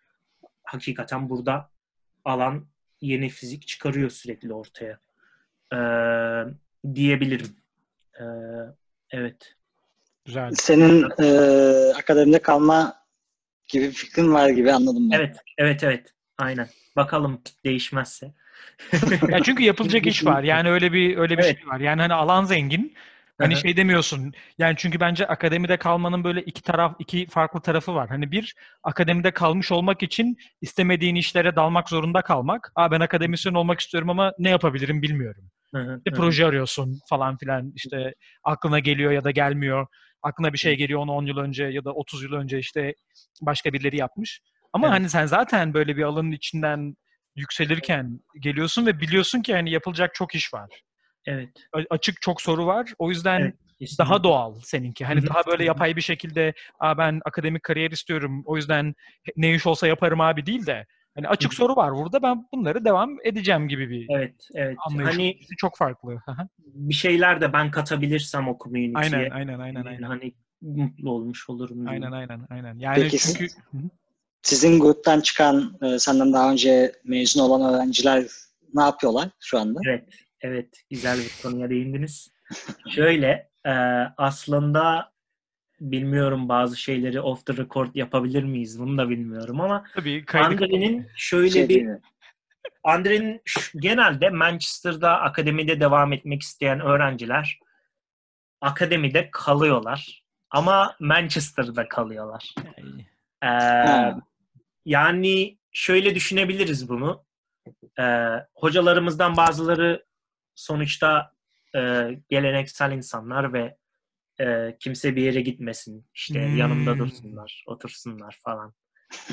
hakikaten 0.64 1.28
burada 1.28 1.70
alan 2.24 2.66
yeni 3.00 3.28
fizik 3.28 3.66
çıkarıyor 3.66 4.10
sürekli 4.10 4.52
ortaya. 4.52 4.98
Ee, 5.72 5.76
diyebilirim. 6.94 7.56
Ee, 8.20 8.24
evet. 9.10 9.54
Güzel. 10.24 10.50
Senin 10.54 11.06
e, 11.22 11.28
akademide 11.94 12.42
kalma 12.42 13.00
gibi 13.68 13.84
bir 13.84 13.92
fikrin 13.92 14.32
var 14.32 14.48
gibi 14.48 14.72
anladım 14.72 15.10
ben. 15.10 15.16
Evet, 15.16 15.36
evet, 15.58 15.84
evet. 15.84 16.14
Aynen. 16.40 16.68
Bakalım 16.96 17.40
değişmezse. 17.64 18.34
Ya 19.28 19.42
çünkü 19.42 19.62
yapılacak 19.62 20.06
iş 20.06 20.26
var. 20.26 20.42
Yani 20.42 20.70
öyle 20.70 20.92
bir 20.92 21.16
öyle 21.16 21.38
bir 21.38 21.42
Evet. 21.42 21.58
şey 21.58 21.68
var. 21.68 21.80
Yani 21.80 22.02
hani 22.02 22.14
alan 22.14 22.44
zengin. 22.44 22.94
Hani 23.38 23.54
Hı 23.54 23.56
hı. 23.56 23.60
şey 23.60 23.76
demiyorsun. 23.76 24.32
Yani 24.58 24.74
çünkü 24.78 25.00
bence 25.00 25.26
akademide 25.26 25.76
kalmanın 25.76 26.24
böyle 26.24 26.42
iki 26.42 26.62
taraf, 26.62 26.96
iki 26.98 27.26
farklı 27.26 27.60
tarafı 27.60 27.94
var. 27.94 28.08
Hani 28.08 28.30
bir 28.32 28.54
akademide 28.82 29.30
kalmış 29.30 29.72
olmak 29.72 30.02
için 30.02 30.36
istemediğin 30.60 31.14
işlere 31.14 31.56
dalmak 31.56 31.88
zorunda 31.88 32.22
kalmak. 32.22 32.72
Aa 32.74 32.90
ben 32.90 33.00
akademisyen 33.00 33.54
olmak 33.54 33.80
istiyorum 33.80 34.10
ama 34.10 34.32
ne 34.38 34.50
yapabilirim 34.50 35.02
bilmiyorum. 35.02 35.50
Hı 35.74 35.80
hı, 35.80 35.96
İşte 36.06 36.16
proje 36.16 36.46
arıyorsun 36.46 37.00
falan 37.08 37.36
filan. 37.36 37.72
İşte 37.74 38.14
aklına 38.44 38.78
geliyor 38.78 39.12
ya 39.12 39.24
da 39.24 39.30
gelmiyor. 39.30 39.86
Aklına 40.22 40.52
bir 40.52 40.58
şey 40.58 40.76
geliyor 40.76 41.00
onu 41.00 41.12
10 41.12 41.26
yıl 41.26 41.36
önce 41.36 41.64
ya 41.64 41.84
da 41.84 41.92
30 41.92 42.22
yıl 42.22 42.32
önce 42.32 42.58
işte 42.58 42.94
başka 43.40 43.72
birileri 43.72 43.96
yapmış. 43.96 44.40
Ama 44.72 44.86
Evet. 44.86 44.94
hani 44.98 45.08
sen 45.08 45.26
zaten 45.26 45.74
böyle 45.74 45.96
bir 45.96 46.02
alanın 46.02 46.32
içinden 46.32 46.96
yükselirken 47.36 48.20
geliyorsun 48.40 48.86
ve 48.86 49.00
biliyorsun 49.00 49.42
ki 49.42 49.54
hani 49.54 49.70
yapılacak 49.70 50.14
çok 50.14 50.34
iş 50.34 50.54
var. 50.54 50.82
Evet. 51.26 51.50
Açık 51.90 52.22
çok 52.22 52.42
soru 52.42 52.66
var. 52.66 52.92
O 52.98 53.10
yüzden 53.10 53.40
Evet, 53.40 53.54
kesinlikle. 53.78 54.04
daha 54.04 54.24
doğal 54.24 54.60
seninki. 54.64 55.04
Hani 55.04 55.20
Hı 55.20 55.24
hı. 55.24 55.28
daha 55.28 55.42
böyle 55.46 55.64
yapay 55.64 55.96
bir 55.96 56.00
şekilde 56.00 56.54
Aa, 56.80 56.98
ben 56.98 57.20
akademik 57.24 57.62
kariyer 57.62 57.90
istiyorum. 57.90 58.42
O 58.46 58.56
yüzden 58.56 58.94
ne 59.36 59.54
iş 59.54 59.66
olsa 59.66 59.86
yaparım 59.86 60.20
abi 60.20 60.46
değil 60.46 60.66
de 60.66 60.86
hani 61.14 61.28
açık 61.28 61.50
Hı 61.50 61.54
hı. 61.54 61.56
soru 61.56 61.76
var 61.76 61.94
burada. 61.94 62.22
Ben 62.22 62.46
bunları 62.54 62.84
devam 62.84 63.16
edeceğim 63.24 63.68
gibi 63.68 63.90
bir 63.90 64.06
Evet, 64.10 64.48
evet. 64.54 64.76
anlayış. 64.86 65.10
Hani 65.12 65.38
çok 65.58 65.76
farklı. 65.78 66.18
Bir 66.58 66.94
şeyler 66.94 67.40
de 67.40 67.52
ben 67.52 67.70
katabilirsem 67.70 68.48
o 68.48 68.58
community'ye 68.62 68.94
aynen, 68.94 69.30
aynen, 69.30 69.58
aynen, 69.58 69.84
aynen. 69.84 70.02
hani 70.02 70.34
mutlu 70.62 71.10
olmuş 71.10 71.50
olurum. 71.50 71.86
Aynen, 71.86 72.12
aynen, 72.12 72.46
aynen. 72.50 72.78
Yani 72.78 73.02
Peki 73.02 73.18
çünkü 73.18 73.46
Hı 73.70 73.78
hı. 73.78 73.90
Sizin 74.42 74.80
gruptan 74.80 75.20
çıkan, 75.20 75.78
e, 75.82 75.98
senden 75.98 76.32
daha 76.32 76.52
önce 76.52 76.92
mezun 77.04 77.40
olan 77.40 77.74
öğrenciler 77.74 78.24
ne 78.74 78.82
yapıyorlar 78.82 79.28
şu 79.40 79.58
anda? 79.58 79.80
Evet, 79.88 80.08
evet. 80.40 80.82
Güzel 80.90 81.18
bir 81.18 81.42
konuya 81.42 81.70
değindiniz. 81.70 82.32
Şöyle, 82.94 83.50
e, 83.66 83.72
aslında 84.16 85.12
bilmiyorum 85.80 86.48
bazı 86.48 86.76
şeyleri 86.76 87.20
off 87.20 87.46
the 87.46 87.56
record 87.56 87.94
yapabilir 87.94 88.44
miyiz? 88.44 88.80
Bunu 88.80 88.98
da 88.98 89.08
bilmiyorum 89.08 89.60
ama 89.60 89.84
tabii 89.94 90.24
Andre'nin 90.34 91.06
şöyle 91.16 91.50
Şey 91.50 91.68
bir? 91.68 91.88
Andre'nin 92.84 93.42
genelde 93.76 94.30
Manchester'da 94.30 95.20
akademide 95.20 95.80
devam 95.80 96.12
etmek 96.12 96.42
isteyen 96.42 96.80
öğrenciler 96.80 97.58
akademide 98.60 99.28
kalıyorlar. 99.32 100.22
Ama 100.50 100.96
Manchester'da 101.00 101.88
kalıyorlar. 101.88 102.54
Ee, 103.42 103.46
Ha. 103.46 104.20
Yani 104.84 105.58
şöyle 105.72 106.14
düşünebiliriz 106.14 106.88
bunu. 106.88 107.24
Ee, 107.98 108.28
hocalarımızdan 108.54 109.36
bazıları 109.36 110.04
sonuçta 110.54 111.32
e, 111.76 112.10
geleneksel 112.28 112.92
insanlar 112.92 113.52
ve 113.52 113.76
e, 114.40 114.76
kimse 114.80 115.16
bir 115.16 115.22
yere 115.22 115.40
gitmesin. 115.40 116.06
İşte 116.14 116.46
Hmm. 116.46 116.56
yanımda 116.56 116.98
dursunlar, 116.98 117.64
otursunlar 117.66 118.38
falan. 118.44 118.74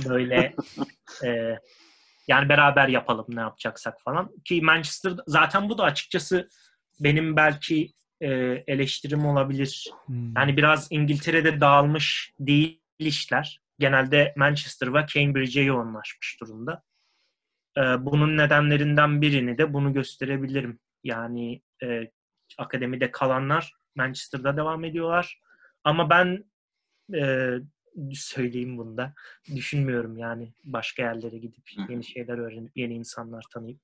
Böyle 0.10 0.56
e, 1.26 1.60
yani 2.28 2.50
beraber 2.50 2.88
yapalım 2.88 3.26
ne 3.30 3.40
yapacaksak 3.40 4.02
falan. 4.02 4.32
Ki 4.46 4.62
Manchester 4.62 5.14
zaten 5.28 5.70
bu 5.70 5.78
da 5.78 5.84
açıkçası 5.84 6.50
benim 7.00 7.36
belki 7.36 7.94
e, 8.22 8.28
eleştirim 8.68 9.26
olabilir. 9.26 9.92
Hmm. 10.06 10.36
Yani 10.36 10.58
biraz 10.58 10.88
İngiltere'de 10.92 11.60
dağılmış 11.62 12.34
değil 12.40 12.82
işler. 13.00 13.62
Genelde 13.80 14.34
Manchester 14.38 14.94
ve 14.94 15.06
Cambridge'e 15.08 15.64
yoğunlaşmış 15.64 16.38
durumda. 16.42 16.84
Ee, 17.78 17.82
bunun 17.82 18.38
nedenlerinden 18.38 19.22
birini 19.22 19.58
de 19.58 19.74
bunu 19.74 19.94
gösterebilirim. 19.94 20.80
Yani 21.04 21.62
e, 21.84 22.12
akademide 22.58 23.12
kalanlar 23.12 23.74
Manchester'da 23.96 24.58
devam 24.58 24.84
ediyorlar. 24.84 25.42
Ama 25.84 26.10
ben 26.10 26.46
e, 27.16 27.54
söyleyeyim 28.14 28.78
bunda. 28.78 29.14
Düşünmüyorum 29.56 30.18
yani 30.18 30.54
başka 30.64 31.04
yerlere 31.04 31.38
gidip 31.38 31.70
yeni 31.90 32.04
şeyler 32.04 32.38
öğrenip 32.38 32.72
yeni 32.78 32.94
insanlar 32.94 33.46
tanıyıp 33.54 33.80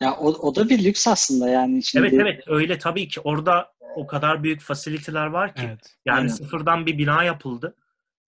Ya 0.00 0.16
o, 0.16 0.28
o 0.28 0.54
da 0.54 0.68
bir 0.68 0.84
lüks 0.84 1.06
aslında 1.06 1.48
yani. 1.48 1.82
Şimdi... 1.82 2.06
Evet 2.06 2.20
evet 2.20 2.44
öyle 2.46 2.78
tabii 2.78 3.08
ki. 3.08 3.20
Orada 3.20 3.72
o 3.96 4.06
kadar 4.06 4.42
büyük 4.42 4.60
fasiliteler 4.60 5.26
var 5.26 5.54
ki. 5.54 5.62
Evet. 5.66 5.96
Yani 6.06 6.18
Aynen. 6.18 6.28
sıfırdan 6.28 6.86
bir 6.86 6.98
bina 6.98 7.24
yapıldı. 7.24 7.74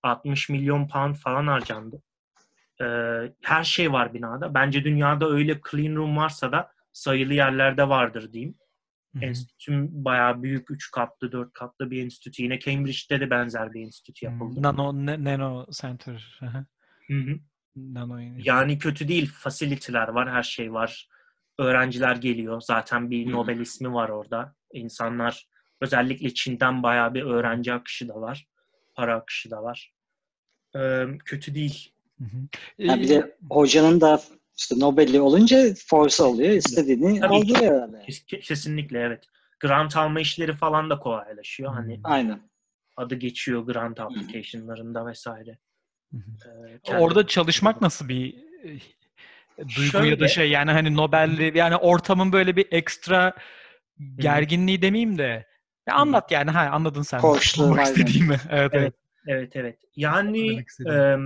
60 0.02 0.48
milyon 0.48 0.88
pound 0.88 1.14
falan 1.14 1.46
harcandı. 1.46 2.02
Ee, 2.80 2.84
her 3.42 3.64
şey 3.64 3.92
var 3.92 4.14
binada. 4.14 4.54
Bence 4.54 4.84
dünyada 4.84 5.28
öyle 5.30 5.60
clean 5.70 5.96
room 5.96 6.16
varsa 6.16 6.52
da 6.52 6.70
sayılı 6.92 7.34
yerlerde 7.34 7.88
vardır 7.88 8.32
diyeyim. 8.32 8.54
Hı 9.14 9.18
hı. 9.18 9.24
Enstitüm 9.24 9.88
bayağı 10.04 10.42
büyük 10.42 10.70
3 10.70 10.90
katlı 10.90 11.32
4 11.32 11.52
katlı 11.52 11.90
bir 11.90 12.04
enstitü. 12.04 12.42
Yine 12.42 12.58
Cambridge'de 12.58 13.20
de 13.20 13.30
benzer 13.30 13.74
bir 13.74 13.80
enstitü 13.82 14.26
yapıldı. 14.26 14.62
Nano, 14.62 14.92
ne- 15.06 15.24
Nano 15.24 15.66
Center. 15.80 16.40
Nano 17.76 18.18
Yani 18.38 18.78
kötü 18.78 19.08
değil. 19.08 19.32
Fasiliteler 19.34 20.08
var, 20.08 20.30
her 20.30 20.42
şey 20.42 20.72
var. 20.72 21.08
Öğrenciler 21.58 22.16
geliyor. 22.16 22.60
Zaten 22.60 23.10
bir 23.10 23.32
Nobel 23.32 23.58
ismi 23.60 23.92
var 23.92 24.08
orada. 24.08 24.54
İnsanlar 24.72 25.48
özellikle 25.80 26.34
Çin'den 26.34 26.82
bayağı 26.82 27.14
bir 27.14 27.22
öğrenci 27.22 27.72
akışı 27.72 28.08
da 28.08 28.20
var. 28.20 28.46
Para 28.98 29.14
akışı 29.14 29.50
da 29.50 29.62
var. 29.62 29.92
Ee, 30.76 31.04
kötü 31.24 31.54
değil. 31.54 31.92
Hı 32.18 32.24
hı. 32.24 32.36
Ya 32.78 33.00
bir 33.00 33.08
de 33.08 33.36
hocanın 33.50 34.00
da 34.00 34.20
işte 34.58 34.74
Nobel'i 34.78 35.20
olunca 35.20 35.74
force 35.86 36.22
oluyor. 36.22 36.50
istediğini 36.50 37.20
Tabii 37.20 37.34
alıyor 37.34 37.58
herhalde. 37.74 37.96
Kes- 38.06 38.26
Kesinlikle 38.26 38.98
evet. 39.00 39.24
Grant 39.60 39.96
alma 39.96 40.20
işleri 40.20 40.52
falan 40.52 40.90
da 40.90 40.98
kolaylaşıyor. 40.98 41.74
Hani 41.74 41.94
Hmm. 41.96 42.00
Aynen. 42.04 42.40
adı 42.96 43.14
geçiyor 43.14 43.62
grant 43.62 44.00
application'larında 44.00 45.06
vesaire. 45.06 45.58
Hı 46.12 46.16
hı. 46.16 46.50
Ee, 46.88 46.98
Orada 46.98 47.26
çalışmak 47.26 47.80
nasıl 47.82 48.08
bir 48.08 48.34
e, 48.64 48.68
duygu 49.58 49.96
ya 49.96 50.02
Şöyle- 50.02 50.20
da 50.20 50.28
şey 50.28 50.50
yani 50.50 50.70
hani 50.70 50.96
Nobel'li 50.96 51.58
yani 51.58 51.76
ortamın 51.76 52.32
böyle 52.32 52.56
bir 52.56 52.66
ekstra 52.70 53.32
gerginliği 54.18 54.82
demeyeyim 54.82 55.18
de 55.18 55.46
ya 55.88 55.94
anlat 55.94 56.30
yani 56.30 56.50
ha 56.50 56.68
anladın 56.72 57.02
sen. 57.02 57.20
Sormak 57.40 57.78
aynen. 57.78 57.90
istediğimi. 57.90 58.36
Evet, 58.50 58.70
evet. 58.74 58.74
Evet. 58.74 58.94
Evet 59.26 59.56
evet. 59.56 59.78
Yani 59.96 60.64
e, 60.90 61.16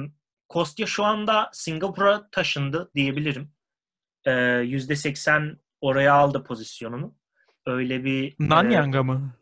Kostya 0.48 0.86
şu 0.86 1.04
anda 1.04 1.50
Singapur'a 1.52 2.28
taşındı 2.30 2.90
diyebilirim. 2.94 3.50
E, 4.24 4.30
%80 4.30 5.56
oraya 5.80 6.14
aldı 6.14 6.44
pozisyonunu. 6.44 7.14
Öyle 7.66 8.04
bir 8.04 8.34
Nanyang'a 8.38 9.02
mı? 9.02 9.32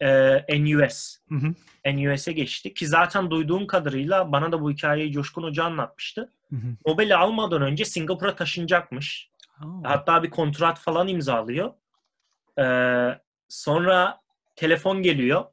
e, 0.00 0.08
e, 0.48 0.64
NUS. 0.64 1.18
Hı 1.28 1.34
hı. 1.34 1.54
NUS'e 1.94 2.32
geçti 2.32 2.74
ki 2.74 2.86
zaten 2.86 3.30
duyduğum 3.30 3.66
kadarıyla 3.66 4.32
bana 4.32 4.52
da 4.52 4.60
bu 4.60 4.70
hikayeyi 4.70 5.12
Coşkun 5.12 5.42
Hoca 5.42 5.64
anlatmıştı. 5.64 6.32
Hı 6.50 6.56
hı. 6.56 6.66
Nobel'i 6.86 7.16
almadan 7.16 7.62
önce 7.62 7.84
Singapur'a 7.84 8.36
taşınacakmış. 8.36 9.30
Aa. 9.60 9.66
Hatta 9.84 10.22
bir 10.22 10.30
kontrat 10.30 10.78
falan 10.78 11.08
imzalıyor. 11.08 11.72
Ee, 12.58 13.18
sonra 13.48 14.20
telefon 14.58 15.02
geliyor. 15.02 15.44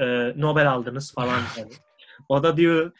Ee, 0.00 0.32
Nobel 0.36 0.70
aldınız 0.70 1.14
falan. 1.14 1.40
Yani. 1.58 1.72
O 2.28 2.42
da 2.42 2.56
diyor 2.56 2.92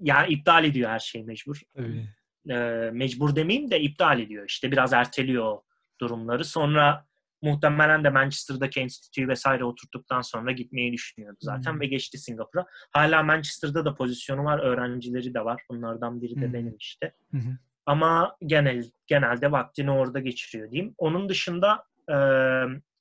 yani 0.00 0.32
iptal 0.32 0.64
ediyor 0.64 0.90
her 0.90 0.98
şeyi 0.98 1.24
mecbur. 1.24 1.60
Tabii. 1.76 2.08
Ee, 2.50 2.90
mecbur 2.92 3.36
demeyeyim 3.36 3.70
de 3.70 3.80
iptal 3.80 4.20
ediyor. 4.20 4.44
İşte 4.48 4.72
biraz 4.72 4.92
erteliyor 4.92 5.58
durumları. 6.00 6.44
Sonra 6.44 7.06
muhtemelen 7.42 8.04
de 8.04 8.10
Manchester'daki 8.10 8.80
enstitüyü 8.80 9.28
vesaire 9.28 9.64
oturttuktan 9.64 10.20
sonra 10.20 10.52
gitmeyi 10.52 10.92
düşünüyordu 10.92 11.36
zaten 11.40 11.72
Hmm. 11.72 11.80
ve 11.80 11.86
geçti 11.86 12.18
Singapur'a. 12.18 12.66
Hala 12.90 13.22
Manchester'da 13.22 13.84
da 13.84 13.94
pozisyonu 13.94 14.44
var, 14.44 14.58
öğrencileri 14.58 15.34
de 15.34 15.44
var. 15.44 15.62
Bunlardan 15.70 16.22
biri 16.22 16.36
de 16.40 16.46
Hmm. 16.46 16.52
benim 16.54 16.76
işte. 16.78 17.12
Hı. 17.32 17.38
Ama 17.86 18.36
genel 18.46 18.84
genelde 19.06 19.52
vaktini 19.52 19.90
orada 19.90 20.20
geçiriyor 20.20 20.70
diyeyim. 20.70 20.94
Onun 20.98 21.28
dışında 21.28 21.84
e, 22.10 22.16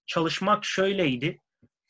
çalışmak 0.05 0.65
şöyleydi. 0.65 1.41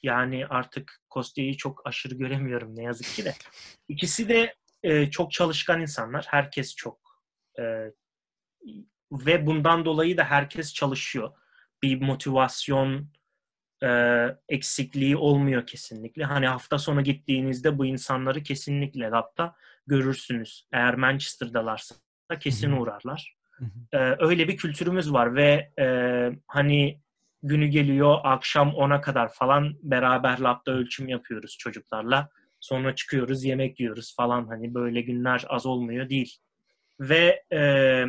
Yani 0.05 0.47
artık 0.47 1.01
Kostya'yı 1.09 1.57
çok 1.57 1.87
aşırı 1.87 2.15
göremiyorum 2.15 2.75
ne 2.75 2.83
yazık 2.83 3.07
ki 3.07 3.25
de. 3.25 3.33
İkisi 3.87 4.29
de 4.29 4.55
e, 4.83 5.11
çok 5.11 5.31
çalışkan 5.31 5.81
insanlar. 5.81 6.25
Herkes 6.29 6.75
çok. 6.75 6.99
E, 7.59 7.63
ve 9.11 9.45
bundan 9.45 9.85
dolayı 9.85 10.17
da 10.17 10.23
herkes 10.23 10.73
çalışıyor. 10.73 11.31
Bir 11.83 12.01
motivasyon 12.01 13.11
e, 13.83 13.89
eksikliği 14.49 15.17
olmuyor 15.17 15.67
kesinlikle. 15.67 16.23
Hani 16.23 16.47
hafta 16.47 16.77
sonu 16.77 17.03
gittiğinizde 17.03 17.77
bu 17.77 17.85
insanları 17.85 18.43
kesinlikle 18.43 19.09
labda 19.09 19.55
görürsünüz. 19.87 20.67
Eğer 20.71 20.95
Manchester'dalarsa 20.95 21.95
da 22.31 22.39
kesin 22.39 22.71
uğrarlar. 22.71 23.35
Ee, 23.93 24.15
öyle 24.19 24.47
bir 24.47 24.57
kültürümüz 24.57 25.13
var 25.13 25.35
ve 25.35 25.71
e, 25.79 25.85
hani 26.47 27.01
günü 27.47 27.67
geliyor 27.67 28.17
akşam 28.23 28.69
10'a 28.69 29.01
kadar 29.01 29.33
falan 29.33 29.75
beraber 29.83 30.39
labda 30.39 30.71
ölçüm 30.71 31.07
yapıyoruz 31.07 31.57
çocuklarla. 31.59 32.29
Sonra 32.59 32.95
çıkıyoruz 32.95 33.43
yemek 33.43 33.79
yiyoruz 33.79 34.15
falan 34.15 34.47
hani 34.47 34.73
böyle 34.73 35.01
günler 35.01 35.45
az 35.49 35.65
olmuyor 35.65 36.09
değil. 36.09 36.37
Ve 36.99 37.43
e, 37.53 38.03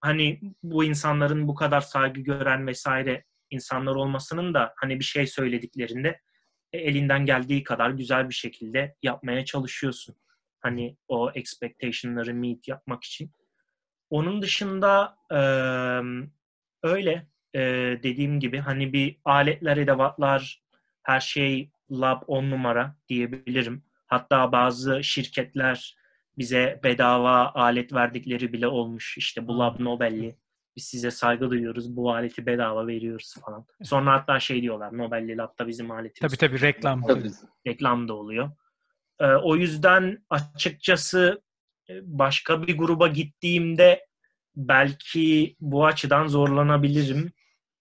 hani 0.00 0.40
bu 0.62 0.84
insanların 0.84 1.48
bu 1.48 1.54
kadar 1.54 1.80
saygı 1.80 2.20
gören 2.20 2.66
vesaire 2.66 3.24
insanlar 3.50 3.94
olmasının 3.94 4.54
da 4.54 4.74
hani 4.76 4.98
bir 4.98 5.04
şey 5.04 5.26
söylediklerinde 5.26 6.20
e, 6.72 6.78
elinden 6.78 7.26
geldiği 7.26 7.62
kadar 7.64 7.90
güzel 7.90 8.28
bir 8.28 8.34
şekilde 8.34 8.94
yapmaya 9.02 9.44
çalışıyorsun. 9.44 10.16
Hani 10.60 10.96
o 11.08 11.30
expectation'ları 11.34 12.34
meet 12.34 12.68
yapmak 12.68 13.04
için. 13.04 13.30
Onun 14.10 14.42
dışında 14.42 15.18
e, 15.30 15.38
öyle 16.82 17.26
e, 17.56 17.60
dediğim 18.02 18.40
gibi 18.40 18.58
hani 18.58 18.92
bir 18.92 19.16
aletler, 19.24 19.76
edevatlar, 19.76 20.62
her 21.02 21.20
şey 21.20 21.70
lab 21.90 22.22
on 22.26 22.50
numara 22.50 22.96
diyebilirim. 23.08 23.82
Hatta 24.06 24.52
bazı 24.52 25.04
şirketler 25.04 25.96
bize 26.38 26.80
bedava 26.84 27.52
alet 27.54 27.92
verdikleri 27.92 28.52
bile 28.52 28.66
olmuş. 28.68 29.18
İşte 29.18 29.48
bu 29.48 29.58
lab 29.58 29.80
Nobel'li. 29.80 30.36
Biz 30.76 30.84
size 30.84 31.10
saygı 31.10 31.50
duyuyoruz. 31.50 31.96
Bu 31.96 32.14
aleti 32.14 32.46
bedava 32.46 32.86
veriyoruz 32.86 33.34
falan. 33.44 33.66
Sonra 33.82 34.12
hatta 34.12 34.40
şey 34.40 34.62
diyorlar. 34.62 34.98
Nobel'li 34.98 35.36
labda 35.36 35.68
bizim 35.68 35.90
aletimiz. 35.90 36.32
Tabii 36.32 36.48
tabii 36.48 36.60
reklam. 36.60 37.02
Tabii. 37.02 37.30
Reklam 37.66 38.08
da 38.08 38.14
oluyor. 38.14 38.50
E, 39.20 39.26
o 39.26 39.56
yüzden 39.56 40.24
açıkçası 40.30 41.42
e, 41.90 41.92
başka 42.02 42.66
bir 42.66 42.78
gruba 42.78 43.08
gittiğimde 43.08 44.06
belki 44.56 45.56
bu 45.60 45.86
açıdan 45.86 46.26
zorlanabilirim. 46.26 47.32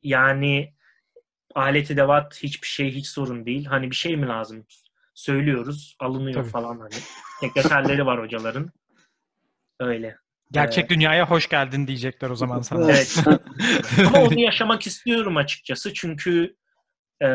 Yani 0.06 0.74
alet 1.56 1.92
edevat 1.92 2.44
hiçbir 2.44 2.68
şey 2.68 2.92
hiç 2.92 3.08
sorun 3.08 3.46
değil. 3.46 3.66
Hani 3.66 3.92
bir 3.92 3.96
şey 3.96 4.18
mi 4.18 4.28
lazım? 4.28 4.66
Söylüyoruz, 5.14 5.96
alınıyor 6.00 6.42
Tabii. 6.42 6.52
falan 6.52 6.80
hani. 6.80 6.96
Sekreterleri 7.40 8.06
var 8.06 8.22
hocaların. 8.22 8.72
Öyle. 9.80 10.18
Gerçek 10.52 10.90
dünyaya 10.90 11.30
hoş 11.30 11.50
geldin 11.50 11.88
diyecekler 11.88 12.30
o 12.30 12.36
zaman 12.36 12.62
sana. 12.62 12.92
Evet. 12.92 13.16
Ama 14.08 14.20
onu 14.20 14.40
yaşamak 14.40 14.88
istiyorum 14.88 15.38
açıkçası 15.38 15.94
çünkü 15.94 16.56
e, 17.24 17.28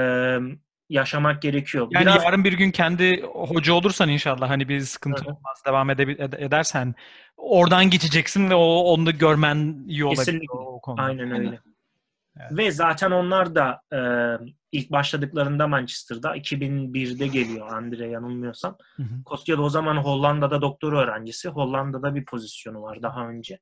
yaşamak 0.88 1.42
gerekiyor. 1.42 1.88
Yani 1.90 2.04
Biraz 2.04 2.24
yarın 2.24 2.44
bir 2.44 2.52
gün 2.52 2.70
kendi 2.70 3.22
hoca 3.22 3.72
olursan 3.72 4.08
inşallah 4.08 4.50
hani 4.50 4.68
bir 4.68 4.80
sıkıntı 4.80 5.24
Hı 5.24 5.24
hı. 5.24 5.28
olmaz 5.28 5.62
devam 5.66 5.90
ede- 5.90 6.02
ed- 6.02 6.44
edersen 6.44 6.94
oradan 7.36 7.90
geçeceksin 7.90 8.50
ve 8.50 8.54
o 8.54 8.64
onu 8.64 9.18
görmen 9.18 9.84
iyi 9.88 10.04
olabilir 10.04 10.24
Kesinlikle. 10.24 10.52
o, 10.58 10.80
konuda. 10.80 11.02
Aynen 11.02 11.30
Aynen. 11.30 11.58
Evet. 12.38 12.52
Ve 12.52 12.70
zaten 12.70 13.10
onlar 13.10 13.54
da 13.54 13.80
e, 13.92 14.00
ilk 14.72 14.90
başladıklarında 14.90 15.68
Manchester'da 15.68 16.36
2001'de 16.36 17.26
geliyor 17.26 17.72
Andre 17.72 18.06
yanılmıyorsam. 18.08 18.78
Da 19.24 19.62
o 19.62 19.70
zaman 19.70 19.96
Hollanda'da 19.96 20.62
doktor 20.62 20.92
öğrencisi. 20.92 21.48
Hollanda'da 21.48 22.14
bir 22.14 22.24
pozisyonu 22.24 22.82
var 22.82 23.02
daha 23.02 23.28
önce. 23.28 23.58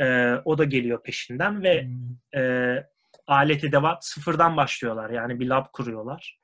E, 0.00 0.34
o 0.44 0.58
da 0.58 0.64
geliyor 0.64 1.02
peşinden 1.02 1.62
ve 1.62 1.82
Hmm, 1.82 2.40
e, 2.40 2.86
alet 3.26 3.64
edevat 3.64 4.04
sıfırdan 4.04 4.56
başlıyorlar. 4.56 5.10
Yani 5.10 5.40
bir 5.40 5.46
lab 5.46 5.66
kuruyorlar. 5.72 6.38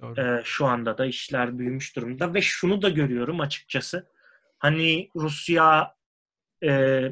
Doğru. 0.00 0.20
E, 0.20 0.42
şu 0.44 0.66
anda 0.66 0.98
da 0.98 1.06
işler 1.06 1.58
büyümüş 1.58 1.96
durumda 1.96 2.34
ve 2.34 2.40
şunu 2.40 2.82
da 2.82 2.88
görüyorum 2.88 3.40
açıkçası. 3.40 4.06
Hani 4.58 5.10
Rusya 5.16 5.94
e, 6.64 7.02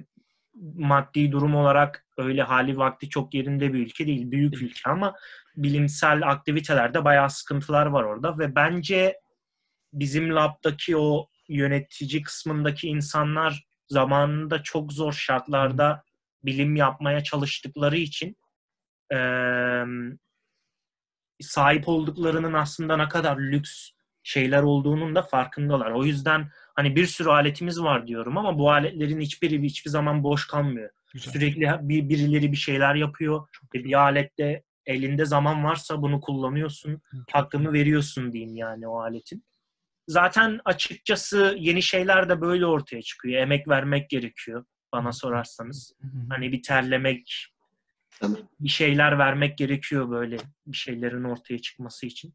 maddi 0.74 1.32
durum 1.32 1.54
olarak 1.54 2.06
öyle 2.18 2.42
hali 2.42 2.76
vakti 2.76 3.08
çok 3.08 3.34
yerinde 3.34 3.72
bir 3.72 3.78
ülke 3.86 4.06
değil. 4.06 4.30
Büyük 4.30 4.62
ülke 4.62 4.90
ama 4.90 5.14
bilimsel 5.56 6.30
aktivitelerde 6.30 7.04
bayağı 7.04 7.30
sıkıntılar 7.30 7.86
var 7.86 8.02
orada 8.04 8.38
ve 8.38 8.54
bence 8.54 9.20
bizim 9.92 10.34
labdaki 10.34 10.96
o 10.96 11.28
yönetici 11.48 12.22
kısmındaki 12.22 12.88
insanlar 12.88 13.64
zamanında 13.88 14.62
çok 14.62 14.92
zor 14.92 15.12
şartlarda 15.12 16.02
bilim 16.44 16.76
yapmaya 16.76 17.22
çalıştıkları 17.22 17.96
için 17.96 18.36
eee, 19.12 19.86
sahip 21.40 21.88
olduklarının 21.88 22.52
aslında 22.52 22.96
ne 22.96 23.08
kadar 23.08 23.36
lüks 23.36 23.90
şeyler 24.22 24.62
olduğunun 24.62 25.14
da 25.14 25.22
farkındalar. 25.22 25.90
O 25.90 26.04
yüzden 26.04 26.50
hani 26.76 26.96
bir 26.96 27.06
sürü 27.06 27.28
aletimiz 27.28 27.82
var 27.82 28.06
diyorum 28.06 28.38
ama 28.38 28.58
bu 28.58 28.70
aletlerin 28.70 29.20
hiçbiri 29.20 29.62
hiçbir 29.62 29.90
zaman 29.90 30.22
boş 30.22 30.46
kalmıyor. 30.46 30.90
Güzel. 31.12 31.32
Sürekli 31.32 31.70
bir 31.80 32.08
birileri 32.08 32.52
bir 32.52 32.56
şeyler 32.56 32.94
yapıyor. 32.94 33.48
Bir 33.74 34.00
alette 34.00 34.62
elinde 34.86 35.24
zaman 35.24 35.64
varsa 35.64 36.02
bunu 36.02 36.20
kullanıyorsun. 36.20 37.02
Hakkını 37.32 37.72
veriyorsun 37.72 38.32
diyeyim 38.32 38.56
yani 38.56 38.88
o 38.88 39.00
aletin. 39.00 39.44
Zaten 40.08 40.60
açıkçası 40.64 41.56
yeni 41.58 41.82
şeyler 41.82 42.28
de 42.28 42.40
böyle 42.40 42.66
ortaya 42.66 43.02
çıkıyor. 43.02 43.42
Emek 43.42 43.68
vermek 43.68 44.10
gerekiyor 44.10 44.64
bana 44.92 45.12
sorarsanız. 45.12 45.92
Hani 46.30 46.52
bir 46.52 46.62
terlemek, 46.62 47.46
bir 48.60 48.68
şeyler 48.68 49.18
vermek 49.18 49.58
gerekiyor 49.58 50.10
böyle 50.10 50.36
bir 50.66 50.76
şeylerin 50.76 51.24
ortaya 51.24 51.58
çıkması 51.58 52.06
için. 52.06 52.34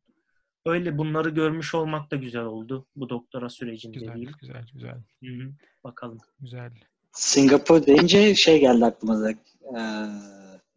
Öyle 0.65 0.97
bunları 0.97 1.29
görmüş 1.29 1.75
olmak 1.75 2.11
da 2.11 2.15
güzel 2.15 2.41
oldu 2.43 2.85
bu 2.95 3.09
doktora 3.09 3.49
sürecinde 3.49 3.99
Güzel, 3.99 4.13
diyeyim. 4.13 4.31
güzel, 4.41 4.65
güzel, 4.73 4.97
Hı 5.23 5.43
hı. 5.43 5.51
Bakalım. 5.83 6.17
güzel. 6.39 6.71
Singapur 7.11 7.85
deyince 7.85 8.35
şey 8.35 8.59
geldi 8.59 8.85
aklıma 8.85 9.21
da. 9.21 9.31
Ee, 9.31 9.35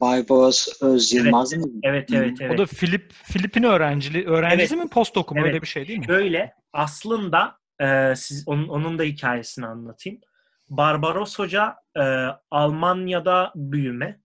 Barbaros 0.00 0.82
Öz 0.82 1.12
Yılmaz 1.12 1.52
mı? 1.52 1.66
Evet 1.82 2.12
evet 2.12 2.36
evet. 2.40 2.54
O 2.54 2.58
da 2.62 2.66
Filip 2.66 3.12
Filipin 3.12 3.62
öğrencili 3.62 4.26
öğrencisi 4.26 4.76
mi 4.76 4.88
postdoc 4.88 5.30
mu 5.30 5.36
Evet. 5.40 5.46
öyle 5.48 5.62
bir 5.62 5.66
şey 5.66 5.88
değil 5.88 5.98
mi? 5.98 6.08
Böyle 6.08 6.54
aslında 6.72 7.58
e, 7.80 8.14
siz 8.16 8.48
onun, 8.48 8.68
onun 8.68 8.98
da 8.98 9.02
hikayesini 9.02 9.66
anlatayım. 9.66 10.20
Barbaros 10.70 11.38
Hoca 11.38 11.76
e, 11.96 12.02
Almanya'da 12.50 13.52
büyüme. 13.56 14.20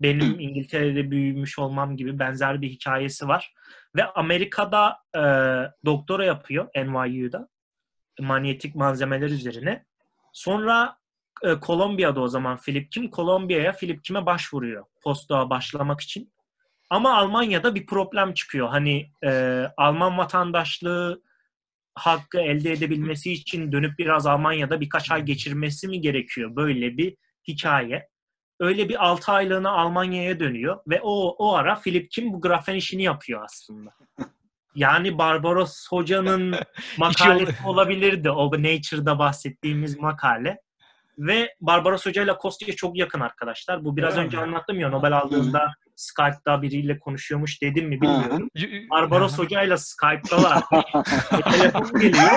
Benim 0.00 0.40
İngiltere'de 0.40 1.10
büyümüş 1.10 1.58
olmam 1.58 1.96
gibi 1.96 2.18
benzer 2.18 2.62
bir 2.62 2.68
hikayesi 2.68 3.28
var. 3.28 3.54
Ve 3.96 4.04
Amerika'da 4.04 4.98
e, 5.16 5.22
doktora 5.84 6.24
yapıyor 6.24 6.68
NYU'da. 6.76 7.48
Manyetik 8.20 8.74
malzemeler 8.74 9.30
üzerine. 9.30 9.84
Sonra 10.32 10.98
e, 11.42 11.54
Kolombiya'da 11.54 12.20
o 12.20 12.28
zaman 12.28 12.56
Philip 12.56 12.92
Kim. 12.92 13.10
Kolombiya'ya 13.10 13.72
Philip 13.72 14.04
Kim'e 14.04 14.26
başvuruyor 14.26 14.84
postdoğa 15.02 15.50
başlamak 15.50 16.00
için. 16.00 16.32
Ama 16.90 17.16
Almanya'da 17.16 17.74
bir 17.74 17.86
problem 17.86 18.34
çıkıyor. 18.34 18.68
Hani 18.68 19.10
e, 19.24 19.64
Alman 19.76 20.18
vatandaşlığı 20.18 21.22
hakkı 21.94 22.40
elde 22.40 22.72
edebilmesi 22.72 23.32
için 23.32 23.72
dönüp 23.72 23.98
biraz 23.98 24.26
Almanya'da 24.26 24.80
birkaç 24.80 25.10
ay 25.10 25.22
geçirmesi 25.22 25.88
mi 25.88 26.00
gerekiyor? 26.00 26.56
Böyle 26.56 26.96
bir 26.96 27.16
hikaye. 27.48 28.08
Öyle 28.60 28.88
bir 28.88 29.06
6 29.06 29.32
aylığına 29.32 29.70
Almanya'ya 29.70 30.40
dönüyor 30.40 30.78
ve 30.88 31.00
o 31.02 31.28
o 31.38 31.54
ara 31.54 31.74
Philip 31.74 32.10
Kim 32.10 32.32
bu 32.32 32.40
grafen 32.40 32.74
işini 32.74 33.02
yapıyor 33.02 33.42
aslında. 33.44 33.90
Yani 34.74 35.18
Barbaros 35.18 35.88
Hoca'nın 35.90 36.54
makalesi 36.98 37.66
olabilirdi. 37.66 38.30
O 38.30 38.52
Nature'da 38.52 39.18
bahsettiğimiz 39.18 39.98
makale. 39.98 40.60
Ve 41.18 41.54
Barbaros 41.60 42.06
Hoca 42.06 42.22
ile 42.22 42.36
Kostya 42.36 42.76
çok 42.76 42.96
yakın 42.96 43.20
arkadaşlar. 43.20 43.84
Bu 43.84 43.96
biraz 43.96 44.16
Öyle 44.16 44.26
önce 44.26 44.36
mi? 44.36 44.42
anlattım 44.42 44.80
ya 44.80 44.88
Nobel 44.88 45.18
aldığında 45.18 45.72
Skype'da 45.98 46.62
biriyle 46.62 46.98
konuşuyormuş 46.98 47.62
dedim 47.62 47.88
mi 47.88 48.00
bilmiyorum. 48.00 48.48
Barbaros 48.90 49.38
Hoca 49.38 49.62
ile 49.62 49.76
Skype'dalar. 49.76 50.62
E, 51.32 51.50
telefon 51.50 52.00
geliyor. 52.00 52.30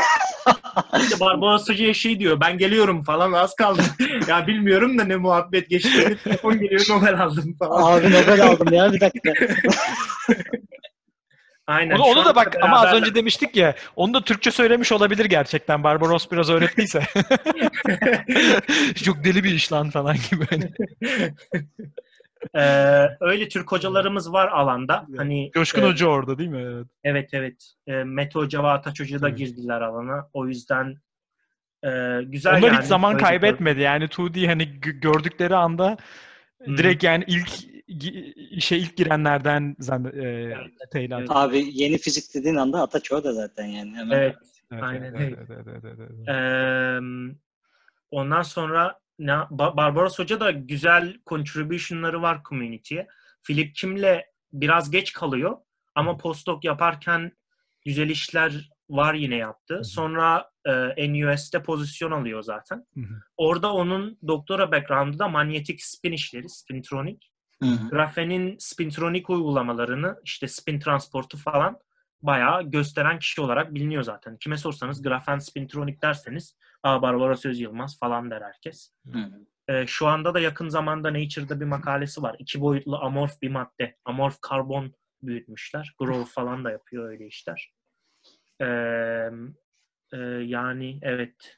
İşte 1.02 1.20
Barbaros 1.20 1.70
Hoca'ya 1.70 1.94
şey 1.94 2.20
diyor. 2.20 2.40
Ben 2.40 2.58
geliyorum 2.58 3.04
falan 3.04 3.32
az 3.32 3.56
kaldı. 3.56 3.82
ya 4.28 4.48
bilmiyorum 4.48 4.98
da 4.98 5.04
ne 5.04 5.16
muhabbet 5.16 5.70
geçti. 5.70 6.18
Telefon 6.24 6.60
geliyor 6.60 6.86
Nobel 6.90 7.22
aldım 7.22 7.56
falan. 7.60 8.00
Abi 8.00 8.08
Nobel 8.08 8.42
aldım 8.42 8.74
ya 8.74 8.94
bir 8.94 9.02
dakika. 9.02 9.34
Aynen. 11.68 11.96
Onu, 11.96 12.04
onu 12.04 12.26
da 12.26 12.36
bak 12.36 12.58
ama 12.62 12.80
az 12.80 12.94
önce 12.94 13.16
demiştik 13.16 13.56
ya 13.56 13.76
onu 13.96 14.14
da 14.14 14.24
Türkçe 14.24 14.52
söylemiş 14.52 14.92
olabilir 14.92 15.26
gerçekten 15.26 15.84
Barbaros 15.84 16.32
biraz 16.32 16.50
öğrettiyse. 16.50 17.04
Çok 19.04 19.24
deli 19.24 19.44
bir 19.44 19.52
iş 19.52 19.72
lan 19.72 19.90
falan 19.90 20.16
gibi. 20.32 20.46
Ee, 22.56 23.08
öyle 23.20 23.50
Türk 23.50 23.72
hocalarımız 23.72 24.34
var 24.34 24.48
alanda. 24.48 25.08
Hani 25.18 25.52
Coşkun 25.54 25.82
e, 25.82 25.86
Hoca 25.86 26.08
orada 26.08 26.38
değil 26.38 26.50
mi? 26.50 26.62
Evet. 26.62 26.88
Evet 27.04 27.30
evet. 27.34 27.74
E, 27.88 28.04
Mete 28.04 28.40
Hoca 28.40 28.64
ve 28.64 28.68
Ataç 28.68 29.00
Hoca 29.00 29.22
da 29.22 29.30
Tabii. 29.30 29.36
girdiler 29.36 29.82
alana. 29.82 30.30
O 30.34 30.48
yüzden 30.48 30.96
e, 31.84 32.22
güzel 32.24 32.58
Onlar 32.58 32.68
yani. 32.68 32.78
hiç 32.82 32.88
zaman 32.88 33.14
Öyle 33.16 33.24
kaybetmedi. 33.24 33.82
Yani 33.82 34.04
2D 34.04 34.48
hani 34.48 34.64
gö- 34.64 35.00
gördükleri 35.00 35.56
anda 35.56 35.98
Hı. 36.62 36.78
direkt 36.78 37.04
yani 37.04 37.24
ilk 37.28 37.50
işe 38.52 38.78
ilk 38.78 38.98
girenlerden 38.98 39.76
zannet 39.80 40.14
e, 40.16 40.20
Evet. 40.24 41.14
Ataç. 41.14 41.28
Abi 41.30 41.70
yeni 41.74 41.98
fizik 41.98 42.34
dediğin 42.36 42.56
anda 42.56 42.82
Ataç 42.82 43.12
orada 43.12 43.34
zaten 43.34 43.66
yani. 43.66 43.96
Hemen. 43.96 44.18
Evet. 44.18 44.36
Evet, 44.72 44.84
Aynen 44.84 45.14
evet, 45.16 45.38
evet, 45.38 45.50
evet, 45.50 45.68
evet, 45.68 45.84
evet, 46.00 46.10
evet. 46.18 46.28
Eee, 46.28 47.36
ondan 48.12 48.42
sonra 48.42 49.00
ne, 49.22 49.32
Ba- 49.32 49.78
Barbaros 49.78 50.20
Hoca 50.20 50.40
da 50.40 50.52
güzel 50.52 51.18
contribution'ları 51.28 52.22
var 52.22 52.42
community'ye. 52.50 53.08
Philip 53.48 53.76
Kim'le 53.76 54.22
biraz 54.54 54.92
geç 54.92 55.14
kalıyor 55.14 55.58
ama 55.96 56.18
postdoc 56.18 56.60
yaparken 56.68 57.32
güzel 57.86 58.10
işler 58.10 58.70
var 58.90 59.14
yine 59.14 59.36
yaptı. 59.36 59.78
hı. 59.78 59.84
Sonra 59.84 60.50
e, 60.98 61.14
NUS'te 61.14 61.64
pozisyon 61.64 62.12
alıyor 62.12 62.44
zaten. 62.44 62.86
Hı 62.94 63.02
hı. 63.02 63.22
Orada 63.38 63.74
onun 63.74 64.20
doktora 64.28 64.72
background'ı 64.72 65.20
da 65.20 65.28
manyetik 65.28 65.84
spin 65.84 66.12
işleri, 66.12 66.50
spintronik. 66.50 67.32
Grafenin 67.90 68.56
spintronik 68.60 69.30
uygulamalarını 69.30 70.16
işte 70.24 70.48
spin 70.48 70.80
transportu 70.80 71.38
falan 71.38 71.80
bayağı 72.24 72.64
gösteren 72.64 73.20
kişi 73.20 73.42
olarak 73.42 73.74
biliniyor 73.74 74.04
zaten. 74.04 74.38
Kime 74.38 74.58
sorsanız 74.58 75.02
grafen 75.02 75.40
spintronik 75.40 76.02
derseniz 76.02 76.56
Aa 76.84 77.02
Barbaros 77.02 77.46
Öz 77.46 77.60
Yılmaz 77.60 78.00
falan 78.00 78.32
der 78.32 78.42
herkes. 78.42 78.94
Hı. 79.12 79.30
Ee, 79.68 79.88
şu 79.88 80.08
anda 80.08 80.34
da 80.34 80.40
yakın 80.40 80.70
zamanda 80.70 81.14
Nature'da 81.14 81.60
bir 81.60 81.66
makalesi 81.66 82.22
var. 82.22 82.36
İki 82.40 82.62
boyutlu 82.62 82.98
amorf 82.98 83.42
bir 83.42 83.50
madde. 83.50 83.96
Amorf 84.06 84.42
karbon 84.42 84.94
büyütmüşler. 85.24 85.94
Grow 86.00 86.32
falan 86.32 86.66
da 86.66 86.72
yapıyor 86.72 87.10
öyle 87.10 87.28
işler. 87.28 87.74
Ee, 88.62 88.66
e, 90.14 90.18
yani 90.44 91.00
evet. 91.02 91.58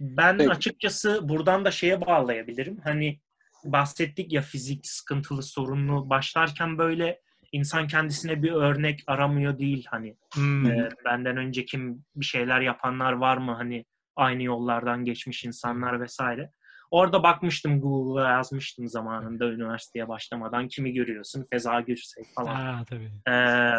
Ben 0.00 0.38
Peki. 0.38 0.50
açıkçası 0.50 1.28
buradan 1.28 1.64
da 1.64 1.70
şeye 1.70 2.00
bağlayabilirim. 2.00 2.80
Hani 2.84 3.20
bahsettik 3.64 4.32
ya 4.32 4.42
fizik 4.42 4.86
sıkıntılı 4.86 5.42
sorunlu 5.42 6.10
başlarken 6.10 6.78
böyle 6.78 7.20
insan 7.52 7.86
kendisine 7.86 8.42
bir 8.42 8.52
örnek 8.52 9.00
aramıyor 9.06 9.58
değil 9.58 9.86
hani 9.90 10.16
Hmm. 10.34 10.66
e, 10.66 10.88
benden 11.04 11.36
önce 11.36 11.64
kim 11.64 12.04
bir 12.16 12.24
şeyler 12.24 12.60
yapanlar 12.60 13.12
var 13.12 13.36
mı 13.36 13.52
hani 13.52 13.84
aynı 14.16 14.42
yollardan 14.42 15.04
geçmiş 15.04 15.44
insanlar 15.44 16.00
vesaire. 16.00 16.50
Orada 16.90 17.22
bakmıştım 17.22 17.80
Google'a 17.80 18.30
yazmıştım 18.30 18.88
zamanında 18.88 19.52
üniversiteye 19.52 20.08
başlamadan 20.08 20.68
kimi 20.68 20.92
görüyorsun 20.92 21.46
Feza 21.50 21.80
Gürsey 21.80 22.24
falan. 22.34 22.54
Ha, 22.54 22.84
tabii. 22.88 23.10
Ee, 23.28 23.72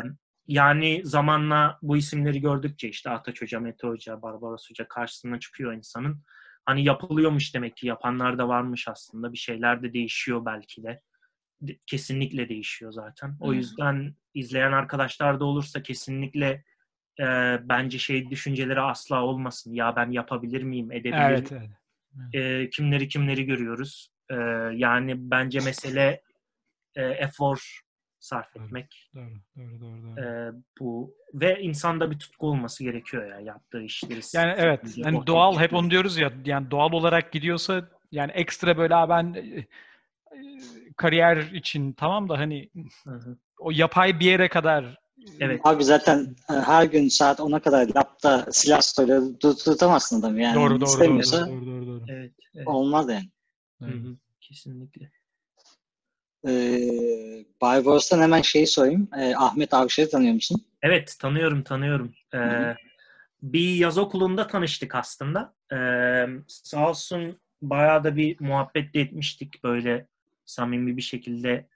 yani 0.48 1.02
zamanla 1.04 1.80
bu 1.82 1.98
isimleri 1.98 2.42
gördükçe 2.42 2.90
işte 2.90 3.10
Ataç 3.10 3.42
Hoca, 3.42 3.60
Mete 3.60 3.88
Hoca, 3.88 4.22
Barbaros 4.22 4.70
Hoca 4.70 4.88
karşısına 4.88 5.40
çıkıyor 5.40 5.74
insanın. 5.74 6.24
Hani 6.66 6.84
yapılıyormuş 6.84 7.56
demek 7.56 7.78
ki 7.78 7.88
yapanlar 7.88 8.38
da 8.38 8.48
varmış 8.48 8.88
aslında. 8.88 9.34
Bir 9.34 9.38
şeyler 9.38 9.84
de 9.84 9.94
değişiyor 9.94 10.46
belki 10.46 10.84
de. 10.84 11.02
Kesinlikle 11.86 12.50
değişiyor 12.50 12.92
zaten. 12.92 13.38
O 13.40 13.54
yüzden 13.54 14.16
izleyen 14.34 14.72
arkadaşlar 14.72 15.40
da 15.40 15.46
olursa 15.46 15.84
kesinlikle 15.84 16.64
e, 17.20 17.26
bence 17.64 17.98
şey 18.00 18.30
düşünceleri 18.30 18.82
asla 18.82 19.24
olmasın. 19.24 19.74
Ya 19.74 19.96
ben 19.96 20.12
yapabilir 20.12 20.64
miyim, 20.64 20.92
edebilir 20.92 21.20
Evet, 21.22 21.52
miyim? 21.52 21.74
evet. 22.34 22.66
E, 22.66 22.70
kimleri 22.70 23.08
kimleri 23.08 23.46
görüyoruz. 23.46 24.12
E, 24.30 24.36
yani 24.74 25.14
bence 25.32 25.60
mesele 25.60 26.22
e, 26.96 27.04
efor 27.06 27.82
sarf 28.20 28.56
etmek. 28.56 29.10
Doğru, 29.16 29.30
doğru, 29.58 29.82
doğru. 29.82 30.04
doğru. 30.04 30.26
Ee, 30.26 30.52
bu 30.80 31.16
ve 31.34 31.62
insanda 31.62 32.12
bir 32.12 32.20
tutku 32.20 32.48
olması 32.48 32.84
gerekiyor 32.84 33.26
ya 33.28 33.40
yaptığı 33.40 33.82
işleri. 33.82 34.20
Yani 34.34 34.54
evet. 34.58 34.80
ortaya 34.84 35.28
doğal 35.28 35.60
hep 35.60 35.74
onu 35.74 35.92
diyoruz 35.92 36.18
ya 36.18 36.32
yani 36.46 36.72
doğal 36.72 36.92
olarak 36.92 37.32
gidiyorsa 37.32 37.90
yani 38.12 38.32
ekstra 38.32 38.78
böyle 38.78 38.96
"Aa, 38.96 39.10
ben 39.10 39.34
e, 39.34 39.68
kariyer 41.00 41.38
için 41.38 41.94
tamam 41.94 42.30
da 42.30 42.38
hani 42.38 42.70
Hı 43.04 43.12
hı. 43.12 43.38
o 43.60 43.72
yapay 43.72 44.20
bir 44.20 44.26
yere 44.26 44.50
kadar 44.50 45.00
Evet. 45.40 45.62
Abi 45.64 45.84
zaten 45.84 46.36
e, 46.50 46.54
her 46.54 46.84
gün 46.84 47.08
saat 47.08 47.40
10'a 47.40 47.60
kadar 47.60 47.88
lapta 47.96 48.46
silah. 48.52 48.82
Tut- 49.40 49.66
Tutamazsın 49.66 50.20
adamı 50.20 50.42
yani. 50.42 50.56
doğru 50.56 50.70
doğru 50.70 50.82
doğru 50.82 50.90
İstemiyorsa 50.90 51.48
doğru 51.48 51.66
doğru 51.66 51.88
doğru. 51.88 52.04
Evet. 52.08 52.32
evet. 52.56 52.68
olmaz 52.68 53.10
yani. 53.10 53.30
Hı 53.80 53.86
hı. 53.86 54.18
Kesinlikle. 54.42 55.12
Ee, 56.48 57.46
Barbaros'tan 57.62 58.22
hemen 58.22 58.42
şeyi 58.42 58.68
sorayım. 58.68 59.10
Ee, 59.18 59.36
Ahmet 59.36 59.74
Avşar'ı 59.74 60.10
tanıyor 60.10 60.34
musun? 60.34 60.66
Evet 60.82 61.16
tanıyorum 61.20 61.64
tanıyorum. 61.64 62.14
Ee, 62.36 62.76
bir 63.42 63.76
yaz 63.76 63.98
okulunda 63.98 64.48
tanıştık 64.48 64.96
aslında. 64.96 65.54
Ee, 65.74 66.26
sağ 66.48 66.90
olsun 66.90 67.40
bayağı 67.62 68.04
da 68.04 68.16
bir 68.16 68.42
muhabbet 68.42 68.94
de 68.94 69.02
etmiştik 69.02 69.64
böyle 69.64 70.08
samimi 70.50 70.98
bir 70.98 71.02
şekilde 71.02 71.70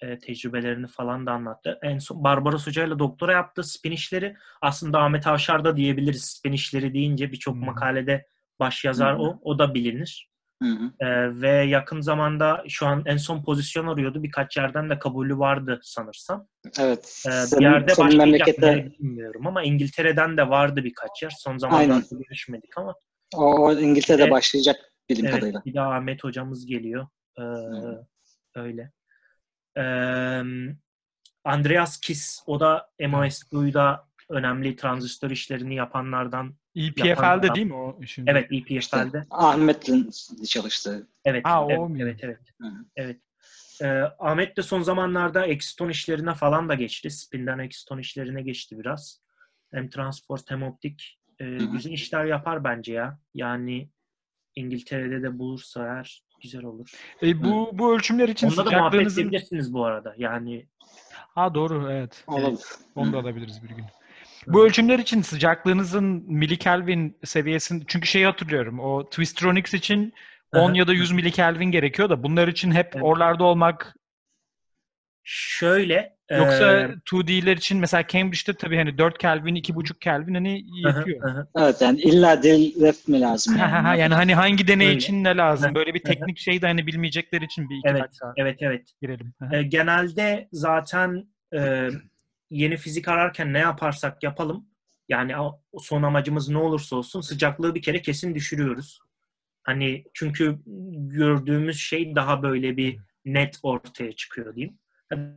e, 0.00 0.18
tecrübelerini 0.18 0.86
falan 0.86 1.26
da 1.26 1.32
anlattı. 1.32 1.78
En 1.82 1.98
son 1.98 2.24
Barbaros 2.24 2.66
Hoca 2.66 2.86
ile 2.86 2.98
doktora 2.98 3.32
yaptığı 3.32 3.62
spin 3.62 3.92
işleri 3.92 4.36
aslında 4.62 5.00
Ahmet 5.00 5.26
Avşar 5.26 5.64
da 5.64 5.76
diyebiliriz. 5.76 6.24
Spin 6.24 6.52
işleri 6.52 6.94
deyince 6.94 7.32
birçok 7.32 7.56
makalede 7.56 8.26
baş 8.60 8.84
yazar 8.84 9.14
o. 9.14 9.38
O 9.42 9.58
da 9.58 9.74
bilinir. 9.74 10.30
Hı 10.62 10.68
hı. 10.68 11.06
Ee, 11.06 11.40
ve 11.40 11.50
yakın 11.50 12.00
zamanda 12.00 12.64
şu 12.68 12.86
an 12.86 13.02
en 13.06 13.16
son 13.16 13.42
pozisyon 13.42 13.86
arıyordu. 13.86 14.22
Birkaç 14.22 14.56
yerden 14.56 14.90
de 14.90 14.98
kabulü 14.98 15.38
vardı 15.38 15.80
sanırsam. 15.82 16.48
Evet. 16.80 17.06
Senin, 17.06 17.60
bir 17.60 17.64
yerde 17.64 17.94
senin 17.94 18.18
başlayacak 18.18 18.58
bilmiyorum 19.00 19.46
ama 19.46 19.62
İngiltere'den 19.62 20.36
de 20.36 20.48
vardı 20.48 20.84
birkaç 20.84 21.22
yer. 21.22 21.32
Son 21.38 21.58
zamanlarda 21.58 22.06
görüşmedik 22.10 22.78
ama 22.78 22.94
o, 23.34 23.64
o 23.64 23.72
İngiltere'de 23.72 24.22
Evet. 24.22 24.32
başlayacak 24.32 24.76
bildiğim 25.10 25.26
evet, 25.26 25.36
kadarıyla. 25.36 25.62
bir 25.64 25.74
daha 25.74 25.94
Ahmet 25.94 26.24
hocamız 26.24 26.66
geliyor. 26.66 27.06
Ee, 27.38 27.42
Hı. 27.42 28.06
öyle. 28.54 28.92
Ee, 29.76 30.42
Andreas 31.44 32.00
Kiss 32.00 32.42
o 32.46 32.60
da 32.60 32.90
MOSQ'da 33.08 34.08
önemli 34.28 34.76
transistör 34.76 35.30
işlerini 35.30 35.74
yapanlardan. 35.74 36.54
EPFL'de 36.74 37.08
Yapan- 37.08 37.50
E 37.50 37.54
değil 37.54 37.66
mi 37.66 37.74
o 37.74 38.00
şimdi? 38.06 38.30
Evet 38.30 38.52
EPFL'de. 38.52 39.24
Ahmet'in 39.30 40.10
çalıştığı. 40.46 41.08
Evet, 41.24 41.46
Ha, 41.46 41.66
o 41.66 41.70
evet, 41.70 41.80
mu? 41.80 41.96
evet, 42.00 42.18
evet. 42.22 42.40
Hı. 42.60 42.66
Evet. 42.96 43.20
Ee, 43.82 43.86
Ahmet 44.18 44.56
de 44.56 44.62
son 44.62 44.82
zamanlarda 44.82 45.46
Exton 45.46 45.88
işlerine 45.88 46.34
falan 46.34 46.68
da 46.68 46.74
geçti. 46.74 47.10
Spin'den 47.10 47.58
Exton 47.58 47.98
işlerine 47.98 48.42
geçti 48.42 48.78
biraz. 48.78 49.20
Hem 49.72 49.88
transport 49.88 50.50
hem 50.50 50.62
optik. 50.62 51.18
Ee, 51.38 51.58
güzel 51.72 51.90
işler 51.92 52.24
yapar 52.24 52.64
bence 52.64 52.92
ya. 52.92 53.18
Yani 53.34 53.90
İngiltere'de 54.54 55.22
de 55.22 55.38
bulursa 55.38 55.84
eğer 55.86 56.24
güzel 56.46 56.64
olur. 56.64 56.90
E, 57.22 57.44
bu 57.44 57.70
bu 57.72 57.94
ölçümler 57.94 58.28
için 58.28 58.46
Onunla 58.46 58.66
da 58.66 58.70
muhabbet 58.70 58.82
sıcaklığınızın... 58.84 59.22
edebilirsiniz 59.22 59.72
bu 59.72 59.84
arada. 59.84 60.14
Yani 60.18 60.66
Ha 61.34 61.54
doğru 61.54 61.92
evet. 61.92 62.24
Olabilir. 62.26 62.64
Onu 62.94 63.12
da 63.12 63.18
alabiliriz 63.18 63.62
bir 63.62 63.68
gün. 63.68 63.84
Bu 64.46 64.66
ölçümler 64.66 64.98
için 64.98 65.22
sıcaklığınızın 65.22 66.04
milikelvin 66.26 67.16
seviyesini 67.24 67.82
çünkü 67.86 68.08
şeyi 68.08 68.26
hatırlıyorum. 68.26 68.80
O 68.80 69.04
Twistronics 69.04 69.74
için 69.74 70.12
10 70.52 70.58
Aha. 70.68 70.76
ya 70.76 70.86
da 70.86 70.92
100 70.92 71.12
milikelvin 71.12 71.70
gerekiyor 71.70 72.10
da 72.10 72.22
bunlar 72.22 72.48
için 72.48 72.70
hep 72.70 72.90
Evet. 72.94 73.04
oralarda 73.04 73.44
olmak 73.44 73.96
şöyle 75.28 76.16
yoksa 76.30 76.80
e, 76.80 76.84
2D'ler 76.84 77.56
için 77.56 77.78
mesela 77.78 78.06
Cambridge'de 78.06 78.56
tabii 78.56 78.76
hani 78.76 78.98
4 78.98 79.18
Kelvin, 79.18 79.54
2,5 79.54 79.98
Kelvin 79.98 80.34
hani 80.34 80.64
aha. 80.86 81.46
Evet 81.56 81.80
yani 81.80 82.00
illa 82.00 82.42
del 82.42 82.80
ref 82.80 83.08
mi 83.08 83.20
lazım? 83.20 83.54
Ha, 83.54 83.94
yani 83.94 84.14
hani 84.14 84.34
hangi 84.34 84.68
deney 84.68 84.86
Öyle. 84.86 84.96
için 84.96 85.24
ne 85.24 85.36
lazım? 85.36 85.74
Böyle 85.74 85.94
bir 85.94 86.02
teknik 86.02 86.38
şey 86.38 86.62
de 86.62 86.66
hani 86.66 86.86
bilmeyecekler 86.86 87.40
için 87.40 87.70
bir 87.70 87.76
iki 87.76 87.88
Evet, 87.88 88.02
dakika 88.02 88.32
evet 88.36 88.56
evet. 88.60 88.92
girelim. 89.02 89.34
E, 89.52 89.62
genelde 89.62 90.48
zaten 90.52 91.28
e, 91.54 91.88
yeni 92.50 92.76
fizik 92.76 93.08
ararken 93.08 93.52
ne 93.52 93.58
yaparsak 93.58 94.22
yapalım 94.22 94.66
yani 95.08 95.32
son 95.78 96.02
amacımız 96.02 96.48
ne 96.48 96.58
olursa 96.58 96.96
olsun 96.96 97.20
sıcaklığı 97.20 97.74
bir 97.74 97.82
kere 97.82 98.02
kesin 98.02 98.34
düşürüyoruz. 98.34 99.00
Hani 99.62 100.04
çünkü 100.14 100.58
gördüğümüz 100.96 101.78
şey 101.78 102.14
daha 102.14 102.42
böyle 102.42 102.76
bir 102.76 102.98
net 103.24 103.58
ortaya 103.62 104.12
çıkıyor 104.12 104.54
diyeyim. 104.54 104.78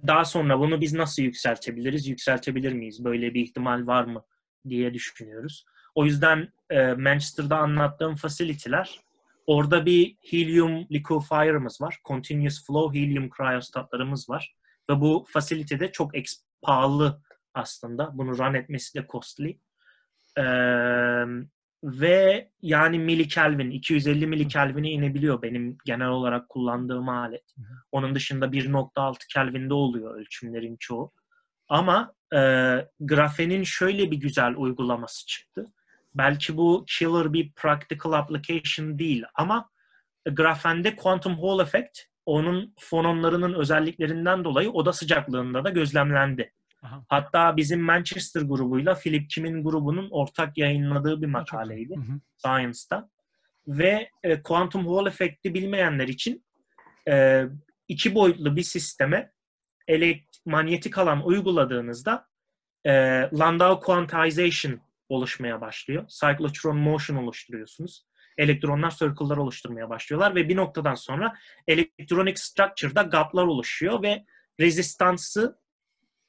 Daha 0.07 0.25
sonra 0.25 0.59
bunu 0.59 0.81
biz 0.81 0.93
nasıl 0.93 1.23
yükseltebiliriz, 1.23 2.07
yükseltebilir 2.07 2.73
miyiz, 2.73 3.03
böyle 3.03 3.33
bir 3.33 3.41
ihtimal 3.41 3.87
var 3.87 4.03
mı 4.03 4.23
diye 4.69 4.93
düşünüyoruz. 4.93 5.65
O 5.95 6.05
yüzden 6.05 6.53
e, 6.69 6.93
Manchester'da 6.93 7.57
anlattığım 7.57 8.15
facility'ler 8.15 8.99
orada 9.47 9.85
bir 9.85 10.17
helium 10.31 10.87
liquefier'ımız 10.91 11.81
var. 11.81 11.99
Continuous 12.05 12.65
flow 12.67 12.99
helium 12.99 13.29
cryostatlarımız 13.37 14.29
var. 14.29 14.55
Ve 14.89 15.01
bu 15.01 15.25
facility'de 15.27 15.91
çok 15.91 16.15
eks- 16.15 16.43
pahalı 16.61 17.21
aslında. 17.53 18.17
Bunu 18.17 18.37
run 18.37 18.53
etmesi 18.53 18.99
de 18.99 19.05
costly. 19.09 19.59
Ee, 20.37 20.43
ve 21.83 22.49
yani 22.61 22.99
milikelvin, 22.99 23.71
250 23.71 24.27
milikelvine 24.27 24.89
inebiliyor 24.89 25.41
benim 25.41 25.77
genel 25.85 26.07
olarak 26.07 26.49
kullandığım 26.49 27.09
alet. 27.09 27.43
Onun 27.91 28.15
dışında 28.15 28.45
1.6 28.45 29.17
Kelvin'de 29.33 29.73
oluyor 29.73 30.15
ölçümlerin 30.15 30.77
çoğu. 30.79 31.13
Ama 31.69 32.13
e, 32.33 32.39
grafenin 32.99 33.63
şöyle 33.63 34.11
bir 34.11 34.17
güzel 34.17 34.55
uygulaması 34.55 35.25
çıktı. 35.25 35.65
Belki 36.15 36.57
bu 36.57 36.85
killer 36.87 37.33
bir 37.33 37.51
practical 37.51 38.13
application 38.13 38.99
değil 38.99 39.23
ama 39.35 39.69
grafende 40.31 40.95
quantum 40.95 41.41
Hall 41.41 41.59
effect 41.59 41.99
onun 42.25 42.73
fononlarının 42.79 43.53
özelliklerinden 43.53 44.43
dolayı 44.43 44.71
oda 44.71 44.93
sıcaklığında 44.93 45.63
da 45.63 45.69
gözlemlendi. 45.69 46.53
Aha. 46.81 47.03
Hatta 47.09 47.57
bizim 47.57 47.81
Manchester 47.81 48.41
grubuyla 48.41 48.95
Philip 48.95 49.29
Kim'in 49.29 49.63
grubunun 49.63 50.09
ortak 50.11 50.57
yayınladığı 50.57 51.21
bir 51.21 51.27
makaleydi 51.27 51.95
Hı 51.95 52.01
hı. 52.01 52.19
Science'da. 52.37 53.09
Ve 53.67 54.09
e, 54.23 54.41
Quantum 54.41 54.87
Hall 54.87 55.05
efekti 55.07 55.53
bilmeyenler 55.53 56.07
için 56.07 56.45
e, 57.07 57.45
iki 57.87 58.15
boyutlu 58.15 58.55
bir 58.55 58.63
sisteme 58.63 59.31
elekt- 59.87 60.39
manyetik 60.45 60.97
alan 60.97 61.25
uyguladığınızda 61.25 62.27
e, 62.85 62.91
Landau 63.33 63.79
quantization 63.79 64.79
oluşmaya 65.09 65.61
başlıyor. 65.61 66.07
Cyclotron 66.07 66.77
motion 66.77 67.17
oluşturuyorsunuz. 67.17 68.05
Elektronlar 68.37 68.91
circle'lar 68.91 69.37
oluşturmaya 69.37 69.89
başlıyorlar 69.89 70.35
ve 70.35 70.49
bir 70.49 70.55
noktadan 70.55 70.95
sonra 70.95 71.33
electronic 71.67 72.35
structure'da 72.35 73.01
gaplar 73.01 73.43
oluşuyor 73.43 74.03
ve 74.03 74.25
rezistansı 74.59 75.59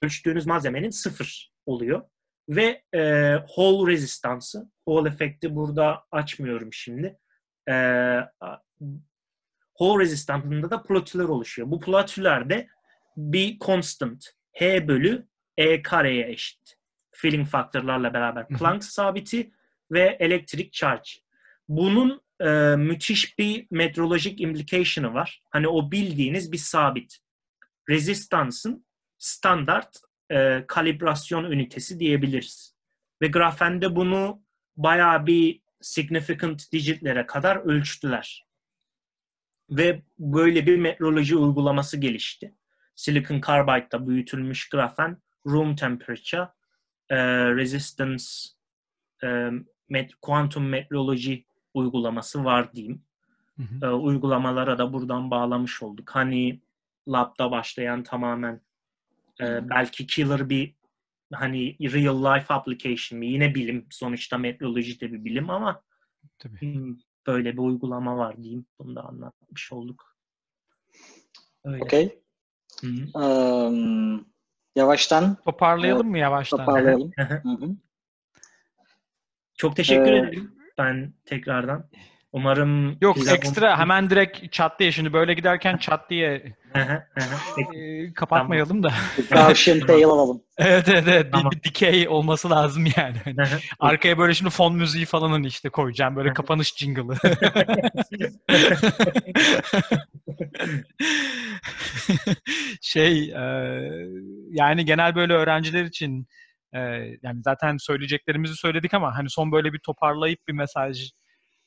ölçtüğünüz 0.03 0.47
malzemenin 0.47 0.91
sıfır 0.91 1.53
oluyor. 1.67 2.03
Ve 2.49 2.83
e, 2.95 3.01
Hall 3.57 3.87
rezistansı, 3.87 4.71
Hall 4.89 5.07
efekti 5.07 5.57
burada 5.57 6.05
açmıyorum 6.11 6.73
şimdi. 6.73 7.19
E, 7.69 7.75
Hall 9.79 10.01
rezistantında 10.01 10.71
da 10.71 10.83
plotüler 10.83 11.25
oluşuyor. 11.25 11.71
Bu 11.71 11.81
plotülerde 11.81 12.69
bir 13.17 13.59
constant 13.59 14.27
H 14.53 14.89
bölü 14.89 15.27
E 15.57 15.83
kareye 15.83 16.31
eşit. 16.31 16.77
Filling 17.13 17.49
faktörlerle 17.49 18.15
beraber. 18.15 18.49
Planck 18.49 18.85
sabiti 18.85 19.51
ve 19.91 20.17
elektrik 20.21 20.73
charge. 20.73 21.11
Bunun 21.69 22.23
e, 22.41 22.77
müthiş 22.77 23.39
bir 23.39 23.67
metrolojik 23.71 24.41
implication'ı 24.41 25.15
var. 25.15 25.43
Hani 25.51 25.69
o 25.69 25.91
bildiğiniz 25.91 26.53
bir 26.53 26.59
sabit. 26.59 27.19
Rezistansın 27.89 28.85
standart 29.21 29.97
e, 30.31 30.65
kalibrasyon 30.67 31.45
ünitesi 31.45 32.01
diyebiliriz. 32.01 32.77
Ve 33.23 33.27
grafende 33.27 33.97
bunu 33.97 34.43
bayağı 34.77 35.27
bir 35.27 35.63
significant 35.81 36.73
digitlere 36.73 37.27
kadar 37.27 37.57
ölçtüler. 37.57 38.47
Ve 39.71 40.03
böyle 40.19 40.67
bir 40.67 40.77
metroloji 40.77 41.37
uygulaması 41.37 41.97
gelişti. 41.97 42.55
Silicon 42.95 43.41
Carbide'da 43.47 44.09
büyütülmüş 44.09 44.69
grafen, 44.69 45.23
room 45.47 45.77
temperature, 45.77 46.49
e, 47.09 47.17
resistance, 47.55 48.25
e, 49.25 49.51
met, 49.89 50.11
quantum 50.23 50.69
metroloji 50.69 51.45
uygulaması 51.75 52.45
var 52.45 52.73
diyeyim. 52.73 53.05
Hı 53.57 53.63
hı. 53.63 53.87
E, 53.87 53.91
uygulamalara 53.91 54.79
da 54.79 54.93
buradan 54.93 55.31
bağlamış 55.31 55.83
olduk. 55.83 56.11
Hani 56.11 56.61
labda 57.09 57.51
başlayan 57.51 58.03
tamamen 58.03 58.61
e, 59.41 59.69
belki 59.71 60.07
killer 60.07 60.49
bir 60.51 60.75
hani 61.33 61.77
real 61.81 62.25
life 62.25 62.55
application 62.55 63.19
mi? 63.21 63.27
Yine 63.27 63.55
bilim. 63.55 63.87
Sonuçta 63.91 64.39
metroloji 64.39 65.01
de 65.01 65.13
bir 65.13 65.25
bilim 65.25 65.51
ama 65.51 65.83
Tabii. 66.39 66.61
hmm, 66.61 66.97
böyle 67.27 67.53
bir 67.53 67.59
uygulama 67.59 68.17
var 68.17 68.37
diyeyim. 68.43 68.67
Bunu 68.79 68.97
da 68.97 69.03
anlatmış 69.05 69.73
olduk. 69.73 70.17
Öyle. 71.65 72.11
Hı. 72.81 72.87
Eee, 73.17 74.21
yavaştan 74.77 75.37
Toparlayalım 75.45 76.09
mı 76.11 76.19
yavaştan? 76.19 76.59
toparlayalım. 76.59 77.13
Hı 77.19 77.49
hı. 77.49 77.77
Çok 79.57 79.77
teşekkür 79.77 80.13
Ee, 80.13 80.17
ederim 80.19 80.55
ben 80.79 81.13
tekrardan. 81.25 81.89
Umarım 82.33 82.97
Yok 83.01 83.17
güzel 83.17 83.35
ekstra 83.35 83.79
hemen 83.79 84.11
direkt 84.11 84.53
çat 84.53 84.79
diye 84.81 84.93
şimdi 84.93 85.13
böyle 85.13 85.35
giderken 85.35 85.77
çat 85.77 86.11
diye 86.11 86.55
Hı 86.73 86.81
hı, 86.81 86.93
hı 86.93 87.25
hı. 87.25 87.37
Peki. 87.57 87.79
e, 87.79 88.13
kapatmayalım 88.13 88.83
da. 88.83 88.93
Gaussian 89.31 89.81
tail 89.87 90.05
alalım. 90.05 90.43
evet 90.59 90.89
evet 90.89 91.05
evet 91.09 91.27
bir, 91.27 91.33
Tamam. 91.33 91.53
bir 91.53 91.63
dikey 91.63 92.09
olması 92.09 92.51
lazım 92.51 92.85
yani. 92.97 93.17
Arkaya 93.81 94.19
böyle 94.19 94.35
şimdi 94.35 94.51
fon 94.51 94.77
müziği 94.77 95.05
falan 95.05 95.31
hani 95.31 95.47
işte 95.47 95.69
koyacağım 95.69 96.17
böyle 96.17 96.33
kapanış 96.33 96.75
jingle'ı. 96.77 97.17
şey 102.81 103.31
e, 103.31 103.43
yani 104.51 104.85
genel 104.85 105.15
böyle 105.15 105.33
öğrenciler 105.33 105.85
için 105.85 106.27
e, 106.73 106.79
yani 107.23 107.43
zaten 107.45 107.77
söyleyeceklerimizi 107.77 108.57
söyledik 108.57 108.95
ama 108.95 109.17
hani 109.17 109.31
son 109.31 109.53
böyle 109.53 109.73
bir 109.73 109.79
toparlayıp 109.79 110.49
bir 110.49 110.53
mesaj 110.53 111.11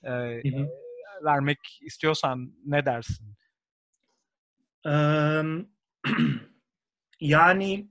e, 0.03 0.09
Hı 0.09 0.57
hı. 0.57 0.69
vermek 1.25 1.59
istiyorsan 1.81 2.53
ne 2.65 2.85
dersin? 2.85 3.35
Yani 7.19 7.87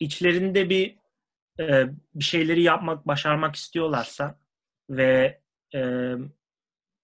içlerinde 0.00 0.70
bir 0.70 0.96
e, 1.60 1.86
bir 2.14 2.24
şeyleri 2.24 2.62
yapmak, 2.62 3.06
başarmak 3.06 3.56
istiyorlarsa 3.56 4.38
ve 4.90 5.40
e, 5.74 6.12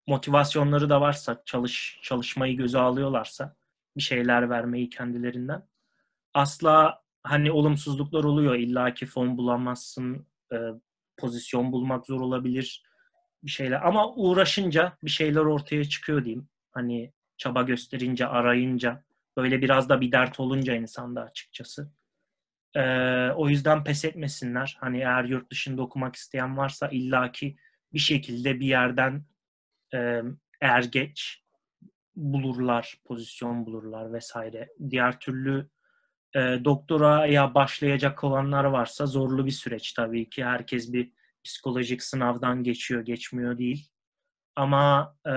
motivasyonları 0.06 0.90
da 0.90 1.00
varsa, 1.00 1.42
çalış 1.44 2.00
çalışmayı 2.02 2.56
göze 2.56 2.78
alıyorlarsa, 2.78 3.56
bir 3.96 4.02
şeyler 4.02 4.50
vermeyi 4.50 4.90
kendilerinden. 4.90 5.68
Asla 6.34 7.02
hani 7.22 7.52
olumsuzluklar 7.52 8.24
oluyor. 8.24 8.54
İlla 8.54 8.94
ki 8.94 9.06
fon 9.06 9.36
bulamazsın, 9.36 10.26
e, 10.52 10.56
pozisyon 11.16 11.72
bulmak 11.72 12.06
zor 12.06 12.20
olabilir 12.20 12.87
bir 13.42 13.50
şeyler. 13.50 13.86
Ama 13.86 14.14
uğraşınca 14.14 14.96
bir 15.04 15.10
şeyler 15.10 15.40
ortaya 15.40 15.84
çıkıyor 15.84 16.24
diyeyim. 16.24 16.48
Hani 16.70 17.12
çaba 17.36 17.62
gösterince, 17.62 18.26
arayınca, 18.26 19.04
böyle 19.36 19.62
biraz 19.62 19.88
da 19.88 20.00
bir 20.00 20.12
dert 20.12 20.40
olunca 20.40 20.74
insanda 20.74 21.22
açıkçası. 21.22 21.92
Ee, 22.76 23.30
o 23.30 23.48
yüzden 23.48 23.84
pes 23.84 24.04
etmesinler. 24.04 24.76
Hani 24.80 24.98
eğer 24.98 25.24
yurt 25.24 25.50
dışında 25.50 25.82
okumak 25.82 26.16
isteyen 26.16 26.56
varsa 26.56 26.88
illaki 26.88 27.56
bir 27.92 27.98
şekilde 27.98 28.60
bir 28.60 28.66
yerden 28.66 29.24
e, 29.94 30.22
geç 30.90 31.42
bulurlar, 32.16 33.00
pozisyon 33.04 33.66
bulurlar 33.66 34.12
vesaire. 34.12 34.68
Diğer 34.90 35.20
türlü 35.20 35.68
e, 36.34 36.40
doktoraya 36.64 37.54
başlayacak 37.54 38.24
olanlar 38.24 38.64
varsa 38.64 39.06
zorlu 39.06 39.46
bir 39.46 39.50
süreç 39.50 39.92
tabii 39.92 40.30
ki. 40.30 40.44
Herkes 40.44 40.92
bir 40.92 41.12
psikolojik 41.44 42.02
sınavdan 42.02 42.62
geçiyor, 42.62 43.02
geçmiyor 43.02 43.58
değil. 43.58 43.88
Ama 44.56 45.16
e, 45.26 45.32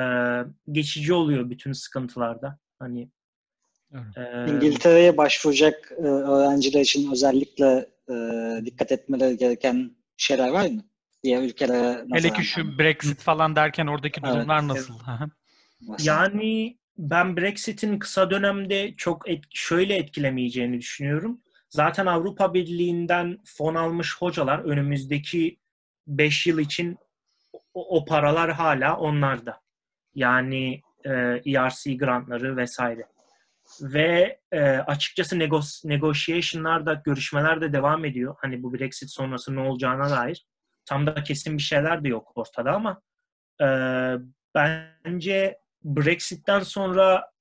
geçici 0.72 1.14
oluyor 1.14 1.50
bütün 1.50 1.74
sıkıntılarda. 1.74 2.60
Hani 2.80 3.10
evet. 3.94 4.48
e, 4.48 4.52
İngiltere'ye 4.52 5.18
başvuracak 5.18 5.92
e, 5.98 6.02
öğrenciler 6.02 6.82
için 6.82 7.12
özellikle 7.12 7.90
e, 8.10 8.16
dikkat 8.66 8.92
etmeleri 8.92 9.38
gereken 9.38 9.96
şeyler 10.18 10.50
var 10.50 10.70
mı? 10.70 10.84
Diğer 11.24 11.42
ülkelere 11.42 12.06
Hele 12.14 12.34
ki 12.34 12.44
şu 12.44 12.80
Brexit 12.80 13.20
falan 13.22 13.56
derken 13.56 13.88
oradaki 13.88 14.24
durumlar 14.24 14.60
evet. 14.60 14.70
nasıl? 14.70 14.94
yani 16.04 16.78
ben 16.98 17.38
Brexit'in 17.38 18.00
kısa 18.00 18.32
dönemde 18.32 18.94
çok 18.98 19.30
et, 19.30 19.44
şöyle 19.50 19.96
etkilemeyeceğini 19.96 20.80
düşünüyorum. 20.80 21.42
Zaten 21.70 22.06
Avrupa 22.06 22.54
Birliği'nden 22.54 23.38
fon 23.46 23.76
almış 23.76 24.18
hocalar 24.18 24.60
önümüzdeki 24.60 25.58
5 26.08 26.48
yıl 26.48 26.60
için 26.60 26.98
o, 27.74 27.98
o 27.98 28.06
paralar 28.06 28.52
hala 28.52 28.98
onlarda. 28.98 29.62
Yani 30.16 30.82
e, 31.06 31.12
ERC 31.46 31.98
grantları 31.98 32.58
vesaire. 32.58 33.08
Ve 33.82 34.40
e, 34.52 34.62
açıkçası 34.62 35.40
negos, 35.40 35.86
negotiation'lar 35.86 36.86
da 36.86 36.94
görüşmeler 36.94 37.62
de 37.62 37.74
devam 37.74 38.06
ediyor. 38.06 38.36
Hani 38.42 38.64
bu 38.64 38.74
Brexit 38.74 39.12
sonrası 39.12 39.56
ne 39.56 39.60
olacağına 39.60 40.10
dair. 40.10 40.46
Tam 40.86 41.08
da 41.08 41.24
kesin 41.24 41.58
bir 41.58 41.64
şeyler 41.64 42.04
de 42.04 42.08
yok 42.08 42.32
ortada 42.36 42.72
ama 42.72 43.02
e, 43.62 43.68
bence 44.56 45.60
Brexit'ten 45.84 46.60
sonra 46.60 47.32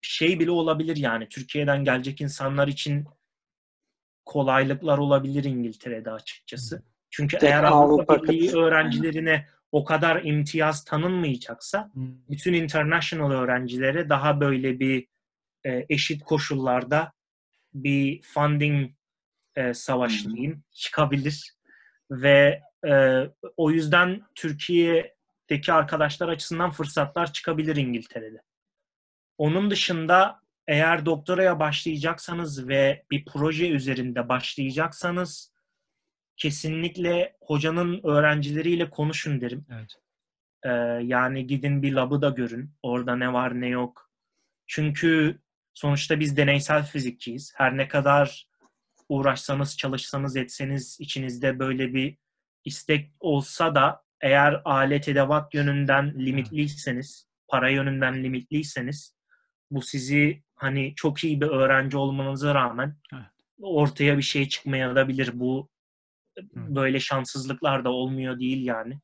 şey 0.00 0.40
bile 0.40 0.50
olabilir 0.50 0.96
yani 0.96 1.28
Türkiye'den 1.28 1.84
gelecek 1.84 2.20
insanlar 2.20 2.68
için 2.68 3.06
kolaylıklar 4.24 4.98
olabilir 4.98 5.44
İngiltere'de 5.44 6.10
açıkçası. 6.10 6.82
Çünkü 7.12 7.38
Tek 7.38 7.50
eğer 7.50 7.64
Avrupa 7.64 8.22
Birliği 8.22 8.56
öğrencilerine 8.56 9.46
o 9.72 9.84
kadar 9.84 10.24
imtiyaz 10.24 10.84
tanınmayacaksa 10.84 11.90
bütün 12.30 12.52
international 12.52 13.30
öğrencilere 13.30 14.08
daha 14.08 14.40
böyle 14.40 14.80
bir 14.80 15.06
e, 15.64 15.86
eşit 15.88 16.24
koşullarda 16.24 17.12
bir 17.74 18.22
funding 18.22 18.90
e, 19.56 19.72
diyeyim 20.04 20.64
çıkabilir. 20.72 21.52
Ve 22.10 22.60
e, 22.86 23.22
o 23.56 23.70
yüzden 23.70 24.22
Türkiye'deki 24.34 25.72
arkadaşlar 25.72 26.28
açısından 26.28 26.70
fırsatlar 26.70 27.32
çıkabilir 27.32 27.76
İngiltere'de. 27.76 28.42
Onun 29.38 29.70
dışında 29.70 30.40
eğer 30.66 31.06
doktoraya 31.06 31.60
başlayacaksanız 31.60 32.68
ve 32.68 33.04
bir 33.10 33.24
proje 33.24 33.68
üzerinde 33.68 34.28
başlayacaksanız 34.28 35.51
kesinlikle 36.36 37.36
hocanın 37.40 38.00
öğrencileriyle 38.04 38.90
konuşun 38.90 39.40
derim. 39.40 39.66
Evet. 39.70 39.94
Ee, 40.64 40.68
yani 41.06 41.46
gidin 41.46 41.82
bir 41.82 41.92
labı 41.92 42.22
da 42.22 42.30
görün. 42.30 42.70
Orada 42.82 43.16
ne 43.16 43.32
var 43.32 43.60
ne 43.60 43.68
yok. 43.68 44.10
Çünkü 44.66 45.38
sonuçta 45.74 46.20
biz 46.20 46.36
deneysel 46.36 46.86
fizikçiyiz. 46.86 47.52
Her 47.56 47.76
ne 47.76 47.88
kadar 47.88 48.48
uğraşsanız, 49.08 49.76
çalışsanız, 49.76 50.36
etseniz 50.36 50.96
içinizde 51.00 51.58
böyle 51.58 51.94
bir 51.94 52.16
istek 52.64 53.12
olsa 53.20 53.74
da 53.74 54.02
eğer 54.20 54.62
alet 54.64 55.08
edevat 55.08 55.54
yönünden 55.54 56.14
limitliyseniz, 56.18 57.28
para 57.48 57.70
yönünden 57.70 58.24
limitliyseniz 58.24 59.14
bu 59.70 59.82
sizi 59.82 60.42
hani 60.54 60.94
çok 60.96 61.24
iyi 61.24 61.40
bir 61.40 61.46
öğrenci 61.46 61.96
olmanıza 61.96 62.54
rağmen 62.54 62.96
ortaya 63.60 64.16
bir 64.16 64.22
şey 64.22 64.48
çıkmayabilir. 64.48 65.40
Bu. 65.40 65.71
Böyle 66.52 67.00
şanssızlıklar 67.00 67.84
da 67.84 67.90
olmuyor 67.90 68.40
değil 68.40 68.66
yani. 68.66 69.00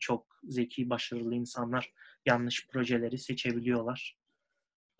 Çok 0.00 0.26
zeki, 0.42 0.90
başarılı 0.90 1.34
insanlar 1.34 1.92
yanlış 2.26 2.68
projeleri 2.68 3.18
seçebiliyorlar. 3.18 4.16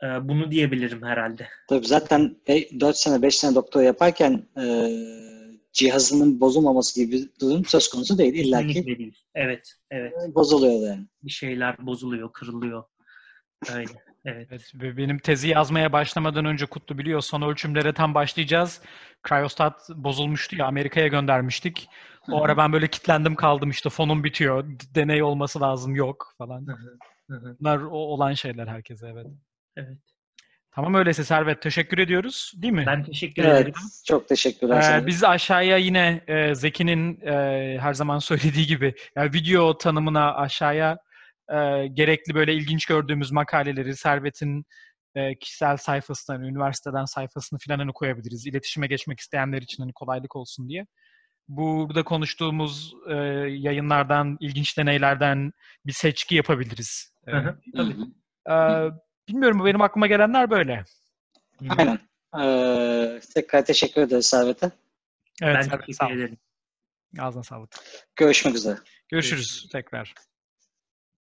Ee, 0.02 0.28
bunu 0.28 0.50
diyebilirim 0.50 1.02
herhalde. 1.02 1.48
Tabii 1.68 1.86
zaten 1.86 2.36
4 2.80 2.96
sene 2.96 3.22
5 3.22 3.36
sene 3.38 3.54
doktor 3.54 3.82
yaparken 3.82 4.48
e, 4.60 4.64
cihazının 5.72 6.40
bozulmaması 6.40 7.00
gibi 7.00 7.12
bir 7.12 7.28
durum 7.40 7.64
söz 7.64 7.88
konusu 7.88 8.18
değil. 8.18 8.34
İlla 8.34 8.66
ki 8.66 8.86
değil. 8.86 9.16
Evet, 9.34 9.72
evet. 9.90 10.12
Bozuluyor 10.34 10.88
yani. 10.88 11.06
Bir 11.22 11.30
şeyler 11.30 11.86
bozuluyor, 11.86 12.32
kırılıyor. 12.32 12.84
Öyle. 13.74 14.09
Evet. 14.24 14.46
evet. 14.50 14.72
Ve 14.74 14.96
benim 14.96 15.18
tezi 15.18 15.48
yazmaya 15.48 15.92
başlamadan 15.92 16.44
önce 16.44 16.66
Kutlu 16.66 16.98
biliyor 16.98 17.20
son 17.20 17.42
ölçümlere 17.42 17.92
tam 17.92 18.14
başlayacağız. 18.14 18.82
Cryostat 19.28 19.90
bozulmuştu 19.94 20.56
ya 20.56 20.66
Amerika'ya 20.66 21.06
göndermiştik. 21.06 21.88
O 22.30 22.44
ara 22.44 22.56
ben 22.56 22.72
böyle 22.72 22.88
kitlendim 22.88 23.34
kaldım 23.34 23.70
işte 23.70 23.90
fonum 23.90 24.24
bitiyor. 24.24 24.64
Deney 24.94 25.22
olması 25.22 25.60
lazım 25.60 25.94
yok 25.94 26.34
falan. 26.38 26.66
Bunlar 27.28 27.78
o 27.78 27.96
olan 27.96 28.32
şeyler 28.32 28.66
herkese 28.66 29.08
evet. 29.08 29.26
Evet. 29.76 29.98
Tamam 30.72 30.94
öyleyse 30.94 31.24
Servet 31.24 31.62
teşekkür 31.62 31.98
ediyoruz 31.98 32.52
değil 32.56 32.72
mi? 32.72 32.84
Ben 32.86 33.04
teşekkür 33.04 33.44
evet, 33.44 33.60
ederim. 33.60 33.74
Çok 34.06 34.28
teşekkürler. 34.28 35.00
Ee, 35.00 35.06
biz 35.06 35.24
aşağıya 35.24 35.76
yine 35.76 36.24
e, 36.28 36.54
Zeki'nin 36.54 37.20
e, 37.20 37.78
her 37.80 37.94
zaman 37.94 38.18
söylediği 38.18 38.66
gibi 38.66 38.94
yani 39.16 39.32
video 39.32 39.78
tanımına 39.78 40.34
aşağıya 40.34 40.98
e, 41.50 41.86
gerekli 41.86 42.34
böyle 42.34 42.54
ilginç 42.54 42.86
gördüğümüz 42.86 43.32
makaleleri 43.32 43.96
Servet'in 43.96 44.64
e, 45.14 45.38
kişisel 45.38 45.76
sayfasına, 45.76 46.36
hani 46.36 46.48
üniversiteden 46.48 47.04
sayfasını 47.04 47.58
falan 47.66 47.78
hani 47.78 47.92
koyabiliriz. 47.92 48.46
İletişime 48.46 48.86
geçmek 48.86 49.20
isteyenler 49.20 49.62
için 49.62 49.82
hani 49.82 49.92
kolaylık 49.92 50.36
olsun 50.36 50.68
diye. 50.68 50.86
Burada 51.48 52.02
konuştuğumuz 52.02 52.94
e, 53.08 53.14
yayınlardan, 53.48 54.36
ilginç 54.40 54.78
deneylerden 54.78 55.52
bir 55.86 55.92
seçki 55.92 56.34
yapabiliriz. 56.34 57.12
E, 57.26 57.32
tabii. 57.76 57.96
E, 58.50 58.54
bilmiyorum 59.28 59.64
benim 59.64 59.80
aklıma 59.80 60.06
gelenler 60.06 60.50
böyle. 60.50 60.84
Aynen. 61.78 61.98
Ee, 62.38 63.20
tekrar 63.34 63.64
teşekkür 63.64 64.02
ederiz 64.02 64.26
Servet'e. 64.26 64.70
Evet, 65.42 65.56
ben 65.70 65.78
teşekkür 65.80 66.14
ederim. 66.14 66.38
Ağzına 67.18 67.42
sağlık. 67.42 67.70
Görüşmek 68.16 68.54
üzere. 68.54 68.78
Görüşürüz 69.08 69.46
Görüşürüz. 69.46 69.68
tekrar. 69.72 70.14